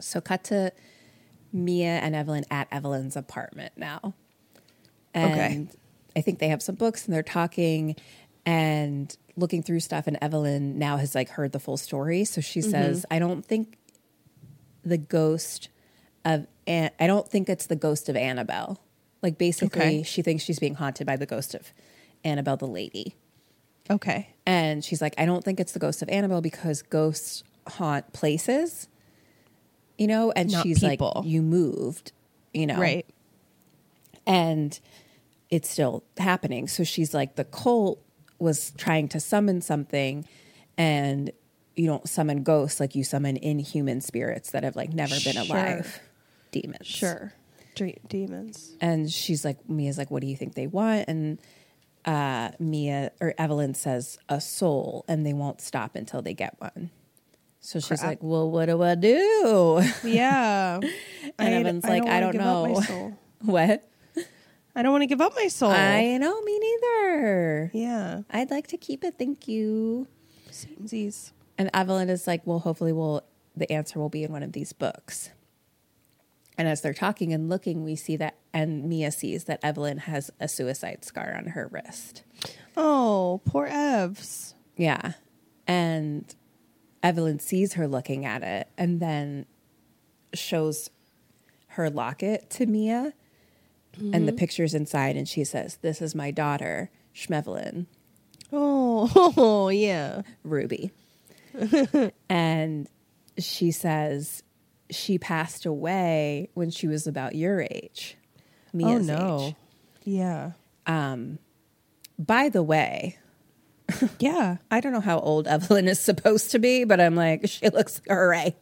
So 0.00 0.20
cut 0.20 0.44
to 0.44 0.72
Mia 1.52 1.98
and 1.98 2.14
Evelyn 2.14 2.44
at 2.50 2.68
Evelyn's 2.70 3.16
apartment 3.16 3.72
now. 3.76 4.14
And 5.14 5.32
Okay. 5.32 5.68
I 6.16 6.20
think 6.20 6.38
they 6.38 6.48
have 6.48 6.62
some 6.62 6.74
books 6.74 7.04
and 7.06 7.14
they're 7.14 7.22
talking 7.22 7.96
and 8.44 9.14
looking 9.36 9.62
through 9.62 9.80
stuff 9.80 10.06
and 10.06 10.16
Evelyn 10.22 10.78
now 10.78 10.96
has 10.96 11.14
like 11.14 11.30
heard 11.30 11.52
the 11.52 11.60
full 11.60 11.76
story. 11.76 12.24
So 12.24 12.40
she 12.40 12.60
mm-hmm. 12.60 12.70
says, 12.70 13.06
I 13.10 13.18
don't 13.18 13.44
think 13.44 13.78
the 14.82 14.98
ghost 14.98 15.68
of 16.24 16.46
An- 16.66 16.90
I 16.98 17.06
don't 17.06 17.28
think 17.28 17.48
it's 17.48 17.66
the 17.66 17.76
ghost 17.76 18.08
of 18.08 18.16
Annabelle. 18.16 18.80
Like 19.22 19.38
basically, 19.38 19.80
Okay. 19.80 20.02
she 20.02 20.22
thinks 20.22 20.42
she's 20.44 20.58
being 20.58 20.74
haunted 20.74 21.06
by 21.06 21.16
the 21.16 21.26
ghost 21.26 21.54
of 21.54 21.72
Annabelle 22.24 22.56
the 22.56 22.66
lady. 22.66 23.14
Okay. 23.88 24.34
And 24.44 24.84
she's 24.84 25.00
like, 25.00 25.14
I 25.18 25.26
don't 25.26 25.44
think 25.44 25.60
it's 25.60 25.72
the 25.72 25.78
ghost 25.78 26.02
of 26.02 26.08
Annabelle 26.08 26.40
because 26.40 26.82
ghosts 26.82 27.44
haunt 27.68 28.12
places, 28.12 28.88
you 29.98 30.06
know? 30.06 30.30
And 30.32 30.50
Not 30.50 30.62
she's 30.62 30.80
people. 30.80 31.12
like, 31.16 31.26
You 31.26 31.42
moved, 31.42 32.12
you 32.54 32.66
know? 32.66 32.78
Right. 32.78 33.06
And 34.26 34.78
it's 35.50 35.68
still 35.70 36.02
happening. 36.18 36.68
So 36.68 36.84
she's 36.84 37.14
like, 37.14 37.36
The 37.36 37.44
cult 37.44 38.00
was 38.38 38.72
trying 38.76 39.08
to 39.08 39.20
summon 39.20 39.60
something, 39.60 40.26
and 40.76 41.30
you 41.74 41.86
don't 41.86 42.08
summon 42.08 42.42
ghosts 42.42 42.80
like 42.80 42.94
you 42.94 43.04
summon 43.04 43.36
inhuman 43.36 44.00
spirits 44.00 44.50
that 44.50 44.62
have 44.64 44.76
like 44.76 44.92
never 44.92 45.14
been 45.24 45.34
Sure. 45.34 45.42
alive. 45.56 46.00
Demons. 46.52 46.86
Sure. 46.86 47.32
Dre- 47.74 47.98
demons. 48.08 48.74
And 48.80 49.10
she's 49.10 49.44
like, 49.44 49.68
Mia's 49.68 49.98
like, 49.98 50.10
what 50.10 50.22
do 50.22 50.26
you 50.26 50.36
think 50.36 50.54
they 50.54 50.66
want? 50.66 51.04
And 51.08 51.38
uh, 52.06 52.50
Mia 52.58 53.10
or 53.20 53.34
Evelyn 53.36 53.74
says 53.74 54.18
a 54.28 54.40
soul, 54.40 55.04
and 55.08 55.24
they 55.26 55.32
won't 55.34 55.60
stop 55.60 55.94
until 55.96 56.22
they 56.22 56.32
get 56.34 56.54
one. 56.60 56.90
So 57.66 57.80
she's 57.80 57.98
Crap. 57.98 58.02
like, 58.08 58.18
well, 58.22 58.48
what 58.48 58.66
do 58.66 58.80
I 58.80 58.94
do? 58.94 59.82
Yeah. 60.04 60.78
And 61.38 61.52
Evan's 61.52 61.84
like, 61.84 62.06
I 62.06 62.20
don't 62.20 62.30
give 62.30 62.40
up 62.40 62.62
my 62.62 62.72
know. 62.72 62.80
soul. 62.80 63.18
what? 63.42 63.90
I 64.76 64.82
don't 64.82 64.92
want 64.92 65.02
to 65.02 65.06
give 65.06 65.20
up 65.20 65.34
my 65.34 65.48
soul. 65.48 65.70
I 65.72 66.16
know, 66.18 66.40
me 66.42 66.58
neither. 66.58 67.70
yeah. 67.74 68.20
I'd 68.30 68.52
like 68.52 68.68
to 68.68 68.76
keep 68.76 69.02
it. 69.02 69.16
Thank 69.18 69.48
you. 69.48 70.06
Samesies. 70.50 71.32
And 71.58 71.68
Evelyn 71.74 72.08
is 72.08 72.28
like, 72.28 72.42
well, 72.44 72.60
hopefully, 72.60 72.92
we'll 72.92 73.24
the 73.56 73.70
answer 73.72 73.98
will 73.98 74.08
be 74.08 74.22
in 74.22 74.30
one 74.30 74.44
of 74.44 74.52
these 74.52 74.72
books. 74.72 75.30
And 76.56 76.68
as 76.68 76.80
they're 76.80 76.94
talking 76.94 77.32
and 77.32 77.48
looking, 77.48 77.82
we 77.82 77.96
see 77.96 78.16
that, 78.16 78.36
and 78.54 78.84
Mia 78.88 79.10
sees 79.10 79.44
that 79.44 79.58
Evelyn 79.64 79.98
has 79.98 80.30
a 80.38 80.46
suicide 80.46 81.04
scar 81.04 81.34
on 81.36 81.48
her 81.48 81.68
wrist. 81.70 82.22
Oh, 82.76 83.40
poor 83.44 83.68
Evs. 83.68 84.54
Yeah. 84.76 85.14
And 85.66 86.32
Evelyn 87.02 87.38
sees 87.38 87.74
her 87.74 87.86
looking 87.86 88.24
at 88.24 88.42
it 88.42 88.68
and 88.76 89.00
then 89.00 89.46
shows 90.34 90.90
her 91.68 91.90
locket 91.90 92.50
to 92.50 92.66
Mia 92.66 93.12
and 93.98 94.26
the 94.26 94.32
mm-hmm. 94.32 94.36
picture's 94.36 94.74
inside. 94.74 95.16
And 95.16 95.28
she 95.28 95.44
says, 95.44 95.78
This 95.82 96.02
is 96.02 96.14
my 96.14 96.30
daughter, 96.30 96.90
Schmevelyn, 97.14 97.86
Oh, 98.52 99.32
oh 99.36 99.68
yeah. 99.70 100.22
Ruby. 100.44 100.92
and 102.28 102.88
she 103.38 103.70
says, 103.70 104.42
She 104.90 105.18
passed 105.18 105.66
away 105.66 106.50
when 106.54 106.70
she 106.70 106.86
was 106.86 107.06
about 107.06 107.34
your 107.34 107.62
age. 107.62 108.16
Oh, 108.68 108.78
Mia's 108.78 109.10
oh, 109.10 109.16
no. 109.16 109.40
age. 109.40 109.54
Yeah. 110.04 110.52
Um, 110.86 111.38
by 112.18 112.48
the 112.48 112.62
way, 112.62 113.18
Yeah. 114.18 114.56
I 114.70 114.80
don't 114.80 114.92
know 114.92 115.00
how 115.00 115.18
old 115.20 115.46
Evelyn 115.46 115.86
is 115.88 116.00
supposed 116.00 116.50
to 116.52 116.58
be, 116.58 116.84
but 116.84 117.00
I'm 117.00 117.14
like, 117.14 117.48
she 117.48 117.68
looks 117.70 118.00
great. 118.00 118.54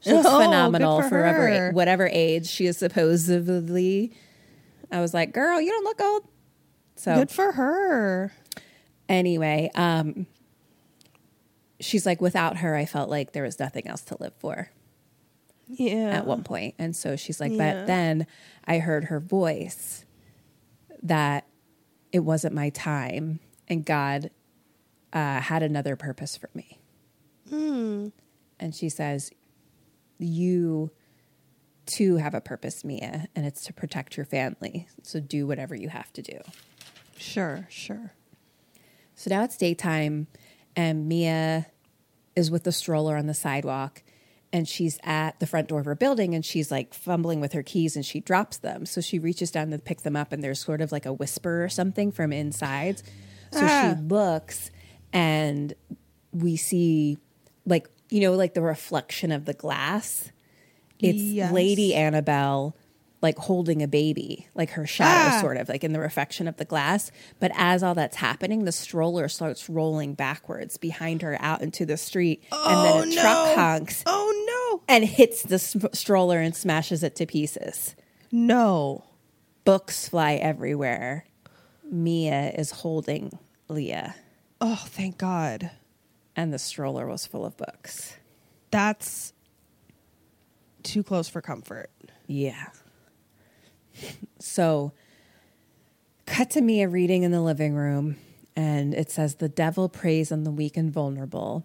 She 0.00 0.12
looks 0.12 0.26
Oh, 0.28 0.40
phenomenal 0.42 1.02
for 1.02 1.08
for, 1.08 1.18
whatever, 1.20 1.70
whatever 1.72 2.06
age 2.12 2.46
she 2.46 2.66
is 2.66 2.76
supposedly. 2.78 4.12
I 4.92 5.00
was 5.00 5.14
like, 5.14 5.32
girl, 5.32 5.60
you 5.60 5.70
don't 5.70 5.84
look 5.84 6.00
old. 6.00 6.28
So 6.96 7.14
Good 7.16 7.30
for 7.30 7.52
her. 7.52 8.32
anyway, 9.08 9.70
um, 9.74 10.26
she's 11.80 12.06
like, 12.06 12.20
without 12.20 12.58
her, 12.58 12.76
I 12.76 12.84
felt 12.84 13.10
like 13.10 13.32
there 13.32 13.42
was 13.42 13.58
nothing 13.58 13.86
else 13.88 14.02
to 14.02 14.16
live 14.20 14.34
for 14.38 14.70
Yeah. 15.66 16.10
at 16.10 16.26
one 16.26 16.44
point. 16.44 16.74
And 16.78 16.94
so 16.94 17.16
she's 17.16 17.40
like, 17.40 17.52
Yeah. 17.52 17.80
but 17.80 17.86
then 17.86 18.26
I 18.66 18.78
heard 18.78 19.04
her 19.04 19.18
voice 19.20 20.04
that 21.02 21.46
it 22.12 22.20
wasn't 22.20 22.54
my 22.54 22.68
time 22.70 23.40
and 23.68 23.84
God 23.84 24.30
uh, 25.14 25.40
had 25.40 25.62
another 25.62 25.96
purpose 25.96 26.36
for 26.36 26.50
me. 26.54 26.80
And 27.50 28.74
she 28.74 28.88
says, 28.88 29.30
You 30.18 30.90
too 31.86 32.16
have 32.16 32.34
a 32.34 32.40
purpose, 32.40 32.84
Mia, 32.84 33.28
and 33.36 33.46
it's 33.46 33.64
to 33.64 33.72
protect 33.72 34.16
your 34.16 34.26
family. 34.26 34.88
So 35.02 35.20
do 35.20 35.46
whatever 35.46 35.74
you 35.74 35.88
have 35.88 36.12
to 36.14 36.22
do. 36.22 36.38
Sure, 37.16 37.66
sure. 37.70 38.12
So 39.14 39.30
now 39.30 39.44
it's 39.44 39.56
daytime, 39.56 40.26
and 40.74 41.06
Mia 41.08 41.66
is 42.34 42.50
with 42.50 42.64
the 42.64 42.72
stroller 42.72 43.16
on 43.16 43.26
the 43.26 43.34
sidewalk, 43.34 44.02
and 44.52 44.66
she's 44.68 44.98
at 45.04 45.38
the 45.38 45.46
front 45.46 45.68
door 45.68 45.78
of 45.80 45.86
her 45.86 45.94
building, 45.94 46.34
and 46.34 46.44
she's 46.44 46.70
like 46.72 46.92
fumbling 46.94 47.40
with 47.40 47.52
her 47.52 47.62
keys, 47.62 47.94
and 47.94 48.04
she 48.04 48.18
drops 48.20 48.56
them. 48.58 48.84
So 48.86 49.00
she 49.00 49.18
reaches 49.20 49.50
down 49.52 49.70
to 49.70 49.78
pick 49.78 50.00
them 50.02 50.16
up, 50.16 50.32
and 50.32 50.42
there's 50.42 50.58
sort 50.64 50.80
of 50.80 50.90
like 50.90 51.06
a 51.06 51.12
whisper 51.12 51.62
or 51.62 51.68
something 51.68 52.10
from 52.10 52.32
inside. 52.32 52.98
So 53.52 53.60
Ah. 53.62 53.94
she 53.96 54.02
looks, 54.02 54.70
and 55.14 55.72
we 56.32 56.56
see, 56.56 57.16
like 57.64 57.88
you 58.10 58.20
know, 58.20 58.34
like 58.34 58.52
the 58.52 58.60
reflection 58.62 59.32
of 59.32 59.46
the 59.46 59.54
glass. 59.54 60.30
It's 61.00 61.18
Yes. 61.22 61.52
Lady 61.52 61.94
Annabelle 61.94 62.76
like 63.22 63.38
holding 63.38 63.82
a 63.82 63.88
baby, 63.88 64.46
like 64.54 64.68
her 64.72 64.86
shadow 64.86 65.36
Ah. 65.36 65.40
sort 65.40 65.56
of 65.56 65.70
like 65.70 65.82
in 65.82 65.94
the 65.94 65.98
reflection 65.98 66.46
of 66.46 66.58
the 66.58 66.64
glass. 66.66 67.10
But 67.40 67.52
as 67.54 67.82
all 67.82 67.94
that's 67.94 68.16
happening, 68.16 68.64
the 68.64 68.72
stroller 68.72 69.28
starts 69.28 69.70
rolling 69.70 70.12
backwards 70.12 70.76
behind 70.76 71.22
her 71.22 71.38
out 71.40 71.62
into 71.62 71.86
the 71.86 71.96
street. 71.96 72.44
and 72.52 72.84
then 72.84 73.08
a 73.18 73.22
truck 73.22 73.54
honks 73.56 74.02
Oh, 74.04 74.76
no. 74.78 74.82
and 74.94 75.04
hits 75.06 75.42
the 75.42 75.58
stroller 75.58 76.38
and 76.40 76.54
smashes 76.54 77.02
it 77.02 77.16
to 77.16 77.24
pieces. 77.26 77.94
no. 78.30 78.46
No. 78.46 79.04
Books 79.64 80.06
fly 80.08 80.34
everywhere. 80.34 81.24
Mia 81.90 82.50
is 82.50 82.70
holding 82.70 83.38
Leah, 83.68 84.14
Oh, 84.60 84.82
thank 84.88 85.18
God. 85.18 85.70
and 86.36 86.52
the 86.52 86.58
stroller 86.58 87.06
was 87.06 87.26
full 87.26 87.44
of 87.44 87.56
books. 87.56 88.16
That's 88.70 89.32
too 90.82 91.02
close 91.02 91.28
for 91.28 91.40
comfort. 91.40 91.90
Yeah. 92.26 92.66
So, 94.40 94.92
cut 96.26 96.50
to 96.50 96.60
Mia 96.60 96.88
reading 96.88 97.22
in 97.22 97.30
the 97.30 97.40
living 97.40 97.74
room, 97.74 98.16
and 98.56 98.92
it 98.92 99.10
says, 99.10 99.36
The 99.36 99.48
devil 99.48 99.88
preys 99.88 100.32
on 100.32 100.42
the 100.42 100.50
weak 100.50 100.76
and 100.76 100.92
vulnerable. 100.92 101.64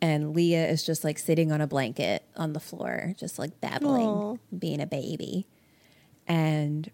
And 0.00 0.34
Leah 0.34 0.68
is 0.68 0.84
just 0.84 1.02
like 1.04 1.18
sitting 1.18 1.50
on 1.52 1.60
a 1.60 1.66
blanket 1.66 2.24
on 2.36 2.52
the 2.54 2.60
floor, 2.60 3.12
just 3.18 3.38
like 3.38 3.60
babbling, 3.60 4.06
Aw. 4.06 4.36
being 4.56 4.80
a 4.80 4.86
baby. 4.86 5.46
And 6.26 6.90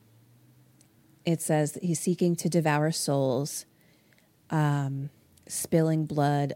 it 1.26 1.40
says, 1.42 1.78
He's 1.82 2.00
seeking 2.00 2.34
to 2.36 2.48
devour 2.48 2.90
souls, 2.90 3.66
um, 4.50 5.10
spilling 5.46 6.06
blood 6.06 6.54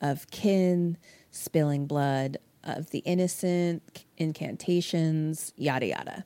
of 0.00 0.30
kin, 0.30 0.96
spilling 1.30 1.86
blood 1.86 2.38
of 2.64 2.90
the 2.90 2.98
innocent, 3.00 4.04
incantations, 4.16 5.52
yada 5.56 5.86
yada. 5.86 6.24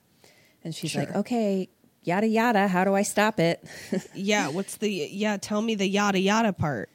And 0.63 0.73
she's 0.75 0.95
like, 0.95 1.13
okay, 1.15 1.69
yada 2.03 2.27
yada, 2.27 2.67
how 2.67 2.83
do 2.83 2.93
I 2.95 3.03
stop 3.03 3.39
it? 3.39 3.63
Yeah, 4.13 4.49
what's 4.49 4.77
the 4.77 4.89
yeah, 4.89 5.37
tell 5.37 5.61
me 5.61 5.75
the 5.75 5.87
yada 5.87 6.19
yada 6.19 6.53
part. 6.53 6.89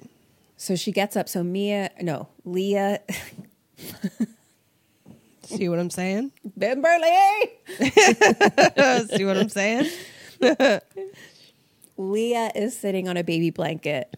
so 0.57 0.77
she 0.77 0.93
gets 0.93 1.17
up. 1.17 1.29
So 1.29 1.43
Mia, 1.43 1.91
no, 2.01 2.29
Leah, 2.45 3.01
See 5.45 5.69
what 5.69 5.79
I'm 5.79 5.91
saying? 5.91 6.33
Bimberly, 6.59 7.51
See 9.17 9.25
what 9.25 9.37
I'm 9.37 9.49
saying? 9.49 9.89
Leah 11.97 12.51
is 12.55 12.77
sitting 12.79 13.09
on 13.09 13.17
a 13.17 13.25
baby 13.25 13.51
blanket 13.51 14.17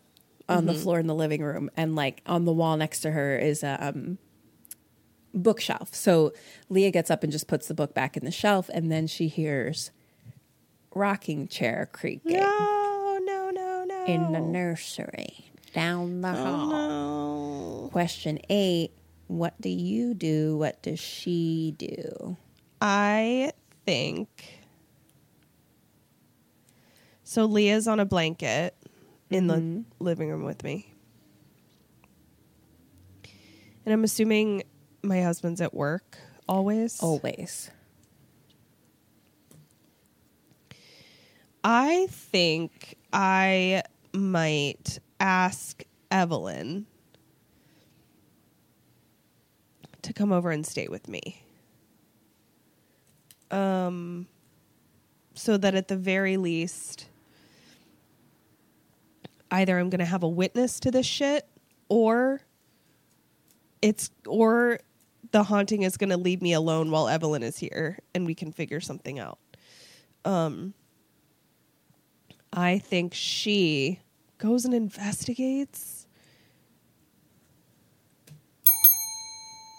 on 0.49 0.65
the 0.65 0.75
floor 0.75 0.99
in 0.99 1.07
the 1.07 1.15
living 1.15 1.43
room, 1.43 1.71
and 1.77 1.95
like 1.95 2.23
on 2.27 2.45
the 2.45 2.53
wall 2.53 2.77
next 2.77 3.01
to 3.01 3.11
her 3.11 3.37
is 3.39 3.63
a 3.63 3.77
um, 3.89 4.19
bookshelf. 5.35 5.95
So 5.95 6.33
Leah 6.69 6.91
gets 6.91 7.11
up 7.11 7.23
and 7.23 7.31
just 7.31 7.47
puts 7.49 7.69
the 7.69 7.75
book 7.75 7.95
back 7.95 8.17
in 8.17 8.25
the 8.25 8.31
shelf, 8.31 8.71
and 8.73 8.91
then 8.91 9.07
she 9.07 9.29
hears 9.29 9.91
rocking 10.95 11.47
chair 11.49 11.89
creaking 11.93 12.33
No, 12.33 13.19
no, 13.23 13.51
no, 13.51 13.85
no. 13.87 14.05
in 14.07 14.33
the 14.33 14.41
nursery 14.41 15.51
down 15.75 16.23
the 16.23 16.33
hall. 16.33 16.69
No. 16.71 17.89
Question 17.93 18.39
eight 18.49 18.93
What 19.27 19.61
do 19.61 19.69
you 19.69 20.15
do? 20.15 20.57
What 20.57 20.83
does 20.83 20.99
she 20.99 21.75
do? 21.77 22.37
I 22.81 23.53
think 23.85 24.58
so 27.29 27.45
Leah's 27.45 27.87
on 27.87 28.01
a 28.01 28.07
blanket 28.07 28.75
in 29.29 29.49
the 29.49 29.85
living 30.03 30.31
room 30.31 30.45
with 30.45 30.65
me. 30.65 30.95
And 33.85 33.93
I'm 33.93 34.03
assuming 34.03 34.63
my 35.03 35.21
husband's 35.21 35.61
at 35.61 35.75
work 35.75 36.17
always. 36.49 36.99
Always. 37.03 37.71
I 41.63 42.07
think 42.09 42.97
I 43.13 43.83
might 44.15 44.99
ask 45.21 45.85
Evelyn 46.11 46.87
to 50.01 50.15
come 50.15 50.33
over 50.33 50.51
and 50.51 50.67
stay 50.67 50.89
with 50.89 51.09
me. 51.09 51.43
Um 53.51 54.29
so 55.35 55.59
that 55.59 55.75
at 55.75 55.89
the 55.89 55.97
very 55.97 56.39
least 56.39 57.07
either 59.51 59.79
I'm 59.79 59.91
going 59.91 60.01
to 60.01 60.05
have 60.05 60.23
a 60.23 60.29
witness 60.29 60.81
to 60.81 60.91
this 60.91 61.07
shit 61.07 61.47
or 61.89 62.41
it's 63.81 64.11
or 64.27 64.81
the 65.31 65.43
haunting 65.45 65.83
is 65.83 65.97
going 65.97 66.11
to 66.11 66.17
leave 66.17 66.43
me 66.43 66.53
alone 66.53 66.91
while 66.91 67.09
Evelyn 67.09 67.43
is 67.43 67.59
here 67.59 67.99
and 68.15 68.27
we 68.27 68.35
can 68.35 68.53
figure 68.53 68.81
something 68.81 69.19
out. 69.19 69.39
Um 70.25 70.75
I 72.53 72.79
think 72.79 73.15
she 73.15 74.01
goes 74.39 74.65
and 74.65 74.73
investigates. 74.75 76.07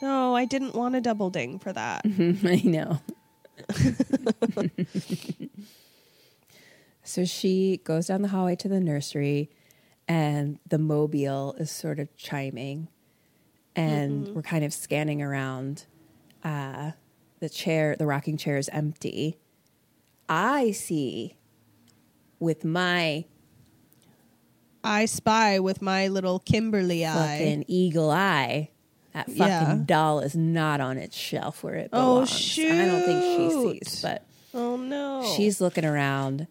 No, 0.02 0.36
I 0.36 0.46
didn't 0.46 0.76
want 0.76 0.96
a 0.96 1.02
double 1.02 1.30
ding 1.30 1.60
for 1.60 1.74
that. 1.74 2.02
I 2.06 2.62
know. 2.64 3.02
so 7.04 7.26
she 7.26 7.82
goes 7.84 8.08
down 8.08 8.22
the 8.22 8.30
hallway 8.30 8.56
to 8.58 8.68
the 8.70 8.80
nursery, 8.80 9.50
and 10.10 10.60
the 10.68 10.78
mobile 10.80 11.56
is 11.60 11.72
sort 11.72 12.00
of 12.00 12.14
chiming, 12.18 12.90
and 13.76 14.28
we're 14.36 14.42
kind 14.42 14.66
of 14.66 14.74
scanning 14.74 15.22
around. 15.22 15.86
Uh, 16.44 16.92
the 17.40 17.48
chair, 17.50 17.96
the 17.98 18.06
rocking 18.06 18.36
chair 18.36 18.58
is 18.58 18.68
empty. 18.74 19.38
I 20.28 20.72
see 20.72 21.38
with 22.40 22.66
my 22.66 23.26
I 24.84 25.06
spy 25.06 25.60
with 25.60 25.82
my 25.82 26.08
little 26.08 26.40
Kimberly 26.40 27.06
eye. 27.06 27.14
fucking 27.38 27.66
eagle 27.68 28.10
eye. 28.12 28.70
That 29.14 29.26
fucking 29.28 29.38
Yeah. 29.40 29.80
doll 29.86 30.20
is 30.22 30.36
not 30.36 30.80
on 30.82 30.98
its 30.98 31.18
shelf 31.18 31.64
where 31.64 31.76
it 31.76 31.90
Oh, 31.92 32.22
belongs. 32.22 32.60
I 32.60 32.86
don't 32.86 33.04
think 33.04 33.24
she 33.24 33.50
shoot. 33.50 33.88
sees, 33.88 34.02
but 34.02 34.26
Oh 34.54 34.78
no. 34.78 35.24
she's 35.36 35.60
looking 35.60 35.84
around 35.86 36.48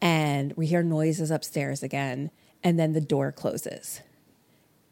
and 0.00 0.52
we 0.54 0.66
hear 0.66 0.82
noises 0.82 1.30
upstairs 1.30 1.82
again 1.82 2.30
and 2.66 2.80
then 2.80 2.94
the 2.94 3.00
door 3.00 3.30
closes. 3.30 4.00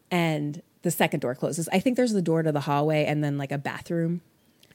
And 0.09 0.61
the 0.83 0.91
second 0.91 1.19
door 1.19 1.35
closes. 1.35 1.67
I 1.73 1.79
think 1.79 1.97
there's 1.97 2.13
the 2.13 2.21
door 2.21 2.41
to 2.41 2.53
the 2.53 2.61
hallway 2.61 3.03
and 3.03 3.21
then 3.21 3.37
like 3.37 3.51
a 3.51 3.57
bathroom. 3.57 4.21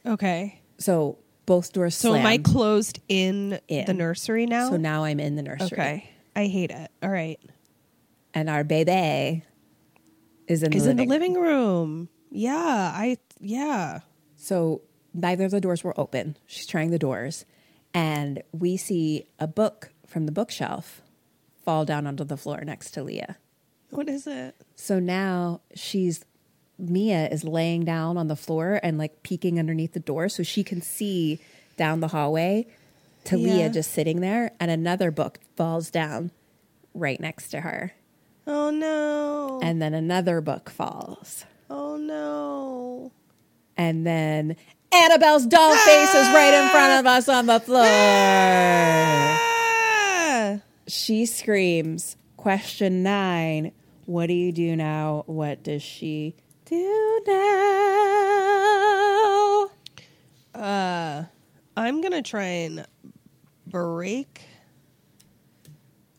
okay. 0.04 0.60
So 0.78 1.16
both 1.46 1.72
doors 1.72 1.94
So 1.94 2.14
am 2.14 2.26
I 2.26 2.36
closed 2.36 3.00
in, 3.08 3.58
In. 3.68 3.86
the 3.86 3.94
nursery 3.94 4.44
now? 4.44 4.68
So 4.68 4.76
now 4.76 5.04
I'm 5.04 5.18
in 5.18 5.36
the 5.36 5.42
nursery. 5.42 5.68
Okay. 5.72 6.10
I 6.36 6.46
hate 6.46 6.70
it. 6.70 6.90
All 7.02 7.08
right. 7.08 7.40
And 8.34 8.50
our 8.50 8.64
baby 8.64 9.44
is 10.46 10.62
in 10.62 10.70
the 10.72 10.76
Is 10.76 10.86
in 10.86 10.98
the 10.98 11.06
living 11.06 11.34
room. 11.34 12.10
Yeah, 12.30 12.92
I 12.94 13.16
yeah. 13.40 14.00
So 14.36 14.82
neither 15.14 15.46
of 15.46 15.52
the 15.52 15.60
doors 15.60 15.82
were 15.82 15.98
open. 15.98 16.36
She's 16.46 16.66
trying 16.66 16.90
the 16.90 16.98
doors, 16.98 17.44
and 17.94 18.42
we 18.52 18.76
see 18.76 19.26
a 19.38 19.46
book 19.48 19.90
from 20.06 20.26
the 20.26 20.32
bookshelf 20.32 21.02
fall 21.64 21.84
down 21.84 22.06
onto 22.06 22.24
the 22.24 22.36
floor 22.36 22.62
next 22.64 22.90
to 22.92 23.02
Leah. 23.02 23.36
What 23.90 24.08
is 24.08 24.26
it? 24.26 24.54
So 24.76 24.98
now 24.98 25.60
she's 25.74 26.24
Mia 26.78 27.28
is 27.28 27.44
laying 27.44 27.84
down 27.84 28.16
on 28.16 28.28
the 28.28 28.36
floor 28.36 28.80
and 28.82 28.96
like 28.96 29.22
peeking 29.22 29.58
underneath 29.58 29.92
the 29.92 30.00
door 30.00 30.28
so 30.30 30.42
she 30.42 30.64
can 30.64 30.80
see 30.80 31.40
down 31.76 32.00
the 32.00 32.08
hallway 32.08 32.66
to 33.24 33.36
Yeah. 33.38 33.52
Leah 33.54 33.68
just 33.70 33.90
sitting 33.92 34.20
there, 34.20 34.52
and 34.58 34.70
another 34.70 35.10
book 35.10 35.38
falls 35.56 35.90
down 35.90 36.30
right 36.94 37.20
next 37.20 37.48
to 37.50 37.60
her. 37.60 37.92
Oh 38.46 38.70
no. 38.70 39.60
And 39.62 39.82
then 39.82 39.92
another 39.92 40.40
book 40.40 40.70
falls. 40.70 41.44
oh 41.68 41.96
no. 41.98 43.12
And 43.76 44.06
then 44.06 44.56
Annabelle's 44.92 45.46
doll 45.46 45.74
face 45.76 46.14
is 46.14 46.26
right 46.28 46.54
in 46.64 46.68
front 46.70 47.00
of 47.00 47.06
us 47.06 47.28
on 47.28 47.46
the 47.46 47.60
floor. 47.60 47.84
Ah! 47.86 49.46
She 50.90 51.24
screams, 51.24 52.16
question 52.36 53.04
nine, 53.04 53.70
what 54.06 54.26
do 54.26 54.32
you 54.32 54.50
do 54.50 54.74
now? 54.74 55.22
What 55.26 55.62
does 55.62 55.84
she 55.84 56.34
do 56.64 57.22
now? 57.28 57.70
Uh, 60.52 61.26
I'm 61.76 62.00
gonna 62.00 62.22
try 62.22 62.42
and 62.42 62.88
break 63.68 64.42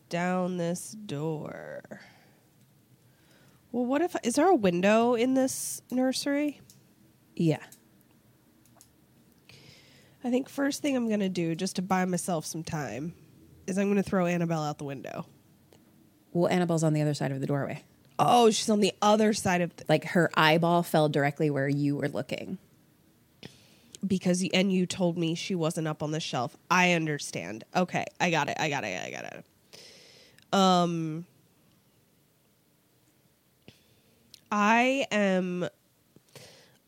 down 0.08 0.56
this 0.56 0.92
door. 0.92 1.82
Well, 3.72 3.84
what 3.84 4.00
if 4.00 4.16
is 4.22 4.36
there 4.36 4.48
a 4.48 4.54
window 4.54 5.12
in 5.12 5.34
this 5.34 5.82
nursery? 5.90 6.62
Yeah. 7.36 7.62
I 10.24 10.30
think 10.30 10.48
first 10.48 10.80
thing 10.80 10.96
I'm 10.96 11.10
gonna 11.10 11.28
do, 11.28 11.54
just 11.54 11.76
to 11.76 11.82
buy 11.82 12.06
myself 12.06 12.46
some 12.46 12.64
time, 12.64 13.12
is 13.66 13.78
I'm 13.78 13.88
gonna 13.88 14.02
throw 14.02 14.26
Annabelle 14.26 14.62
out 14.62 14.78
the 14.78 14.84
window. 14.84 15.26
Well, 16.32 16.50
Annabelle's 16.50 16.84
on 16.84 16.92
the 16.94 17.02
other 17.02 17.14
side 17.14 17.30
of 17.32 17.40
the 17.40 17.46
doorway. 17.46 17.82
Oh, 18.18 18.50
she's 18.50 18.70
on 18.70 18.80
the 18.80 18.92
other 19.02 19.32
side 19.32 19.60
of 19.60 19.74
the, 19.76 19.84
Like 19.88 20.04
her 20.06 20.30
eyeball 20.34 20.82
fell 20.82 21.08
directly 21.08 21.50
where 21.50 21.68
you 21.68 21.96
were 21.96 22.08
looking. 22.08 22.58
because 24.06 24.42
you, 24.42 24.50
and 24.54 24.72
you 24.72 24.86
told 24.86 25.16
me 25.18 25.34
she 25.34 25.54
wasn't 25.54 25.86
up 25.88 26.02
on 26.02 26.10
the 26.10 26.20
shelf. 26.20 26.56
I 26.70 26.92
understand. 26.92 27.64
Okay, 27.74 28.04
I 28.20 28.30
got 28.30 28.48
it. 28.48 28.56
I 28.58 28.68
got 28.68 28.84
it. 28.84 29.00
I 29.06 29.10
got 29.10 29.24
it. 29.32 29.44
Um 30.52 31.24
I 34.50 35.06
am 35.10 35.66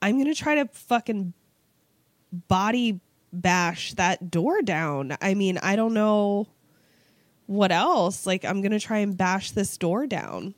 I'm 0.02 0.16
going 0.16 0.26
to 0.26 0.34
try 0.34 0.56
to 0.56 0.66
fucking 0.66 1.32
body 2.48 3.01
bash 3.32 3.94
that 3.94 4.30
door 4.30 4.60
down. 4.60 5.16
I 5.22 5.32
mean, 5.32 5.56
I 5.59 5.76
don't 5.76 5.94
know 5.94 6.46
what 7.46 7.72
else. 7.72 8.26
Like 8.26 8.44
I'm 8.44 8.60
going 8.62 8.72
to 8.72 8.80
try 8.80 8.98
and 8.98 9.16
bash 9.16 9.50
this 9.52 9.76
door 9.76 10.06
down. 10.06 10.54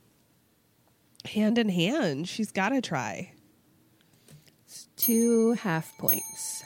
Hand 1.25 1.57
in 1.57 1.69
hand. 1.69 2.27
She's 2.29 2.51
got 2.51 2.69
to 2.69 2.81
try. 2.81 3.31
Two 4.95 5.53
half 5.53 5.91
points. 5.97 6.63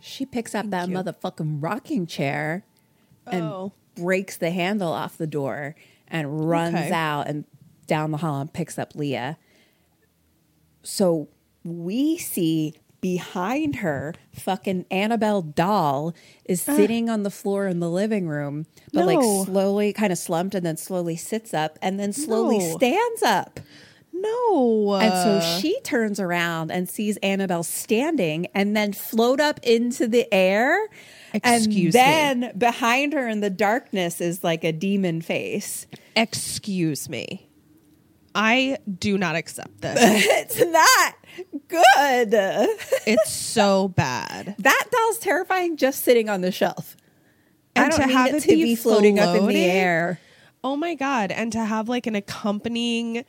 She 0.00 0.26
picks 0.26 0.54
up 0.54 0.68
that 0.70 0.88
you. 0.88 0.96
motherfucking 0.96 1.62
rocking 1.62 2.06
chair 2.06 2.64
and 3.26 3.42
Oh. 3.44 3.72
breaks 3.94 4.36
the 4.36 4.50
handle 4.50 4.92
off 4.92 5.16
the 5.16 5.26
door 5.26 5.74
and 6.08 6.48
runs 6.48 6.74
Okay. 6.76 6.92
out 6.92 7.26
and 7.26 7.44
down 7.86 8.10
the 8.10 8.18
hall 8.18 8.40
and 8.40 8.52
picks 8.52 8.78
up 8.78 8.94
Leah. 8.94 9.38
So 10.82 11.28
we 11.64 12.18
see 12.18 12.74
behind 13.04 13.76
her, 13.76 14.14
fucking 14.32 14.86
Annabelle 14.90 15.42
doll 15.42 16.14
is 16.46 16.66
ah. 16.66 16.74
sitting 16.74 17.10
on 17.10 17.22
the 17.22 17.30
floor 17.30 17.66
in 17.66 17.78
the 17.78 17.90
living 17.90 18.26
room, 18.28 18.64
but 18.94 19.04
No. 19.04 19.06
like 19.06 19.46
slowly 19.46 19.92
kind 19.92 20.10
of 20.10 20.16
slumped 20.16 20.54
and 20.54 20.64
then 20.64 20.78
slowly 20.78 21.14
sits 21.14 21.52
up 21.52 21.78
and 21.82 22.00
then 22.00 22.14
slowly 22.14 22.60
No. 22.60 22.76
stands 22.78 23.22
up. 23.22 23.60
No. 24.10 24.94
And 24.94 25.12
so 25.12 25.58
she 25.60 25.78
turns 25.82 26.18
around 26.18 26.70
and 26.70 26.88
sees 26.88 27.18
Annabelle 27.18 27.62
standing 27.62 28.46
and 28.54 28.74
then 28.74 28.94
float 28.94 29.38
up 29.38 29.60
into 29.62 30.08
the 30.08 30.26
air. 30.32 30.88
Excuse 31.34 31.92
me. 31.92 32.00
and 32.00 32.42
then 32.44 32.56
behind 32.56 33.12
her 33.12 33.28
in 33.28 33.40
the 33.40 33.50
darkness 33.50 34.22
is 34.22 34.42
like 34.42 34.64
a 34.64 34.72
demon 34.72 35.20
face. 35.20 35.86
Excuse 36.16 37.10
me. 37.10 37.50
I 38.34 38.78
do 38.98 39.18
not 39.18 39.36
accept 39.36 39.82
this. 39.82 39.98
It's 40.26 40.58
not 40.64 41.14
good. 41.74 42.34
it's 43.06 43.32
so 43.32 43.88
bad. 43.88 44.54
That 44.64 44.84
doll's 44.90 45.18
terrifying 45.18 45.76
just 45.76 46.02
sitting 46.04 46.28
on 46.28 46.40
the 46.40 46.52
shelf. 46.52 46.96
And 47.76 47.92
to 47.92 48.02
have 48.02 48.34
it 48.34 48.42
to 48.44 48.48
be 48.48 48.76
floating 48.76 49.18
up 49.18 49.36
in 49.36 49.46
the 49.46 49.64
air. 49.64 50.20
Oh 50.62 50.76
my 50.76 50.94
god! 50.94 51.30
And 51.32 51.52
to 51.52 51.64
have 51.64 51.88
like 51.88 52.06
an 52.06 52.14
accompanying 52.14 53.24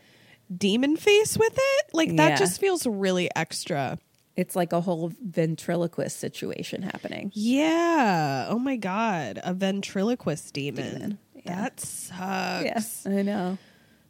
demon 0.56 0.96
face 0.98 1.38
with 1.38 1.54
it, 1.58 1.86
like 1.94 2.16
that 2.18 2.30
Yeah. 2.32 2.36
just 2.38 2.60
feels 2.62 2.86
really 2.86 3.30
extra. 3.36 3.98
It's 4.36 4.56
like 4.56 4.72
a 4.74 4.82
whole 4.82 5.12
ventriloquist 5.24 6.18
situation 6.20 6.82
happening. 6.84 7.32
Yeah. 7.34 8.46
Oh 8.50 8.60
my 8.60 8.76
god, 8.76 9.40
a 9.44 9.54
ventriloquist 9.54 10.54
demon. 10.54 11.18
That 11.46 11.80
sucks. 11.80 12.64
Yes, 12.66 13.06
I 13.08 13.22
know. 13.22 13.58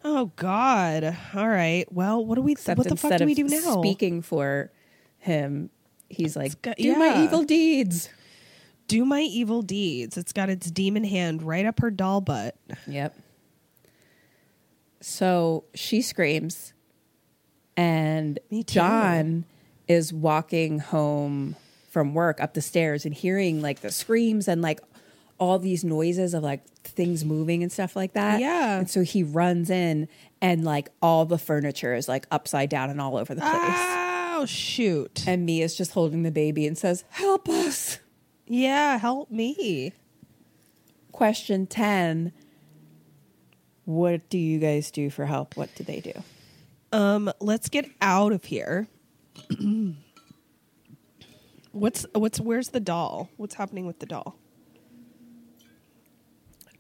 Oh 0.08 0.32
god. 0.36 1.18
All 1.34 1.48
right. 1.50 1.92
Well, 1.92 2.24
what 2.24 2.36
do 2.36 2.42
we? 2.42 2.52
Except 2.52 2.78
what 2.78 2.88
the 2.88 2.96
fuck 2.96 3.18
do 3.18 3.26
we 3.26 3.34
do 3.34 3.46
now? 3.46 3.82
Speaking 3.82 4.22
for 4.22 4.72
him, 5.18 5.72
he's 6.10 6.36
like, 6.36 6.62
got- 6.62 6.78
"Do 6.78 6.96
my 6.96 7.24
evil 7.24 7.44
deeds." 7.44 8.10
Do 8.88 9.04
my 9.04 9.22
evil 9.22 9.64
deeds. 9.64 10.16
It's 10.16 10.32
got 10.32 10.48
its 10.48 10.70
demon 10.70 11.04
hand 11.06 11.42
right 11.42 11.66
up 11.66 11.80
her 11.80 11.90
doll 11.90 12.22
butt. 12.22 12.56
Yep. 12.86 13.18
So 15.02 15.64
she 15.74 16.04
screams, 16.04 16.74
and 17.76 18.38
John 18.68 19.46
is 19.88 20.14
walking 20.14 20.78
home 20.80 21.56
from 21.90 22.14
work 22.14 22.40
up 22.40 22.54
the 22.54 22.62
stairs 22.62 23.06
and 23.06 23.14
hearing 23.16 23.60
like 23.60 23.82
the 23.82 23.92
screams 23.92 24.48
and 24.48 24.62
like 24.62 24.82
all 25.38 25.60
these 25.60 25.84
noises 25.84 26.34
of 26.34 26.44
like 26.44 26.66
things 26.84 27.26
moving 27.26 27.62
and 27.64 27.72
stuff 27.72 27.96
like 27.96 28.14
that. 28.14 28.40
Yeah. 28.40 28.80
And 28.80 28.90
so 28.90 29.04
he 29.04 29.24
runs 29.24 29.70
in 29.70 30.08
and 30.42 30.64
like 30.64 30.90
all 31.02 31.26
the 31.26 31.38
furniture 31.38 31.94
is 31.94 32.08
like 32.08 32.26
upside 32.32 32.70
down 32.70 32.90
and 32.90 33.02
all 33.02 33.18
over 33.18 33.36
the 33.36 33.42
place. 33.42 33.52
Oh 34.38 34.46
shoot. 34.48 35.24
And 35.28 35.46
Mia's 35.46 35.76
just 35.76 35.92
holding 35.92 36.24
the 36.24 36.32
baby 36.32 36.66
and 36.68 36.78
says, 36.78 37.04
Help 37.10 37.50
us. 37.50 38.00
Yeah, 38.48 38.98
help 38.98 39.32
me. 39.32 39.94
Question 41.12 41.68
10 41.68 42.32
What 43.86 44.30
do 44.30 44.38
you 44.38 44.60
guys 44.60 44.92
do 44.92 45.10
for 45.10 45.26
help? 45.26 45.58
What 45.58 45.74
do 45.76 45.84
they 45.84 46.00
do? 46.00 46.14
Um, 46.92 47.32
let's 47.40 47.70
get 47.70 47.90
out 48.02 48.32
of 48.32 48.46
here. 48.46 48.88
what's 51.72 52.06
what's 52.14 52.40
where's 52.40 52.70
the 52.70 52.80
doll? 52.80 53.30
What's 53.36 53.56
happening 53.56 53.86
with 53.86 54.00
the 54.00 54.06
doll? 54.06 54.38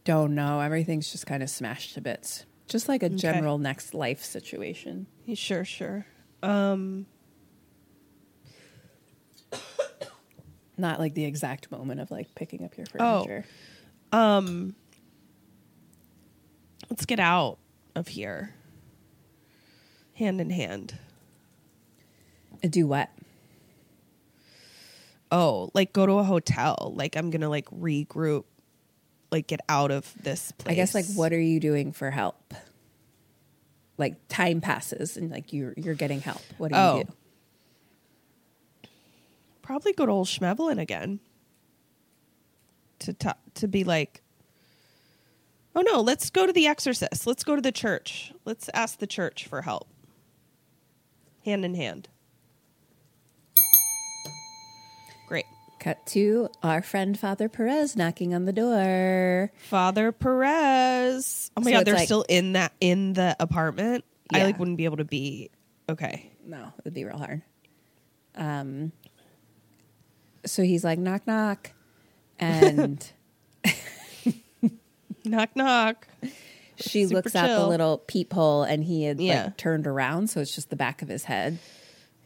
Don't 0.05 0.33
know. 0.35 0.61
Everything's 0.61 1.11
just 1.11 1.25
kind 1.27 1.43
of 1.43 1.49
smashed 1.49 1.95
to 1.95 2.01
bits. 2.01 2.45
Just 2.67 2.87
like 2.87 3.03
a 3.03 3.09
general 3.09 3.57
next 3.57 3.93
life 3.93 4.23
situation. 4.23 5.07
Sure, 5.35 5.65
sure. 5.65 6.05
Um, 6.41 7.05
Not 10.77 10.99
like 10.99 11.13
the 11.13 11.23
exact 11.25 11.71
moment 11.71 12.01
of 12.01 12.11
like 12.11 12.33
picking 12.35 12.63
up 12.65 12.75
your 12.77 12.85
Oh. 12.99 13.23
furniture. 13.23 13.45
um, 14.11 14.75
let's 16.89 17.05
get 17.05 17.19
out 17.19 17.57
of 17.95 18.07
here. 18.09 18.53
Hand 20.15 20.39
in 20.41 20.49
hand. 20.49 20.97
And 22.61 22.71
do 22.71 22.87
what? 22.87 23.09
Oh, 25.31 25.69
like 25.73 25.93
go 25.93 26.05
to 26.05 26.13
a 26.13 26.23
hotel. 26.23 26.93
Like 26.95 27.15
I'm 27.15 27.29
gonna 27.31 27.49
like 27.49 27.65
regroup, 27.69 28.43
like 29.35 29.47
get 29.47 29.59
out 29.69 29.91
of 29.91 30.11
this 30.21 30.51
place. 30.53 30.71
I 30.71 30.75
guess 30.75 30.93
like 30.95 31.05
what 31.15 31.31
are 31.33 31.39
you 31.39 31.59
doing 31.59 31.91
for 31.91 32.09
help? 32.11 32.53
Like 33.97 34.15
time 34.27 34.61
passes 34.61 35.15
and 35.17 35.29
like 35.31 35.53
you're 35.53 35.73
you're 35.77 35.93
getting 35.95 36.21
help. 36.21 36.41
What 36.57 36.71
do 36.71 36.77
Oh. 36.77 36.97
you 36.97 37.03
do? 37.03 37.13
probably 39.61 39.93
go 39.93 40.05
to 40.05 40.11
old 40.11 40.27
Schmevelin 40.27 40.79
again. 40.79 41.19
To 42.99 43.13
ta- 43.13 43.37
to 43.55 43.67
be 43.67 43.83
like, 43.83 44.21
oh 45.75 45.81
no, 45.81 46.01
let's 46.01 46.29
go 46.29 46.45
to 46.45 46.53
the 46.53 46.67
Exorcist. 46.67 47.25
Let's 47.27 47.43
go 47.43 47.55
to 47.55 47.61
the 47.61 47.71
church. 47.71 48.31
Let's 48.45 48.69
ask 48.73 48.99
the 48.99 49.07
church 49.07 49.47
for 49.47 49.63
help. 49.63 49.87
Hand 51.45 51.65
in 51.65 51.73
hand. 51.75 52.07
Great. 55.27 55.45
Cut 55.85 56.03
to 56.07 56.49
our 56.63 56.81
friend 56.81 57.17
Father 57.17 57.47
Perez 57.47 57.95
knocking 57.95 58.33
on 58.33 58.45
the 58.45 58.51
door. 58.53 59.51
Father 59.69 60.11
Perez. 60.11 61.51
Oh 61.55 61.61
my 61.61 61.69
So 61.69 61.77
god, 61.77 61.85
they're 61.85 61.93
like- 61.93 62.05
still 62.05 62.25
in 62.27 62.53
that 62.53 62.73
in 62.81 63.13
the 63.13 63.35
apartment. 63.39 64.03
I 64.33 64.43
like 64.45 64.57
wouldn't 64.57 64.77
be 64.77 64.85
able 64.85 64.97
to 64.97 65.05
be 65.05 65.51
okay. 65.87 66.31
No, 66.43 66.73
it 66.79 66.85
would 66.85 66.93
be 66.95 67.05
real 67.05 67.19
hard. 67.19 67.43
Um 68.33 68.93
so 70.43 70.63
he's 70.63 70.83
like 70.83 70.97
knock 70.97 71.27
knock 71.27 71.71
and 72.39 73.07
Knock 75.23 75.55
knock. 75.55 76.07
she 76.77 77.03
Super 77.03 77.15
looks 77.17 77.35
out 77.35 77.47
the 77.47 77.55
chill. 77.57 77.67
little 77.67 77.97
peephole 77.99 78.63
and 78.63 78.83
he 78.83 79.03
had 79.03 79.19
Yeah. 79.19 79.43
like 79.45 79.57
turned 79.57 79.85
around 79.85 80.31
so 80.31 80.41
it's 80.41 80.53
just 80.55 80.71
the 80.71 80.75
back 80.75 81.03
of 81.03 81.09
his 81.09 81.25
head. 81.25 81.59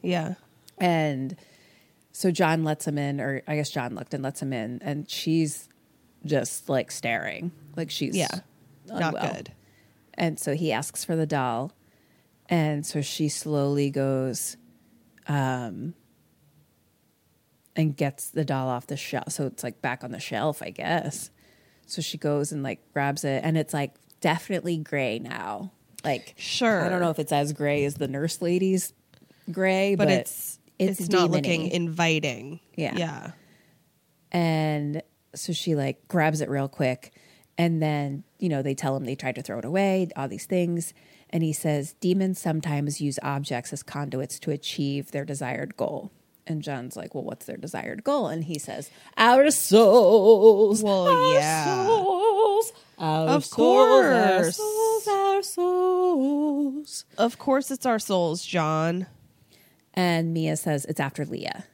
Yeah. 0.00 0.34
And 0.78 1.36
so 2.20 2.30
John 2.30 2.64
lets 2.64 2.86
him 2.86 2.98
in, 2.98 3.18
or 3.18 3.40
I 3.48 3.56
guess 3.56 3.70
John 3.70 3.94
looked 3.94 4.12
and 4.12 4.22
lets 4.22 4.42
him 4.42 4.52
in, 4.52 4.80
and 4.82 5.08
she's 5.08 5.70
just 6.26 6.68
like 6.68 6.90
staring, 6.90 7.50
like 7.76 7.90
she's 7.90 8.14
Yeah. 8.14 8.28
Not 8.86 9.18
good. 9.18 9.54
And 10.12 10.38
so 10.38 10.54
he 10.54 10.70
asks 10.70 11.02
for 11.02 11.16
the 11.16 11.24
doll, 11.24 11.72
and 12.46 12.84
so 12.84 13.00
she 13.00 13.30
slowly 13.30 13.88
goes, 13.88 14.58
um, 15.28 15.94
and 17.74 17.96
gets 17.96 18.28
the 18.28 18.44
doll 18.44 18.68
off 18.68 18.86
the 18.86 18.98
shelf. 18.98 19.32
So 19.32 19.46
it's 19.46 19.64
like 19.64 19.80
back 19.80 20.04
on 20.04 20.10
the 20.10 20.20
shelf, 20.20 20.60
I 20.60 20.68
guess. 20.68 21.30
So 21.86 22.02
she 22.02 22.18
goes 22.18 22.52
and 22.52 22.62
like 22.62 22.80
grabs 22.92 23.24
it, 23.24 23.42
and 23.42 23.56
it's 23.56 23.72
like 23.72 23.94
definitely 24.20 24.76
gray 24.76 25.20
now. 25.20 25.72
Like 26.04 26.34
Sure. 26.36 26.84
I 26.84 26.90
don't 26.90 27.00
know 27.00 27.08
if 27.08 27.18
it's 27.18 27.32
as 27.32 27.54
gray 27.54 27.86
as 27.86 27.94
the 27.94 28.08
nurse 28.08 28.42
lady's 28.42 28.92
gray, 29.50 29.94
But, 29.94 30.08
but, 30.08 30.18
it's 30.18 30.58
it's, 30.88 31.08
not 31.08 31.30
looking 31.30 31.68
inviting. 31.68 32.60
Yeah. 32.74 32.96
Yeah. 32.96 33.30
And 34.32 35.02
so 35.34 35.52
she 35.52 35.74
like 35.74 36.08
grabs 36.08 36.40
it 36.40 36.48
real 36.48 36.68
quick. 36.68 37.12
And 37.58 37.82
then, 37.82 38.24
you 38.38 38.48
know, 38.48 38.62
they 38.62 38.74
tell 38.74 38.96
him 38.96 39.04
they 39.04 39.14
tried 39.14 39.34
to 39.34 39.42
throw 39.42 39.58
it 39.58 39.64
away, 39.64 40.08
all 40.16 40.28
these 40.28 40.46
things. 40.46 40.94
And 41.28 41.42
he 41.42 41.52
says, 41.52 41.94
demons 42.00 42.40
sometimes 42.40 43.00
use 43.00 43.18
objects 43.22 43.72
as 43.72 43.82
conduits 43.82 44.38
to 44.40 44.50
achieve 44.50 45.10
their 45.10 45.24
desired 45.24 45.76
goal. 45.76 46.10
And 46.46 46.62
John's 46.62 46.96
like, 46.96 47.14
well, 47.14 47.22
what's 47.22 47.46
their 47.46 47.58
desired 47.58 48.02
goal? 48.02 48.28
And 48.28 48.42
he 48.44 48.58
says, 48.58 48.90
our 49.16 49.50
souls. 49.50 50.82
Well, 50.82 51.06
our 51.08 51.34
yeah. 51.34 51.86
Souls, 51.86 52.72
our 52.98 53.28
Of 53.28 53.44
souls, 53.44 54.04
our 54.04 54.40
course. 54.40 54.56
souls, 54.56 55.08
our 55.08 55.42
souls. 55.42 57.04
Of 57.18 57.38
course 57.38 57.70
it's 57.70 57.86
our 57.86 57.98
souls, 57.98 58.44
John. 58.44 59.06
And 60.00 60.32
Mia 60.32 60.56
says 60.56 60.86
it's 60.86 60.98
after 60.98 61.26
Leah. 61.26 61.66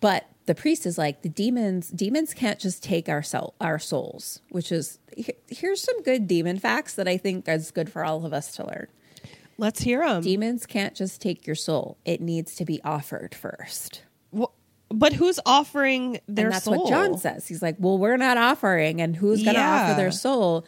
But 0.00 0.26
the 0.46 0.54
priest 0.54 0.86
is 0.86 0.96
like 0.96 1.20
the 1.20 1.28
demons. 1.28 1.90
Demons 1.90 2.32
can't 2.32 2.58
just 2.58 2.82
take 2.82 3.10
our 3.10 3.22
soul, 3.22 3.52
our 3.60 3.78
souls, 3.78 4.40
which 4.48 4.72
is 4.72 4.98
here's 5.48 5.82
some 5.82 6.02
good 6.02 6.26
demon 6.26 6.58
facts 6.58 6.94
that 6.94 7.06
I 7.06 7.18
think 7.18 7.46
is 7.46 7.70
good 7.70 7.92
for 7.92 8.06
all 8.06 8.24
of 8.24 8.32
us 8.32 8.56
to 8.56 8.66
learn. 8.66 8.86
Let's 9.58 9.82
hear 9.82 10.00
them. 10.06 10.22
Demons 10.22 10.64
can't 10.64 10.94
just 10.94 11.20
take 11.20 11.46
your 11.46 11.56
soul; 11.56 11.98
it 12.06 12.22
needs 12.22 12.54
to 12.54 12.64
be 12.64 12.80
offered 12.82 13.34
first. 13.34 14.02
but 14.90 15.12
who's 15.12 15.38
offering 15.44 16.20
their 16.26 16.44
soul? 16.44 16.46
and 16.46 16.52
that's 16.54 16.64
soul? 16.64 16.84
what 16.84 16.88
John 16.88 17.18
says. 17.18 17.48
He's 17.48 17.60
like, 17.60 17.76
"Well, 17.78 17.98
we're 17.98 18.16
not 18.16 18.38
offering, 18.38 19.02
and 19.02 19.14
who's 19.14 19.42
going 19.44 19.56
to 19.56 19.62
offer 19.62 19.94
their 19.94 20.12
soul?" 20.12 20.64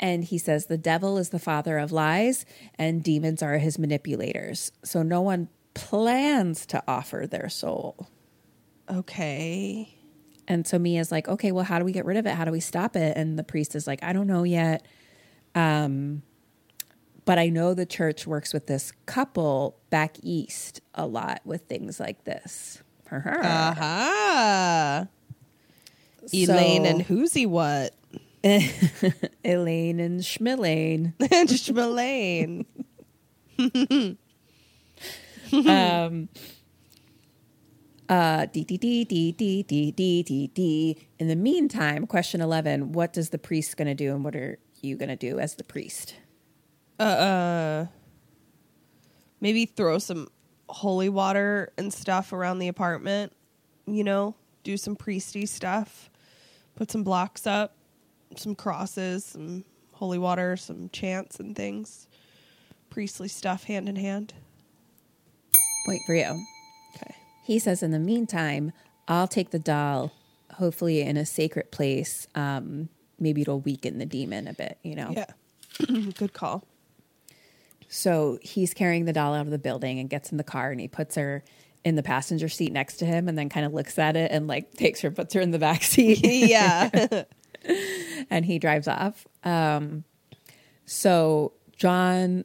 And 0.00 0.24
he 0.24 0.38
says, 0.38 0.66
"The 0.66 0.78
devil 0.78 1.16
is 1.16 1.28
the 1.28 1.38
father 1.38 1.78
of 1.78 1.92
lies, 1.92 2.44
and 2.76 3.04
demons 3.04 3.40
are 3.40 3.58
his 3.58 3.78
manipulators. 3.78 4.72
So 4.82 5.04
no 5.04 5.20
one 5.20 5.48
plans 5.74 6.66
to 6.66 6.82
offer 6.86 7.26
their 7.28 7.48
soul." 7.48 8.08
Okay. 8.90 9.96
And 10.48 10.66
so 10.66 10.80
Mia's 10.80 11.12
like, 11.12 11.28
okay, 11.28 11.52
well, 11.52 11.64
how 11.64 11.78
do 11.78 11.84
we 11.84 11.92
get 11.92 12.04
rid 12.04 12.16
of 12.16 12.26
it? 12.26 12.34
How 12.34 12.44
do 12.44 12.50
we 12.50 12.58
stop 12.58 12.96
it? 12.96 13.16
And 13.16 13.38
the 13.38 13.44
priest 13.44 13.76
is 13.76 13.86
like, 13.86 14.02
I 14.02 14.12
don't 14.12 14.26
know 14.26 14.42
yet. 14.42 14.84
Um, 15.54 16.22
but 17.24 17.38
I 17.38 17.50
know 17.50 17.72
the 17.72 17.86
church 17.86 18.26
works 18.26 18.52
with 18.52 18.66
this 18.66 18.92
couple 19.06 19.78
back 19.90 20.16
east 20.24 20.80
a 20.92 21.06
lot 21.06 21.40
with 21.44 21.62
things 21.68 22.00
like 22.00 22.24
this. 22.24 22.82
For 23.04 23.20
her. 23.20 23.40
Aha. 23.44 25.06
Elaine 26.32 26.86
and 26.86 27.02
who's 27.02 27.32
he 27.32 27.46
what? 27.46 27.94
Elaine 29.44 30.00
and 30.00 30.20
Schmillane. 30.20 31.14
Schmelaine. 31.20 32.66
um, 35.66 36.28
uh, 38.08 38.46
D, 38.46 38.64
D, 38.64 38.76
D, 38.76 39.04
D, 39.04 39.32
D, 39.32 39.62
D, 39.62 39.92
D, 39.92 40.22
D, 40.22 40.46
D. 40.48 41.08
In 41.18 41.28
the 41.28 41.36
meantime, 41.36 42.06
question 42.06 42.40
11 42.40 42.92
what 42.92 43.12
does 43.12 43.30
the 43.30 43.38
priest 43.38 43.76
going 43.76 43.88
to 43.88 43.94
do 43.94 44.14
and 44.14 44.24
what 44.24 44.34
are 44.34 44.58
you 44.82 44.96
going 44.96 45.08
to 45.08 45.16
do 45.16 45.38
as 45.38 45.54
the 45.54 45.64
priest? 45.64 46.16
Uh, 46.98 47.02
uh 47.02 47.86
maybe 49.40 49.64
throw 49.64 49.98
some 49.98 50.28
holy 50.68 51.08
water 51.08 51.72
and 51.78 51.92
stuff 51.92 52.32
around 52.32 52.58
the 52.58 52.68
apartment, 52.68 53.32
you 53.86 54.04
know, 54.04 54.34
do 54.62 54.76
some 54.76 54.96
priesty 54.96 55.46
stuff. 55.46 56.10
Put 56.76 56.90
some 56.90 57.02
blocks 57.02 57.46
up, 57.46 57.76
some 58.36 58.54
crosses, 58.54 59.24
some 59.24 59.64
holy 59.92 60.18
water, 60.18 60.56
some 60.56 60.88
chants 60.90 61.40
and 61.40 61.54
things. 61.54 62.08
Priestly 62.88 63.28
stuff 63.28 63.64
hand 63.64 63.88
in 63.88 63.96
hand. 63.96 64.34
Point 65.86 66.02
for 66.06 66.14
you. 66.14 66.44
Okay. 66.96 67.14
He 67.42 67.58
says, 67.58 67.82
in 67.82 67.90
the 67.90 67.98
meantime, 67.98 68.72
I'll 69.08 69.28
take 69.28 69.50
the 69.50 69.58
doll, 69.58 70.12
hopefully 70.52 71.00
in 71.00 71.16
a 71.16 71.26
sacred 71.26 71.70
place. 71.70 72.26
Um, 72.34 72.88
maybe 73.18 73.42
it'll 73.42 73.60
weaken 73.60 73.98
the 73.98 74.06
demon 74.06 74.48
a 74.48 74.54
bit, 74.54 74.78
you 74.82 74.94
know? 74.94 75.10
Yeah. 75.10 75.26
Good 76.16 76.32
call. 76.32 76.64
So 77.88 78.38
he's 78.40 78.72
carrying 78.72 79.04
the 79.04 79.12
doll 79.12 79.34
out 79.34 79.46
of 79.46 79.50
the 79.50 79.58
building 79.58 79.98
and 79.98 80.08
gets 80.08 80.30
in 80.30 80.38
the 80.38 80.44
car 80.44 80.70
and 80.70 80.80
he 80.80 80.86
puts 80.86 81.16
her 81.16 81.42
in 81.84 81.96
the 81.96 82.02
passenger 82.02 82.48
seat 82.48 82.72
next 82.72 82.98
to 82.98 83.06
him 83.06 83.28
and 83.28 83.36
then 83.36 83.48
kind 83.48 83.66
of 83.66 83.74
looks 83.74 83.98
at 83.98 84.16
it 84.16 84.30
and 84.30 84.46
like 84.46 84.72
takes 84.74 85.00
her, 85.00 85.10
puts 85.10 85.34
her 85.34 85.40
in 85.40 85.50
the 85.50 85.58
back 85.58 85.82
seat. 85.82 86.20
yeah. 86.24 87.24
and 88.30 88.44
he 88.44 88.58
drives 88.58 88.86
off. 88.86 89.26
Um, 89.42 90.04
so 90.86 91.52
John 91.76 92.44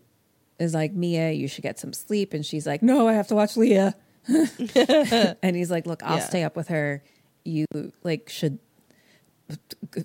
is 0.59 0.73
like, 0.73 0.93
Mia, 0.93 1.31
you 1.31 1.47
should 1.47 1.63
get 1.63 1.79
some 1.79 1.93
sleep. 1.93 2.33
And 2.33 2.45
she's 2.45 2.65
like, 2.65 2.81
no, 2.81 3.07
I 3.07 3.13
have 3.13 3.27
to 3.27 3.35
watch 3.35 3.57
Leah. 3.57 3.95
and 4.27 5.55
he's 5.55 5.69
like, 5.71 5.85
look, 5.85 6.01
I'll 6.03 6.17
Yeah. 6.17 6.23
stay 6.23 6.43
up 6.43 6.55
with 6.55 6.69
her. 6.69 7.03
You 7.43 7.65
like 8.03 8.29
should 8.29 8.57
c- 9.51 9.57
c- 9.95 10.03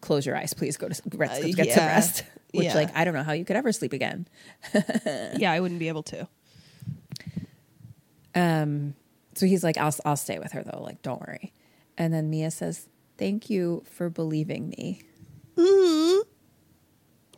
close 0.00 0.26
your 0.26 0.36
eyes, 0.36 0.54
please. 0.54 0.76
Go 0.76 0.88
to 0.88 1.02
rest, 1.14 1.42
Uh, 1.42 1.46
get 1.48 1.56
some 1.72 1.84
yeah. 1.84 1.86
rest. 1.86 2.24
Which, 2.52 2.64
Yeah. 2.64 2.74
like, 2.74 2.96
I 2.96 3.04
don't 3.04 3.14
know 3.14 3.22
how 3.22 3.32
you 3.32 3.44
could 3.44 3.54
ever 3.56 3.70
sleep 3.72 3.92
again. 3.92 4.26
yeah, 5.36 5.52
I 5.52 5.60
wouldn't 5.60 5.78
be 5.78 5.86
able 5.88 6.02
to. 6.04 6.26
Um, 8.34 8.94
so 9.34 9.46
he's 9.46 9.62
like, 9.64 9.76
I'll 9.78 9.94
I'll 10.04 10.16
stay 10.16 10.38
with 10.38 10.52
her 10.52 10.62
though. 10.64 10.82
Like, 10.82 11.02
don't 11.02 11.20
worry. 11.20 11.52
And 11.98 12.12
then 12.12 12.30
Mia 12.30 12.50
says, 12.50 12.88
Thank 13.18 13.50
you 13.50 13.84
for 13.86 14.08
believing 14.10 14.70
me. 14.70 15.02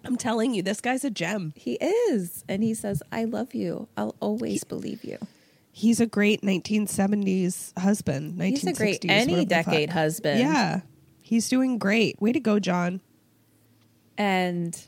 I'm 0.05 0.17
telling 0.17 0.55
you, 0.55 0.63
this 0.63 0.81
guy's 0.81 1.05
a 1.05 1.11
gem. 1.11 1.53
He 1.57 1.75
is. 1.75 2.45
And 2.49 2.63
he 2.63 2.75
says, 2.75 3.03
I 3.13 3.25
love 3.25 3.55
you. 3.55 3.89
I'll 3.97 4.17
always 4.21 4.65
believe 4.65 5.05
you. 5.05 5.19
He's 5.71 6.01
a 6.01 6.07
great 6.07 6.43
1970s 6.43 7.79
husband. 7.79 8.39
1960s, 8.39 8.49
He's 8.51 8.67
a 8.67 8.73
great 8.73 9.05
any 9.09 9.45
decade 9.45 9.91
husband. 9.91 10.41
Yeah. 10.41 10.81
He's 11.23 11.49
doing 11.49 11.79
great. 11.79 12.21
Way 12.21 12.33
to 12.33 12.41
go, 12.41 12.59
John. 12.59 13.01
And 14.19 14.79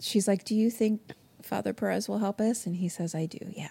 she's 0.00 0.26
like, 0.26 0.44
Do 0.44 0.54
you 0.54 0.70
think 0.70 1.12
Father 1.42 1.72
Perez 1.74 2.08
will 2.08 2.18
help 2.18 2.40
us? 2.40 2.66
And 2.66 2.76
he 2.76 2.88
says, 2.88 3.14
I 3.14 3.26
do, 3.26 3.38
yeah. 3.54 3.68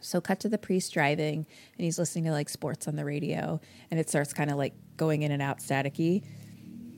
So 0.00 0.20
cut 0.20 0.40
to 0.40 0.48
the 0.48 0.58
priest 0.58 0.92
driving 0.92 1.46
and 1.76 1.84
he's 1.84 1.98
listening 1.98 2.24
to 2.24 2.32
like 2.32 2.48
sports 2.48 2.88
on 2.88 2.96
the 2.96 3.04
radio 3.04 3.60
and 3.90 4.00
it 4.00 4.08
starts 4.08 4.32
kind 4.32 4.50
of 4.50 4.56
like 4.56 4.74
going 4.96 5.22
in 5.22 5.30
and 5.30 5.42
out 5.42 5.58
staticky. 5.58 6.22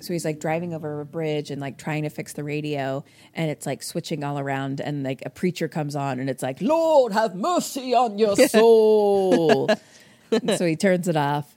So 0.02 0.12
he's 0.12 0.24
like 0.24 0.40
driving 0.40 0.74
over 0.74 1.00
a 1.00 1.06
bridge 1.06 1.50
and 1.50 1.60
like 1.60 1.78
trying 1.78 2.02
to 2.02 2.08
fix 2.10 2.32
the 2.32 2.44
radio 2.44 3.04
and 3.34 3.50
it's 3.50 3.66
like 3.66 3.82
switching 3.82 4.24
all 4.24 4.38
around 4.38 4.80
and 4.80 5.02
like 5.02 5.22
a 5.24 5.30
preacher 5.30 5.68
comes 5.68 5.94
on 5.96 6.18
and 6.20 6.28
it's 6.28 6.42
like, 6.42 6.60
Lord 6.60 7.12
have 7.12 7.34
mercy 7.34 7.94
on 7.94 8.18
your 8.18 8.36
soul. 8.48 9.68
So 10.56 10.66
he 10.66 10.76
turns 10.76 11.08
it 11.08 11.16
off 11.16 11.54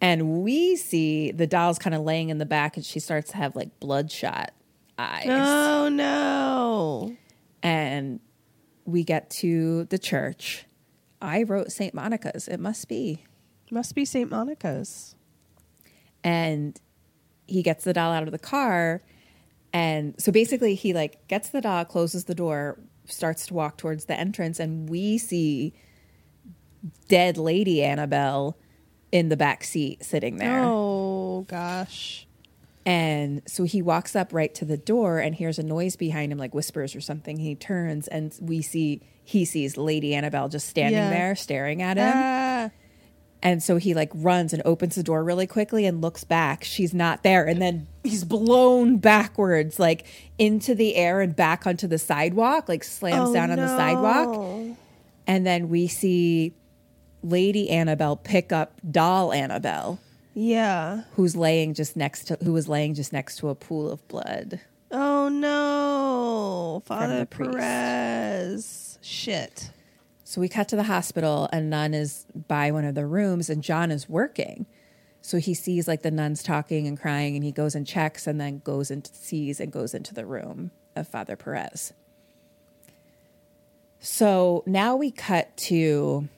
and 0.00 0.42
we 0.42 0.76
see 0.76 1.30
the 1.32 1.46
doll's 1.46 1.78
kind 1.78 1.94
of 1.94 2.02
laying 2.02 2.28
in 2.30 2.38
the 2.38 2.46
back 2.46 2.76
and 2.76 2.84
she 2.86 3.00
starts 3.00 3.30
to 3.32 3.36
have 3.36 3.56
like 3.56 3.78
bloodshot 3.80 4.52
eyes 4.98 5.26
Oh, 5.28 5.88
no. 5.90 7.16
and 7.62 8.20
we 8.84 9.04
get 9.04 9.28
to 9.30 9.84
the 9.84 9.98
church 9.98 10.64
i 11.20 11.42
wrote 11.42 11.72
st 11.72 11.92
monica's 11.92 12.46
it 12.46 12.60
must 12.60 12.88
be 12.88 13.24
Must 13.70 13.94
be 13.94 14.04
St. 14.04 14.30
Monica's. 14.30 15.16
and 16.22 16.78
he 17.46 17.62
gets 17.62 17.84
the 17.84 17.92
doll 17.92 18.12
out 18.12 18.22
of 18.24 18.32
the 18.32 18.38
car 18.38 19.02
and 19.72 20.14
so 20.18 20.30
basically 20.32 20.74
he 20.74 20.92
like 20.92 21.26
gets 21.28 21.48
the 21.50 21.60
doll 21.60 21.84
closes 21.84 22.24
the 22.24 22.34
door 22.34 22.78
starts 23.04 23.46
to 23.46 23.54
walk 23.54 23.76
towards 23.76 24.06
the 24.06 24.18
entrance 24.18 24.58
and 24.58 24.88
we 24.88 25.16
see 25.18 25.72
dead 27.08 27.36
lady 27.38 27.82
annabelle 27.82 28.56
in 29.12 29.28
the 29.28 29.36
back 29.36 29.62
seat 29.64 30.04
sitting 30.04 30.36
there 30.36 30.62
Oh, 30.64 31.44
gosh. 31.48 32.26
And 32.84 33.42
so 33.46 33.64
he 33.64 33.82
walks 33.82 34.14
up 34.16 34.32
right 34.32 34.54
to 34.54 34.64
the 34.64 34.76
door 34.76 35.18
and 35.18 35.34
hears 35.34 35.58
a 35.58 35.62
noise 35.64 35.96
behind 35.96 36.30
him, 36.32 36.38
like 36.38 36.54
whispers 36.54 36.94
or 36.94 37.00
something. 37.00 37.36
He 37.38 37.54
turns 37.56 38.06
and 38.08 38.32
we 38.40 38.62
see 38.62 39.00
he 39.24 39.44
sees 39.44 39.76
Lady 39.76 40.14
Annabelle 40.14 40.48
just 40.48 40.68
standing 40.68 40.94
Yeah. 40.96 41.10
there 41.10 41.34
staring 41.34 41.82
at 41.82 41.96
him. 41.96 42.12
Ah. 42.14 42.70
And 43.42 43.62
so 43.62 43.76
he 43.76 43.94
like 43.94 44.10
runs 44.14 44.52
and 44.52 44.62
opens 44.64 44.94
the 44.96 45.02
door 45.02 45.22
really 45.22 45.46
quickly 45.46 45.86
and 45.86 46.00
looks 46.00 46.24
back. 46.24 46.64
She's 46.64 46.92
not 46.94 47.22
there. 47.22 47.44
And 47.46 47.60
then 47.62 47.86
he's 48.02 48.24
blown 48.24 48.96
backwards, 48.98 49.78
like 49.78 50.06
into 50.38 50.74
the 50.74 50.96
air 50.96 51.20
and 51.20 51.36
back 51.36 51.66
onto 51.66 51.86
the 51.86 51.98
sidewalk, 51.98 52.68
like 52.68 52.82
slams 52.82 53.30
Oh, 53.30 53.34
down 53.34 53.50
on 53.50 53.58
the 53.58 53.72
oh, 53.72 53.76
sidewalk. 53.76 54.76
And 55.26 55.46
then 55.46 55.68
we 55.68 55.86
see 55.86 56.54
Lady 57.22 57.70
Annabelle 57.70 58.16
pick 58.16 58.52
up 58.52 58.80
doll 58.90 59.32
Annabelle, 59.32 59.98
Yeah. 60.34 61.02
who's 61.14 61.36
laying 61.36 61.74
just 61.74 61.94
next 61.96 62.24
to 62.26 62.38
who 62.42 62.52
was 62.52 62.68
laying 62.68 62.94
just 62.94 63.12
next 63.12 63.36
to 63.38 63.48
a 63.48 63.54
pool 63.54 63.90
of 63.90 64.06
blood. 64.08 64.60
Oh, 64.90 65.28
no. 65.28 66.82
Father. 66.86 67.26
Perez. 67.26 68.98
Shit. 69.02 69.70
So 70.36 70.42
we 70.42 70.50
cut 70.50 70.68
to 70.68 70.76
the 70.76 70.82
hospital, 70.82 71.48
and 71.50 71.70
Nun 71.70 71.94
is 71.94 72.26
by 72.46 72.70
one 72.70 72.84
of 72.84 72.94
the 72.94 73.06
rooms, 73.06 73.48
and 73.48 73.62
John 73.62 73.90
is 73.90 74.06
working. 74.06 74.66
So 75.22 75.38
he 75.38 75.54
sees 75.54 75.88
like 75.88 76.02
the 76.02 76.10
nuns 76.10 76.42
talking 76.42 76.86
and 76.86 77.00
crying, 77.00 77.36
and 77.36 77.42
he 77.42 77.52
goes 77.52 77.74
and 77.74 77.86
checks, 77.86 78.26
and 78.26 78.38
then 78.38 78.58
goes 78.58 78.90
and 78.90 79.06
sees 79.14 79.60
and 79.60 79.72
goes 79.72 79.94
into 79.94 80.12
the 80.12 80.26
room 80.26 80.72
of 80.94 81.08
Father 81.08 81.36
Perez. 81.36 81.94
So 83.98 84.62
now 84.66 84.94
we 84.94 85.10
cut 85.10 85.56
to 85.56 86.28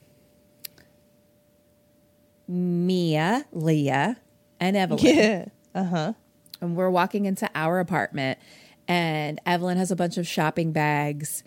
Mia, 2.47 3.47
Leah, 3.51 4.15
and 4.61 4.77
Evelyn. 4.77 5.05
Yeah. 5.13 5.45
Uh 5.75 5.83
huh. 5.83 6.13
and 6.61 6.77
we're 6.77 6.89
walking 6.89 7.25
into 7.25 7.49
our 7.53 7.81
apartment 7.81 8.39
and 8.87 9.41
Evelyn 9.45 9.77
has 9.77 9.91
a 9.91 9.95
bunch 9.97 10.17
of 10.17 10.25
shopping 10.25 10.71
bags 10.71 11.43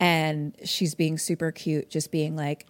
and 0.00 0.56
she's 0.64 0.94
being 0.96 1.18
super 1.18 1.52
cute 1.52 1.88
just 1.90 2.10
being 2.10 2.34
like 2.34 2.66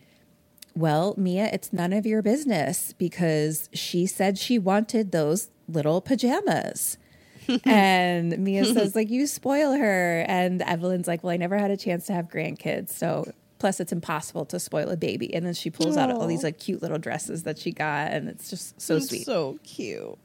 well 0.74 1.14
Mia 1.16 1.46
it's 1.52 1.72
none 1.72 1.92
of 1.92 2.04
your 2.04 2.20
business 2.22 2.92
because 2.98 3.70
she 3.72 4.04
said 4.06 4.36
she 4.36 4.58
wanted 4.58 5.12
those 5.12 5.48
little 5.68 6.00
pajamas 6.00 6.98
and 7.64 8.36
Mia 8.38 8.64
says 8.64 8.94
like 8.94 9.08
you 9.10 9.26
spoil 9.26 9.72
her 9.72 10.24
and 10.28 10.60
Evelyn's 10.62 11.06
like 11.08 11.22
well 11.24 11.32
I 11.32 11.36
never 11.36 11.56
had 11.56 11.70
a 11.70 11.76
chance 11.76 12.06
to 12.06 12.12
have 12.12 12.28
grandkids 12.28 12.90
so 12.90 13.30
plus 13.58 13.78
it's 13.80 13.92
impossible 13.92 14.44
to 14.46 14.58
spoil 14.58 14.88
a 14.88 14.96
baby 14.96 15.32
and 15.34 15.44
then 15.46 15.54
she 15.54 15.70
pulls 15.70 15.96
out 15.96 16.10
all 16.10 16.26
these 16.26 16.42
like 16.42 16.58
cute 16.58 16.82
little 16.82 16.98
dresses 16.98 17.42
that 17.44 17.58
she 17.58 17.70
got 17.72 18.10
and 18.12 18.28
it's 18.28 18.50
just 18.50 18.80
so 18.80 18.98
sweet 18.98 19.24
So 19.24 19.58
cute. 19.64 20.18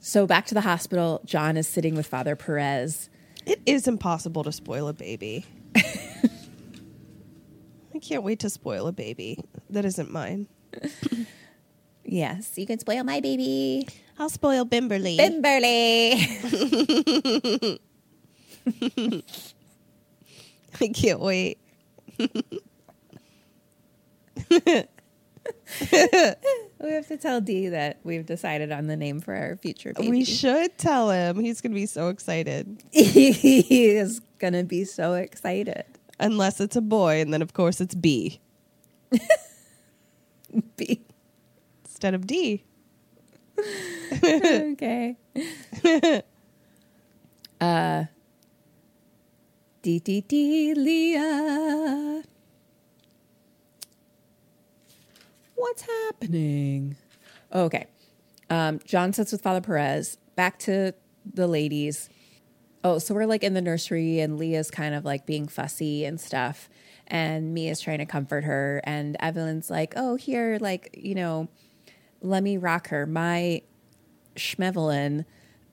so 0.00 0.26
back 0.26 0.46
to 0.46 0.54
the 0.54 0.62
hospital, 0.62 1.20
John 1.24 1.56
is 1.56 1.68
sitting 1.68 1.94
with 1.94 2.06
Father 2.06 2.34
Perez. 2.36 3.08
It 3.46 3.60
is 3.66 3.86
impossible 3.86 4.42
to 4.44 4.52
spoil 4.52 4.88
a 4.88 4.92
baby. 4.92 5.46
I 5.74 5.82
can't 8.00 8.22
wait 8.22 8.40
to 8.40 8.50
spoil 8.50 8.86
a 8.86 8.92
baby 8.92 9.38
that 9.70 9.84
isn't 9.84 10.10
mine. 10.10 10.46
Yes, 12.04 12.58
you 12.58 12.66
can 12.66 12.78
spoil 12.78 13.04
my 13.04 13.20
baby. 13.20 13.86
I'll 14.18 14.28
spoil 14.28 14.66
Bimberly. 14.66 15.16
Bimberly. 15.18 16.18
I 20.80 20.88
can't 20.88 21.20
wait. 21.20 21.58
we 22.18 22.28
have 26.90 27.06
to 27.08 27.16
tell 27.16 27.40
Dee 27.40 27.68
that 27.68 28.00
we've 28.04 28.26
decided 28.26 28.70
on 28.72 28.86
the 28.88 28.96
name 28.96 29.20
for 29.20 29.34
our 29.34 29.56
future 29.56 29.92
baby. 29.94 30.10
We 30.10 30.24
should 30.24 30.76
tell 30.78 31.10
him. 31.10 31.38
He's 31.38 31.60
going 31.60 31.70
to 31.72 31.76
be 31.76 31.86
so 31.86 32.08
excited. 32.08 32.82
he 32.90 33.90
is 33.90 34.20
going 34.42 34.52
to 34.52 34.64
be 34.64 34.84
so 34.84 35.14
excited. 35.14 35.84
Unless 36.18 36.60
it's 36.60 36.76
a 36.76 36.80
boy, 36.82 37.20
and 37.20 37.32
then 37.32 37.40
of 37.40 37.54
course 37.54 37.80
it's 37.80 37.94
B 37.94 38.40
B. 40.76 41.00
instead 41.84 42.12
of 42.12 42.26
D. 42.26 42.64
okay. 44.24 45.16
uh, 47.60 48.04
D 49.80 49.98
D 50.00 50.20
Dee 50.20 50.74
Leah. 50.74 52.22
What's 55.54 55.82
happening? 55.82 56.96
Okay. 57.54 57.86
Um, 58.50 58.80
John 58.84 59.12
sits 59.12 59.30
with 59.32 59.40
Father 59.40 59.60
Perez. 59.60 60.18
Back 60.34 60.58
to 60.60 60.92
the 61.24 61.46
ladies. 61.46 62.10
Oh, 62.84 62.98
so 62.98 63.14
we're 63.14 63.26
like 63.26 63.44
in 63.44 63.54
the 63.54 63.62
nursery, 63.62 64.20
and 64.20 64.38
Leah's 64.38 64.70
kind 64.70 64.94
of 64.94 65.04
like 65.04 65.24
being 65.26 65.46
fussy 65.46 66.04
and 66.04 66.20
stuff. 66.20 66.68
And 67.06 67.54
Mia's 67.54 67.80
trying 67.80 67.98
to 67.98 68.06
comfort 68.06 68.44
her. 68.44 68.80
And 68.84 69.16
Evelyn's 69.20 69.70
like, 69.70 69.94
oh, 69.96 70.16
here, 70.16 70.58
like, 70.60 70.98
you 71.00 71.14
know, 71.14 71.48
let 72.20 72.42
me 72.42 72.56
rock 72.56 72.88
her. 72.88 73.06
My 73.06 73.62
Schmevelin 74.36 75.24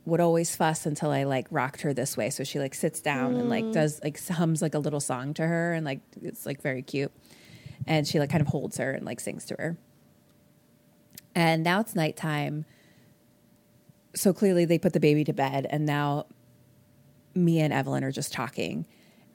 would 0.06 0.20
always 0.20 0.56
fuss 0.56 0.86
until 0.86 1.12
I 1.12 1.24
like 1.24 1.48
rocked 1.52 1.82
her 1.82 1.94
this 1.94 2.18
way. 2.18 2.30
So 2.30 2.44
she 2.44 2.60
like 2.60 2.74
sits 2.74 3.00
down 3.00 3.36
and 3.36 3.50
like 3.50 3.64
mm. 3.64 3.74
does 3.74 4.02
like 4.04 4.20
hums 4.28 4.62
like 4.62 4.74
a 4.74 4.80
little 4.80 5.00
song 5.00 5.34
to 5.36 5.46
her 5.46 5.74
and 5.74 5.86
like 5.86 6.00
it's 6.22 6.46
like 6.46 6.62
very 6.62 6.82
cute. 6.82 7.12
And 7.88 8.08
she 8.08 8.20
like 8.20 8.30
kind 8.30 8.42
of 8.42 8.48
holds 8.48 8.78
her 8.78 8.92
and 8.92 9.06
like 9.06 9.20
sings 9.20 9.46
to 9.46 9.56
her. 9.58 9.78
And 11.36 11.64
now 11.64 11.80
it's 11.80 11.96
nighttime. 11.96 12.66
So 14.16 14.34
clearly 14.34 14.66
they 14.66 14.80
put 14.80 14.94
the 14.94 15.00
baby 15.00 15.24
to 15.26 15.34
bed 15.34 15.68
and 15.70 15.86
now 15.86 16.26
Mia 17.46 17.64
and 17.64 17.74
Evelyn 17.74 18.04
are 18.04 18.12
just 18.12 18.32
talking 18.34 18.86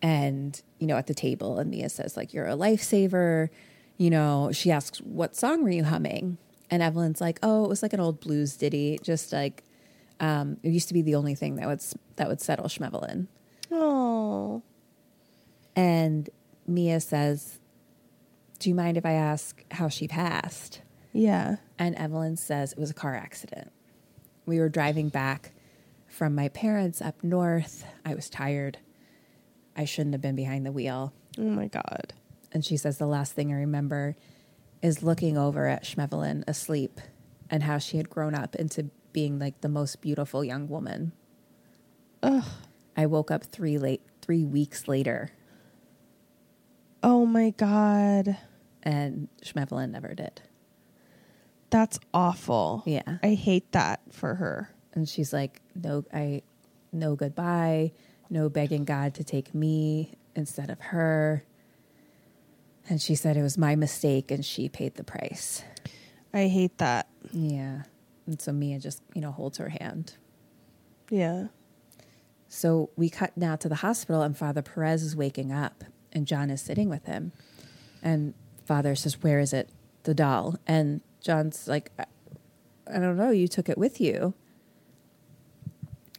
and 0.05 0.61
you 0.79 0.87
know 0.87 0.97
at 0.97 1.07
the 1.07 1.15
table 1.15 1.59
and 1.59 1.71
Mia 1.71 1.89
says 1.89 2.17
like 2.17 2.35
you're 2.35 2.47
a 2.47 2.57
lifesaver. 2.57 3.49
You 3.97 4.11
know, 4.11 4.51
she 4.53 4.71
asks 4.71 4.99
what 4.99 5.35
song 5.35 5.63
were 5.63 5.71
you 5.71 5.85
humming? 5.85 6.37
And 6.71 6.83
Evelyn's 6.83 7.21
like, 7.21 7.39
"Oh, 7.43 7.65
it 7.65 7.69
was 7.69 7.83
like 7.83 7.93
an 7.93 8.01
old 8.01 8.21
blues 8.21 8.57
ditty, 8.57 8.99
just 9.03 9.33
like 9.33 9.65
um, 10.21 10.59
it 10.63 10.71
used 10.71 10.89
to 10.89 10.95
be 10.95 11.03
the 11.03 11.15
only 11.15 11.35
thing 11.35 11.57
that 11.57 11.67
would 11.67 11.83
that 12.17 12.29
would 12.29 12.41
settle 12.41 12.67
Schmevelin." 12.67 13.29
Oh. 13.71 14.63
And 15.77 16.29
Mia 16.67 17.01
says, 17.01 17.61
"Do 18.59 18.69
you 18.69 18.75
mind 18.75 18.97
if 18.97 19.07
I 19.07 19.13
ask 19.13 19.65
how 19.71 19.89
she 19.89 20.09
passed?" 20.09 20.83
Yeah. 21.13 21.57
And 21.79 21.95
Evelyn 21.95 22.37
says 22.37 22.73
it 22.73 22.79
was 22.79 22.91
a 22.91 22.95
car 22.95 23.15
accident. 23.15 23.73
We 24.45 24.59
were 24.59 24.69
driving 24.69 25.09
back 25.09 25.53
from 26.15 26.35
my 26.35 26.49
parents 26.49 27.03
up 27.03 27.23
north. 27.25 27.85
I 28.07 28.15
was 28.15 28.31
tired. 28.31 28.79
I 29.77 29.85
shouldn't 29.85 30.15
have 30.15 30.21
been 30.23 30.37
behind 30.37 30.65
the 30.65 30.71
wheel. 30.73 31.13
Oh 31.37 31.43
my 31.43 31.67
God. 31.67 32.13
And 32.53 32.65
she 32.65 32.77
says 32.77 32.99
the 32.99 33.07
last 33.07 33.33
thing 33.33 33.53
I 33.53 33.57
remember 33.57 34.17
is 34.81 35.03
looking 35.03 35.37
over 35.37 35.67
at 35.67 35.83
Schmevelin 35.85 36.45
asleep 36.47 37.01
and 37.51 37.65
how 37.65 37.79
she 37.79 37.97
had 37.97 38.09
grown 38.09 38.35
up 38.35 38.55
into 38.55 38.91
being 39.13 39.39
like 39.41 39.61
the 39.61 39.69
most 39.69 40.01
beautiful 40.01 40.45
young 40.45 40.69
woman. 40.69 41.13
Ugh. 42.23 42.45
I 42.97 43.07
woke 43.07 43.31
up 43.33 43.45
three 43.45 43.77
late 43.77 44.03
three 44.23 44.45
weeks 44.45 44.87
later 44.89 45.31
Oh 47.03 47.27
my 47.27 47.51
god. 47.51 48.39
and 48.83 49.29
Schmevelin 49.45 49.91
never 49.91 50.15
did. 50.15 50.41
That's 51.71 51.99
awful. 52.15 52.83
Yeah. 52.87 53.19
I 53.23 53.35
hate 53.35 53.73
that 53.73 54.01
for 54.11 54.37
her. 54.37 54.71
And 54.95 55.09
she's 55.09 55.33
like, 55.33 55.61
No 55.75 56.05
I 56.13 56.43
no 56.93 57.17
goodbye, 57.17 57.93
no 58.31 58.49
begging 58.49 58.85
God 58.85 59.15
to 59.15 59.25
take 59.25 59.55
me 59.55 60.15
instead 60.35 60.71
of 60.71 60.81
her. 60.81 61.45
And 62.89 63.01
she 63.01 63.15
said 63.15 63.37
it 63.37 63.43
was 63.43 63.59
my 63.59 63.75
mistake 63.75 64.31
and 64.31 64.45
she 64.45 64.69
paid 64.69 64.95
the 64.95 65.05
price. 65.05 65.65
I 66.33 66.49
hate 66.49 66.79
that. 66.79 67.09
Yeah. 67.33 67.83
And 68.27 68.41
so 68.41 68.53
Mia 68.53 68.79
just, 68.79 69.03
you 69.15 69.21
know, 69.21 69.33
holds 69.33 69.59
her 69.59 69.69
hand. 69.69 70.15
Yeah. 71.11 71.49
So 72.49 72.91
we 72.97 73.11
cut 73.11 73.37
now 73.37 73.57
to 73.57 73.69
the 73.69 73.77
hospital, 73.77 74.23
and 74.23 74.37
Father 74.37 74.63
Perez 74.63 75.03
is 75.03 75.17
waking 75.17 75.53
up, 75.53 75.83
and 76.13 76.27
John 76.27 76.51
is 76.51 76.63
sitting 76.63 76.89
with 76.89 77.05
him. 77.05 77.33
And 78.03 78.35
Father 78.65 78.95
says, 78.95 79.23
Where 79.23 79.41
is 79.41 79.53
it? 79.53 79.71
The 80.05 80.15
doll. 80.15 80.57
And 80.67 81.01
John's 81.21 81.67
like, 81.67 81.91
I, 81.99 82.05
I 82.87 82.99
don't 82.99 83.17
know. 83.17 83.31
You 83.31 83.49
took 83.49 83.69
it 83.69 83.77
with 83.77 84.01
you. 84.01 84.35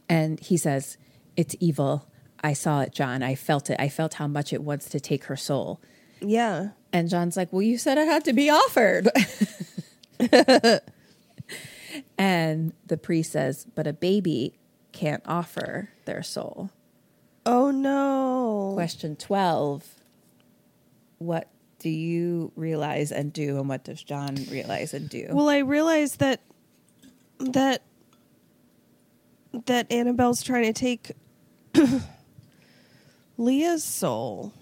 And 0.08 0.40
he 0.40 0.56
says, 0.56 0.96
It's 1.36 1.56
evil. 1.60 2.08
I 2.42 2.52
saw 2.52 2.80
it, 2.82 2.92
John. 2.92 3.22
I 3.22 3.34
felt 3.34 3.70
it. 3.70 3.76
I 3.78 3.88
felt 3.88 4.14
how 4.14 4.26
much 4.26 4.52
it 4.52 4.62
wants 4.62 4.88
to 4.90 5.00
take 5.00 5.24
her 5.24 5.36
soul. 5.36 5.80
Yeah. 6.20 6.70
And 6.92 7.08
John's 7.08 7.36
like, 7.36 7.52
Well, 7.52 7.62
you 7.62 7.78
said 7.78 7.98
it 7.98 8.06
had 8.06 8.24
to 8.24 8.32
be 8.32 8.50
offered. 8.50 9.08
and 12.18 12.72
the 12.86 12.96
priest 12.96 13.32
says, 13.32 13.66
But 13.74 13.86
a 13.86 13.92
baby 13.92 14.58
can't 14.92 15.22
offer 15.26 15.90
their 16.04 16.22
soul. 16.22 16.70
Oh 17.44 17.70
no. 17.70 18.72
Question 18.74 19.16
12 19.16 19.84
What 21.18 21.48
do 21.78 21.90
you 21.90 22.52
realize 22.56 23.12
and 23.12 23.32
do, 23.32 23.58
and 23.58 23.68
what 23.68 23.84
does 23.84 24.02
John 24.02 24.34
realize 24.50 24.94
and 24.94 25.08
do? 25.08 25.28
Well, 25.30 25.48
I 25.48 25.58
realize 25.58 26.16
that 26.16 26.40
that 27.38 27.82
that 29.64 29.90
Annabelle's 29.90 30.42
trying 30.42 30.64
to 30.64 30.72
take 30.72 31.12
Leah's 33.38 33.82
soul. 33.82 34.52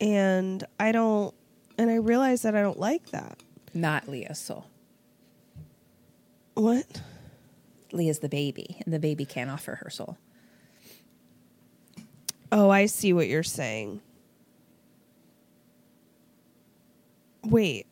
And 0.00 0.64
I 0.80 0.90
don't 0.92 1.34
and 1.78 1.90
I 1.90 1.96
realize 1.96 2.42
that 2.42 2.54
I 2.54 2.62
don't 2.62 2.78
like 2.78 3.10
that. 3.10 3.38
Not 3.72 4.08
Leah's 4.08 4.38
soul. 4.38 4.66
What? 6.54 7.00
Leah's 7.92 8.18
the 8.20 8.28
baby, 8.28 8.78
and 8.84 8.92
the 8.92 8.98
baby 8.98 9.24
can't 9.24 9.50
offer 9.50 9.76
her 9.76 9.90
soul. 9.90 10.16
Oh, 12.50 12.70
I 12.70 12.86
see 12.86 13.12
what 13.12 13.28
you're 13.28 13.42
saying. 13.42 14.00
Wait. 17.44 17.86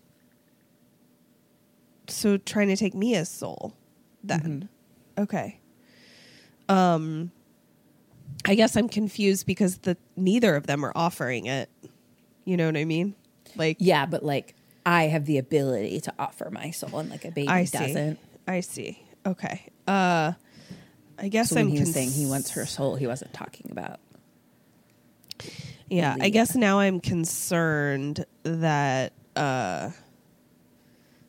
So 2.08 2.36
trying 2.36 2.68
to 2.68 2.76
take 2.76 2.94
Mia's 2.94 3.28
soul 3.28 3.74
then. 4.22 4.68
Mm-hmm. 5.16 5.22
Okay. 5.22 5.59
Um 6.70 7.30
I 8.46 8.54
guess 8.54 8.76
I'm 8.76 8.88
confused 8.88 9.46
because 9.46 9.78
the 9.78 9.96
neither 10.16 10.56
of 10.56 10.66
them 10.66 10.84
are 10.84 10.92
offering 10.94 11.46
it. 11.46 11.68
You 12.44 12.56
know 12.56 12.66
what 12.66 12.76
I 12.76 12.84
mean? 12.86 13.14
Like 13.56 13.76
Yeah, 13.80 14.06
but 14.06 14.24
like 14.24 14.54
I 14.86 15.04
have 15.04 15.26
the 15.26 15.36
ability 15.38 16.00
to 16.02 16.14
offer 16.18 16.50
my 16.50 16.70
soul, 16.70 17.00
and 17.00 17.10
like 17.10 17.24
a 17.26 17.30
baby 17.30 17.48
I 17.48 17.64
see. 17.64 17.78
doesn't. 17.78 18.18
I 18.48 18.60
see. 18.60 19.02
Okay. 19.26 19.66
Uh 19.86 20.32
I 21.18 21.28
guess 21.28 21.50
So 21.50 21.56
when 21.56 21.66
I'm 21.66 21.70
he 21.72 21.78
was 21.80 21.88
cons- 21.88 21.94
saying 21.94 22.10
he 22.12 22.24
wants 22.26 22.50
her 22.52 22.64
soul, 22.64 22.96
he 22.96 23.06
wasn't 23.06 23.34
talking 23.34 23.68
about. 23.70 24.00
Yeah, 25.90 26.16
I 26.20 26.28
guess 26.30 26.54
now 26.54 26.78
I'm 26.78 27.00
concerned 27.00 28.24
that 28.44 29.12
uh 29.36 29.90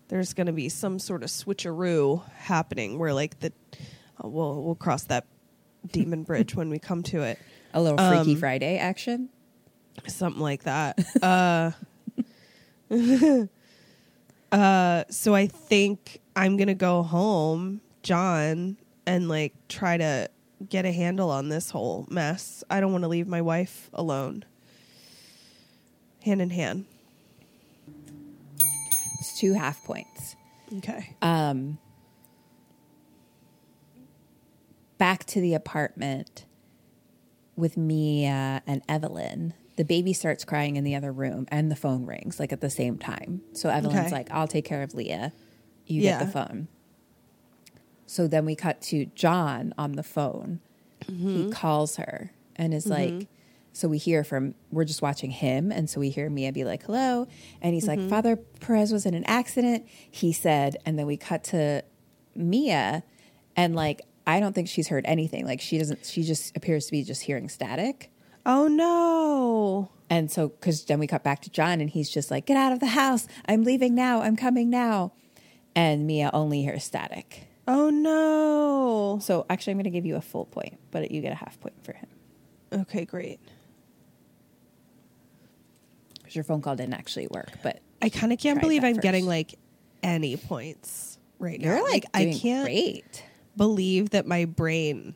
there's 0.08 0.34
going 0.34 0.48
to 0.48 0.54
be 0.54 0.68
some 0.70 1.00
sort 1.00 1.24
of 1.24 1.30
switcheroo 1.30 2.22
happening 2.32 3.00
where 3.00 3.14
like 3.14 3.40
the 3.40 3.52
we'll 4.24 4.62
we'll 4.62 4.76
cross 4.76 5.04
that 5.06 5.26
demon 5.92 6.24
bridge 6.24 6.56
when 6.56 6.70
we 6.70 6.80
come 6.80 7.04
to 7.04 7.22
it. 7.22 7.40
A 7.74 7.82
little 7.82 7.98
Freaky 7.98 8.34
Um, 8.34 8.40
Friday 8.40 8.78
action. 8.78 9.30
Something 10.08 10.42
like 10.42 10.64
that. 10.64 11.00
uh 11.22 11.72
uh 14.52 15.04
so 15.10 15.34
I 15.36 15.48
think 15.48 16.20
I'm 16.36 16.58
going 16.58 16.68
to 16.68 16.74
go 16.74 17.04
home, 17.04 17.82
John, 18.04 18.78
and 19.06 19.28
like 19.30 19.54
try 19.68 19.98
to 19.98 20.30
get 20.70 20.86
a 20.86 20.92
handle 20.92 21.30
on 21.30 21.50
this 21.50 21.72
whole 21.72 22.06
mess. 22.10 22.64
I 22.70 22.80
don't 22.80 22.92
want 22.92 23.04
to 23.04 23.08
leave 23.08 23.28
my 23.28 23.42
wife 23.42 23.90
alone. 23.94 24.46
Hand 26.24 26.42
in 26.42 26.50
hand. 26.52 26.86
It's 29.20 29.40
two 29.40 29.54
half 29.54 29.84
points. 29.84 30.36
Okay. 30.78 31.16
Um, 31.22 31.78
back 35.02 35.26
to 35.26 35.42
the 35.42 35.56
apartment 35.56 36.46
with 37.56 37.76
Mia 37.76 38.62
and 38.68 38.84
Evelyn. 38.88 39.56
The 39.76 39.84
baby 39.84 40.14
starts 40.14 40.46
crying 40.46 40.76
in 40.76 40.84
the 40.84 40.94
other 40.94 41.12
room, 41.12 41.48
and 41.50 41.72
the 41.72 41.76
phone 41.76 42.06
rings 42.06 42.40
like 42.40 42.54
at 42.54 42.62
the 42.62 42.70
same 42.70 43.00
time. 43.00 43.42
So 43.54 43.68
Evelyn's 43.70 44.00
Okay. 44.00 44.12
like, 44.12 44.30
"I'll 44.30 44.48
take 44.48 44.64
care 44.64 44.84
of 44.84 44.94
Leah. 44.94 45.34
You 45.88 46.02
Yeah. 46.04 46.20
get 46.20 46.26
the 46.28 46.32
phone." 46.32 46.68
So 48.06 48.28
then 48.28 48.46
we 48.46 48.54
cut 48.56 48.80
to 48.92 49.08
John 49.16 49.74
on 49.76 49.94
the 49.94 50.04
phone. 50.04 50.60
Mm-hmm. 51.06 51.36
He 51.46 51.50
calls 51.50 51.96
her 51.96 52.32
and 52.56 52.72
is 52.72 52.86
like, 52.86 53.28
so 53.74 53.88
we 53.88 53.98
hear 53.98 54.24
from, 54.24 54.54
we're 54.70 54.84
just 54.84 55.02
watching 55.02 55.32
him. 55.32 55.72
And 55.72 55.90
so 55.90 56.00
we 56.00 56.10
hear 56.12 56.30
Mia 56.30 56.52
be 56.52 56.64
like, 56.64 56.84
hello. 56.84 57.26
And 57.60 57.74
he's 57.74 57.88
Mm-hmm. 57.88 58.02
like, 58.02 58.10
Father 58.10 58.36
Perez 58.36 58.92
was 58.92 59.08
in 59.08 59.14
an 59.16 59.24
accident. 59.24 59.88
He 60.12 60.32
said, 60.32 60.76
and 60.86 61.00
then 61.00 61.08
we 61.08 61.18
cut 61.18 61.44
to 61.46 61.84
Mia 62.36 63.02
and 63.56 63.74
like, 63.76 64.02
I 64.28 64.40
don't 64.40 64.54
think 64.54 64.68
she's 64.68 64.88
heard 64.88 65.06
anything. 65.06 65.46
Like 65.46 65.62
she 65.62 65.78
doesn't, 65.78 66.06
she 66.06 66.24
just 66.24 66.56
appears 66.56 66.86
to 66.88 66.92
be 66.92 67.04
just 67.04 67.24
hearing 67.24 67.50
static. 67.50 68.12
Oh 68.46 68.68
no. 68.68 69.92
And 70.10 70.30
so, 70.32 70.50
because 70.50 70.84
then 70.86 71.00
we 71.00 71.08
cut 71.08 71.24
back 71.24 71.42
to 71.44 71.50
John 71.50 71.80
and 71.80 71.90
he's 71.90 72.10
just 72.10 72.30
like, 72.32 72.46
get 72.46 72.58
out 72.58 72.74
of 72.74 72.80
the 72.80 72.88
house. 72.88 73.28
I'm 73.48 73.64
leaving 73.64 73.96
now. 73.96 74.22
I'm 74.22 74.36
coming 74.36 74.70
now. 74.70 75.14
And 75.76 76.06
Mia 76.06 76.30
only 76.34 76.62
hears 76.64 76.84
static. 76.84 77.48
Oh 77.68 77.90
no. 77.90 79.20
So 79.22 79.46
actually, 79.50 79.72
I'm 79.72 79.78
going 79.78 79.84
to 79.86 79.90
give 79.90 80.06
you 80.06 80.16
a 80.18 80.22
full 80.22 80.46
point, 80.46 80.80
but 80.92 81.12
you 81.12 81.22
get 81.22 81.32
a 81.32 81.36
half 81.36 81.60
point 81.60 81.76
for 81.84 81.94
him 81.94 82.08
Okay, 82.74 83.06
great. 83.06 83.40
because 86.20 86.36
your 86.36 86.44
phone 86.44 86.62
call 86.62 86.76
didn't 86.76 86.94
actually 86.94 87.28
work. 87.28 87.50
But 87.64 87.80
I 88.02 88.10
kind 88.10 88.34
of 88.34 88.40
can't 88.40 88.60
believe 88.60 88.84
I'm 88.84 88.98
getting 88.98 89.26
like 89.26 89.56
any 90.04 90.36
points 90.38 91.18
right 91.40 91.60
now. 91.60 91.68
you're 91.68 91.78
now. 91.78 91.84
like, 91.84 92.06
I 92.14 92.34
can't 92.38 92.66
great. 92.66 93.24
Believe 93.56 94.12
that 94.12 94.26
my 94.26 94.46
brain 94.46 95.16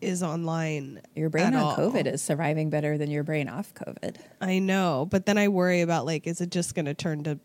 is 0.00 0.22
online. 0.22 1.00
Your 1.14 1.30
brain 1.30 1.46
on 1.46 1.54
all. 1.54 1.76
COVID 1.76 2.06
is 2.06 2.22
surviving 2.22 2.70
better 2.70 2.98
than 2.98 3.10
your 3.10 3.22
brain 3.22 3.48
off 3.48 3.72
COVID. 3.74 4.16
I 4.40 4.58
know, 4.58 5.06
but 5.10 5.26
then 5.26 5.38
I 5.38 5.48
worry 5.48 5.80
about 5.80 6.04
like, 6.06 6.26
is 6.26 6.40
it 6.40 6.50
just 6.50 6.74
going 6.74 6.86
to 6.86 6.94
turn 6.94 7.24
to 7.24 7.38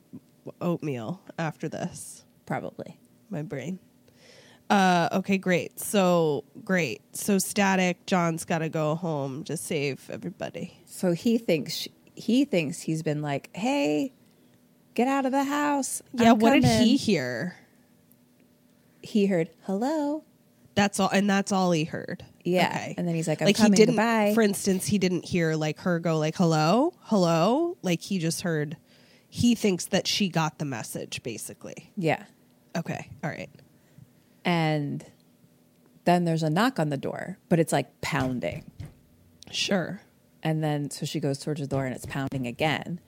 oatmeal 0.62 1.22
after 1.38 1.70
this? 1.70 2.26
Probably. 2.46 2.98
My 3.30 3.44
brain. 3.44 3.80
Uh, 4.70 5.08
okay, 5.14 5.38
great. 5.38 5.80
So 5.80 6.44
great. 6.66 7.02
So 7.16 7.38
static. 7.38 8.06
John's 8.06 8.44
got 8.44 8.60
to 8.60 8.70
go 8.70 8.96
home 8.96 9.44
to 9.46 9.56
save 9.56 10.10
everybody. 10.10 10.82
So 10.86 11.14
he 11.14 11.38
thinks 11.38 11.88
he 12.16 12.46
thinks 12.46 12.82
he's 12.82 13.04
been 13.04 13.22
like, 13.22 13.50
"Hey, 13.56 14.14
get 14.94 15.08
out 15.08 15.26
of 15.26 15.32
the 15.32 15.44
house." 15.46 16.02
Yeah. 16.14 16.32
I'm 16.32 16.40
what 16.40 16.54
did 16.54 16.66
he 16.66 16.98
hear? 16.98 17.56
He 19.08 19.26
heard 19.28 19.50
hello. 19.64 20.24
That's 20.76 21.00
all, 21.00 21.10
and 21.10 21.28
that's 21.30 21.52
all 21.52 21.72
he 21.72 21.86
heard. 21.86 22.24
Yeah, 22.44 22.68
Okay. 22.70 22.96
and 22.98 23.08
then 23.08 23.16
he's 23.16 23.28
like, 23.28 23.42
"I'm 23.42 23.48
like 23.48 23.56
coming. 23.56 23.74
he 23.74 23.78
didn't. 23.78 23.96
Goodbye." 23.96 24.34
For 24.36 24.42
instance, 24.44 24.86
he 24.86 24.98
didn't 25.00 25.26
hear 25.26 25.56
like 25.56 25.80
her 25.80 26.00
go 26.00 26.18
like 26.20 26.36
hello, 26.36 26.94
hello. 27.04 27.78
Like 27.82 28.02
he 28.02 28.20
just 28.20 28.42
heard. 28.42 28.78
He 29.30 29.56
thinks 29.56 29.86
that 29.88 30.08
she 30.08 30.30
got 30.30 30.58
the 30.60 30.66
message, 30.66 31.22
basically. 31.24 31.92
yeah, 31.98 32.24
Okay. 32.76 33.10
All 33.24 33.30
right. 33.30 33.50
and 34.46 35.06
then 36.06 36.24
there's 36.24 36.44
a 36.44 36.50
knock 36.50 36.80
on 36.80 36.90
the 36.90 36.98
door, 36.98 37.38
but 37.50 37.60
it's 37.60 37.74
like 37.74 38.00
pounding. 38.02 38.64
Sure. 39.52 40.02
And 40.44 40.64
then 40.64 40.90
so 40.90 41.06
she 41.06 41.20
goes 41.20 41.40
towards 41.40 41.60
the 41.60 41.68
door 41.68 41.86
and 41.86 41.94
it's 41.94 42.06
pounding 42.06 42.48
again. 42.48 43.02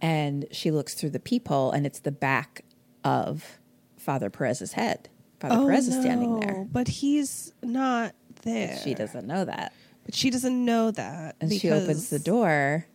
And 0.00 0.46
she 0.52 0.70
looks 0.70 0.94
through 0.94 1.10
the 1.10 1.18
peephole 1.18 1.72
and 1.72 1.84
it's 1.86 1.98
the 2.00 2.12
back 2.12 2.64
of 3.02 3.58
Father 3.98 4.30
Perez's 4.30 4.74
head. 4.74 5.08
Father 5.40 5.56
oh, 5.56 5.66
Perez 5.66 5.88
is 5.88 6.00
standing 6.00 6.40
there. 6.40 6.56
Oh, 6.58 6.68
But 6.70 6.88
he's 6.88 7.52
not 7.62 8.14
there. 8.42 8.78
She 8.82 8.94
doesn't 8.94 9.26
know 9.26 9.44
that. 9.44 9.72
But 10.04 10.14
she 10.14 10.30
doesn't 10.30 10.64
know 10.64 10.90
that. 10.92 11.36
And 11.40 11.52
she 11.52 11.70
opens 11.70 12.10
the 12.10 12.18
door. 12.18 12.86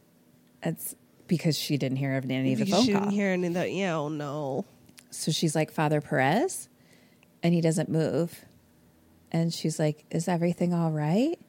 It's 0.63 0.95
because 1.27 1.57
she 1.57 1.77
didn't 1.77 1.97
hear 1.97 2.17
of 2.17 2.29
any 2.29 2.53
of 2.53 2.59
the 2.59 2.65
phone 2.65 2.85
she 2.85 2.93
call. 2.93 3.01
didn't 3.01 3.13
hear 3.13 3.29
any 3.31 3.47
of 3.47 3.53
that. 3.55 3.71
Yeah, 3.71 3.97
oh 3.97 4.09
no. 4.09 4.65
So 5.09 5.31
she's 5.31 5.55
like, 5.55 5.71
Father 5.71 6.01
Perez? 6.01 6.69
And 7.43 7.53
he 7.53 7.61
doesn't 7.61 7.89
move. 7.89 8.45
And 9.31 9.53
she's 9.53 9.79
like, 9.79 10.05
Is 10.09 10.27
everything 10.27 10.73
all 10.73 10.91
right? 10.91 11.39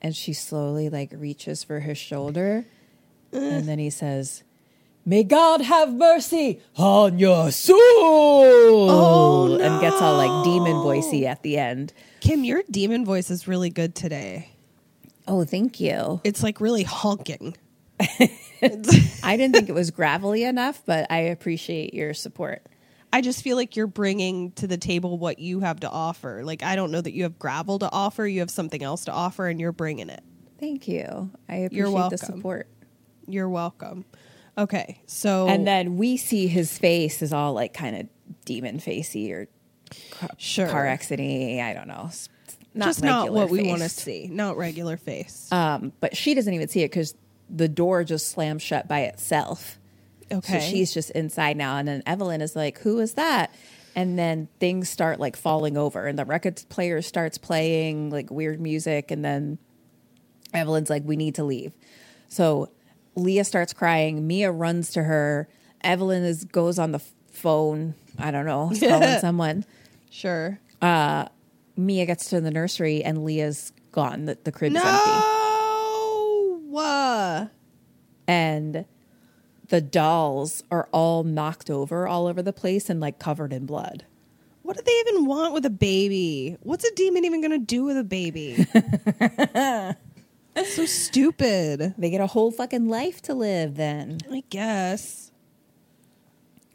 And 0.00 0.14
she 0.14 0.32
slowly 0.32 0.88
like 0.88 1.10
reaches 1.12 1.64
for 1.64 1.80
his 1.80 1.98
shoulder. 1.98 2.64
Uh. 3.32 3.38
And 3.38 3.68
then 3.68 3.78
he 3.78 3.90
says, 3.90 4.42
May 5.08 5.24
God 5.24 5.62
have 5.62 5.90
mercy 5.90 6.60
on 6.76 7.18
your 7.18 7.50
soul. 7.50 8.90
Oh, 8.90 9.58
And 9.58 9.80
gets 9.80 10.02
all 10.02 10.18
like 10.18 10.44
demon 10.44 10.74
voicey 10.74 11.24
at 11.24 11.42
the 11.42 11.56
end. 11.56 11.94
Kim, 12.20 12.44
your 12.44 12.62
demon 12.70 13.06
voice 13.06 13.30
is 13.30 13.48
really 13.48 13.70
good 13.70 13.94
today. 13.94 14.50
Oh, 15.26 15.44
thank 15.44 15.80
you. 15.80 16.20
It's 16.24 16.42
like 16.42 16.60
really 16.60 16.82
honking. 16.82 17.56
I 17.98 19.36
didn't 19.38 19.54
think 19.54 19.70
it 19.70 19.74
was 19.74 19.90
gravelly 19.90 20.44
enough, 20.44 20.82
but 20.84 21.06
I 21.10 21.20
appreciate 21.20 21.94
your 21.94 22.12
support. 22.12 22.66
I 23.10 23.22
just 23.22 23.42
feel 23.42 23.56
like 23.56 23.76
you're 23.76 23.86
bringing 23.86 24.52
to 24.56 24.66
the 24.66 24.76
table 24.76 25.16
what 25.16 25.38
you 25.38 25.60
have 25.60 25.80
to 25.80 25.88
offer. 25.88 26.44
Like 26.44 26.62
I 26.62 26.76
don't 26.76 26.90
know 26.90 27.00
that 27.00 27.14
you 27.14 27.22
have 27.22 27.38
gravel 27.38 27.78
to 27.78 27.90
offer. 27.90 28.26
You 28.26 28.40
have 28.40 28.50
something 28.50 28.82
else 28.82 29.06
to 29.06 29.12
offer, 29.12 29.48
and 29.48 29.58
you're 29.58 29.72
bringing 29.72 30.10
it. 30.10 30.22
Thank 30.60 30.86
you. 30.86 31.30
I 31.48 31.54
appreciate 31.54 31.72
You're 31.78 31.86
the 31.86 31.92
welcome. 31.94 32.18
support. 32.18 32.68
You're 33.26 33.48
welcome. 33.48 34.04
Okay, 34.58 35.00
so 35.06 35.46
And 35.48 35.66
then 35.66 35.96
we 35.96 36.16
see 36.16 36.48
his 36.48 36.76
face 36.76 37.22
is 37.22 37.32
all 37.32 37.52
like 37.52 37.72
kind 37.72 37.96
of 37.96 38.08
demon 38.44 38.80
facey 38.80 39.32
or 39.32 39.46
car, 40.10 40.30
Sure. 40.36 40.68
car 40.68 40.86
accident 40.86 41.60
I 41.60 41.72
don't 41.72 41.86
know. 41.88 42.10
Not 42.74 42.86
just 42.86 43.02
not 43.02 43.32
what 43.32 43.50
we 43.50 43.62
want 43.68 43.82
to 43.82 43.88
see. 43.88 44.26
Not 44.30 44.56
regular 44.56 44.96
face. 44.96 45.50
Um, 45.52 45.92
but 46.00 46.16
she 46.16 46.34
doesn't 46.34 46.52
even 46.52 46.68
see 46.68 46.82
it 46.82 46.90
because 46.90 47.14
the 47.48 47.68
door 47.68 48.04
just 48.04 48.28
slams 48.28 48.62
shut 48.62 48.88
by 48.88 49.02
itself. 49.02 49.78
okay, 50.30 50.60
So 50.60 50.66
she's 50.66 50.92
just 50.92 51.10
inside 51.12 51.56
now. 51.56 51.76
And 51.78 51.88
then 51.88 52.02
Evelyn 52.04 52.40
is 52.40 52.54
like, 52.56 52.78
Who 52.80 52.98
is 52.98 53.14
that? 53.14 53.52
And 53.96 54.18
then 54.18 54.48
things 54.60 54.88
start 54.88 55.18
like 55.18 55.34
falling 55.36 55.76
over, 55.76 56.06
and 56.06 56.18
the 56.18 56.24
record 56.24 56.62
player 56.68 57.00
starts 57.02 57.38
playing 57.38 58.10
like 58.10 58.30
weird 58.30 58.60
music. 58.60 59.10
And 59.10 59.24
then 59.24 59.58
Evelyn's 60.52 60.90
like, 60.90 61.02
We 61.04 61.16
need 61.16 61.36
to 61.36 61.44
leave. 61.44 61.72
So 62.28 62.70
Leah 63.18 63.44
starts 63.44 63.72
crying. 63.72 64.26
Mia 64.26 64.50
runs 64.50 64.90
to 64.92 65.02
her. 65.02 65.48
Evelyn 65.82 66.24
is 66.24 66.44
goes 66.44 66.78
on 66.78 66.92
the 66.92 67.00
phone. 67.30 67.94
I 68.18 68.30
don't 68.30 68.46
know, 68.46 68.72
calling 68.80 69.18
someone. 69.20 69.64
sure. 70.10 70.58
Mia 70.80 72.06
gets 72.06 72.30
to 72.30 72.40
the 72.40 72.50
nursery, 72.50 73.04
and 73.04 73.24
Leah's 73.24 73.72
gone. 73.92 74.24
The, 74.24 74.36
the 74.42 74.50
crib's 74.52 74.74
empty. 74.76 74.88
No. 74.88 75.24
Uh, 76.76 77.46
and 78.26 78.84
the 79.68 79.80
dolls 79.80 80.62
are 80.70 80.88
all 80.92 81.24
knocked 81.24 81.70
over 81.70 82.06
all 82.06 82.26
over 82.26 82.40
the 82.42 82.52
place 82.52 82.88
and 82.88 83.00
like 83.00 83.18
covered 83.18 83.52
in 83.52 83.66
blood. 83.66 84.04
what 84.62 84.76
do 84.76 84.82
they 84.84 84.92
even 85.08 85.26
want 85.26 85.54
with 85.54 85.64
a 85.66 85.70
baby? 85.70 86.56
What's 86.62 86.84
a 86.84 86.94
demon 86.94 87.24
even 87.24 87.40
going 87.40 87.50
to 87.52 87.58
do 87.58 87.84
with 87.84 87.96
a 87.96 88.04
baby? 88.04 88.66
so 90.64 90.86
stupid. 90.86 91.94
They 91.98 92.10
get 92.10 92.20
a 92.20 92.26
whole 92.26 92.50
fucking 92.50 92.88
life 92.88 93.22
to 93.22 93.34
live 93.34 93.76
then. 93.76 94.18
I 94.30 94.42
guess. 94.50 95.30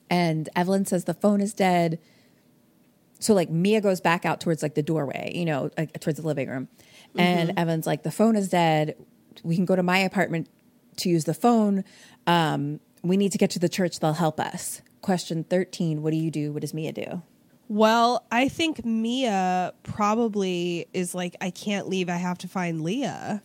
And 0.09 0.49
Evelyn 0.55 0.85
says 0.85 1.05
the 1.05 1.13
phone 1.13 1.41
is 1.41 1.53
dead. 1.53 1.99
So 3.19 3.33
like 3.33 3.49
Mia 3.49 3.81
goes 3.81 4.01
back 4.01 4.25
out 4.25 4.41
towards 4.41 4.61
like 4.61 4.75
the 4.75 4.83
doorway, 4.83 5.31
you 5.33 5.45
know, 5.45 5.71
like 5.77 5.99
towards 5.99 6.19
the 6.19 6.27
living 6.27 6.49
room. 6.49 6.67
And 7.17 7.57
Evan's 7.57 7.87
like, 7.87 8.03
the 8.03 8.11
phone 8.11 8.35
is 8.35 8.49
dead. 8.49 8.95
We 9.43 9.55
can 9.55 9.65
go 9.65 9.75
to 9.75 9.83
my 9.83 9.99
apartment 9.99 10.49
to 10.97 11.09
use 11.09 11.25
the 11.25 11.33
phone. 11.33 11.83
Um, 12.27 12.79
we 13.01 13.17
need 13.17 13.31
to 13.31 13.37
get 13.37 13.49
to 13.51 13.59
the 13.59 13.69
church. 13.69 13.99
They'll 13.99 14.13
help 14.13 14.39
us. 14.39 14.81
Question 15.01 15.43
13 15.43 16.01
What 16.01 16.11
do 16.11 16.17
you 16.17 16.31
do? 16.31 16.51
What 16.51 16.61
does 16.61 16.73
Mia 16.73 16.91
do? 16.91 17.21
Well, 17.67 18.25
I 18.31 18.49
think 18.49 18.85
Mia 18.85 19.73
probably 19.83 20.87
is 20.93 21.15
like, 21.15 21.35
I 21.41 21.49
can't 21.49 21.87
leave. 21.87 22.09
I 22.09 22.17
have 22.17 22.37
to 22.39 22.47
find 22.47 22.81
Leah. 22.81 23.41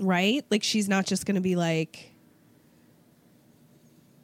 Right? 0.00 0.44
Like, 0.50 0.62
she's 0.62 0.88
not 0.88 1.06
just 1.06 1.26
going 1.26 1.34
to 1.36 1.40
be 1.40 1.56
like, 1.56 2.12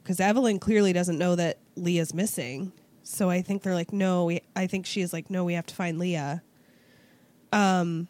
because 0.03 0.19
Evelyn 0.19 0.59
clearly 0.59 0.93
doesn't 0.93 1.17
know 1.17 1.35
that 1.35 1.57
Leah's 1.75 2.13
missing. 2.13 2.71
So 3.03 3.29
I 3.29 3.41
think 3.41 3.63
they're 3.63 3.73
like, 3.73 3.93
no, 3.93 4.25
we, 4.25 4.41
I 4.55 4.67
think 4.67 4.85
she 4.85 5.01
is 5.01 5.13
like, 5.13 5.29
no, 5.29 5.43
we 5.43 5.53
have 5.53 5.65
to 5.67 5.75
find 5.75 5.99
Leah. 5.99 6.41
Um, 7.51 8.07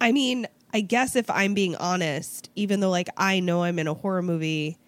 I 0.00 0.12
mean, 0.12 0.46
I 0.72 0.80
guess 0.80 1.16
if 1.16 1.30
I'm 1.30 1.54
being 1.54 1.76
honest, 1.76 2.50
even 2.54 2.80
though 2.80 2.90
like 2.90 3.08
I 3.16 3.40
know 3.40 3.62
I'm 3.62 3.78
in 3.78 3.86
a 3.86 3.94
horror 3.94 4.22
movie, 4.22 4.78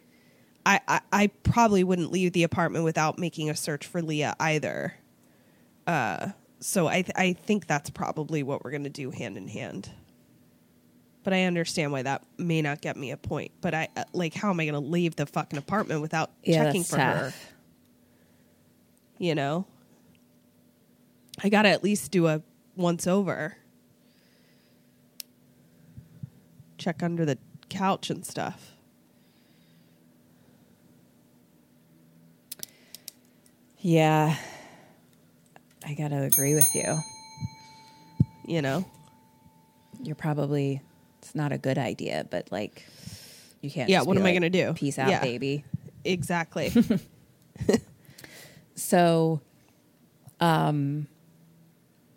I, 0.67 1.01
I, 1.13 1.29
probably 1.45 1.85
wouldn't 1.85 2.11
leave 2.11 2.33
the 2.33 2.43
apartment 2.43 2.85
without 2.85 3.21
making 3.21 3.49
a 3.49 3.55
search 3.55 3.87
for 3.87 4.03
Leah 4.03 4.35
either. 4.41 4.95
Uh, 5.87 6.31
so 6.59 6.89
I 6.89 7.03
th- 7.03 7.13
I 7.15 7.35
think 7.35 7.69
that's 7.69 7.89
probably 7.89 8.43
what 8.43 8.65
we're 8.65 8.73
gonna 8.73 8.91
do 8.91 9.13
hand 9.13 9.37
in 9.37 9.47
hand. 9.47 9.91
But 11.27 11.33
I 11.33 11.43
understand 11.43 11.91
why 11.91 12.03
that 12.03 12.23
may 12.39 12.63
not 12.63 12.81
get 12.81 12.97
me 12.97 13.11
a 13.11 13.17
point. 13.17 13.51
But 13.61 13.75
I 13.75 13.89
uh, 13.97 14.05
like, 14.13 14.33
how 14.33 14.51
am 14.51 14.61
I 14.61 14.67
gonna 14.67 14.79
leave 14.79 15.17
the 15.17 15.27
fucking 15.27 15.59
apartment 15.59 16.01
without 16.01 16.31
Yeah, 16.45 16.63
checking 16.63 16.85
for 16.85 16.99
her? 16.99 17.25
tough. 17.25 17.53
You 19.19 19.35
know, 19.35 19.67
I 21.43 21.49
gotta 21.49 21.69
at 21.71 21.83
least 21.83 22.13
do 22.13 22.29
a 22.29 22.43
once 22.77 23.09
over. 23.09 23.57
Check 26.79 27.03
under 27.03 27.25
the 27.25 27.39
couch 27.71 28.09
and 28.09 28.25
stuff. 28.25 28.75
Yeah. 33.81 34.37
I 35.85 35.95
got 35.95 36.09
to 36.09 36.23
agree 36.23 36.55
with 36.55 36.73
you. 36.73 36.99
You 38.47 38.63
know. 38.63 38.85
You're 40.03 40.15
probably, 40.15 40.83
it's 41.27 41.35
not 41.35 41.53
a 41.53 41.59
good 41.59 41.77
idea, 41.79 42.27
but 42.31 42.51
like, 42.51 42.85
you 43.61 43.71
can't. 43.71 43.89
Yeah, 43.91 44.03
what 44.03 44.17
am 44.17 44.25
I 44.25 44.33
gonna 44.33 44.49
do? 44.51 44.73
Peace 44.75 44.99
out, 44.99 45.09
Yeah. 45.11 45.21
baby. 45.21 45.65
Exactly. 46.05 46.73
So, 48.75 49.41
um, 50.39 51.07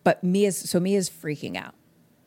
but 0.04 0.22
Mia's, 0.24 0.58
so 0.58 0.80
Mia's 0.80 1.10
freaking 1.10 1.56
out. 1.56 1.74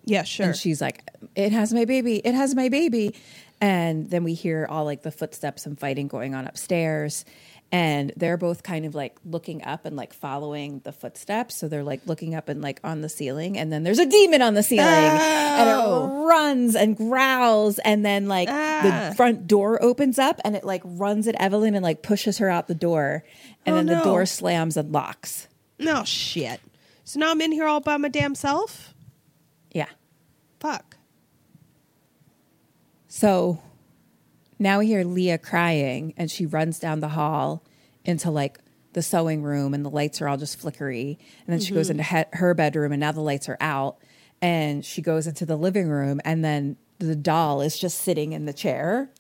yeah, 0.04 0.22
sure. 0.22 0.46
And 0.46 0.56
she's 0.56 0.80
like, 0.80 1.04
it 1.36 1.52
has 1.52 1.72
my 1.74 1.84
baby. 1.84 2.16
It 2.16 2.34
has 2.34 2.54
my 2.54 2.70
baby. 2.70 3.14
And 3.60 4.08
then 4.10 4.24
we 4.24 4.32
hear 4.34 4.66
all 4.68 4.84
like 4.86 5.02
the 5.02 5.10
footsteps 5.12 5.66
and 5.66 5.78
fighting 5.78 6.08
going 6.08 6.34
on 6.34 6.46
upstairs. 6.46 7.24
And 7.72 8.12
they're 8.16 8.36
both 8.36 8.62
kind 8.62 8.84
of 8.84 8.94
like 8.94 9.16
looking 9.24 9.64
up 9.64 9.86
and 9.86 9.96
like 9.96 10.12
following 10.12 10.80
the 10.84 10.92
footsteps. 10.92 11.56
So 11.56 11.68
they're 11.68 11.82
like 11.82 12.06
looking 12.06 12.34
up 12.34 12.50
and 12.50 12.60
like 12.60 12.78
on 12.84 13.00
the 13.00 13.08
ceiling. 13.08 13.56
And 13.56 13.72
then 13.72 13.82
there's 13.82 13.98
a 13.98 14.04
demon 14.04 14.42
on 14.42 14.52
the 14.52 14.62
ceiling. 14.62 14.86
And 14.86 15.68
it 15.70 15.72
oh. 15.74 16.26
runs 16.28 16.76
and 16.76 16.94
growls. 16.94 17.78
And 17.78 18.04
then 18.04 18.28
like 18.28 18.48
the 18.48 18.90
ah. 18.92 19.14
front 19.16 19.46
door 19.46 19.82
opens 19.82 20.18
up 20.18 20.38
and 20.44 20.54
it 20.54 20.64
like 20.64 20.82
runs 20.84 21.26
at 21.26 21.34
Evelyn 21.40 21.74
and 21.74 21.82
like 21.82 22.02
pushes 22.02 22.38
her 22.38 22.50
out 22.50 22.68
the 22.68 22.74
door. 22.74 23.24
And 23.64 23.72
Oh, 23.74 23.76
then 23.78 23.86
the 23.86 24.04
door 24.04 24.26
slams 24.26 24.76
and 24.76 24.92
locks. 24.92 25.48
no 25.78 26.04
shit. 26.04 26.60
So 27.04 27.20
now 27.20 27.30
I'm 27.30 27.40
in 27.40 27.52
here 27.52 27.66
all 27.66 27.80
by 27.80 27.96
my 27.96 28.08
damn 28.08 28.34
self? 28.34 28.92
Yeah. 29.72 29.88
Fuck. 30.60 30.96
So 33.08 33.60
now 34.62 34.78
we 34.78 34.86
hear 34.86 35.04
Leah 35.04 35.38
crying 35.38 36.14
and 36.16 36.30
she 36.30 36.46
runs 36.46 36.78
down 36.78 37.00
the 37.00 37.08
hall 37.08 37.64
into 38.04 38.30
like 38.30 38.58
the 38.92 39.02
sewing 39.02 39.42
room 39.42 39.74
and 39.74 39.84
the 39.84 39.90
lights 39.90 40.20
are 40.20 40.28
all 40.28 40.36
just 40.36 40.58
flickery. 40.58 41.18
And 41.46 41.52
then 41.52 41.60
she 41.60 41.72
goes 41.72 41.88
mm-hmm. 41.88 42.00
into 42.00 42.04
he- 42.04 42.36
her 42.38 42.54
bedroom 42.54 42.92
and 42.92 43.00
now 43.00 43.12
the 43.12 43.20
lights 43.20 43.48
are 43.48 43.56
out. 43.60 43.98
And 44.40 44.84
she 44.84 45.02
goes 45.02 45.26
into 45.26 45.46
the 45.46 45.56
living 45.56 45.88
room 45.88 46.20
and 46.24 46.44
then 46.44 46.76
the 46.98 47.16
doll 47.16 47.60
is 47.60 47.78
just 47.78 48.00
sitting 48.00 48.32
in 48.32 48.44
the 48.44 48.52
chair. 48.52 49.10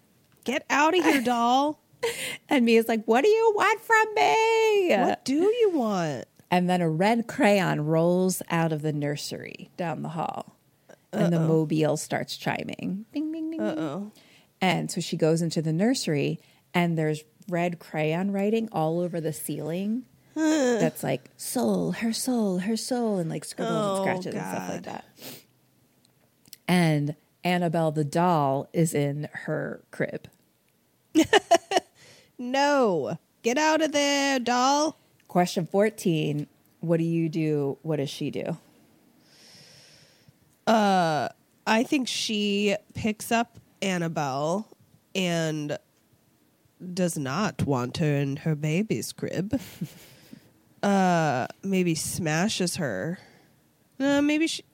Get 0.44 0.64
out 0.68 0.96
of 0.96 1.04
here, 1.04 1.20
doll. 1.24 1.80
And 2.48 2.64
Mia's 2.64 2.88
like, 2.88 3.04
What 3.04 3.22
do 3.22 3.30
you 3.30 3.52
want 3.54 3.80
from 3.80 4.14
me? 4.14 4.96
What 4.96 5.24
do 5.24 5.34
you 5.34 5.70
want? 5.72 6.26
And 6.50 6.68
then 6.68 6.82
a 6.82 6.90
red 6.90 7.28
crayon 7.28 7.86
rolls 7.86 8.42
out 8.50 8.72
of 8.72 8.82
the 8.82 8.92
nursery 8.92 9.70
down 9.76 10.02
the 10.02 10.10
hall. 10.10 10.56
And 11.12 11.32
the 11.32 11.40
mobile 11.40 11.98
starts 11.98 12.36
chiming. 12.36 13.04
Ding, 13.12 13.32
ding, 13.32 13.50
ding. 13.50 13.60
Uh-oh. 13.60 14.12
And 14.62 14.90
so 14.90 15.00
she 15.02 15.16
goes 15.18 15.42
into 15.42 15.60
the 15.60 15.72
nursery 15.72 16.40
and 16.72 16.96
there's 16.96 17.24
red 17.48 17.78
crayon 17.78 18.32
writing 18.32 18.68
all 18.72 19.00
over 19.00 19.20
the 19.20 19.32
ceiling. 19.34 20.04
That's 20.34 21.02
like 21.02 21.28
soul, 21.36 21.92
her 21.92 22.12
soul, 22.14 22.60
her 22.60 22.76
soul, 22.76 23.18
and 23.18 23.28
like 23.28 23.44
scribbles 23.44 23.76
Oh, 23.76 23.94
and 23.96 24.22
scratches 24.22 24.34
and 24.34 24.44
stuff 24.56 24.68
like 24.70 24.82
that. 24.84 25.04
And 26.66 27.16
Annabelle 27.44 27.90
the 27.90 28.04
doll 28.04 28.68
is 28.72 28.94
in 28.94 29.28
her 29.32 29.82
crib. 29.90 30.28
No. 32.42 33.18
Get 33.42 33.56
out 33.56 33.82
of 33.82 33.92
there, 33.92 34.40
doll. 34.40 34.98
Question 35.28 35.64
14 35.66 36.48
What 36.80 36.96
do 36.96 37.04
you 37.04 37.28
do? 37.28 37.78
What 37.82 37.96
does 37.96 38.10
she 38.10 38.30
do? 38.32 38.56
Uh, 40.66 41.28
I 41.64 41.84
think 41.84 42.08
she 42.08 42.76
picks 42.94 43.30
up 43.30 43.58
Annabelle 43.82 44.68
and 45.14 45.76
does 46.94 47.18
not 47.18 47.64
want 47.66 47.98
her 47.98 48.16
in 48.16 48.36
her 48.36 48.54
baby's 48.54 49.12
crib. 49.12 49.60
uh, 50.82 51.46
maybe 51.62 51.94
smashes 51.94 52.76
her. 52.76 53.18
Uh, 54.00 54.22
maybe 54.22 54.46
she. 54.46 54.64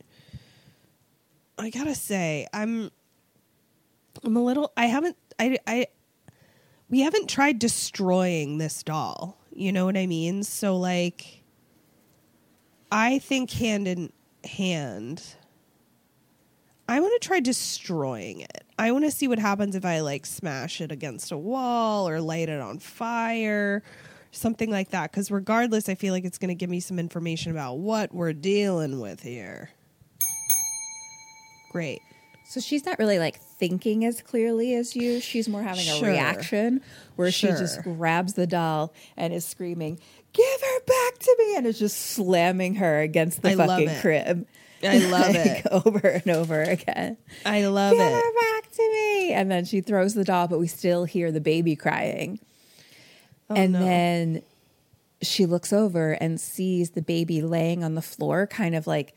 I 1.59 1.71
gotta 1.71 1.95
say, 1.95 2.47
I'm. 2.53 2.91
I'm 4.25 4.37
a 4.37 4.43
little. 4.43 4.73
I 4.77 4.87
haven't. 4.87 5.17
I. 5.39 5.59
I. 5.67 5.87
We 6.89 7.01
haven't 7.01 7.29
tried 7.29 7.59
destroying 7.59 8.59
this 8.59 8.83
doll. 8.83 9.37
You 9.53 9.73
know 9.73 9.85
what 9.85 9.97
I 9.97 10.07
mean? 10.07 10.45
So 10.45 10.77
like. 10.77 11.43
I 12.91 13.19
think 13.19 13.51
hand 13.51 13.87
in 13.87 14.13
hand. 14.45 15.23
I 16.89 17.01
want 17.01 17.21
to 17.21 17.27
try 17.27 17.41
destroying 17.41 18.41
it. 18.41 18.68
I 18.79 18.93
want 18.93 19.05
to 19.05 19.11
see 19.11 19.27
what 19.27 19.39
happens 19.41 19.75
if 19.75 19.85
I 19.85 20.01
like 20.01 20.25
smash 20.25 20.81
it 20.81 20.93
against 20.93 21.33
a 21.33 21.37
wall 21.37 22.09
or 22.09 22.21
light 22.21 22.49
it 22.49 22.61
on 22.61 22.79
fire, 22.79 23.83
something 24.31 24.71
like 24.71 24.91
that. 24.91 25.11
Because 25.11 25.31
regardless, 25.31 25.89
I 25.89 25.97
feel 25.97 26.15
like 26.15 26.25
it's 26.25 26.39
going 26.39 26.51
to 26.51 26.55
give 26.55 26.71
me 26.71 26.79
some 26.81 26.99
information 26.99 27.51
about 27.51 27.79
what 27.79 28.15
we're 28.15 28.33
dealing 28.33 29.01
with 29.01 29.21
here. 29.23 29.71
Great. 31.73 32.01
So 32.49 32.61
she's 32.61 32.87
not 32.87 32.99
really 32.99 33.19
like 33.19 33.39
thinking 33.39 34.07
as 34.07 34.23
clearly 34.23 34.75
as 34.75 34.97
you. 34.97 35.21
She's 35.21 35.49
more 35.51 35.63
having 35.63 35.85
Sure. 35.85 36.09
a 36.09 36.13
reaction 36.13 36.81
where 37.17 37.31
she 37.31 37.49
just 37.49 37.83
grabs 37.83 38.35
the 38.35 38.47
doll 38.47 38.95
and 39.19 39.35
is 39.35 39.45
screaming, 39.45 39.99
"Give 40.33 40.61
her 40.63 40.81
back 40.87 41.19
to 41.19 41.37
me!" 41.39 41.57
and 41.57 41.67
is 41.67 41.79
just 41.79 41.99
slamming 41.99 42.77
her 42.77 43.01
against 43.01 43.43
the 43.43 43.51
I 43.51 43.55
fucking 43.55 43.91
crib. 44.01 44.47
I 44.83 44.99
love 44.99 45.29
Like, 45.35 45.37
it. 45.37 45.67
over 45.71 45.99
and 46.07 46.29
over 46.31 46.63
again. 46.63 47.17
I 47.45 47.67
love 47.67 47.93
Give 47.93 48.01
it. 48.01 48.13
her 48.13 48.33
back 48.61 48.71
to 48.73 48.83
me. 48.93 49.33
And 49.33 49.51
then 49.51 49.65
she 49.65 49.81
throws 49.81 50.15
the 50.15 50.25
doll, 50.25 50.49
but 50.49 50.59
we 50.59 50.67
still 50.69 51.05
hear 51.05 51.33
the 51.33 51.41
baby 51.41 51.75
crying. 51.77 52.39
Oh, 53.51 53.55
and 53.55 53.75
Oh, 53.75 53.79
no. 53.81 53.85
then 53.85 54.43
she 55.23 55.47
looks 55.47 55.73
over 55.73 56.13
and 56.13 56.41
sees 56.41 56.91
the 56.91 57.03
baby 57.03 57.43
laying 57.43 57.83
on 57.83 57.95
the 57.95 58.03
floor, 58.03 58.47
kind 58.47 58.75
of 58.77 58.87
like 58.87 59.15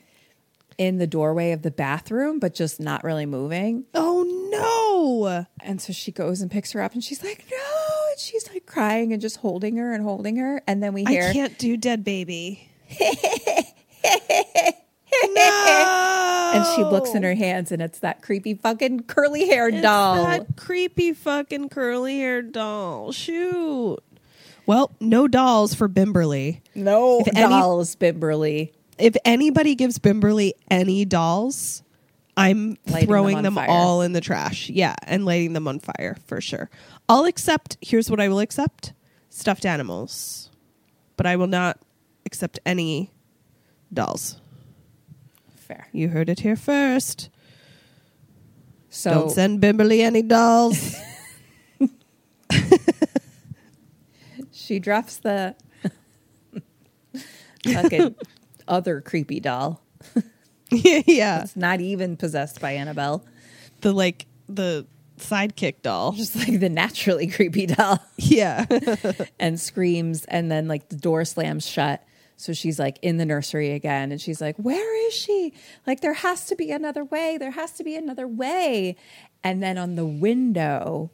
in 0.77 0.97
the 0.97 1.05
doorway 1.05 1.51
of 1.51 1.61
the 1.61 1.69
bathroom, 1.69 2.39
but 2.39 2.55
just 2.55 2.79
not 2.79 3.03
really 3.03 3.25
moving. 3.27 3.85
Oh 3.93 4.23
no! 4.51 5.45
And 5.63 5.79
so 5.81 5.93
she 5.93 6.11
goes 6.11 6.41
and 6.41 6.49
picks 6.49 6.71
her 6.71 6.81
up 6.81 6.93
and 6.93 7.03
she's 7.03 7.23
like, 7.23 7.45
no. 7.51 7.57
And 8.09 8.19
she's 8.19 8.49
like 8.51 8.65
crying 8.65 9.13
and 9.13 9.21
just 9.21 9.37
holding 9.37 9.75
her 9.77 9.93
and 9.93 10.01
holding 10.03 10.37
her. 10.37 10.63
And 10.65 10.81
then 10.81 10.93
we 10.93 11.05
hear, 11.05 11.29
I 11.29 11.33
can't 11.33 11.57
do 11.59 11.77
dead 11.77 12.03
baby. 12.03 12.67
no! 15.29 16.51
and 16.55 16.65
she 16.75 16.83
looks 16.83 17.13
in 17.13 17.23
her 17.23 17.33
hands 17.35 17.71
and 17.71 17.81
it's 17.81 17.99
that 17.99 18.21
creepy 18.21 18.53
fucking 18.53 19.01
curly 19.03 19.47
haired 19.47 19.81
doll. 19.81 20.15
That 20.25 20.57
creepy 20.57 21.13
fucking 21.13 21.69
curly 21.69 22.17
haired 22.19 22.51
doll. 22.51 23.11
Shoot. 23.11 23.97
Well, 24.65 24.91
no 24.99 25.27
dolls 25.27 25.73
for 25.73 25.87
Bimberly. 25.89 26.61
no 26.75 27.21
If 27.21 27.29
any- 27.35 27.49
dolls, 27.49 27.95
Bimberly. 27.95 28.73
If 28.97 29.15
anybody 29.25 29.75
gives 29.75 29.97
Bimberly 29.97 30.51
any 30.69 31.05
dolls, 31.05 31.81
I'm 32.37 32.77
Lighting 32.87 33.07
throwing 33.07 33.37
on 33.37 33.43
them, 33.43 33.57
all 33.57 34.01
in 34.01 34.13
the 34.13 34.21
trash. 34.21 34.69
Yeah, 34.69 34.95
and 35.03 35.25
lighting 35.25 35.53
them 35.53 35.67
on 35.67 35.79
fire 35.79 36.17
for 36.27 36.39
sure. 36.41 36.69
I'll 37.09 37.25
accept, 37.25 37.77
here's 37.81 38.09
what 38.11 38.19
I 38.19 38.29
will 38.29 38.39
accept 38.39 38.93
stuffed 39.29 39.65
animals, 39.65 40.49
but 41.17 41.25
I 41.25 41.35
will 41.35 41.47
not 41.47 41.79
accept 42.25 42.59
any 42.65 43.11
dolls. 43.93 44.40
Fair. 45.71 45.87
You 45.93 46.09
heard 46.09 46.27
it 46.27 46.41
here 46.41 46.57
first. 46.57 47.29
So 48.89 49.13
Don't 49.13 49.29
send 49.29 49.61
Bimberly 49.61 50.01
any 50.01 50.21
dolls. 50.21 50.97
she 54.51 54.79
drops 54.79 55.17
the 55.17 55.55
fucking 57.65 58.15
other 58.67 58.99
creepy 58.99 59.39
doll. 59.39 59.81
yeah. 60.71 61.43
It's 61.43 61.55
not 61.55 61.79
even 61.79 62.17
possessed 62.17 62.59
by 62.59 62.73
Annabelle. 62.73 63.23
The 63.79 63.93
like 63.93 64.25
the 64.49 64.85
sidekick 65.19 65.83
doll. 65.83 66.11
Just 66.11 66.35
like 66.35 66.59
the 66.59 66.67
naturally 66.67 67.27
creepy 67.27 67.67
doll. 67.67 67.99
Yeah. 68.17 68.65
and 69.39 69.57
screams 69.57 70.25
and 70.25 70.51
then 70.51 70.67
like 70.67 70.89
the 70.89 70.97
door 70.97 71.23
slams 71.23 71.65
shut 71.65 72.03
so 72.41 72.53
she's 72.53 72.79
like 72.79 72.97
in 73.01 73.17
the 73.17 73.25
nursery 73.25 73.71
again 73.71 74.11
and 74.11 74.19
she's 74.19 74.41
like 74.41 74.55
where 74.57 75.07
is 75.07 75.13
she 75.13 75.53
like 75.85 76.01
there 76.01 76.13
has 76.13 76.45
to 76.45 76.55
be 76.55 76.71
another 76.71 77.03
way 77.03 77.37
there 77.37 77.51
has 77.51 77.71
to 77.71 77.83
be 77.83 77.95
another 77.95 78.27
way 78.27 78.95
and 79.43 79.61
then 79.61 79.77
on 79.77 79.95
the 79.95 80.05
window 80.05 81.09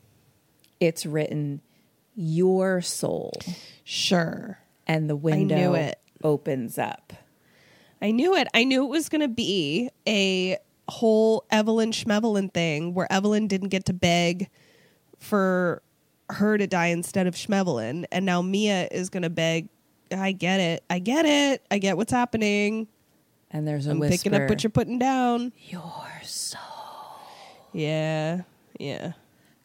it's 0.79 1.05
written 1.05 1.61
your 2.15 2.81
soul 2.81 3.31
sure. 3.83 4.59
and 4.87 5.09
the 5.09 5.15
window 5.15 5.73
it. 5.73 5.99
opens 6.23 6.77
up 6.77 7.13
I 8.01 8.11
knew 8.11 8.35
it. 8.35 8.47
I 8.53 8.63
knew 8.63 8.85
it 8.85 8.89
was 8.89 9.09
going 9.09 9.21
to 9.21 9.27
be 9.27 9.89
a 10.07 10.57
whole 10.89 11.45
Evelyn 11.49 11.91
Schmevelin 11.91 12.53
thing 12.53 12.93
where 12.93 13.11
Evelyn 13.11 13.47
didn't 13.47 13.69
get 13.69 13.85
to 13.85 13.93
beg 13.93 14.49
for 15.19 15.81
her 16.29 16.57
to 16.57 16.67
die 16.67 16.87
instead 16.87 17.27
of 17.27 17.35
Schmevelin. 17.35 18.05
And 18.11 18.25
now 18.25 18.41
Mia 18.41 18.87
is 18.91 19.09
going 19.09 19.23
to 19.23 19.29
beg. 19.29 19.69
I 20.11 20.31
get 20.31 20.59
it. 20.59 20.83
I 20.89 20.99
get 20.99 21.25
it. 21.25 21.65
I 21.71 21.77
get 21.79 21.97
what's 21.97 22.11
happening. 22.11 22.87
and 23.51 23.67
there's 23.67 23.87
a 23.87 23.91
I'm 23.91 23.99
whisper 23.99 24.17
picking 24.29 24.33
up 24.41 24.49
what 24.49 24.63
you're 24.63 24.69
putting 24.71 24.99
down. 24.99 25.51
your 25.69 26.07
soul 26.23 26.61
Yeah. 27.73 28.41
Yeah. 28.79 29.13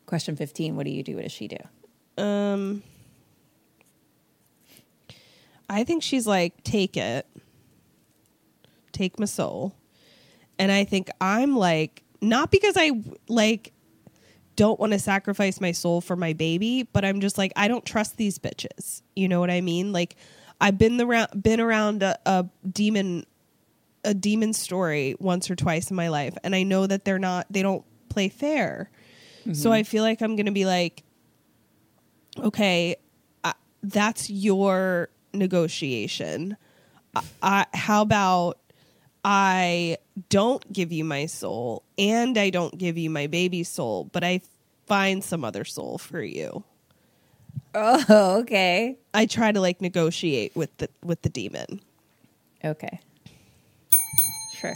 question 0.06 0.36
15 0.36 0.77
what 0.77 0.85
do 0.85 0.90
you 0.93 1.02
do 1.02 1.14
what 1.16 1.23
does 1.23 1.32
she 1.32 1.48
do 1.48 2.23
Um, 2.23 2.82
I 5.69 5.85
think 5.85 6.02
she's 6.02 6.27
like, 6.27 6.62
take 6.64 6.97
it, 6.98 7.27
take 8.93 9.19
my 9.19 9.24
soul, 9.27 9.74
and 10.59 10.70
I 10.70 10.85
think 10.85 11.09
I'm 11.20 11.56
like, 11.56 12.02
not 12.20 12.51
because 12.51 12.74
I 12.77 12.90
like 13.28 13.72
don't 14.62 14.78
want 14.78 14.93
to 14.93 14.98
sacrifice 15.01 15.60
my 15.60 15.72
soul 15.72 16.01
for 16.01 16.14
my 16.14 16.34
baby, 16.34 16.84
but 16.84 17.05
I'm 17.05 17.20
just 17.20 17.36
like, 17.36 17.52
I 17.56 17.66
don't 17.66 17.84
trust 17.84 18.16
these 18.16 18.39
bitches. 18.39 19.02
You 19.16 19.26
know 19.26 19.40
what 19.40 19.51
I 19.51 19.60
mean? 19.60 19.90
Like, 19.93 20.14
I've 20.60 20.78
been 20.78 20.98
the 20.98 21.05
round, 21.05 21.43
been 21.43 21.60
around 21.60 22.05
a, 22.05 22.16
a 22.24 22.47
demon, 22.70 23.26
a 24.05 24.14
demon 24.14 24.52
story 24.52 25.16
once 25.18 25.51
or 25.51 25.56
twice 25.56 25.90
in 25.90 25.97
my 25.97 26.10
life, 26.10 26.39
and 26.44 26.55
I 26.55 26.62
know 26.62 26.86
that 26.86 27.05
they're 27.05 27.18
not, 27.18 27.48
they 27.51 27.62
don't 27.62 27.84
play 28.09 28.28
fair. 28.28 28.89
So 29.47 29.51
mm-hmm. 29.51 29.72
I 29.72 29.82
feel 29.82 30.05
like 30.05 30.22
I'm 30.22 30.36
gonna 30.36 30.52
be 30.52 30.64
like, 30.64 31.02
okay, 32.39 32.94
that's 33.82 34.30
your 34.30 35.09
negotiation. 35.32 36.56
I, 37.16 37.22
I, 37.43 37.66
how 37.74 38.02
about 38.02 38.60
I 39.24 39.98
don't 40.28 40.72
give 40.72 40.93
you 40.93 41.02
my 41.05 41.26
soul 41.26 41.82
and 41.98 42.39
I 42.39 42.51
don't 42.51 42.78
give 42.78 42.97
you 42.97 43.10
my 43.10 43.26
baby 43.26 43.64
soul, 43.64 44.09
but 44.12 44.22
I 44.22 44.40
find 44.93 45.24
some 45.24 45.43
other 45.44 45.64
soul 45.64 45.97
for 45.98 46.23
you. 46.23 46.64
oh 47.74 48.40
okay 48.40 48.98
I 49.14 49.24
try 49.27 49.51
to 49.52 49.60
like 49.60 49.81
negotiate 49.81 50.55
with 50.55 50.77
the 50.77 50.89
with 51.02 51.23
the 51.23 51.28
demon. 51.31 51.81
Okay. 52.64 53.01
Sure. 54.60 54.74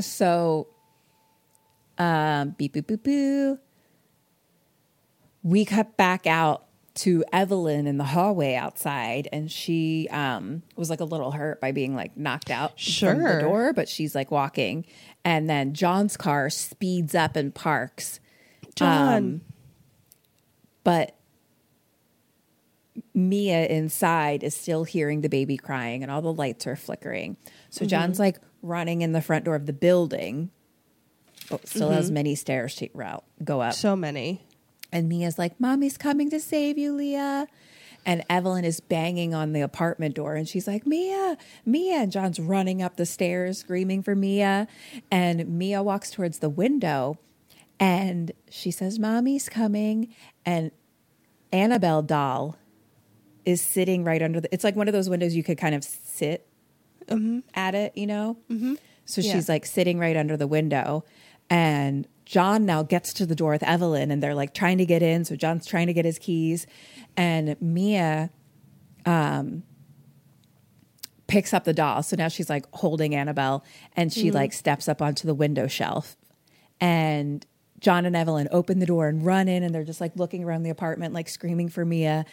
So, 0.00 0.66
um, 1.98 2.50
beep, 2.58 2.74
boop, 2.74 2.82
boop, 2.86 3.02
boo. 3.02 3.58
We 5.42 5.64
cut 5.64 5.96
back 5.96 6.26
out 6.26 6.64
to 6.94 7.24
Evelyn 7.32 7.86
in 7.86 7.96
the 7.98 8.04
hallway 8.04 8.54
outside, 8.54 9.28
and 9.32 9.50
she 9.50 10.08
um, 10.10 10.62
was 10.76 10.90
like 10.90 11.00
a 11.00 11.04
little 11.04 11.30
hurt 11.30 11.60
by 11.60 11.72
being 11.72 11.94
like 11.94 12.16
knocked 12.16 12.50
out 12.50 12.70
from 12.72 13.18
the 13.18 13.28
Sure. 13.28 13.40
door, 13.40 13.72
but 13.72 13.88
she's 13.88 14.14
like 14.14 14.30
walking. 14.30 14.84
And 15.24 15.48
then 15.48 15.72
John's 15.74 16.16
car 16.16 16.50
speeds 16.50 17.14
up 17.14 17.36
and 17.36 17.54
parks. 17.54 18.20
John. 18.74 19.14
Um, 19.14 19.40
but 20.84 21.16
Mia 23.14 23.66
inside 23.66 24.42
is 24.42 24.54
still 24.54 24.84
hearing 24.84 25.20
the 25.20 25.28
baby 25.28 25.56
crying 25.56 26.02
and 26.02 26.10
all 26.10 26.22
the 26.22 26.32
lights 26.32 26.66
are 26.66 26.76
flickering. 26.76 27.36
So 27.70 27.86
John's 27.86 28.18
like 28.18 28.38
running 28.62 29.02
in 29.02 29.12
the 29.12 29.22
front 29.22 29.44
door 29.44 29.54
of 29.54 29.66
the 29.66 29.72
building, 29.72 30.50
but 31.48 31.66
still 31.66 31.90
has 31.90 32.10
many 32.10 32.34
stairs 32.34 32.74
to 32.76 32.88
route, 32.94 33.24
go 33.42 33.60
up. 33.60 33.74
so 33.74 33.96
many. 33.96 34.44
And 34.90 35.08
Mia's 35.08 35.38
like, 35.38 35.58
Mommy's 35.58 35.96
coming 35.96 36.28
to 36.30 36.40
save 36.40 36.76
you, 36.76 36.92
Leah. 36.92 37.46
And 38.04 38.24
Evelyn 38.28 38.64
is 38.64 38.80
banging 38.80 39.32
on 39.34 39.52
the 39.52 39.60
apartment 39.60 40.16
door 40.16 40.34
and 40.34 40.48
she's 40.48 40.66
like, 40.66 40.86
Mia, 40.86 41.36
Mia. 41.64 41.98
And 42.00 42.10
John's 42.12 42.40
running 42.40 42.82
up 42.82 42.96
the 42.96 43.06
stairs 43.06 43.58
screaming 43.58 44.02
for 44.02 44.14
Mia. 44.16 44.66
And 45.10 45.48
Mia 45.58 45.82
walks 45.82 46.10
towards 46.10 46.40
the 46.40 46.48
window 46.48 47.18
and 47.78 48.32
she 48.50 48.70
says, 48.70 48.98
Mommy's 48.98 49.48
coming. 49.48 50.14
And 50.44 50.72
Annabelle 51.52 52.02
doll 52.02 52.56
is 53.44 53.60
sitting 53.60 54.04
right 54.04 54.22
under 54.22 54.40
the, 54.40 54.52
it's 54.52 54.64
like 54.64 54.76
one 54.76 54.88
of 54.88 54.92
those 54.94 55.08
windows 55.08 55.34
you 55.34 55.42
could 55.44 55.58
kind 55.58 55.74
of 55.74 55.84
sit 55.84 56.46
at 57.54 57.74
it, 57.74 57.96
you 57.96 58.06
know? 58.06 58.36
Mm-hmm. 58.50 58.74
So 59.04 59.20
Yeah. 59.20 59.32
she's 59.32 59.48
like 59.48 59.66
sitting 59.66 59.98
right 59.98 60.16
under 60.16 60.36
the 60.36 60.46
window. 60.46 61.04
And 61.50 62.08
John 62.32 62.64
now 62.64 62.82
gets 62.82 63.12
to 63.12 63.26
the 63.26 63.34
door 63.34 63.52
with 63.52 63.62
Evelyn 63.62 64.10
and 64.10 64.22
they're 64.22 64.34
like 64.34 64.54
trying 64.54 64.78
to 64.78 64.86
get 64.86 65.02
in. 65.02 65.26
So 65.26 65.36
John's 65.36 65.66
trying 65.66 65.88
to 65.88 65.92
get 65.92 66.06
his 66.06 66.18
keys. 66.18 66.66
And 67.14 67.60
Mia 67.60 68.30
um, 69.04 69.64
picks 71.26 71.52
up 71.52 71.64
the 71.64 71.74
doll. 71.74 72.02
So 72.02 72.16
now 72.16 72.28
she's 72.28 72.48
like 72.48 72.64
holding 72.72 73.14
Annabelle 73.14 73.62
and 73.94 74.10
she 74.10 74.30
like 74.30 74.54
steps 74.54 74.88
up 74.88 75.02
onto 75.02 75.26
the 75.26 75.34
window 75.34 75.66
shelf. 75.66 76.16
And 76.80 77.44
John 77.80 78.06
and 78.06 78.16
Evelyn 78.16 78.48
open 78.50 78.78
the 78.78 78.86
door 78.86 79.08
and 79.08 79.26
run 79.26 79.46
in 79.46 79.62
and 79.62 79.74
they're 79.74 79.84
just 79.84 80.00
like 80.00 80.16
looking 80.16 80.42
around 80.42 80.62
the 80.62 80.70
apartment, 80.70 81.12
like 81.12 81.28
screaming 81.28 81.68
for 81.68 81.84
Mia. 81.84 82.24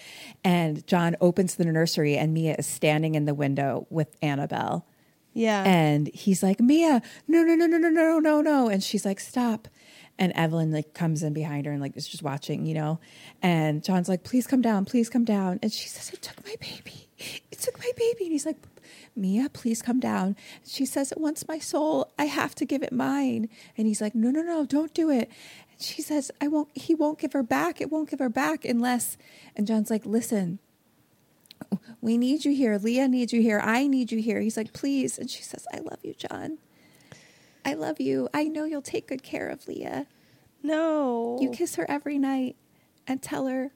And 0.46 0.88
John 0.88 1.18
opens 1.20 1.56
the 1.56 1.66
nursery 1.66 2.16
and 2.16 2.34
Mia 2.34 2.56
is 2.58 2.68
standing 2.68 3.16
in 3.16 3.26
the 3.26 3.34
window 3.34 3.86
with 3.90 4.16
Annabelle. 4.22 4.86
Yeah. 5.34 5.62
And 5.66 6.08
he's 6.14 6.42
like, 6.42 6.62
Mia, 6.62 7.02
no, 7.28 7.44
no, 7.44 7.56
no, 7.56 7.66
no, 7.66 7.78
no, 7.78 7.90
no, 7.90 8.20
no, 8.20 8.42
no. 8.42 8.70
And 8.70 8.82
she's 8.82 9.06
like, 9.06 9.20
stop. 9.20 9.68
And 10.20 10.34
Evelyn 10.36 10.72
like 10.72 10.94
comes 10.94 11.24
in 11.24 11.34
behind 11.34 11.66
her 11.66 11.72
and 11.72 11.82
like 11.82 11.96
is 11.96 12.08
just 12.08 12.22
watching, 12.22 12.66
you 12.66 12.74
know. 12.74 13.00
And 13.42 13.84
John's 13.84 14.10
like, 14.10 14.24
please 14.24 14.46
come 14.46 14.62
down, 14.62 14.84
please 14.84 15.10
come 15.10 15.24
down. 15.24 15.60
And 15.64 15.72
she 15.72 15.88
says, 15.88 16.12
it 16.14 16.22
took 16.22 16.46
my 16.46 16.56
baby. 16.60 17.08
It 17.52 17.60
took 17.60 17.80
my 17.80 17.92
baby. 17.96 18.26
And 18.26 18.32
he's 18.34 18.46
like, 18.46 18.58
Mia, 19.16 19.50
please 19.50 19.82
come 19.82 20.00
down. 20.00 20.36
She 20.66 20.86
says, 20.86 21.12
it 21.12 21.20
wants 21.20 21.48
my 21.48 21.58
soul. 21.58 22.12
I 22.20 22.26
have 22.26 22.54
to 22.56 22.66
give 22.66 22.84
it 22.84 22.92
mine. 22.92 23.50
And 23.78 23.88
he's 23.88 24.02
like, 24.02 24.14
no, 24.14 24.30
no, 24.30 24.42
no, 24.42 24.66
don't 24.66 24.94
do 24.94 25.10
it. 25.10 25.32
And 25.72 25.82
she 25.82 26.02
says, 26.02 26.32
I 26.42 26.50
won't, 26.50 26.70
he 26.76 26.94
won't 26.94 27.20
give 27.20 27.34
her 27.34 27.44
back. 27.44 27.80
It 27.80 27.90
won't 27.90 28.10
give 28.10 28.20
her 28.20 28.30
back 28.30 28.66
unless. 28.66 29.18
And 29.56 29.66
John's 29.66 29.90
like, 29.90 30.06
listen, 30.06 30.60
we 32.02 32.18
need 32.18 32.46
you 32.46 32.54
here. 32.54 32.78
Leah 32.78 33.08
needs 33.08 33.32
you 33.32 33.42
here. 33.42 33.62
I 33.64 33.88
need 33.88 34.12
you 34.12 34.22
here. 34.22 34.42
He's 34.42 34.58
like, 34.58 34.74
please. 34.74 35.18
And 35.18 35.30
she 35.30 35.44
says, 35.44 35.66
I 35.74 35.80
love 35.80 36.00
you, 36.04 36.14
John. 36.14 36.58
I 37.70 37.74
love 37.74 38.00
you. 38.00 38.28
I 38.34 38.46
know 38.46 38.66
you'll 38.66 38.82
take 38.82 39.08
good 39.08 39.22
care 39.24 39.48
of 39.48 39.68
Leah. 39.68 40.08
no. 40.64 41.38
You 41.40 41.52
kiss 41.52 41.76
her 41.76 41.86
every 41.90 42.18
night 42.18 42.56
and 43.08 43.22
tell 43.22 43.48
her, 43.48 43.72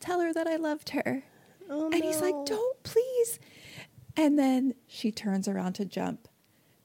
tell 0.00 0.20
her 0.20 0.32
that 0.32 0.46
I 0.46 0.56
loved 0.56 0.90
her. 0.90 1.22
Oh, 1.70 1.86
and 1.86 2.02
he's 2.02 2.20
like, 2.20 2.34
don't, 2.44 2.82
please. 2.82 3.38
And 4.16 4.38
then 4.38 4.74
she 4.86 5.10
turns 5.12 5.46
around 5.48 5.74
to 5.74 5.84
jump. 5.84 6.28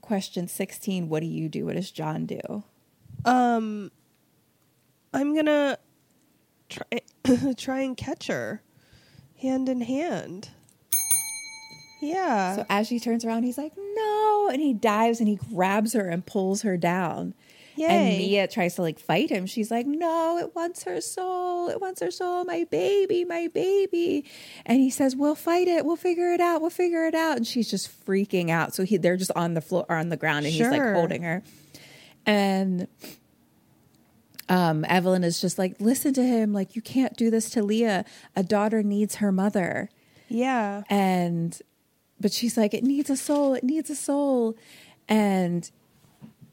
Question 0.01 0.47
16 0.47 1.09
What 1.09 1.19
do 1.21 1.25
you 1.25 1.49
do? 1.49 1.65
What 1.65 1.75
does 1.75 1.91
John 1.91 2.25
do? 2.25 2.63
Um, 3.25 3.91
I'm 5.13 5.35
gonna 5.35 5.77
try 6.69 7.01
try 7.57 7.79
and 7.81 7.97
catch 7.97 8.27
her, 8.27 8.61
hand 9.41 9.67
in 9.67 9.81
hand. 9.81 10.51
Yeah. 11.99 12.55
So 12.57 12.65
as 12.69 12.87
she 12.87 12.99
turns 12.99 13.25
around, 13.25 13.43
he's 13.43 13.57
like, 13.57 13.73
no. 13.77 14.49
And 14.51 14.61
he 14.61 14.73
dives 14.73 15.19
and 15.19 15.27
he 15.27 15.35
grabs 15.35 15.93
her 15.93 16.07
and 16.07 16.25
pulls 16.25 16.61
her 16.61 16.77
down. 16.77 17.33
And 17.85 18.17
Mia 18.17 18.47
tries 18.47 18.75
to 18.75 18.81
like 18.81 18.97
fight 18.99 19.29
him. 19.29 19.45
She's 19.45 19.69
like, 19.69 19.85
no, 19.85 20.37
it 20.39 20.55
wants 20.55 20.83
her 20.83 20.99
soul. 20.99 21.69
It 21.69 21.79
wants 21.79 22.01
her 22.01 22.09
soul. 22.09 22.43
My 22.43 22.65
baby, 22.69 23.23
my 23.23 23.47
baby. 23.53 24.25
And 24.65 24.79
he 24.79 24.89
says, 24.89 25.15
we'll 25.15 25.35
fight 25.35 25.67
it. 25.67 25.85
We'll 25.85 25.95
figure 25.95 26.33
it 26.33 26.41
out. 26.41 26.61
We'll 26.61 26.69
figure 26.71 27.05
it 27.05 27.13
out. 27.13 27.37
And 27.37 27.45
she's 27.45 27.69
just 27.69 28.05
freaking 28.05 28.49
out. 28.49 28.73
So 28.73 28.83
he, 28.83 28.97
they're 28.97 29.17
just 29.17 29.31
on 29.35 29.53
the 29.53 29.61
floor 29.61 29.85
or 29.89 29.95
on 29.95 30.09
the 30.09 30.17
ground 30.17 30.45
and 30.45 30.53
he's 30.53 30.67
like 30.67 30.81
holding 30.81 31.23
her. 31.23 31.43
And 32.25 32.87
um, 34.49 34.83
Evelyn 34.85 35.23
is 35.23 35.39
just 35.39 35.57
like, 35.57 35.75
listen 35.79 36.13
to 36.15 36.23
him. 36.23 36.53
Like, 36.53 36.75
you 36.75 36.81
can't 36.81 37.15
do 37.15 37.29
this 37.29 37.49
to 37.51 37.63
Leah. 37.63 38.05
A 38.35 38.43
daughter 38.43 38.81
needs 38.81 39.15
her 39.15 39.31
mother 39.31 39.89
yeah. 40.29 40.83
and 40.89 41.61
but 42.19 42.31
she's 42.31 42.57
like 42.57 42.73
it 42.73 42.83
needs 42.83 43.09
a 43.09 43.17
soul 43.17 43.53
it 43.53 43.63
needs 43.63 43.89
a 43.89 43.95
soul 43.95 44.55
and 45.07 45.71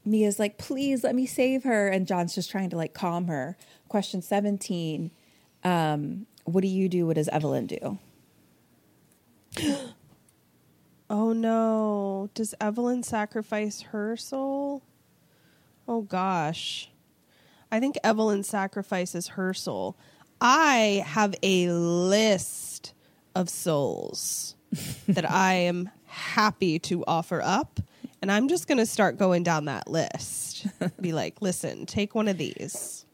mia's 0.05 0.39
like 0.39 0.59
please 0.59 1.03
let 1.03 1.15
me 1.15 1.27
save 1.27 1.65
her 1.65 1.89
and 1.89 2.07
john's 2.07 2.35
just 2.35 2.51
trying 2.51 2.71
to 2.71 2.77
like 2.77 2.95
calm 2.95 3.27
her 3.27 3.57
question 3.89 4.21
17 4.23 5.11
um 5.65 6.27
what 6.45 6.61
do 6.61 6.69
you 6.69 6.89
do 6.89 7.07
what 7.07 7.17
does 7.17 7.29
evelyn 7.29 7.67
do 7.67 7.99
Oh 11.11 11.33
no. 11.33 12.31
Does 12.35 12.55
Evelyn 12.61 13.03
sacrifice 13.03 13.83
her 13.93 14.17
soul? 14.17 14.83
Oh 15.87 16.03
gosh. 16.03 16.91
I 17.71 17.79
think 17.81 17.97
Evelyn 18.03 18.43
sacrifices 18.43 19.29
her 19.29 19.53
soul. 19.53 19.97
I 20.41 21.05
have 21.07 21.35
a 21.43 21.69
list 21.69 22.95
of 23.35 23.49
souls 23.49 24.57
that 25.09 25.31
I 25.31 25.55
am 25.55 25.91
happy 26.07 26.79
to 26.81 27.05
offer 27.07 27.41
up. 27.43 27.81
And 28.23 28.31
I'm 28.33 28.49
just 28.49 28.67
going 28.69 28.79
to 28.79 28.87
start 28.87 29.19
going 29.19 29.43
down 29.43 29.67
that 29.67 29.89
list. 29.89 30.67
Be 31.01 31.13
like, 31.13 31.43
listen, 31.43 31.85
take 31.87 32.15
one 32.15 32.27
of 32.29 32.39
these. 32.39 33.05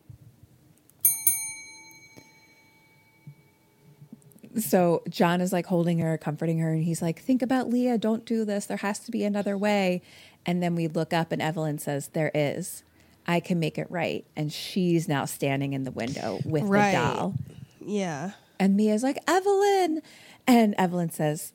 so 4.59 5.03
john 5.09 5.41
is 5.41 5.53
like 5.53 5.66
holding 5.66 5.99
her 5.99 6.19
comforting 6.19 6.59
her 6.59 6.73
and 6.73 6.82
he's 6.82 7.01
like 7.01 7.20
think 7.20 7.41
about 7.41 7.69
leah 7.70 7.97
don't 7.97 8.24
do 8.24 8.45
this 8.45 8.66
there 8.66 8.78
has 8.78 8.99
to 8.99 9.11
be 9.12 9.23
another 9.24 9.57
way 9.57 10.03
and 10.45 10.61
then 10.62 10.74
we 10.74 10.89
look 10.89 11.12
up 11.12 11.31
and 11.31 11.41
evelyn 11.41 11.78
says 11.78 12.09
there 12.09 12.32
is 12.35 12.82
i 13.28 13.39
can 13.39 13.61
make 13.61 13.78
it 13.78 13.87
right 13.91 14.24
and 14.35 14.53
she's 14.53 15.07
now 15.07 15.24
standing 15.24 15.73
in 15.73 15.85
the 15.85 15.93
window 15.93 16.41
with 16.45 16.65
Right. 16.65 16.93
the 16.93 16.99
doll 16.99 17.35
Yeah. 17.81 18.32
And 18.59 18.77
Mia's 18.77 19.03
like, 19.03 19.16
Evelyn. 19.27 20.03
And 20.51 20.74
Evelyn 20.78 21.10
says, 21.10 21.52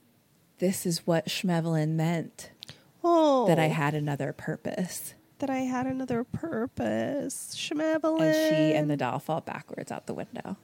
This 0.60 0.86
is 0.86 1.06
what 1.06 1.28
Schmevelin 1.28 1.90
meant 1.96 2.52
Oh, 3.04 3.46
that 3.48 3.60
I 3.60 3.66
oh. 3.68 3.70
had 3.74 3.94
another 3.94 4.32
purpose. 4.34 5.14
that 5.40 5.50
I 5.50 5.60
had 5.60 5.86
another 5.86 6.24
purpose. 6.24 7.54
Schmevelin. 7.58 8.22
And 8.22 8.34
she 8.56 8.74
and 8.74 8.90
the 8.90 8.96
doll 8.98 9.20
fall 9.20 9.42
backwards 9.42 9.92
out 9.92 10.08
the 10.08 10.14
window. 10.14 10.56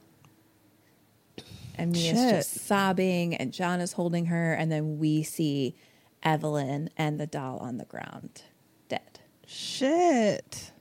And 1.76 1.92
Mia's 1.92 2.18
Shit. 2.18 2.30
just 2.36 2.66
sobbing, 2.66 3.34
and 3.34 3.52
John 3.52 3.80
is 3.80 3.92
holding 3.92 4.26
her. 4.26 4.54
And 4.54 4.72
then 4.72 4.98
we 4.98 5.22
see 5.22 5.74
Evelyn 6.22 6.88
and 6.96 7.20
the 7.20 7.26
doll 7.26 7.58
on 7.58 7.76
the 7.78 7.84
ground, 7.84 8.42
dead. 8.88 9.20
Shit. 9.46 10.72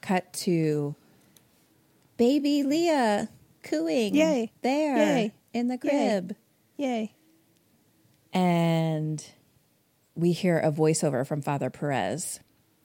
Cut 0.00 0.32
to 0.34 0.94
baby 2.16 2.62
Leah 2.62 3.28
cooing 3.64 4.14
Yay. 4.14 4.50
there 4.62 4.96
Yay. 4.96 5.32
In 5.52 5.68
the 5.68 5.78
crib. 5.78 6.36
Yay. 6.76 7.14
and 8.32 9.24
we 10.14 10.32
hear 10.32 10.58
a 10.58 10.70
voiceover 10.72 11.26
from 11.26 11.40
Father 11.42 11.70
Perez 11.70 12.40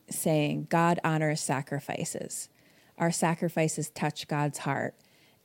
saying, 0.09 0.67
God 0.69 0.99
honors 1.03 1.41
sacrifices. 1.41 2.49
Our 2.97 3.11
sacrifices 3.11 3.89
touch 3.89 4.27
God's 4.27 4.59
heart 4.59 4.95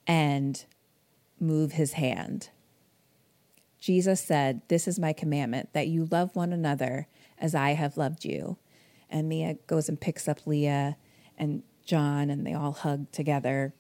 and 0.07 0.65
move 1.40 1.73
his 1.73 1.94
hand. 1.94 2.51
Jesus 3.81 4.20
said, 4.20 4.62
This 4.69 4.86
is 4.86 4.99
my 4.99 5.12
commandment, 5.12 5.73
that 5.73 5.89
you 5.89 6.07
love 6.11 6.36
one 6.36 6.53
another 6.53 7.09
as 7.39 7.55
I 7.55 7.70
have 7.70 7.97
loved 7.97 8.24
you. 8.24 8.59
And 9.11 9.28
Mia 9.28 9.55
goes 9.66 9.89
and 9.89 10.01
picks 10.01 10.28
up 10.28 10.47
Leah 10.47 10.97
and 11.36 11.62
John, 11.85 12.31
and 12.31 12.47
they 12.47 12.55
all 12.55 12.73
hug 12.73 13.11
together. 13.11 13.74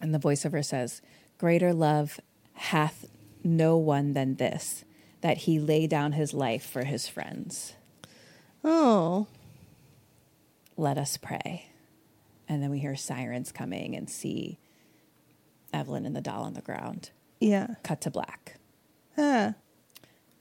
And 0.00 0.14
the 0.14 0.18
voiceover 0.18 0.64
says, 0.64 1.02
Greater 1.38 1.72
love 1.72 2.20
hath 2.54 3.06
no 3.44 3.76
one 3.76 4.12
than 4.14 4.36
this, 4.36 4.84
that 5.20 5.38
he 5.38 5.58
lay 5.58 5.86
down 5.86 6.12
his 6.12 6.32
life 6.34 6.64
for 6.66 6.84
his 6.84 7.08
friends. 7.08 7.74
Oh. 8.64 9.26
Let 10.76 10.98
us 10.98 11.16
pray. 11.16 11.70
And 12.48 12.62
then 12.62 12.70
we 12.70 12.78
hear 12.78 12.96
sirens 12.96 13.52
coming 13.52 13.94
and 13.94 14.08
see 14.08 14.58
Evelyn 15.72 16.06
and 16.06 16.14
the 16.16 16.20
doll 16.20 16.42
on 16.44 16.54
the 16.54 16.60
ground. 16.60 17.10
Yeah. 17.40 17.74
Cut 17.82 18.00
to 18.02 18.10
black. 18.10 18.56
Ah. 19.18 19.54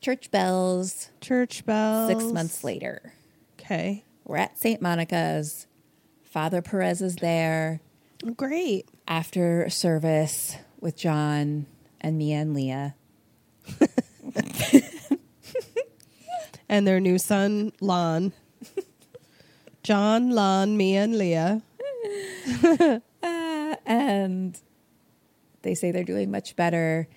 Church 0.02 0.30
bells. 0.32 1.10
Church 1.22 1.66
bells. 1.66 2.10
Six 2.10 2.24
months 2.26 2.64
later, 2.64 3.14
Okay. 3.60 4.04
we're 4.24 4.38
at 4.38 4.58
St. 4.58 4.82
Monica's. 4.82 5.68
Father 6.24 6.62
Perez 6.62 7.02
is 7.02 7.16
there 7.18 7.80
Great. 8.36 8.88
after 9.08 9.70
service 9.70 10.58
with 10.86 10.96
John 10.96 11.66
and 12.00 12.18
Mia 12.18 12.38
and 12.38 12.54
Leah. 12.54 12.96
And 16.68 16.88
their 16.88 17.00
new 17.00 17.18
son, 17.18 17.74
Lon. 17.80 18.34
John, 19.84 20.32
Lon, 20.32 20.78
Mia, 20.78 21.04
and 21.04 21.18
Leah. 21.18 21.62
and 23.86 24.60
they 25.62 25.76
say 25.76 25.92
they're 25.92 26.04
doing 26.04 26.32
much 26.32 26.56
better. 26.56 27.08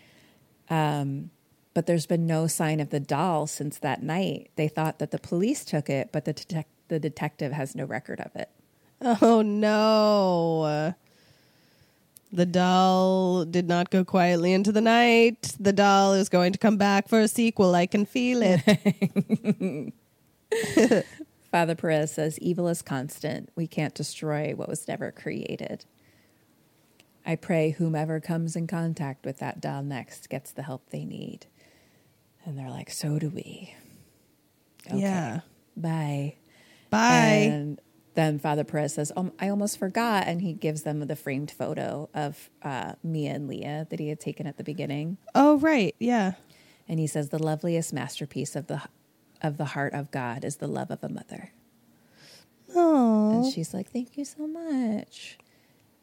Um, 0.68 1.30
but 1.72 1.86
there's 1.86 2.06
been 2.06 2.26
no 2.26 2.46
sign 2.46 2.78
of 2.78 2.90
the 2.90 3.00
doll 3.00 3.46
since 3.46 3.78
that 3.78 4.02
night. 4.02 4.50
They 4.56 4.68
thought 4.68 4.98
that 4.98 5.12
the 5.12 5.18
police 5.18 5.64
took 5.64 5.88
it, 5.88 6.10
but 6.12 6.26
the 6.26 6.34
detec- 6.34 6.66
the 6.88 7.00
detective 7.00 7.52
has 7.52 7.74
no 7.74 7.84
record 7.84 8.20
of 8.20 8.36
it. 8.36 8.50
Oh 9.22 9.42
no. 9.42 10.94
The 12.30 12.46
doll 12.46 13.44
did 13.44 13.66
not 13.68 13.90
go 13.90 14.04
quietly 14.04 14.52
into 14.52 14.70
the 14.70 14.82
night. 14.82 15.54
The 15.58 15.72
doll 15.72 16.12
is 16.12 16.28
going 16.28 16.52
to 16.52 16.58
come 16.58 16.76
back 16.76 17.08
for 17.08 17.20
a 17.20 17.28
sequel. 17.28 17.74
I 17.74 17.86
can 17.86 18.04
feel 18.04 18.40
it. 18.42 19.94
Father 21.50 21.74
Perez 21.74 22.12
says, 22.12 22.38
Evil 22.40 22.68
is 22.68 22.82
constant. 22.82 23.50
We 23.56 23.66
can't 23.66 23.94
destroy 23.94 24.52
what 24.54 24.68
was 24.68 24.86
never 24.86 25.10
created. 25.10 25.86
I 27.24 27.36
pray 27.36 27.70
whomever 27.70 28.20
comes 28.20 28.56
in 28.56 28.66
contact 28.66 29.24
with 29.24 29.38
that 29.38 29.60
doll 29.60 29.82
next 29.82 30.28
gets 30.28 30.52
the 30.52 30.62
help 30.62 30.90
they 30.90 31.04
need. 31.04 31.46
And 32.44 32.58
they're 32.58 32.70
like, 32.70 32.90
So 32.90 33.18
do 33.18 33.30
we. 33.30 33.74
Okay, 34.86 34.98
Yeah. 34.98 35.40
Bye. 35.76 36.36
Bye. 36.90 37.50
And 37.52 37.80
then 38.18 38.40
Father 38.40 38.64
Perez 38.64 38.94
says, 38.94 39.12
oh, 39.16 39.30
I 39.38 39.48
almost 39.48 39.78
forgot. 39.78 40.26
And 40.26 40.42
he 40.42 40.52
gives 40.52 40.82
them 40.82 40.98
the 40.98 41.14
framed 41.14 41.52
photo 41.52 42.08
of 42.12 42.50
uh, 42.62 42.94
Mia 43.04 43.30
and 43.30 43.46
Leah 43.46 43.86
that 43.90 44.00
he 44.00 44.08
had 44.08 44.18
taken 44.18 44.44
at 44.44 44.56
the 44.56 44.64
beginning. 44.64 45.18
oh, 45.36 45.58
right. 45.58 45.94
Yeah. 46.00 46.32
And 46.88 46.98
he 46.98 47.06
says, 47.06 47.28
The 47.28 47.40
loveliest 47.40 47.92
masterpiece 47.92 48.56
of 48.56 48.66
the, 48.66 48.82
of 49.40 49.56
the 49.56 49.66
heart 49.66 49.94
of 49.94 50.10
God 50.10 50.44
is 50.44 50.56
the 50.56 50.66
love 50.66 50.90
of 50.90 51.04
a 51.04 51.08
mother. 51.08 51.52
Oh. 52.74 53.44
And 53.44 53.52
she's 53.52 53.72
like, 53.72 53.92
Thank 53.92 54.18
you 54.18 54.24
so 54.24 54.48
much. 54.48 55.38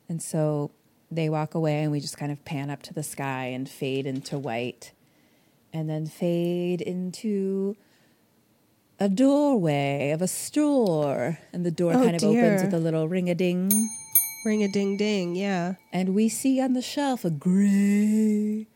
And 0.08 0.22
so 0.22 0.72
they 1.12 1.28
walk 1.28 1.54
away, 1.54 1.84
and 1.84 1.92
we 1.92 2.00
just 2.00 2.18
kind 2.18 2.32
of 2.32 2.46
pan 2.46 2.70
up 2.70 2.82
to 2.84 2.94
the 2.94 3.04
sky 3.04 3.48
and 3.48 3.68
fade 3.68 4.06
into 4.06 4.38
white, 4.38 4.94
and 5.74 5.90
then 5.90 6.06
fade 6.06 6.82
into 6.82 7.76
a 9.00 9.10
doorway 9.10 10.12
of 10.12 10.22
a 10.22 10.28
store. 10.28 11.40
And 11.54 11.66
the 11.66 11.72
door 11.72 11.94
Oh, 11.94 12.04
kind 12.04 12.16
of 12.16 12.24
opens 12.24 12.64
with 12.64 12.74
a 12.74 12.80
little 12.80 13.08
ring 13.08 13.30
a 13.30 13.36
ding. 13.36 13.72
Ring 14.46 14.64
a 14.64 14.68
ding 14.68 14.98
ding. 14.98 15.36
Yeah. 15.36 15.76
And 15.92 16.14
we 16.16 16.30
see 16.30 16.62
on 16.62 16.74
the 16.74 16.82
shelf 16.82 17.26
a 17.26 17.30
gray 17.32 18.68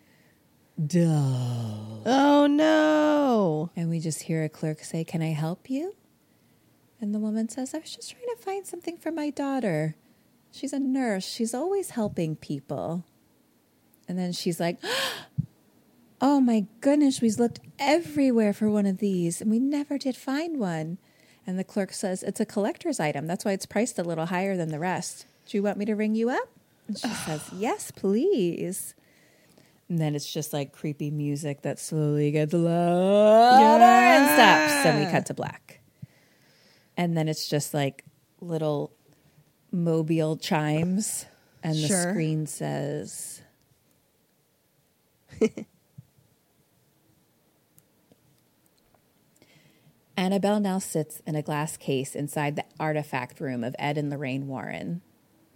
doll. 0.84 2.02
Oh, 2.06 2.48
no. 2.48 3.70
And 3.76 3.90
we 3.90 4.00
just 4.00 4.24
hear 4.24 4.44
a 4.44 4.50
clerk 4.50 4.84
say, 4.84 5.04
Can 5.04 5.22
I 5.22 5.32
help 5.34 5.70
you? 5.70 5.96
And 7.02 7.14
the 7.16 7.20
woman 7.20 7.48
says, 7.50 7.74
I 7.74 7.80
was 7.80 7.96
just 7.96 8.12
trying 8.12 8.26
to 8.36 8.42
find 8.42 8.66
something 8.68 8.98
for 8.98 9.12
my 9.12 9.30
daughter. 9.30 9.96
She's 10.52 10.74
a 10.74 10.80
nurse. 10.80 11.26
She's 11.26 11.54
always 11.54 11.92
helping 11.92 12.36
people. 12.36 13.06
And 14.08 14.18
then 14.18 14.34
she's 14.34 14.60
like, 14.60 14.80
oh, 14.84 15.26
Oh 16.22 16.42
my 16.42 16.66
goodness, 16.82 17.22
we've 17.22 17.40
looked 17.40 17.60
everywhere 17.78 18.52
for 18.54 18.70
one 18.70 18.86
of 18.86 18.98
these 18.98 19.40
and 19.42 19.50
we 19.50 19.60
never 19.60 19.98
did 19.98 20.16
find 20.18 20.60
one. 20.60 20.98
And 21.48 21.58
the 21.58 21.64
clerk 21.64 21.94
says, 21.94 22.24
It's 22.24 22.40
a 22.40 22.46
collector's 22.46 23.00
item. 23.00 23.26
That's 23.26 23.46
why 23.46 23.54
it's 23.54 23.66
priced 23.66 23.98
a 23.98 24.04
little 24.04 24.26
higher 24.28 24.58
than 24.58 24.70
the 24.70 24.80
rest. 24.80 25.26
Do 25.46 25.58
you 25.58 25.64
want 25.64 25.78
me 25.78 25.86
to 25.86 25.96
ring 25.96 26.16
you 26.16 26.30
up? 26.30 26.50
And 26.88 26.98
she 26.98 27.08
says, 27.08 27.50
Yes, 27.56 27.92
please. 27.92 28.94
And 29.88 29.98
then 29.98 30.14
it's 30.14 30.32
just 30.32 30.54
like 30.54 30.72
creepy 30.74 31.10
music 31.10 31.64
that 31.64 31.80
slowly 31.80 32.30
gets 32.32 32.54
louder 32.54 33.84
and 33.84 34.26
stops. 34.28 34.86
And 34.86 35.04
we 35.06 35.12
cut 35.12 35.26
to 35.28 35.34
black. 35.34 35.80
And 36.98 37.18
then 37.18 37.28
it's 37.28 37.48
just 37.50 37.74
like 37.74 38.04
little 38.42 38.92
mobile 39.72 40.36
chimes. 40.38 41.26
And 41.64 41.76
the 41.76 41.88
Sure. 41.88 42.12
screen 42.12 42.46
says, 42.46 43.42
Annabelle 50.20 50.60
now 50.60 50.80
sits 50.80 51.22
in 51.26 51.36
a 51.36 51.42
glass 51.42 51.78
case 51.78 52.14
inside 52.14 52.58
the 52.58 52.66
artifact 52.78 53.40
room 53.40 53.64
of 53.64 53.74
Ed 53.80 53.98
and 53.98 54.10
Lorraine 54.10 54.48
Warren. 54.48 55.02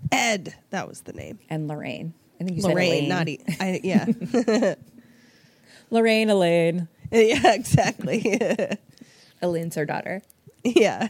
Ed. 0.10 0.56
That 0.69 0.88
was 0.88 1.02
the 1.02 1.11
name. 1.11 1.40
And 1.49 1.68
Lorraine. 1.68 2.14
I 2.40 2.45
think 2.45 2.57
you 2.57 2.64
Lorraine, 2.64 3.10
said 3.10 3.10
Lorraine. 3.10 3.10
not 3.10 3.27
e- 3.27 3.40
I, 3.60 3.81
yeah. 3.84 4.76
Lorraine, 5.90 6.30
Elaine. 6.30 6.88
yeah, 7.11 7.53
exactly. 7.53 8.40
Elaine's 9.41 9.76
her 9.76 9.85
daughter. 9.85 10.22
yeah. 10.64 11.10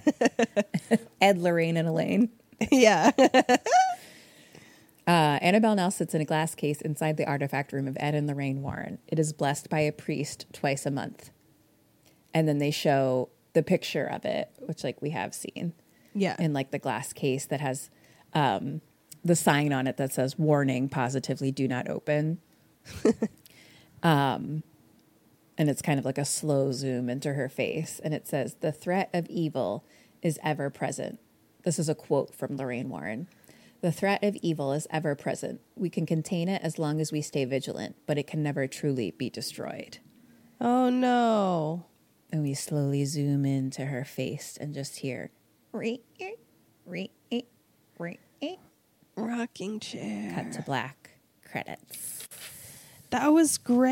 Ed, 1.21 1.37
Lorraine, 1.37 1.77
and 1.77 1.87
Elaine. 1.87 2.29
yeah. 2.71 3.11
Uh, 5.05 5.37
Annabelle 5.41 5.75
now 5.75 5.89
sits 5.89 6.15
in 6.15 6.21
a 6.21 6.25
glass 6.25 6.55
case 6.55 6.81
inside 6.81 7.17
the 7.17 7.25
artifact 7.27 7.71
room 7.71 7.87
of 7.87 7.97
Ed 7.99 8.15
and 8.15 8.25
Lorraine 8.25 8.61
Warren. 8.63 8.97
It 9.07 9.19
is 9.19 9.31
blessed 9.31 9.69
by 9.69 9.81
a 9.81 9.91
priest 9.91 10.47
twice 10.53 10.85
a 10.87 10.91
month. 10.91 11.29
And 12.33 12.47
then 12.47 12.57
they 12.57 12.71
show 12.71 13.29
the 13.53 13.63
picture 13.63 14.05
of 14.05 14.25
it, 14.25 14.49
which 14.59 14.83
like 14.83 15.01
we 15.01 15.11
have 15.11 15.33
seen 15.33 15.73
Yeah. 16.13 16.35
in 16.39 16.53
like 16.53 16.71
the 16.71 16.79
glass 16.79 17.13
case 17.13 17.45
that 17.47 17.61
has 17.61 17.89
um, 18.33 18.81
the 19.23 19.35
sign 19.35 19.71
on 19.71 19.87
it 19.87 19.97
that 19.97 20.11
says 20.11 20.37
warning 20.39 20.89
positively 20.89 21.51
do 21.51 21.67
not 21.67 21.87
open. 21.89 22.39
um, 24.03 24.63
and 25.57 25.69
it's 25.69 25.81
kind 25.81 25.99
of 25.99 26.05
like 26.05 26.17
a 26.17 26.25
slow 26.25 26.71
zoom 26.71 27.09
into 27.09 27.33
her 27.33 27.47
face. 27.49 28.01
And 28.03 28.13
it 28.13 28.27
says, 28.27 28.55
The 28.59 28.71
threat 28.71 29.09
of 29.13 29.27
evil 29.29 29.85
is 30.21 30.39
ever 30.43 30.69
present. 30.69 31.19
This 31.63 31.79
is 31.79 31.87
a 31.89 31.95
quote 31.95 32.33
from 32.35 32.57
Lorraine 32.57 32.89
Warren. 32.89 33.27
The 33.81 33.91
threat 33.91 34.23
of 34.23 34.35
evil 34.37 34.71
is 34.73 34.87
ever 34.89 35.13
present. 35.13 35.59
We 35.75 35.89
can 35.89 36.05
contain 36.05 36.47
it 36.49 36.61
as 36.63 36.79
long 36.79 36.99
as 37.01 37.11
we 37.11 37.21
stay 37.21 37.43
vigilant, 37.45 37.95
but 38.05 38.17
it 38.17 38.27
can 38.27 38.41
never 38.41 38.65
truly 38.67 39.11
be 39.11 39.29
destroyed. 39.29 39.99
oh, 40.59 40.89
no. 40.89 41.85
And 42.33 42.41
we 42.41 42.55
slowly 42.55 43.05
zoom 43.05 43.45
into 43.45 43.85
her 43.85 44.03
face 44.03 44.57
and 44.59 44.73
just 44.73 44.97
hear, 44.97 45.29
Rocking 49.15 49.79
chair. 49.79 50.33
cut 50.33 50.51
to 50.53 50.63
black 50.63 51.11
credits. 51.47 52.27
That 53.11 53.27
was 53.27 53.59
great. 53.59 53.91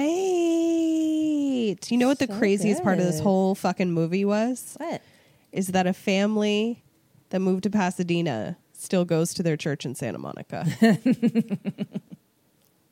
You 1.92 1.98
know 2.00 2.08
what 2.08 2.18
the 2.18 2.26
So 2.26 2.36
craziest 2.40 2.82
part 2.82 2.98
of 2.98 3.06
this 3.06 3.20
whole 3.20 3.54
fucking 3.54 3.92
movie 3.92 4.26
was? 4.26 4.74
What? 4.78 5.04
Is 5.52 5.68
that 5.68 5.86
a 5.86 5.94
family 5.94 6.84
that 7.30 7.42
moved 7.42 7.62
to 7.66 7.70
Pasadena 7.70 8.58
still 8.74 9.06
goes 9.06 9.36
to 9.36 9.44
their 9.44 9.56
church 9.56 9.86
in 9.86 9.94
Santa 9.94 10.18
Monica. 10.18 10.66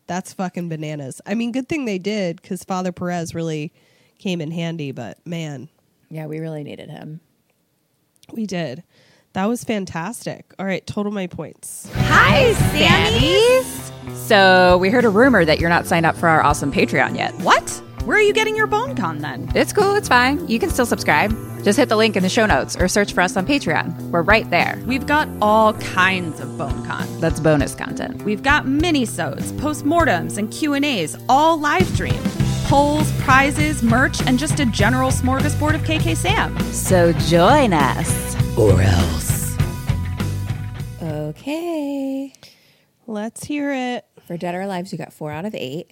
That's 0.06 0.32
fucking 0.34 0.70
bananas. 0.70 1.22
I 1.26 1.34
mean, 1.34 1.52
good 1.52 1.68
thing 1.68 1.86
they 1.86 1.98
did 1.98 2.40
because 2.40 2.64
Father 2.64 2.92
Perez 2.92 3.34
really 3.34 3.74
came 4.20 4.40
in 4.42 4.52
handy, 4.52 4.92
but 4.92 5.18
man, 5.26 5.70
Yeah, 6.12 6.28
we 6.28 6.40
really 6.40 6.64
needed 6.64 6.90
him. 6.90 7.20
we 8.32 8.46
did. 8.46 8.84
That 9.34 9.46
was 9.48 9.64
fantastic. 9.64 10.54
All 10.60 10.66
right, 10.66 10.86
total 10.86 11.12
my 11.12 11.28
points. 11.28 11.90
Hi, 11.96 12.54
Sammies. 12.54 13.92
So 14.16 14.78
we 14.80 14.90
heard 14.90 15.06
a 15.06 15.10
rumor 15.10 15.46
that 15.46 15.60
you're 15.60 15.70
not 15.70 15.86
signed 15.88 16.06
up 16.06 16.16
for 16.16 16.28
our 16.28 16.44
awesome 16.44 16.72
Patreon 16.72 17.16
yet. 17.16 17.34
What? 17.42 17.70
Where 18.06 18.18
are 18.18 18.22
you 18.22 18.34
getting 18.34 18.56
your 18.56 18.66
bone 18.68 18.96
con 18.96 19.20
then? 19.20 19.52
It's 19.56 19.72
cool. 19.74 19.94
It's 19.96 20.08
fine. 20.08 20.48
You 20.48 20.58
can 20.58 20.70
still 20.72 20.86
subscribe. 20.86 21.32
Just 21.64 21.78
hit 21.78 21.90
the 21.90 21.96
link 21.96 22.16
in 22.16 22.24
the 22.24 22.30
show 22.30 22.46
notes 22.48 22.76
or 22.76 22.88
search 22.88 23.14
for 23.14 23.22
us 23.22 23.38
on 23.38 23.46
Patreon. 23.46 24.10
We're 24.10 24.22
right 24.24 24.50
there. 24.50 24.82
We've 24.88 25.06
got 25.06 25.28
all 25.42 25.74
kinds 25.74 26.40
of 26.40 26.58
bone 26.58 26.86
con. 26.88 27.08
That's 27.20 27.40
bonus 27.40 27.76
content. 27.76 28.24
We've 28.24 28.42
got 28.42 28.66
mini-sodes, 28.68 29.52
postmortems, 29.54 30.38
and 30.38 30.50
Q&As, 30.52 31.18
all 31.30 31.60
live 31.60 31.88
streamed. 31.88 32.18
Polls, 32.70 33.12
prizes, 33.24 33.82
merch, 33.82 34.22
and 34.28 34.38
just 34.38 34.60
a 34.60 34.66
general 34.68 35.10
smorgasbord 35.10 35.74
of 35.74 35.82
KKSAM. 35.82 36.62
So 36.72 37.12
join 37.14 37.74
us. 37.74 38.36
Or 38.56 38.80
else. 38.80 39.58
Okay. 41.02 42.32
Let's 43.08 43.44
hear 43.44 43.74
it. 43.74 44.06
For 44.28 44.38
Dead 44.38 44.54
or 44.54 44.62
Alive, 44.62 44.92
you 44.92 45.00
got 45.00 45.12
four 45.12 45.32
out 45.32 45.46
of 45.46 45.56
eight. 45.56 45.90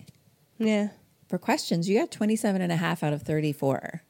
Yeah. 0.60 0.90
For 1.28 1.40
questions, 1.40 1.90
you 1.90 2.00
got 2.00 2.12
27 2.12 2.62
and 2.62 2.72
a 2.72 2.76
half 2.76 3.02
out 3.02 3.12
of 3.12 3.24
34 3.24 4.04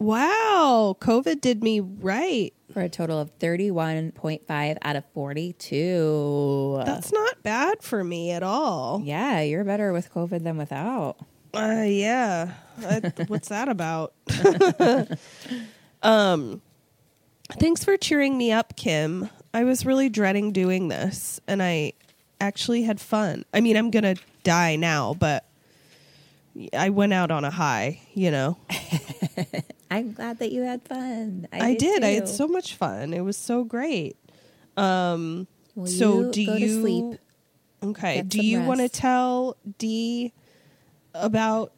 Wow, 0.00 0.96
COVID 0.98 1.40
did 1.42 1.62
me 1.62 1.78
right. 1.78 2.52
for 2.72 2.80
a 2.80 2.88
total 2.88 3.20
of 3.20 3.38
31.5 3.38 4.78
out 4.82 4.96
of 4.96 5.04
42. 5.12 6.82
That's 6.86 7.12
not 7.12 7.42
bad 7.42 7.82
for 7.82 8.02
me 8.02 8.30
at 8.32 8.42
all. 8.42 9.02
yeah, 9.04 9.42
you're 9.42 9.62
better 9.62 9.92
with 9.92 10.12
COVID 10.12 10.42
than 10.42 10.56
without. 10.56 11.18
Uh, 11.54 11.84
yeah. 11.86 12.52
Uh, 12.84 13.00
what's 13.26 13.48
that 13.48 13.68
about? 13.68 14.14
um, 16.02 16.62
thanks 17.58 17.84
for 17.84 17.96
cheering 17.96 18.38
me 18.38 18.52
up, 18.52 18.76
Kim. 18.76 19.28
I 19.52 19.64
was 19.64 19.84
really 19.84 20.08
dreading 20.08 20.52
doing 20.52 20.88
this, 20.88 21.40
and 21.46 21.62
I 21.62 21.94
actually 22.40 22.82
had 22.82 23.00
fun. 23.00 23.44
I 23.52 23.60
mean, 23.60 23.76
I'm 23.76 23.90
gonna 23.90 24.14
die 24.44 24.76
now, 24.76 25.14
but 25.14 25.44
I 26.72 26.90
went 26.90 27.12
out 27.12 27.30
on 27.30 27.44
a 27.44 27.50
high. 27.50 28.00
You 28.14 28.30
know, 28.30 28.58
I'm 29.90 30.12
glad 30.12 30.38
that 30.38 30.52
you 30.52 30.62
had 30.62 30.82
fun. 30.82 31.48
I, 31.52 31.74
did. 31.74 32.04
I 32.04 32.10
had 32.10 32.28
so 32.28 32.46
much 32.46 32.76
fun. 32.76 33.12
It 33.12 33.22
was 33.22 33.36
so 33.36 33.64
great. 33.64 34.16
Um, 34.76 35.48
Well, 35.74 35.86
so 35.88 36.30
do 36.30 36.42
you? 36.42 36.80
sleep. 36.80 37.20
Okay. 37.82 38.16
Get 38.16 38.28
Do 38.28 38.44
you 38.44 38.60
want 38.60 38.80
to 38.80 38.88
tell 38.88 39.56
D 39.78 40.32
about 41.14 41.72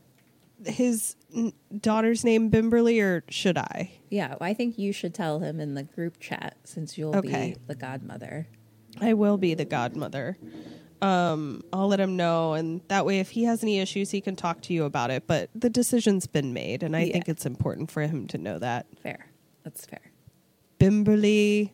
his 0.64 1.16
n- 1.34 1.52
daughter's 1.80 2.24
name, 2.24 2.50
Bimberly, 2.50 3.02
or 3.02 3.24
should 3.28 3.58
I? 3.58 3.90
Yeah, 4.10 4.28
well, 4.30 4.38
I 4.42 4.54
think 4.54 4.78
you 4.78 4.92
should 4.92 5.14
tell 5.14 5.40
him 5.40 5.58
in 5.60 5.74
the 5.74 5.82
group 5.82 6.20
chat 6.20 6.56
since 6.64 6.96
you'll 6.98 7.16
Okay. 7.16 7.54
be 7.54 7.60
the 7.66 7.74
godmother. 7.74 8.46
I 9.00 9.14
will 9.14 9.38
be 9.38 9.54
the 9.54 9.64
godmother. 9.64 10.36
Um, 11.00 11.62
I'll 11.72 11.88
let 11.88 11.98
him 11.98 12.16
know, 12.16 12.52
and 12.52 12.80
that 12.88 13.04
way, 13.06 13.18
if 13.18 13.30
he 13.30 13.42
has 13.44 13.62
any 13.64 13.80
issues, 13.80 14.10
he 14.12 14.20
can 14.20 14.36
talk 14.36 14.60
to 14.62 14.72
you 14.72 14.84
about 14.84 15.10
it. 15.10 15.24
But 15.26 15.50
the 15.54 15.68
decision's 15.70 16.26
been 16.28 16.52
made, 16.52 16.82
and 16.84 16.94
I 16.94 17.04
Yeah. 17.04 17.14
think 17.14 17.28
it's 17.28 17.44
important 17.46 17.90
for 17.90 18.02
him 18.02 18.28
to 18.28 18.38
know 18.38 18.58
that. 18.60 18.86
Fair. 19.02 19.26
That's 19.64 19.84
fair. 19.84 20.12
Bimberly. 20.78 21.70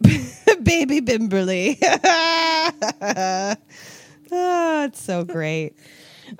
Baby 0.62 1.00
Bimberly. 1.00 1.76
oh, 4.32 4.84
it's 4.84 5.02
so 5.02 5.24
great. 5.24 5.74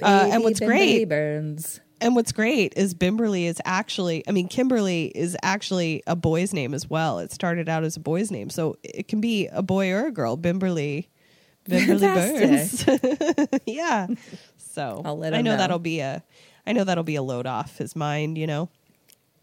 Uh, 0.02 0.28
and 0.32 0.42
what's 0.42 0.60
great 0.60 1.08
Burns. 1.08 1.80
and 2.00 2.14
what's 2.14 2.32
great 2.32 2.72
is 2.76 2.94
Bimberly 2.94 3.44
is 3.44 3.60
actually, 3.64 4.22
I 4.28 4.32
mean, 4.32 4.48
Kimberly 4.48 5.06
is 5.14 5.36
actually 5.42 6.02
a 6.06 6.14
boy's 6.16 6.52
name 6.52 6.74
as 6.74 6.88
well. 6.88 7.18
It 7.18 7.32
started 7.32 7.68
out 7.68 7.84
as 7.84 7.96
a 7.96 8.00
boy's 8.00 8.30
name. 8.30 8.50
So 8.50 8.76
it 8.82 9.08
can 9.08 9.20
be 9.20 9.46
a 9.48 9.62
boy 9.62 9.90
or 9.92 10.06
a 10.06 10.10
girl. 10.12 10.36
Bimberly. 10.36 11.08
Bimberly 11.68 12.86
Burns. 13.44 13.60
yeah. 13.66 14.06
So 14.56 15.02
I'll 15.04 15.18
let 15.18 15.34
I 15.34 15.42
know, 15.42 15.52
know. 15.52 15.56
that'll 15.58 15.78
be 15.78 16.00
a, 16.00 16.22
I 16.66 16.72
know 16.72 16.84
that'll 16.84 17.04
be 17.04 17.16
a 17.16 17.22
load 17.22 17.46
off 17.46 17.78
his 17.78 17.96
mind, 17.96 18.38
you 18.38 18.46
know? 18.46 18.68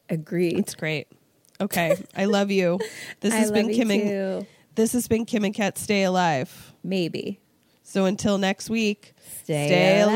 Agreed. 0.10 0.58
It's 0.60 0.76
great. 0.76 1.08
Okay. 1.60 1.96
I 2.16 2.26
love 2.26 2.52
you. 2.52 2.80
This 3.22 3.34
has 3.34 3.52
been 3.52 3.70
Kim 3.74 3.90
and, 3.92 4.02
too. 4.02 4.48
this 4.76 4.94
has 4.94 5.08
been 5.08 5.26
Kim 5.26 5.44
and 5.44 5.54
Ket 5.54 5.78
Stay 5.78 6.04
Alive. 6.04 6.74
Maybe. 6.84 7.40
So 7.88 8.06
until 8.06 8.38
next 8.40 8.70
week, 8.70 9.14
Stay 9.44 9.68
stay 9.68 10.02
alive. 10.02 10.16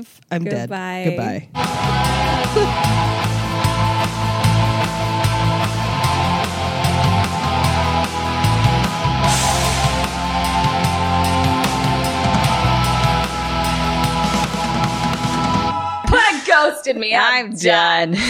alive. 0.00 0.20
I'm 0.30 0.42
dead. 0.44 0.68
Goodbye. 0.70 1.04
dead. 1.04 1.50
Goodbye. 1.54 2.86
ghosted 16.46 16.96
me. 16.96 17.14
I'm 17.14 17.54
done. 17.54 18.16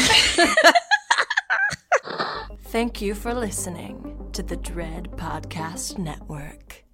Thank 2.64 3.00
you 3.00 3.14
for 3.14 3.32
listening 3.32 4.25
to 4.36 4.42
the 4.42 4.56
Dread 4.56 5.10
Podcast 5.12 5.96
Network. 5.96 6.85